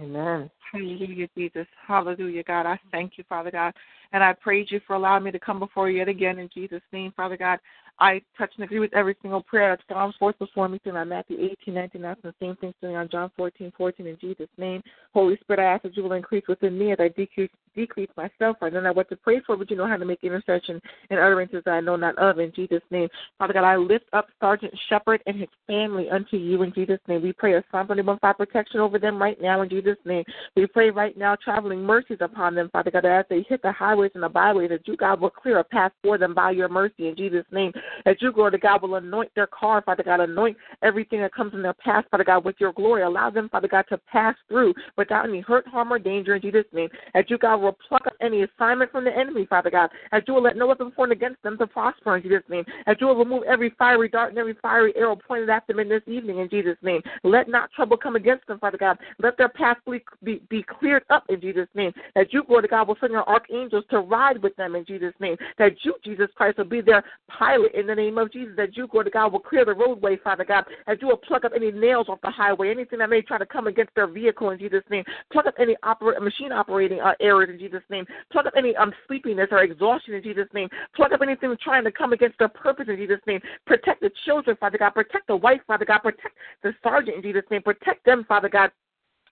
Amen. 0.00 0.50
Hallelujah, 0.72 1.28
Jesus. 1.36 1.66
Hallelujah, 1.86 2.42
God. 2.44 2.66
I 2.66 2.78
thank 2.90 3.18
you, 3.18 3.24
Father 3.28 3.50
God. 3.50 3.74
And 4.12 4.24
I 4.24 4.32
praise 4.32 4.68
you 4.70 4.80
for 4.86 4.94
allowing 4.94 5.24
me 5.24 5.30
to 5.30 5.38
come 5.38 5.58
before 5.58 5.90
you 5.90 5.98
yet 5.98 6.08
again 6.08 6.38
in 6.38 6.48
Jesus' 6.52 6.82
name, 6.92 7.12
Father 7.16 7.36
God. 7.36 7.58
I 8.00 8.22
touch 8.38 8.50
and 8.56 8.64
agree 8.64 8.78
with 8.78 8.94
every 8.94 9.14
single 9.20 9.42
prayer 9.42 9.70
that's 9.70 9.86
gone 9.88 10.14
forth 10.18 10.38
before 10.38 10.68
me 10.68 10.78
tonight. 10.78 11.04
Matthew 11.04 11.38
18, 11.38 11.74
19, 11.74 12.02
that's 12.02 12.22
the 12.22 12.34
same 12.40 12.56
thing 12.56 12.72
saying 12.80 12.96
on 12.96 13.08
John 13.10 13.30
14, 13.36 13.72
14 13.76 14.06
in 14.06 14.16
Jesus' 14.18 14.48
name. 14.56 14.82
Holy 15.12 15.36
Spirit, 15.42 15.60
I 15.60 15.74
ask 15.74 15.82
that 15.82 15.96
you 15.96 16.02
will 16.02 16.12
increase 16.12 16.44
within 16.48 16.78
me 16.78 16.92
as 16.92 16.98
I 17.00 17.08
decrease 17.08 17.50
decrease 17.74 18.10
myself. 18.16 18.56
I 18.62 18.70
don't 18.70 18.84
know 18.84 18.92
what 18.92 19.08
to 19.10 19.16
pray 19.16 19.40
for, 19.46 19.56
but 19.56 19.70
you 19.70 19.76
know 19.76 19.86
how 19.86 19.96
to 19.96 20.04
make 20.04 20.24
intercession 20.24 20.80
and 21.10 21.18
utterances 21.18 21.62
that 21.64 21.72
I 21.72 21.80
know 21.80 21.96
not 21.96 22.18
of 22.18 22.38
in 22.38 22.52
Jesus' 22.54 22.82
name. 22.90 23.08
Father 23.38 23.52
God, 23.52 23.64
I 23.64 23.76
lift 23.76 24.06
up 24.12 24.26
Sergeant 24.40 24.74
Shepard 24.88 25.22
and 25.26 25.38
his 25.38 25.48
family 25.66 26.08
unto 26.10 26.36
you 26.36 26.62
in 26.62 26.72
Jesus' 26.74 27.00
name. 27.08 27.22
We 27.22 27.32
pray 27.32 27.54
a 27.54 27.64
Psalm 27.70 27.86
21 27.86 28.18
protection 28.36 28.80
over 28.80 28.98
them 28.98 29.20
right 29.20 29.40
now 29.40 29.62
in 29.62 29.68
Jesus' 29.68 29.96
name. 30.04 30.24
We 30.56 30.66
pray 30.66 30.90
right 30.90 31.16
now 31.16 31.36
traveling 31.36 31.82
mercies 31.82 32.18
upon 32.20 32.54
them, 32.54 32.70
Father 32.72 32.90
God, 32.90 33.04
as 33.04 33.24
they 33.30 33.44
hit 33.48 33.62
the 33.62 33.72
highways 33.72 34.12
and 34.14 34.22
the 34.22 34.28
byways, 34.28 34.70
that 34.70 34.86
you, 34.86 34.96
God, 34.96 35.20
will 35.20 35.30
clear 35.30 35.58
a 35.58 35.64
path 35.64 35.92
for 36.02 36.18
them 36.18 36.34
by 36.34 36.50
your 36.50 36.68
mercy 36.68 37.08
in 37.08 37.16
Jesus' 37.16 37.46
name. 37.52 37.72
That 38.04 38.20
you, 38.22 38.32
glory 38.32 38.58
God, 38.58 38.82
will 38.82 38.96
anoint 38.96 39.30
their 39.34 39.46
car, 39.46 39.82
Father 39.82 40.02
God, 40.02 40.20
anoint 40.20 40.56
everything 40.82 41.20
that 41.20 41.34
comes 41.34 41.54
in 41.54 41.62
their 41.62 41.74
path, 41.74 42.04
Father 42.10 42.24
God, 42.24 42.44
with 42.44 42.56
your 42.58 42.72
glory. 42.72 43.02
Allow 43.02 43.30
them, 43.30 43.48
Father 43.48 43.68
God, 43.68 43.84
to 43.88 43.98
pass 43.98 44.34
through 44.48 44.74
without 44.96 45.28
any 45.28 45.40
hurt, 45.40 45.66
harm, 45.66 45.92
or 45.92 45.98
danger 45.98 46.34
in 46.34 46.42
Jesus' 46.42 46.64
name. 46.72 46.88
As 47.14 47.24
you, 47.28 47.38
God, 47.38 47.60
will 47.60 47.76
pluck 47.88 48.06
up 48.06 48.14
any 48.20 48.42
assignment 48.42 48.90
from 48.92 49.04
the 49.04 49.16
enemy, 49.16 49.46
Father 49.46 49.70
God. 49.70 49.90
As 50.12 50.22
you 50.26 50.34
will 50.34 50.42
let 50.42 50.56
no 50.56 50.66
weapon 50.66 50.92
formed 50.94 51.12
against 51.12 51.42
them 51.42 51.58
to 51.58 51.66
prosper 51.66 52.16
in 52.16 52.22
Jesus' 52.22 52.42
name. 52.48 52.64
As 52.86 52.96
you 53.00 53.06
will 53.06 53.16
remove 53.16 53.44
every 53.44 53.70
fiery 53.78 54.08
dart 54.08 54.30
and 54.30 54.38
every 54.38 54.54
fiery 54.60 54.92
arrow 54.96 55.16
pointed 55.16 55.50
at 55.50 55.66
them 55.66 55.78
in 55.78 55.88
this 55.88 56.02
evening 56.06 56.38
in 56.38 56.48
Jesus' 56.48 56.76
name. 56.82 57.02
Let 57.24 57.48
not 57.48 57.70
trouble 57.72 57.96
come 57.96 58.16
against 58.16 58.46
them, 58.46 58.58
Father 58.58 58.78
God. 58.78 58.98
Let 59.22 59.36
their 59.36 59.48
path 59.48 59.78
be, 59.88 60.02
be, 60.22 60.42
be 60.48 60.62
cleared 60.62 61.04
up 61.10 61.24
in 61.28 61.40
Jesus' 61.40 61.68
name. 61.74 61.92
That 62.14 62.32
you, 62.32 62.42
Lord 62.48 62.68
God, 62.68 62.88
will 62.88 62.96
send 63.00 63.12
your 63.12 63.28
archangels 63.28 63.84
to 63.90 64.00
ride 64.00 64.42
with 64.42 64.54
them 64.56 64.74
in 64.74 64.84
Jesus' 64.84 65.14
name. 65.20 65.36
That 65.58 65.72
you, 65.82 65.94
Jesus 66.04 66.28
Christ, 66.34 66.58
will 66.58 66.64
be 66.64 66.80
their 66.80 67.04
pilot 67.28 67.72
in 67.80 67.86
the 67.86 67.94
name 67.94 68.18
of 68.18 68.32
Jesus. 68.32 68.54
That 68.56 68.76
you, 68.76 68.88
Lord 68.92 69.10
God, 69.12 69.32
will 69.32 69.40
clear 69.40 69.64
the 69.64 69.74
roadway, 69.74 70.16
Father 70.22 70.44
God. 70.44 70.64
As 70.86 70.98
you 71.00 71.08
will 71.08 71.16
pluck 71.16 71.44
up 71.44 71.52
any 71.54 71.72
nails 71.72 72.08
off 72.08 72.20
the 72.22 72.30
highway, 72.30 72.70
anything 72.70 72.98
that 73.00 73.10
may 73.10 73.22
try 73.22 73.38
to 73.38 73.46
come 73.46 73.66
against 73.66 73.94
their 73.94 74.06
vehicle 74.06 74.50
in 74.50 74.58
Jesus' 74.58 74.84
name. 74.90 75.04
Pluck 75.32 75.46
up 75.46 75.54
any 75.58 75.76
oper- 75.84 76.20
machine 76.22 76.52
operating 76.52 77.00
uh, 77.00 77.14
errors 77.20 77.48
in 77.50 77.58
Jesus' 77.58 77.82
name. 77.90 78.06
Pluck 78.30 78.46
up 78.46 78.54
any 78.56 78.76
um, 78.76 78.92
sleepiness 79.06 79.48
or 79.50 79.62
exhaustion 79.62 80.14
in 80.14 80.22
Jesus' 80.22 80.48
name. 80.54 80.68
Pluck 80.94 81.12
up 81.12 81.22
anything 81.22 81.54
trying 81.62 81.84
to 81.84 81.92
come 81.92 82.12
against 82.12 82.38
their 82.38 82.48
purpose 82.48 82.86
in 82.88 82.96
Jesus' 82.96 83.20
name. 83.26 83.40
Protect 83.66 84.00
the 84.00 84.10
children, 84.24 84.56
Father 84.60 84.78
God. 84.78 84.90
Protect 84.90 85.26
the 85.26 85.36
wife, 85.36 85.60
Father 85.66 85.84
God. 85.84 85.98
Protect 85.98 86.34
the 86.62 86.72
sergeant 86.82 87.16
in 87.16 87.22
Jesus' 87.22 87.44
name. 87.50 87.62
Protect 87.62 88.04
them, 88.04 88.24
Father 88.28 88.48
God 88.48 88.70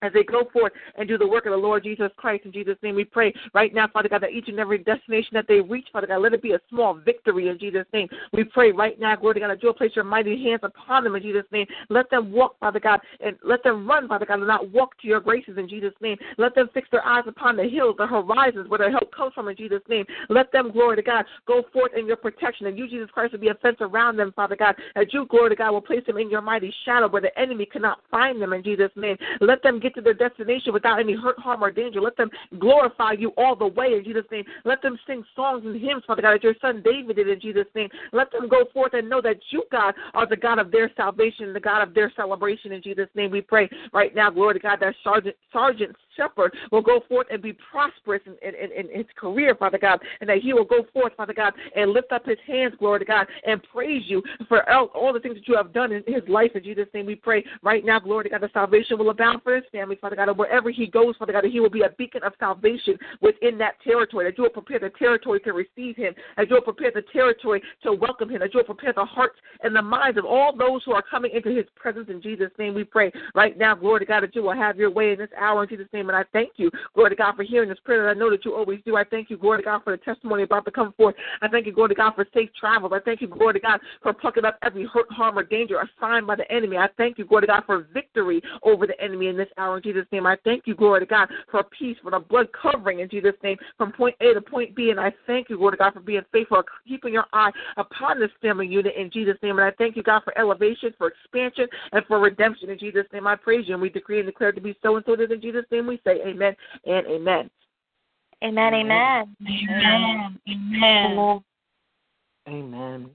as 0.03 0.13
they 0.13 0.23
go 0.23 0.49
forth 0.53 0.73
and 0.97 1.09
do 1.09 1.19
the 1.19 1.27
work 1.27 1.47
of 1.47 1.53
the 1.53 1.57
Lord 1.57 1.83
Jesus 1.83 2.11
Christ. 2.17 2.45
In 2.45 2.53
Jesus' 2.53 2.77
name 2.83 2.95
we 2.95 3.05
pray 3.05 3.33
right 3.55 3.75
now, 3.75 3.89
Father 3.89 4.09
God, 4.09 4.23
that 4.23 4.31
each 4.31 4.49
and 4.49 4.59
every 4.59 4.79
destination 4.79 5.31
that 5.33 5.47
they 5.49 5.61
reach, 5.61 5.87
Father 5.93 6.07
God, 6.07 6.23
let 6.23 6.35
it 6.35 6.43
be 6.43 6.53
a 6.53 6.61
small 6.69 6.95
victory 6.95 7.49
in 7.49 7.59
Jesus' 7.59 7.87
name. 7.93 8.09
We 8.33 8.45
pray 8.45 8.73
right 8.73 8.99
now, 8.99 9.17
glory 9.17 9.35
to 9.35 9.41
God, 9.41 9.51
that 9.51 9.63
you'll 9.63 9.75
place 9.75 9.93
your 9.95 10.05
mighty 10.05 10.43
hands 10.45 10.61
upon 10.63 11.05
them 11.05 11.17
in 11.17 11.23
Jesus' 11.23 11.45
name. 11.53 11.67
Let 11.89 12.11
them 12.11 12.33
walk, 12.33 12.59
Father 12.61 12.81
God, 12.81 13.01
and 13.21 13.37
let 13.43 13.63
them 13.63 13.89
run, 13.89 14.09
Father 14.09 14.27
God, 14.27 14.39
and 14.39 14.47
not 14.47 14.71
walk 14.71 14.99
to 15.01 15.09
your 15.09 15.21
graces 15.21 15.59
in 15.59 15.69
Jesus' 15.69 15.95
name. 16.01 16.17
Let 16.37 16.55
them 16.55 16.69
fix 16.73 16.89
their 16.91 17.05
eyes 17.05 17.25
upon 17.27 17.57
the 17.57 17.65
hills, 17.65 17.97
the 17.99 18.07
horizons, 18.07 18.69
where 18.69 18.79
their 18.79 18.91
help 18.91 19.15
comes 19.15 19.35
from 19.35 19.49
in 19.49 19.57
Jesus' 19.57 19.83
name. 19.89 20.05
Let 20.29 20.53
them, 20.53 20.73
glory 20.73 20.97
to 20.97 21.03
God, 21.03 21.25
go 21.47 21.63
forth 21.73 21.93
in 21.97 22.07
your 22.07 22.17
protection. 22.17 22.67
And 22.67 22.79
you, 22.79 22.89
Jesus 22.89 23.11
Christ, 23.11 23.33
will 23.33 23.41
be 23.41 23.49
a 23.49 23.55
fence 23.55 23.79
around 23.81 24.17
them, 24.17 24.33
Father 24.35 24.57
God. 24.57 24.77
As 24.97 25.07
you, 25.13 25.27
glory 25.27 25.51
to 25.51 25.57
God, 25.57 25.73
will 25.73 25.81
place 25.81 26.05
them 26.07 26.19
in 26.19 26.31
your 26.31 26.43
mighty 26.43 26.73
shadow 26.85 27.09
where 27.09 27.23
the 27.23 27.37
enemy 27.39 27.67
cannot 27.67 28.01
find 28.11 28.41
them 28.41 28.53
in 28.53 28.63
Jesus' 28.63 28.91
name. 28.97 29.17
Let 29.41 29.63
them 29.63 29.81
get 29.81 29.88
to 29.95 30.01
their 30.01 30.15
destination 30.15 30.73
without 30.73 31.01
any 31.01 31.15
hurt, 31.15 31.39
harm, 31.39 31.63
or 31.63 31.71
danger. 31.71 32.01
Let 32.01 32.17
them 32.17 32.31
glorify 32.59 33.13
you 33.13 33.33
all 33.37 33.57
the 33.57 33.67
way 33.67 33.95
in 33.95 34.05
Jesus' 34.05 34.25
name. 34.31 34.45
Let 34.65 34.83
them 34.83 34.99
sing 35.07 35.25
songs 35.35 35.65
and 35.65 35.81
hymns, 35.81 36.05
Father 36.07 36.23
God, 36.23 36.35
as 36.35 36.43
your 36.43 36.55
son 36.61 36.83
David 36.85 37.17
did 37.17 37.29
in 37.29 37.41
Jesus' 37.41 37.67
name. 37.75 37.89
Let 38.13 38.31
them 38.33 38.49
go 38.49 38.65
forth 38.73 38.95
and 38.95 39.09
know 39.09 39.21
that 39.23 39.39
you, 39.51 39.65
God, 39.71 39.95
are 40.15 40.27
the 40.27 40.37
God 40.37 40.59
of 40.59 40.71
their 40.71 40.91
salvation, 40.97 41.53
the 41.53 41.61
God 41.61 41.83
of 41.83 41.95
their 41.95 42.13
celebration 42.17 42.73
in 42.73 42.83
Jesus' 42.83 43.09
name. 43.15 43.31
We 43.31 43.41
pray 43.41 43.69
right 43.93 44.15
now, 44.15 44.31
glory 44.31 44.55
to 44.55 44.61
God, 44.61 44.79
that 44.81 44.95
Sergeant, 45.03 45.37
Sergeant 45.53 45.97
Shepard 46.19 46.55
will 46.71 46.83
go 46.83 47.01
forth 47.09 47.27
and 47.31 47.41
be 47.41 47.53
prosperous 47.53 48.23
in, 48.27 48.35
in, 48.43 48.73
in, 48.73 48.97
his 48.97 49.07
career, 49.17 49.55
Father 49.55 49.79
God, 49.79 50.01
and 50.21 50.29
that 50.29 50.39
he 50.39 50.53
will 50.53 50.65
go 50.65 50.85
forth, 50.93 51.13
Father 51.17 51.33
God, 51.33 51.53
and 51.77 51.93
lift 51.93 52.13
up 52.13 52.27
his 52.27 52.39
hands, 52.47 52.75
glory 52.79 52.99
to 52.99 53.05
God, 53.05 53.27
and 53.47 53.63
praise 53.73 54.03
you 54.07 54.23
for 54.49 54.69
all, 54.71 54.87
all 54.95 55.13
the 55.13 55.21
things 55.21 55.37
that 55.37 55.47
you 55.47 55.57
have 55.57 55.73
done 55.73 55.93
in 55.93 56.03
his 56.07 56.23
life. 56.29 56.51
In 56.55 56.63
Jesus' 56.63 56.89
name 56.93 57.07
we 57.07 57.15
pray 57.15 57.45
right 57.63 57.85
now, 57.85 58.01
glory 58.01 58.25
to 58.25 58.31
God, 58.31 58.41
the 58.41 58.51
salvation 58.53 58.99
will 58.99 59.11
abound 59.11 59.43
for 59.43 59.55
his 59.55 59.65
family, 59.71 59.97
Father 60.01 60.17
God, 60.17 60.29
and 60.29 60.39
wherever 60.39 60.71
he 60.71 60.87
goes, 60.87 61.17
Father 61.17 61.33
God, 61.33 61.45
that 61.45 61.51
he 61.51 61.61
will 61.61 61.71
be 61.71 61.83
a 61.83 61.91
beacon 61.91 62.23
of 62.25 62.33
salvation 62.39 62.99
within 63.21 63.59
that 63.59 63.81
territory, 63.83 64.25
that 64.25 64.37
you 64.37 64.45
will 64.45 64.51
prepare 64.51 64.79
the 64.79 64.91
territory 64.99 65.41
to 65.41 65.53
receive 65.53 65.97
him, 65.97 66.15
that 66.37 66.49
you 66.49 66.55
will 66.55 66.63
prepare 66.63 66.91
the 66.95 67.05
territory 67.13 67.63
to 67.83 67.93
welcome 67.93 68.29
him, 68.29 68.41
that 68.41 68.53
you 68.53 68.59
will 68.59 68.75
prepare 68.75 68.93
the 68.93 69.05
hearts 69.05 69.37
and 69.63 69.75
the 69.75 69.83
minds 69.83 70.19
of 70.19 70.25
all 70.25 70.55
those 70.57 70.83
who 70.85 70.93
are 70.93 71.03
coming 71.03 71.31
into 71.35 71.51
his 71.51 71.67
presence. 71.77 72.09
In 72.09 72.21
Jesus' 72.21 72.51
name 72.59 72.75
we 72.75 72.85
pray 72.85 73.13
right 73.35 73.57
now, 73.57 73.75
glory 73.75 74.01
to 74.01 74.07
God, 74.07 74.23
that 74.23 74.35
you 74.35 74.43
will 74.43 74.55
have 74.55 74.77
your 74.77 74.91
way 74.91 75.13
in 75.13 75.19
this 75.19 75.29
hour. 75.39 75.63
In 75.63 75.69
Jesus' 75.69 75.87
name, 75.93 76.08
and 76.09 76.17
I 76.17 76.25
thank 76.33 76.53
you, 76.57 76.71
glory 76.95 77.11
to 77.11 77.17
God, 77.17 77.37
for 77.37 77.43
hearing 77.43 77.69
this 77.69 77.79
prayer 77.85 78.05
that 78.05 78.17
I 78.17 78.19
know 78.19 78.31
that 78.31 78.45
you 78.45 78.55
always 78.55 78.81
do. 78.85 78.97
I 78.97 79.05
thank 79.05 79.31
you, 79.31 79.37
glory 79.37 79.59
to 79.59 79.65
God, 79.65 79.83
for 79.85 79.91
the 79.97 80.03
testimony 80.03 80.43
about 80.43 80.65
to 80.65 80.71
come 80.71 80.93
forth. 80.97 81.15
I 81.43 81.49
thank 81.49 81.67
you, 81.67 81.73
glory 81.73 81.91
to 81.91 81.95
God, 81.95 82.15
for 82.15 82.27
safe 82.35 82.51
travel. 82.59 82.93
I 82.93 83.01
thank 83.01 83.21
you, 83.21 83.29
glory 83.29 83.55
to 83.55 83.61
God, 83.61 83.81
for 84.03 84.13
plucking 84.13 84.45
up 84.45 84.59
every 84.63 84.87
hurt, 84.87 85.11
harm, 85.11 85.39
or 85.39 85.45
danger 85.45 85.77
assigned 85.81 86.27
by 86.27 86.37
the 86.37 86.51
enemy. 86.51 86.77
I 86.77 86.89
thank 86.97 87.19
you, 87.19 87.25
glory 87.25 87.43
to 87.43 87.47
God, 87.49 87.63
for 87.67 87.87
victory 87.93 88.43
over 88.63 88.87
the 88.87 89.01
enemy 89.01 89.29
in 89.29 89.37
this 89.37 89.49
hour 89.59 89.77
in 89.77 89.83
Jesus' 89.83 90.07
name. 90.13 90.27
I 90.27 90.37
thank 90.45 90.67
you, 90.67 90.75
glory 90.75 91.01
to 91.01 91.07
God, 91.07 91.29
for 91.51 91.65
peace, 91.65 91.97
for 92.03 92.11
the 92.11 92.21
blood 92.21 92.49
covering 92.53 93.01
in 93.01 93.09
Jesus' 93.09 93.35
name 93.43 93.57
from 93.77 93.93
point 93.93 94.17
A 94.21 94.35
to 94.35 94.41
point 94.41 94.75
B. 94.75 94.91
And 94.91 95.01
I 95.01 95.13
thank 95.27 95.49
you, 95.51 95.57
glory 95.57 95.73
to 95.73 95.79
God, 95.79 95.95
for 95.95 96.01
being 96.01 96.23
faithful, 96.33 96.63
keeping 96.87 97.13
your 97.13 97.27
eye 97.33 97.51
upon 97.77 98.21
this 98.21 98.31
family 98.41 98.67
unit 98.67 98.95
in 98.97 99.11
Jesus' 99.11 99.37
name. 99.43 99.59
And 99.59 99.67
I 99.67 99.73
thank 99.73 99.97
you, 99.97 100.03
God, 100.03 100.23
for 100.25 100.37
elevation, 100.39 100.95
for 100.99 101.09
expansion, 101.09 101.67
and 101.93 102.05
for 102.07 102.21
redemption 102.21 102.71
in 102.71 102.79
Jesus' 102.79 103.07
name. 103.13 103.27
I 103.27 103.37
praise 103.37 103.67
you, 103.67 103.75
and 103.75 103.83
we 103.83 103.89
decree 103.89 104.21
and 104.21 104.27
declare 104.27 104.53
to 104.53 104.61
be 104.61 104.77
so 104.83 104.97
and 104.97 105.05
so 105.07 105.15
is 105.15 105.31
in 105.31 105.41
Jesus' 105.41 105.65
name 105.71 105.88
we 105.89 106.01
say 106.05 106.21
amen 106.25 106.55
and 106.85 107.07
amen. 107.07 107.51
Amen, 108.45 108.75
amen. 108.75 109.37
Amen. 109.49 110.39
Amen. 110.49 111.43
Amen. 112.49 113.11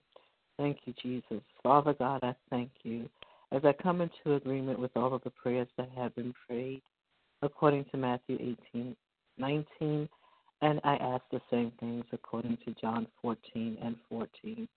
Thank 0.58 0.80
you, 0.86 0.94
Jesus. 1.02 1.42
Father 1.62 1.94
God, 1.94 2.20
I 2.24 2.36
thank 2.50 2.72
you. 2.84 3.10
as 3.52 3.64
I 3.64 3.72
come 3.72 4.02
into 4.02 4.36
agreement 4.36 4.80
with 4.80 4.92
all 4.96 5.14
of 5.14 5.24
the 5.24 5.30
prayers 5.30 5.68
that 5.78 5.90
have 5.96 6.16
been 6.16 6.34
prayed 6.48 6.82
according 7.42 7.86
to 7.92 7.98
Matthew 7.98 8.36
18, 8.74 8.96
19, 9.38 10.10
and 10.62 10.82
I 10.84 10.96
ask 10.96 11.24
the 11.32 11.42
same 11.52 11.72
things 11.80 12.06
according 12.12 12.58
to 12.66 12.74
John 12.82 13.08
14 13.22 13.78
and 13.82 13.96
14. 14.10 14.68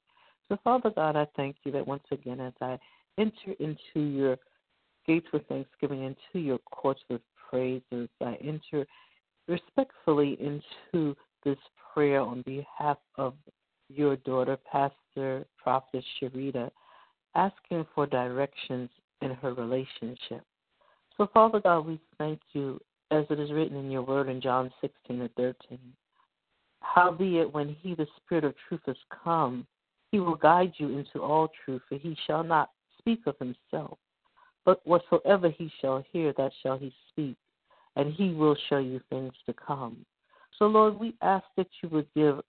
So, 0.49 0.59
Father 0.63 0.91
God, 0.91 1.17
I 1.17 1.27
thank 1.37 1.57
you 1.65 1.73
that 1.73 1.87
once 1.87 2.05
again, 2.11 2.41
as 2.41 2.53
I 2.61 2.79
enter 3.19 3.53
into 3.59 4.01
your 4.01 4.37
gates 5.07 5.27
with 5.33 5.47
thanksgiving, 5.47 6.03
into 6.03 6.45
your 6.45 6.59
courts 6.59 7.01
with 7.09 7.21
praises, 7.49 8.09
I 8.21 8.37
enter 8.43 8.87
respectfully 9.49 10.37
into 10.41 11.17
this 11.45 11.59
prayer 11.93 12.21
on 12.21 12.43
behalf 12.43 12.99
of 13.17 13.35
your 13.89 14.17
daughter, 14.17 14.57
Pastor 14.71 15.47
Prophet 15.63 16.05
Sharita, 16.21 16.71
asking 17.35 17.87
for 17.95 18.07
directions 18.07 18.91
in 19.23 19.31
her 19.33 19.55
relationship. 19.55 20.43
So, 21.17 21.29
Father 21.33 21.61
God, 21.61 21.87
we 21.87 22.01
thank 22.19 22.41
you, 22.53 22.81
as 23.11 23.25
it 23.31 23.39
is 23.39 23.53
written 23.53 23.77
in 23.77 23.91
your 23.91 24.03
word 24.03 24.29
in 24.29 24.41
John 24.41 24.71
16 24.81 25.21
and 25.21 25.31
13. 25.37 25.79
Howbeit, 26.81 27.53
when 27.53 27.77
he, 27.81 27.95
the 27.95 28.07
Spirit 28.17 28.45
of 28.45 28.55
truth, 28.69 28.83
is 28.87 28.97
come, 29.25 29.67
he 30.11 30.21
will 30.21 30.37
guide 30.37 30.73
you 30.79 30.99
into 30.99 31.23
all 31.23 31.49
truth, 31.65 31.83
for 31.89 31.97
he 31.97 32.17
shall 32.27 32.45
not 32.45 32.71
speak 32.99 33.21
of 33.27 33.37
himself, 33.39 33.99
but 34.67 34.87
whatsoever 34.87 35.49
he 35.49 35.71
shall 35.81 36.05
hear, 36.13 36.35
that 36.37 36.53
shall 36.63 36.77
he 36.77 36.93
speak, 37.09 37.37
and 37.95 38.13
he 38.13 38.35
will 38.35 38.57
show 38.69 38.79
you 38.79 39.01
things 39.09 39.33
to 39.47 39.55
come. 39.55 40.05
So, 40.59 40.67
Lord, 40.67 40.99
we 40.99 41.15
ask 41.23 41.45
that 41.57 41.69
you 41.83 41.89
would 41.91 42.09
give 42.15 42.41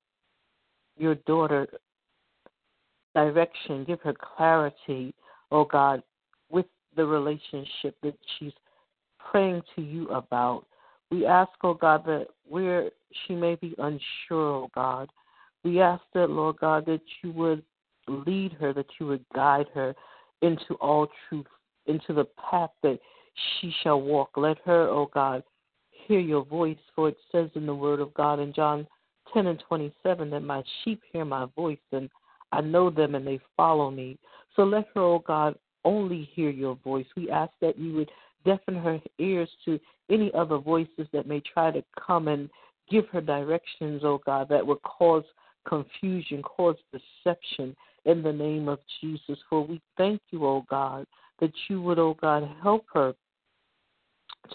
your 0.98 1.16
daughter 1.16 1.68
direction, 3.16 3.86
give 3.86 4.02
her 4.02 4.14
clarity, 4.14 5.14
oh 5.52 5.66
God, 5.66 6.02
with 6.50 6.66
the 6.96 7.06
relationship 7.06 7.96
that 8.04 8.16
she's 8.38 8.54
praying 9.32 9.62
to 9.76 9.82
you 9.82 10.10
about. 10.10 10.66
We 11.12 11.26
ask, 11.26 11.52
oh 11.64 11.76
God, 11.76 12.04
that 12.06 12.28
where 12.48 12.90
she 13.26 13.36
may 13.36 13.56
be 13.56 13.76
unsure, 13.78 14.00
oh 14.32 14.70
God, 14.74 15.10
we 15.64 15.82
ask 15.82 16.02
that, 16.14 16.30
Lord 16.30 16.58
God, 16.58 16.86
that 16.88 17.02
you 17.24 17.32
would 17.32 17.64
lead 18.08 18.54
her, 18.54 18.74
that 18.74 18.88
you 19.00 19.08
would 19.08 19.26
guide 19.36 19.68
her 19.74 19.94
into 20.42 20.76
all 20.76 21.08
truth, 21.28 21.46
into 21.88 22.14
the 22.14 22.26
path 22.50 22.72
that 22.84 23.00
she 23.60 23.74
shall 23.84 24.02
walk. 24.02 24.32
Let 24.36 24.58
her, 24.66 24.88
oh 24.88 25.10
God, 25.14 25.44
hear 25.92 26.20
your 26.20 26.46
voice, 26.46 26.78
for 26.96 27.10
it 27.10 27.18
says 27.32 27.50
in 27.56 27.66
the 27.66 27.76
Word 27.76 28.00
of 28.00 28.14
God 28.14 28.40
in 28.40 28.54
John 28.54 28.88
10 29.34 29.48
and 29.48 29.64
27 29.68 30.30
that 30.30 30.40
my 30.42 30.64
sheep 30.84 31.02
hear 31.12 31.26
my 31.26 31.46
voice 31.56 31.78
and 31.92 32.10
I 32.52 32.62
know 32.62 32.90
them 32.90 33.16
and 33.16 33.28
they 33.28 33.40
follow 33.58 33.92
me. 33.92 34.18
So 34.56 34.64
let 34.64 34.88
her, 34.96 35.02
oh 35.02 35.20
God, 35.20 35.56
only 35.84 36.30
hear 36.34 36.50
your 36.50 36.76
voice. 36.76 37.06
We 37.16 37.30
ask 37.30 37.52
that 37.62 37.78
you 37.78 37.94
would 37.94 38.10
deafen 38.46 38.76
her 38.76 39.00
ears 39.20 39.50
to 39.66 39.80
any 40.10 40.32
other 40.34 40.58
voices 40.58 41.08
that 41.12 41.28
may 41.28 41.42
try 41.42 41.72
to 41.72 41.84
come 42.00 42.30
and 42.30 42.50
give 42.90 43.08
her 43.10 43.22
directions, 43.22 44.02
oh 44.06 44.22
God, 44.26 44.48
that 44.50 44.66
would 44.66 44.82
cause 44.84 45.24
confusion, 45.68 46.42
cause 46.42 46.76
deception 46.92 47.76
in 48.06 48.24
the 48.24 48.32
name 48.32 48.70
of 48.70 48.80
Jesus. 49.02 49.38
For 49.50 49.66
we 49.66 49.82
thank 49.98 50.22
you, 50.32 50.46
oh 50.46 50.66
God, 50.70 51.06
that 51.40 51.52
you 51.70 51.82
would, 51.82 52.00
oh 52.00 52.18
God, 52.20 52.50
help 52.62 52.86
her 52.94 53.14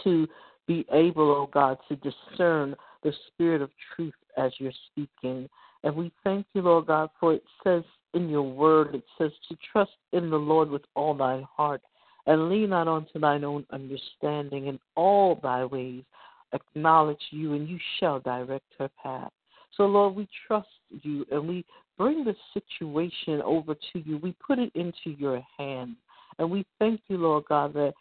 to 0.05 0.27
be 0.67 0.87
able, 0.93 1.31
oh 1.31 1.51
God, 1.53 1.79
to 1.89 1.97
discern 1.97 2.75
the 3.03 3.13
spirit 3.29 3.63
of 3.63 3.71
truth 3.95 4.15
as 4.37 4.53
you're 4.59 4.73
speaking. 4.91 5.49
And 5.85 5.97
we 5.97 6.13
thank 6.23 6.47
you, 6.55 6.63
Lord 6.63 6.87
God, 6.87 7.11
for 7.19 7.35
it 7.35 7.43
says 7.65 7.83
in 8.15 8.29
your 8.29 8.43
word, 8.43 8.95
it 8.95 9.05
says 9.19 9.33
to 9.49 9.57
trust 9.73 9.93
in 10.13 10.31
the 10.31 10.37
Lord 10.37 10.71
with 10.71 10.83
all 10.95 11.15
thine 11.15 11.47
heart 11.57 11.83
and 12.27 12.49
lean 12.49 12.71
not 12.71 12.89
unto 12.89 13.19
thine 13.19 13.45
own 13.45 13.67
understanding 13.71 14.69
in 14.69 14.79
all 14.95 15.41
thy 15.43 15.65
ways. 15.65 16.05
Acknowledge 16.53 17.23
you, 17.31 17.55
and 17.55 17.69
you 17.69 17.79
shall 17.99 18.21
direct 18.21 18.67
her 18.79 18.91
path. 19.03 19.33
So, 19.77 19.85
Lord, 19.85 20.15
we 20.15 20.29
trust 20.47 20.69
you 20.91 21.25
and 21.33 21.49
we 21.49 21.65
bring 21.97 22.25
the 22.25 22.37
situation 22.53 23.41
over 23.43 23.75
to 23.75 23.99
you. 24.01 24.19
We 24.19 24.37
put 24.47 24.59
it 24.59 24.71
into 24.75 25.19
your 25.19 25.43
hands. 25.57 25.97
And 26.39 26.51
we 26.51 26.65
thank 26.79 27.01
you, 27.09 27.19
Lord 27.19 27.45
God, 27.49 27.75
that 27.75 27.95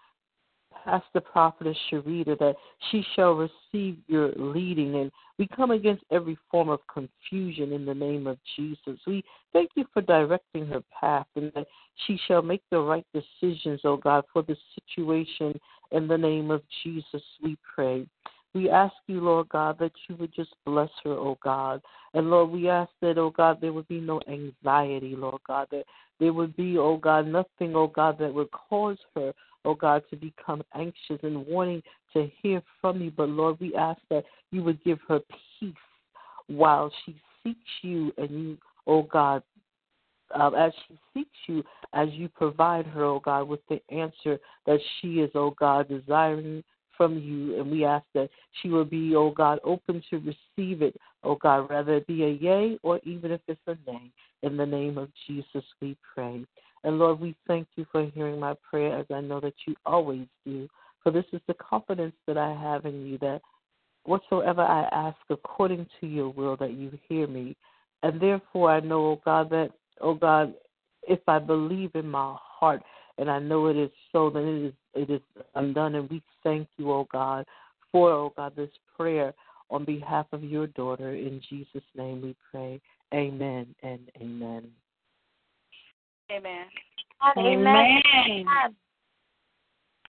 the 1.14 1.22
prophetess 1.22 1.78
Sharita 1.92 2.38
that 2.40 2.56
she 2.90 3.04
shall 3.16 3.34
receive 3.34 3.98
your 4.08 4.32
leading. 4.36 4.96
And 4.96 5.12
we 5.38 5.48
come 5.48 5.72
against 5.72 6.04
every 6.12 6.38
form 6.50 6.70
of 6.70 6.80
confusion 6.92 7.72
in 7.72 7.86
the 7.86 7.94
name 7.94 8.28
of 8.28 8.38
Jesus. 8.56 9.00
We 9.06 9.24
thank 9.54 9.72
you 9.76 9.86
for 9.94 10.02
directing 10.02 10.66
her 10.68 10.82
path 11.00 11.28
and 11.36 11.52
that 11.56 11.68
she 12.08 12.20
shall 12.28 12.42
make 12.42 12.64
the 12.72 12.80
right 12.80 13.06
decisions, 13.14 13.82
oh 13.84 13.98
God, 13.98 14.24
for 14.32 14.44
the 14.44 14.56
situation 14.76 15.60
in 15.92 16.08
the 16.08 16.18
name 16.18 16.52
of 16.52 16.62
Jesus, 16.84 17.24
we 17.44 17.58
pray. 17.76 18.06
We 18.54 18.70
ask 18.70 18.94
you, 19.08 19.22
Lord 19.22 19.50
God, 19.50 19.78
that 19.80 19.94
you 20.08 20.16
would 20.18 20.34
just 20.34 20.54
bless 20.66 20.90
her, 21.04 21.12
oh 21.12 21.38
God. 21.42 21.82
And 22.14 22.30
Lord, 22.30 22.50
we 22.50 22.68
ask 22.68 22.92
that, 23.02 23.18
oh 23.18 23.30
God, 23.30 23.60
there 23.62 23.72
would 23.72 23.88
be 23.88 24.02
no 24.02 24.20
anxiety, 24.28 25.16
Lord 25.16 25.42
God, 25.48 25.68
that 25.72 25.86
there 26.20 26.34
would 26.34 26.56
be, 26.58 26.78
oh 26.78 26.98
God, 26.98 27.28
nothing, 27.28 27.76
oh 27.76 27.88
God, 27.88 28.20
that 28.20 28.34
would 28.34 28.52
cause 28.52 28.98
her, 29.16 29.34
oh 29.64 29.76
God, 29.76 30.04
to 30.10 30.18
become 30.18 30.64
anxious 30.76 31.20
and 31.24 31.46
wanting 31.48 31.82
to 32.14 32.30
hear 32.42 32.62
from 32.82 33.02
you. 33.02 33.12
But 33.12 33.30
Lord, 33.30 33.58
we 33.62 33.74
ask 33.76 34.02
that 34.10 34.26
you 34.52 34.64
would 34.64 34.84
give 34.84 35.00
her 35.08 35.22
peace 35.60 35.74
while 36.48 36.92
she 37.06 37.16
seeks 37.44 37.60
you 37.82 38.12
and 38.18 38.30
you, 38.30 38.58
oh 38.86 39.04
God, 39.04 39.44
uh, 40.38 40.50
as 40.50 40.72
she 40.88 41.00
seeks 41.14 41.38
you, 41.48 41.64
as 41.94 42.10
you 42.12 42.30
provide 42.30 42.86
her, 42.88 43.04
oh 43.04 43.20
God, 43.20 43.48
with 43.48 43.62
the 43.70 43.82
answer 43.90 44.40
that 44.66 44.80
she 45.00 45.20
is, 45.20 45.32
oh 45.36 45.56
God, 45.60 45.88
desiring 45.88 46.64
from 47.02 47.18
you. 47.18 47.60
And 47.60 47.72
we 47.72 47.84
ask 47.84 48.06
that 48.14 48.30
she 48.62 48.70
will 48.70 48.86
be, 48.86 49.16
oh 49.16 49.32
God, 49.32 49.58
open 49.64 50.04
to 50.12 50.18
receive 50.18 50.84
it, 50.84 50.96
oh 51.24 51.34
God, 51.34 51.68
whether 51.68 51.96
it 51.96 52.06
be 52.06 52.24
a 52.24 52.30
yay 52.30 52.78
or 52.84 53.00
even 53.04 53.32
if 53.32 53.42
it's 53.48 53.60
a 53.66 53.76
nay. 53.90 54.12
In 54.44 54.56
the 54.56 54.68
name 54.68 55.00
of 55.00 55.10
Jesus, 55.26 55.64
we 55.82 55.98
pray. 56.14 56.46
And 56.84 57.00
Lord, 57.00 57.20
we 57.20 57.36
thank 57.48 57.68
you 57.76 57.88
for 57.92 58.06
hearing 58.06 58.40
my 58.40 58.54
prayer 58.70 59.00
as 59.00 59.08
I 59.12 59.20
know 59.20 59.40
that 59.40 59.56
you 59.66 59.76
always 59.84 60.28
do. 60.46 60.70
For 61.02 61.12
this 61.12 61.26
is 61.34 61.42
the 61.48 61.56
confidence 61.56 62.14
that 62.28 62.38
I 62.38 62.54
have 62.54 62.86
in 62.86 63.04
you 63.04 63.18
that 63.18 63.42
whatsoever 64.04 64.62
I 64.62 64.84
ask 64.92 65.18
according 65.32 65.88
to 66.02 66.08
your 66.08 66.30
will, 66.30 66.56
that 66.58 66.74
you 66.74 66.92
hear 67.10 67.26
me. 67.26 67.56
And 68.04 68.22
therefore 68.22 68.70
I 68.70 68.80
know, 68.80 69.08
oh 69.08 69.22
God, 69.26 69.50
that, 69.50 69.72
oh 70.02 70.14
God, 70.14 70.54
if 71.08 71.20
I 71.28 71.40
believe 71.40 71.96
in 71.96 72.08
my 72.08 72.36
heart 72.40 72.84
and 73.22 73.30
I 73.30 73.38
know 73.38 73.68
it 73.68 73.78
is 73.78 73.92
so, 74.12 74.32
then 74.32 74.44
it 74.44 74.66
is 74.66 74.74
it 74.96 75.10
is 75.12 75.22
undone. 75.54 75.94
And 75.94 76.10
we 76.10 76.24
thank 76.44 76.68
you, 76.78 76.92
oh 76.92 77.08
God, 77.12 77.46
for, 77.92 78.12
oh 78.12 78.34
God, 78.36 78.56
this 78.56 78.72
prayer 78.98 79.32
on 79.70 79.86
behalf 79.86 80.26
of 80.32 80.44
your 80.44 80.66
daughter. 80.68 81.14
In 81.14 81.40
Jesus' 81.48 81.84
name 81.96 82.24
we 82.24 82.36
pray. 82.52 82.82
Amen 83.14 83.76
and 83.84 84.00
amen. 84.20 84.72
Amen. 86.32 86.66
Amen. 87.38 88.02
Amen. 88.26 88.76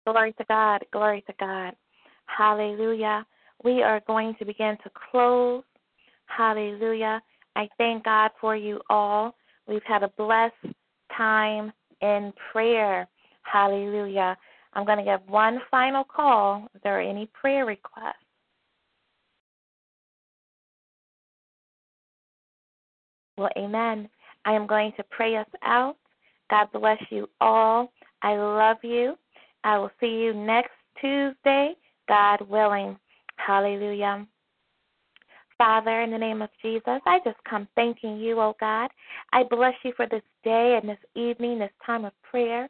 Glory 0.06 0.34
to 0.34 0.44
God. 0.50 0.84
Glory 0.92 1.24
to 1.28 1.34
God. 1.40 1.76
Hallelujah. 2.26 3.26
We 3.64 3.84
are 3.84 4.02
going 4.06 4.36
to 4.38 4.46
begin 4.46 4.78
to 4.84 4.92
close. 5.12 5.64
Hallelujah. 6.26 7.22
I 7.56 7.70
thank 7.78 8.04
God 8.04 8.32
for 8.42 8.56
you 8.56 8.82
all. 8.90 9.34
We've 9.66 9.82
had 9.84 10.04
a 10.04 10.10
blessed 10.18 10.76
time 11.16 11.72
in 12.02 12.34
prayer. 12.52 13.08
Hallelujah. 13.44 14.38
I'm 14.74 14.86
going 14.86 15.00
to 15.00 15.04
give 15.04 15.28
one 15.28 15.60
final 15.72 16.04
call. 16.04 16.68
If 16.76 16.82
there 16.84 17.00
are 17.00 17.02
any 17.02 17.30
prayer 17.34 17.66
requests? 17.66 18.16
Well, 23.38 23.50
amen. 23.58 24.10
I 24.46 24.54
am 24.54 24.68
going 24.68 24.94
to 24.98 25.04
pray 25.10 25.36
us 25.38 25.48
out. 25.64 25.98
God 26.50 26.68
bless 26.74 27.02
you 27.10 27.30
all. 27.42 27.92
I 28.22 28.36
love 28.36 28.78
you. 28.84 29.16
I 29.64 29.78
will 29.78 29.92
see 30.00 30.08
you 30.08 30.34
next 30.34 30.72
Tuesday, 31.00 31.74
God 32.08 32.42
willing. 32.48 32.98
Hallelujah. 33.36 34.26
Father, 35.58 36.02
in 36.02 36.12
the 36.12 36.18
name 36.18 36.42
of 36.42 36.50
Jesus, 36.62 37.02
I 37.06 37.20
just 37.26 37.38
come 37.50 37.68
thanking 37.76 38.18
you, 38.18 38.40
oh 38.40 38.56
God. 38.60 38.90
I 39.34 39.44
bless 39.44 39.74
you 39.84 39.92
for 39.98 40.08
this 40.08 40.22
day 40.48 40.80
and 40.80 40.90
this 40.90 41.04
evening, 41.16 41.60
this 41.60 41.72
time 41.86 42.06
of 42.06 42.14
prayer. 42.30 42.70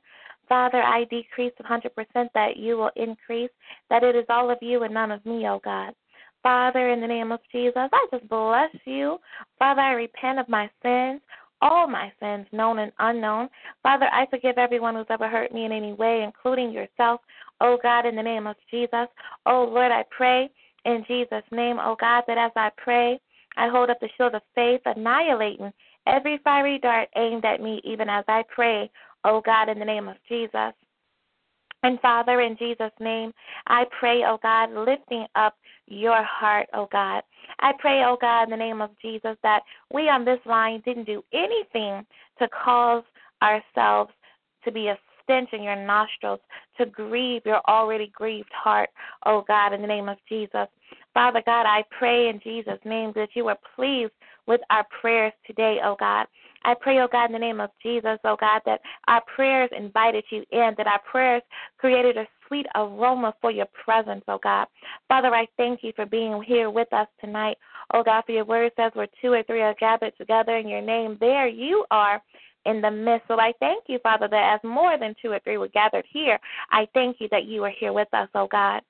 Father, 0.49 0.81
I 0.81 1.03
decrease 1.05 1.53
100% 1.61 1.89
that 2.33 2.57
you 2.57 2.77
will 2.77 2.91
increase, 2.95 3.51
that 3.89 4.03
it 4.03 4.15
is 4.15 4.25
all 4.29 4.49
of 4.49 4.57
you 4.61 4.83
and 4.83 4.93
none 4.93 5.11
of 5.11 5.25
me, 5.25 5.47
oh 5.47 5.61
God. 5.63 5.93
Father, 6.41 6.89
in 6.89 7.01
the 7.01 7.07
name 7.07 7.31
of 7.31 7.39
Jesus, 7.51 7.89
I 7.91 8.07
just 8.11 8.27
bless 8.29 8.71
you. 8.85 9.17
Father, 9.59 9.81
I 9.81 9.91
repent 9.91 10.39
of 10.39 10.47
my 10.47 10.69
sins 10.81 11.21
all 11.61 11.87
my 11.87 12.11
sins, 12.19 12.45
known 12.51 12.79
and 12.79 12.91
unknown. 12.99 13.49
Father, 13.83 14.05
I 14.11 14.27
forgive 14.29 14.57
everyone 14.57 14.95
who's 14.95 15.05
ever 15.09 15.27
hurt 15.27 15.53
me 15.53 15.65
in 15.65 15.71
any 15.71 15.93
way, 15.93 16.23
including 16.23 16.71
yourself. 16.71 17.21
Oh 17.61 17.77
God, 17.81 18.05
in 18.05 18.15
the 18.15 18.21
name 18.21 18.47
of 18.47 18.55
Jesus. 18.69 19.07
Oh 19.45 19.67
Lord, 19.71 19.91
I 19.91 20.03
pray 20.15 20.49
in 20.85 21.03
Jesus' 21.07 21.43
name, 21.51 21.77
oh 21.81 21.95
God, 21.99 22.23
that 22.27 22.37
as 22.37 22.51
I 22.55 22.69
pray, 22.77 23.19
I 23.57 23.69
hold 23.69 23.89
up 23.89 23.99
the 23.99 24.09
shield 24.15 24.35
of 24.35 24.43
faith, 24.53 24.81
annihilating 24.85 25.73
every 26.07 26.39
fiery 26.43 26.79
dart 26.79 27.09
aimed 27.15 27.45
at 27.45 27.61
me, 27.61 27.81
even 27.83 28.09
as 28.09 28.25
I 28.27 28.43
pray, 28.53 28.89
oh 29.23 29.41
God, 29.45 29.69
in 29.69 29.79
the 29.79 29.85
name 29.85 30.07
of 30.07 30.15
Jesus. 30.27 30.73
And 31.83 31.99
Father, 32.01 32.41
in 32.41 32.57
Jesus' 32.57 32.91
name, 32.99 33.31
I 33.67 33.85
pray, 33.99 34.23
oh 34.25 34.39
God, 34.41 34.71
lifting 34.71 35.25
up 35.35 35.55
your 35.87 36.23
heart, 36.23 36.67
oh 36.73 36.87
God. 36.91 37.21
I 37.59 37.73
pray, 37.79 38.03
oh 38.03 38.17
God, 38.19 38.43
in 38.43 38.49
the 38.49 38.57
name 38.57 38.81
of 38.81 38.89
Jesus, 39.01 39.37
that 39.43 39.61
we 39.93 40.09
on 40.09 40.25
this 40.25 40.39
line 40.45 40.81
didn't 40.85 41.05
do 41.05 41.23
anything 41.33 42.05
to 42.39 42.47
cause 42.49 43.03
ourselves 43.41 44.11
to 44.63 44.71
be 44.71 44.87
a 44.87 44.97
stench 45.23 45.49
in 45.53 45.61
your 45.61 45.75
nostrils, 45.75 46.39
to 46.77 46.85
grieve 46.85 47.43
your 47.45 47.61
already 47.67 48.11
grieved 48.13 48.51
heart, 48.53 48.89
oh 49.25 49.43
God, 49.47 49.73
in 49.73 49.81
the 49.81 49.87
name 49.87 50.09
of 50.09 50.17
Jesus. 50.27 50.67
Father 51.13 51.41
God, 51.45 51.65
I 51.65 51.83
pray 51.97 52.29
in 52.29 52.39
Jesus' 52.43 52.79
name 52.85 53.11
that 53.15 53.29
you 53.33 53.47
are 53.47 53.57
pleased 53.75 54.13
with 54.47 54.61
our 54.69 54.85
prayers 55.01 55.33
today, 55.45 55.77
oh 55.83 55.95
God. 55.99 56.27
I 56.63 56.73
pray, 56.73 56.99
oh 56.99 57.07
God, 57.09 57.25
in 57.27 57.33
the 57.33 57.39
name 57.39 57.59
of 57.59 57.69
Jesus, 57.81 58.19
oh 58.23 58.35
God, 58.39 58.61
that 58.65 58.81
our 59.07 59.21
prayers 59.33 59.69
invited 59.77 60.23
you 60.31 60.43
in, 60.51 60.73
that 60.77 60.87
our 60.87 61.01
prayers 61.09 61.43
created 61.77 62.17
a 62.17 62.27
sweet 62.47 62.65
aroma 62.75 63.33
for 63.41 63.51
your 63.51 63.67
presence, 63.85 64.23
oh 64.27 64.39
God. 64.41 64.67
Father, 65.07 65.33
I 65.33 65.47
thank 65.57 65.83
you 65.83 65.93
for 65.95 66.05
being 66.05 66.41
here 66.41 66.69
with 66.69 66.91
us 66.93 67.07
tonight. 67.21 67.57
Oh 67.93 68.03
God, 68.03 68.23
for 68.25 68.31
your 68.31 68.45
word 68.45 68.71
says 68.75 68.91
where 68.95 69.07
two 69.21 69.33
or 69.33 69.43
three 69.43 69.61
are 69.61 69.75
gathered 69.79 70.13
together 70.17 70.57
in 70.57 70.67
your 70.67 70.81
name, 70.81 71.17
there 71.19 71.47
you 71.47 71.85
are 71.91 72.21
in 72.65 72.81
the 72.81 72.91
midst. 72.91 73.27
So 73.27 73.39
I 73.39 73.53
thank 73.59 73.85
you, 73.87 73.99
Father, 74.03 74.27
that 74.27 74.55
as 74.55 74.69
more 74.69 74.97
than 74.97 75.15
two 75.21 75.31
or 75.31 75.39
three 75.39 75.57
were 75.57 75.69
gathered 75.69 76.05
here, 76.11 76.39
I 76.71 76.87
thank 76.93 77.17
you 77.19 77.27
that 77.31 77.45
you 77.45 77.63
are 77.63 77.73
here 77.79 77.93
with 77.93 78.13
us, 78.13 78.29
oh 78.35 78.47
God. 78.51 78.81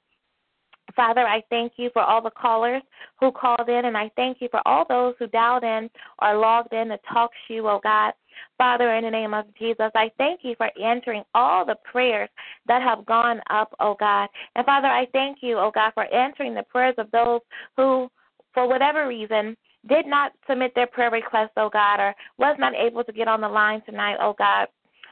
Father, 0.95 1.21
I 1.21 1.43
thank 1.49 1.73
you 1.77 1.89
for 1.93 2.01
all 2.01 2.21
the 2.21 2.31
callers 2.31 2.81
who 3.19 3.31
called 3.31 3.69
in, 3.69 3.85
and 3.85 3.97
I 3.97 4.09
thank 4.15 4.41
you 4.41 4.47
for 4.49 4.65
all 4.65 4.85
those 4.87 5.15
who 5.19 5.27
dialed 5.27 5.63
in 5.63 5.89
or 6.21 6.37
logged 6.37 6.73
in 6.73 6.89
to 6.89 6.99
talk 7.11 7.31
to 7.47 7.53
you, 7.53 7.67
oh 7.67 7.79
God. 7.83 8.13
Father, 8.57 8.93
in 8.95 9.03
the 9.03 9.11
name 9.11 9.33
of 9.33 9.45
Jesus, 9.57 9.91
I 9.95 10.11
thank 10.17 10.41
you 10.43 10.55
for 10.57 10.69
answering 10.81 11.23
all 11.33 11.65
the 11.65 11.77
prayers 11.83 12.29
that 12.67 12.81
have 12.81 13.05
gone 13.05 13.41
up, 13.49 13.75
oh 13.79 13.95
God. 13.99 14.29
And 14.55 14.65
Father, 14.65 14.87
I 14.87 15.07
thank 15.11 15.39
you, 15.41 15.57
oh 15.57 15.71
God, 15.73 15.91
for 15.93 16.11
answering 16.13 16.53
the 16.53 16.63
prayers 16.63 16.95
of 16.97 17.11
those 17.11 17.41
who, 17.75 18.09
for 18.53 18.67
whatever 18.67 19.07
reason, 19.07 19.57
did 19.87 20.05
not 20.05 20.33
submit 20.49 20.73
their 20.75 20.87
prayer 20.87 21.11
request, 21.11 21.51
oh 21.57 21.69
God, 21.69 21.99
or 21.99 22.15
was 22.37 22.55
not 22.59 22.73
able 22.75 23.03
to 23.03 23.11
get 23.11 23.27
on 23.27 23.41
the 23.41 23.49
line 23.49 23.81
tonight, 23.85 24.17
oh 24.19 24.35
God 24.37 24.67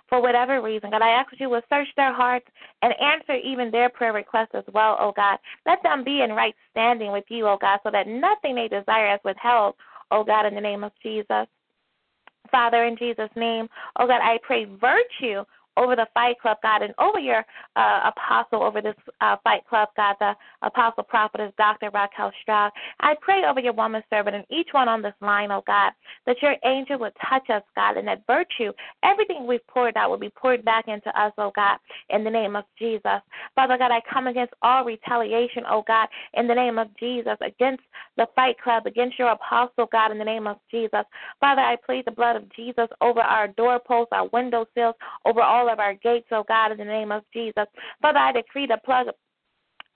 for 0.10 0.22
whatever 0.22 0.62
reason. 0.62 0.92
God, 0.92 1.02
I 1.02 1.10
ask 1.10 1.32
that 1.32 1.40
you 1.40 1.50
will 1.50 1.62
search 1.70 1.88
their 1.96 2.14
hearts 2.14 2.48
and 2.82 2.94
answer 3.02 3.34
even 3.34 3.72
their 3.72 3.90
prayer 3.90 4.14
requests 4.14 4.54
as 4.54 4.64
well, 4.74 4.98
oh 5.00 5.14
God. 5.16 5.38
Let 5.66 5.82
them 5.84 6.04
be 6.04 6.22
in 6.22 6.32
right 6.32 6.56
standing 6.72 7.12
with 7.12 7.26
you, 7.30 7.48
oh 7.48 7.58
God, 7.60 7.80
so 7.84 7.92
that 7.92 8.08
nothing 8.08 8.56
they 8.56 8.68
desire 8.68 9.14
is 9.16 9.20
withheld, 9.24 9.76
oh 10.12 10.24
God, 10.24 10.46
in 10.46 10.56
the 10.56 10.62
name 10.62 10.84
of 10.84 10.92
Jesus. 11.02 11.48
Father, 12.52 12.86
in 12.86 12.98
Jesus' 12.98 13.30
name, 13.36 13.68
oh 14.00 14.08
God, 14.08 14.22
I 14.22 14.38
pray 14.44 14.66
virtue 14.66 15.44
over 15.78 15.96
the 15.96 16.08
Fight 16.14 16.40
Club, 16.40 16.58
God, 16.62 16.82
and 16.82 16.94
over 17.00 17.20
your 17.20 17.46
uh, 17.76 18.12
apostle 18.16 18.64
over 18.64 18.82
this 18.82 18.96
uh, 19.22 19.36
Fight 19.44 19.66
Club, 19.68 19.90
God, 19.96 20.16
the 20.20 20.34
apostle 20.62 21.04
prophetess, 21.04 21.52
Dr. 21.58 21.92
Racquel 21.92 22.32
Stroud. 22.42 22.72
I 23.00 23.16
pray 23.22 23.44
over 23.46 23.60
your 23.60 23.74
woman 23.74 24.04
servant 24.10 24.36
and 24.36 24.46
each 24.50 24.70
one 24.72 24.88
on 24.88 25.02
this 25.02 25.14
line, 25.22 25.52
oh 25.52 25.64
God, 25.66 25.92
that 26.26 26.42
your 26.42 26.56
angel 26.66 27.00
would 27.00 27.14
touch 27.30 27.50
us, 27.50 27.64
God, 27.76 27.98
and 27.98 28.08
that 28.08 28.24
virtue, 28.28 28.72
everything 29.04 29.48
we've 29.48 29.66
poured 29.68 29.98
out 29.98 30.10
will 30.10 30.18
be 30.18 30.30
poured 30.30 30.64
back 30.64 30.88
into 30.88 31.10
us, 31.20 31.34
oh 31.38 31.52
God, 31.56 31.78
in 32.10 32.24
the 32.24 32.30
name 32.30 32.56
of 32.56 32.66
Jesus. 32.78 33.22
Father 33.56 33.78
God, 33.78 33.92
I 33.92 34.02
come 34.12 34.28
against 34.28 34.54
all 34.62 34.86
retaliation, 34.86 35.64
oh 35.70 35.84
God, 35.88 36.08
in 36.34 36.48
the 36.48 36.56
name 36.56 36.78
of 36.78 36.88
Jesus, 37.00 37.38
against 37.42 37.84
the 38.18 38.28
Fight 38.36 38.60
Club, 38.62 38.86
against 38.86 39.20
your 39.20 39.30
apostle, 39.30 39.88
God, 39.92 40.12
in 40.12 40.18
the 40.18 40.26
name 40.26 40.48
of 40.48 40.58
Jesus. 40.72 41.04
Father, 41.40 41.62
I 41.62 41.76
plead 41.86 42.06
the 42.06 42.12
blood 42.12 42.36
of 42.36 42.44
Jesus 42.56 42.88
over 43.02 43.20
our 43.20 43.48
doorposts, 43.50 44.12
our 44.12 44.28
window 44.28 44.66
sills, 44.74 44.96
over 45.26 45.42
all 45.42 45.65
all 45.66 45.74
of 45.74 45.80
our 45.80 45.96
gates, 45.96 46.28
O 46.32 46.44
God, 46.48 46.72
in 46.72 46.78
the 46.78 46.86
name 46.86 47.12
of 47.12 47.24
Jesus. 47.34 47.66
Father, 48.02 48.20
I 48.20 48.32
decree 48.32 48.68
the 48.68 48.80
plug 48.86 49.08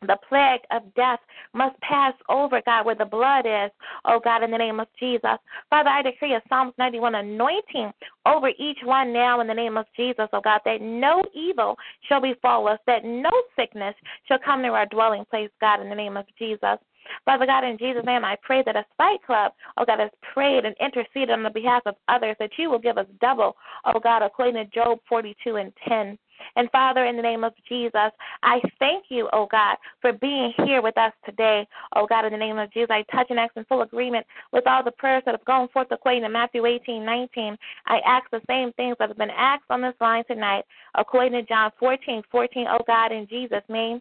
the 0.08 0.18
plague 0.30 0.62
of 0.72 0.94
death 0.96 1.20
must 1.54 1.78
pass 1.82 2.14
over, 2.30 2.62
God, 2.66 2.86
where 2.86 2.96
the 2.96 3.04
blood 3.04 3.46
is, 3.46 3.70
oh 4.06 4.22
God, 4.24 4.44
in 4.44 4.52
the 4.52 4.58
name 4.58 4.80
of 4.80 4.88
Jesus. 4.98 5.38
Father, 5.70 5.90
I 5.90 6.02
decree 6.02 6.36
a 6.36 6.42
Psalms 6.48 6.74
91 6.78 7.16
anointing 7.16 7.92
over 8.26 8.48
each 8.58 8.78
one 8.86 9.12
now 9.12 9.42
in 9.42 9.48
the 9.48 9.54
name 9.54 9.76
of 9.76 9.86
Jesus, 9.98 10.30
oh 10.32 10.40
God, 10.40 10.62
that 10.64 10.82
no 10.82 11.22
evil 11.34 11.76
shall 12.08 12.22
befall 12.22 12.70
us, 12.70 12.80
that 12.88 13.04
no 13.04 13.30
sickness 13.58 13.94
shall 14.26 14.40
come 14.40 14.62
near 14.62 14.72
our 14.72 14.86
dwelling 14.86 15.26
place, 15.30 15.50
God, 15.60 15.82
in 15.82 15.90
the 15.90 15.96
name 15.96 16.16
of 16.16 16.26
Jesus. 16.38 16.78
Father 17.26 17.46
God, 17.46 17.64
in 17.64 17.78
Jesus' 17.78 18.06
name, 18.06 18.26
I 18.26 18.38
pray 18.42 18.64
that 18.66 18.76
a 18.76 18.86
fight 18.98 19.24
club, 19.26 19.54
oh 19.78 19.86
God, 19.86 20.00
has 20.00 20.12
prayed 20.34 20.66
and 20.66 20.76
interceded 20.80 21.32
on 21.32 21.44
the 21.44 21.50
behalf 21.50 21.84
of 21.86 21.96
others, 22.08 22.36
that 22.40 22.52
you 22.58 22.70
will 22.70 22.80
give 22.80 22.98
us 22.98 23.08
double, 23.22 23.56
oh 23.86 24.00
God, 24.00 24.22
according 24.22 24.56
to 24.56 24.66
Job 24.66 25.00
42 25.08 25.58
and 25.58 25.72
10. 25.88 26.18
And 26.56 26.70
Father, 26.72 27.06
in 27.06 27.16
the 27.16 27.22
name 27.22 27.44
of 27.44 27.54
Jesus, 27.68 28.12
I 28.44 28.62
thank 28.80 29.06
you, 29.10 29.30
oh 29.34 29.48
God, 29.52 29.78
for 30.02 30.14
being 30.14 30.54
here 30.66 30.82
with 30.82 30.98
us 30.98 31.14
today. 31.26 31.68
Oh 31.96 32.08
God, 32.08 32.26
in 32.26 32.32
the 32.32 32.38
name 32.38 32.58
of 32.58 32.72
Jesus, 32.72 32.90
I 32.90 33.04
touch 33.12 33.28
and 33.30 33.40
ask 33.40 33.56
in 33.56 33.66
full 33.66 33.82
agreement 33.82 34.26
with 34.52 34.66
all 34.68 34.84
the 34.84 34.92
prayers 34.92 35.24
that 35.26 35.36
have 35.36 35.46
gone 35.46 35.68
forth 35.70 35.88
according 35.92 36.24
to 36.24 36.30
Matthew 36.30 36.66
18, 36.66 37.06
19. 37.06 37.58
I 37.88 38.00
ask 38.06 38.30
the 38.32 38.42
same 38.48 38.72
things 38.74 38.96
that 39.00 39.10
have 39.10 39.18
been 39.18 39.30
asked 39.30 39.66
on 39.70 39.82
this 39.82 39.96
line 40.00 40.24
tonight, 40.26 40.66
according 40.96 41.34
to 41.34 41.44
John 41.44 41.72
14, 41.80 42.24
14, 42.32 42.68
oh 42.70 42.84
God, 42.88 43.12
in 43.12 43.28
Jesus' 43.28 43.64
name. 43.68 44.00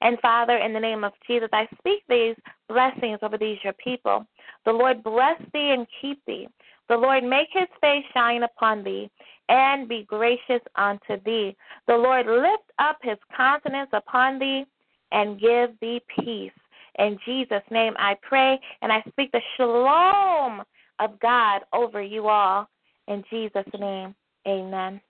And 0.00 0.18
Father, 0.20 0.56
in 0.56 0.72
the 0.72 0.80
name 0.80 1.04
of 1.04 1.12
Jesus, 1.26 1.48
I 1.52 1.68
speak 1.78 2.02
these 2.08 2.36
blessings 2.68 3.18
over 3.22 3.36
these 3.36 3.58
your 3.62 3.74
people. 3.74 4.26
The 4.64 4.72
Lord 4.72 5.02
bless 5.02 5.40
thee 5.52 5.74
and 5.76 5.86
keep 6.00 6.24
thee. 6.26 6.48
The 6.88 6.96
Lord 6.96 7.22
make 7.22 7.48
his 7.52 7.68
face 7.80 8.04
shine 8.12 8.42
upon 8.42 8.82
thee 8.82 9.10
and 9.48 9.88
be 9.88 10.04
gracious 10.04 10.62
unto 10.76 11.22
thee. 11.24 11.56
The 11.86 11.94
Lord 11.94 12.26
lift 12.26 12.70
up 12.78 12.98
his 13.02 13.18
countenance 13.36 13.90
upon 13.92 14.38
thee 14.38 14.64
and 15.12 15.40
give 15.40 15.70
thee 15.80 16.00
peace. 16.18 16.52
In 16.98 17.18
Jesus' 17.24 17.62
name 17.70 17.94
I 17.98 18.16
pray 18.22 18.58
and 18.82 18.92
I 18.92 19.02
speak 19.08 19.30
the 19.32 19.40
shalom 19.56 20.62
of 20.98 21.18
God 21.20 21.62
over 21.72 22.02
you 22.02 22.28
all. 22.28 22.68
In 23.08 23.24
Jesus' 23.30 23.64
name, 23.78 24.14
amen. 24.46 25.00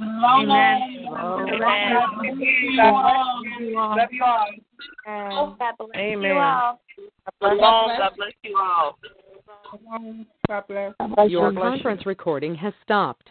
Amen. 0.00 0.80
Love 2.76 4.08
you 4.10 4.24
all. 4.24 5.56
God 5.58 5.74
bless 5.78 5.96
Amen. 5.96 6.30
you 6.30 6.38
all. 6.38 6.78
God 7.40 8.12
bless 8.16 8.32
you 8.42 8.56
all. 8.58 8.98
God 10.48 10.64
bless. 10.68 11.30
Your 11.30 11.52
conference 11.52 12.06
recording 12.06 12.54
has 12.56 12.72
stopped. 12.82 13.30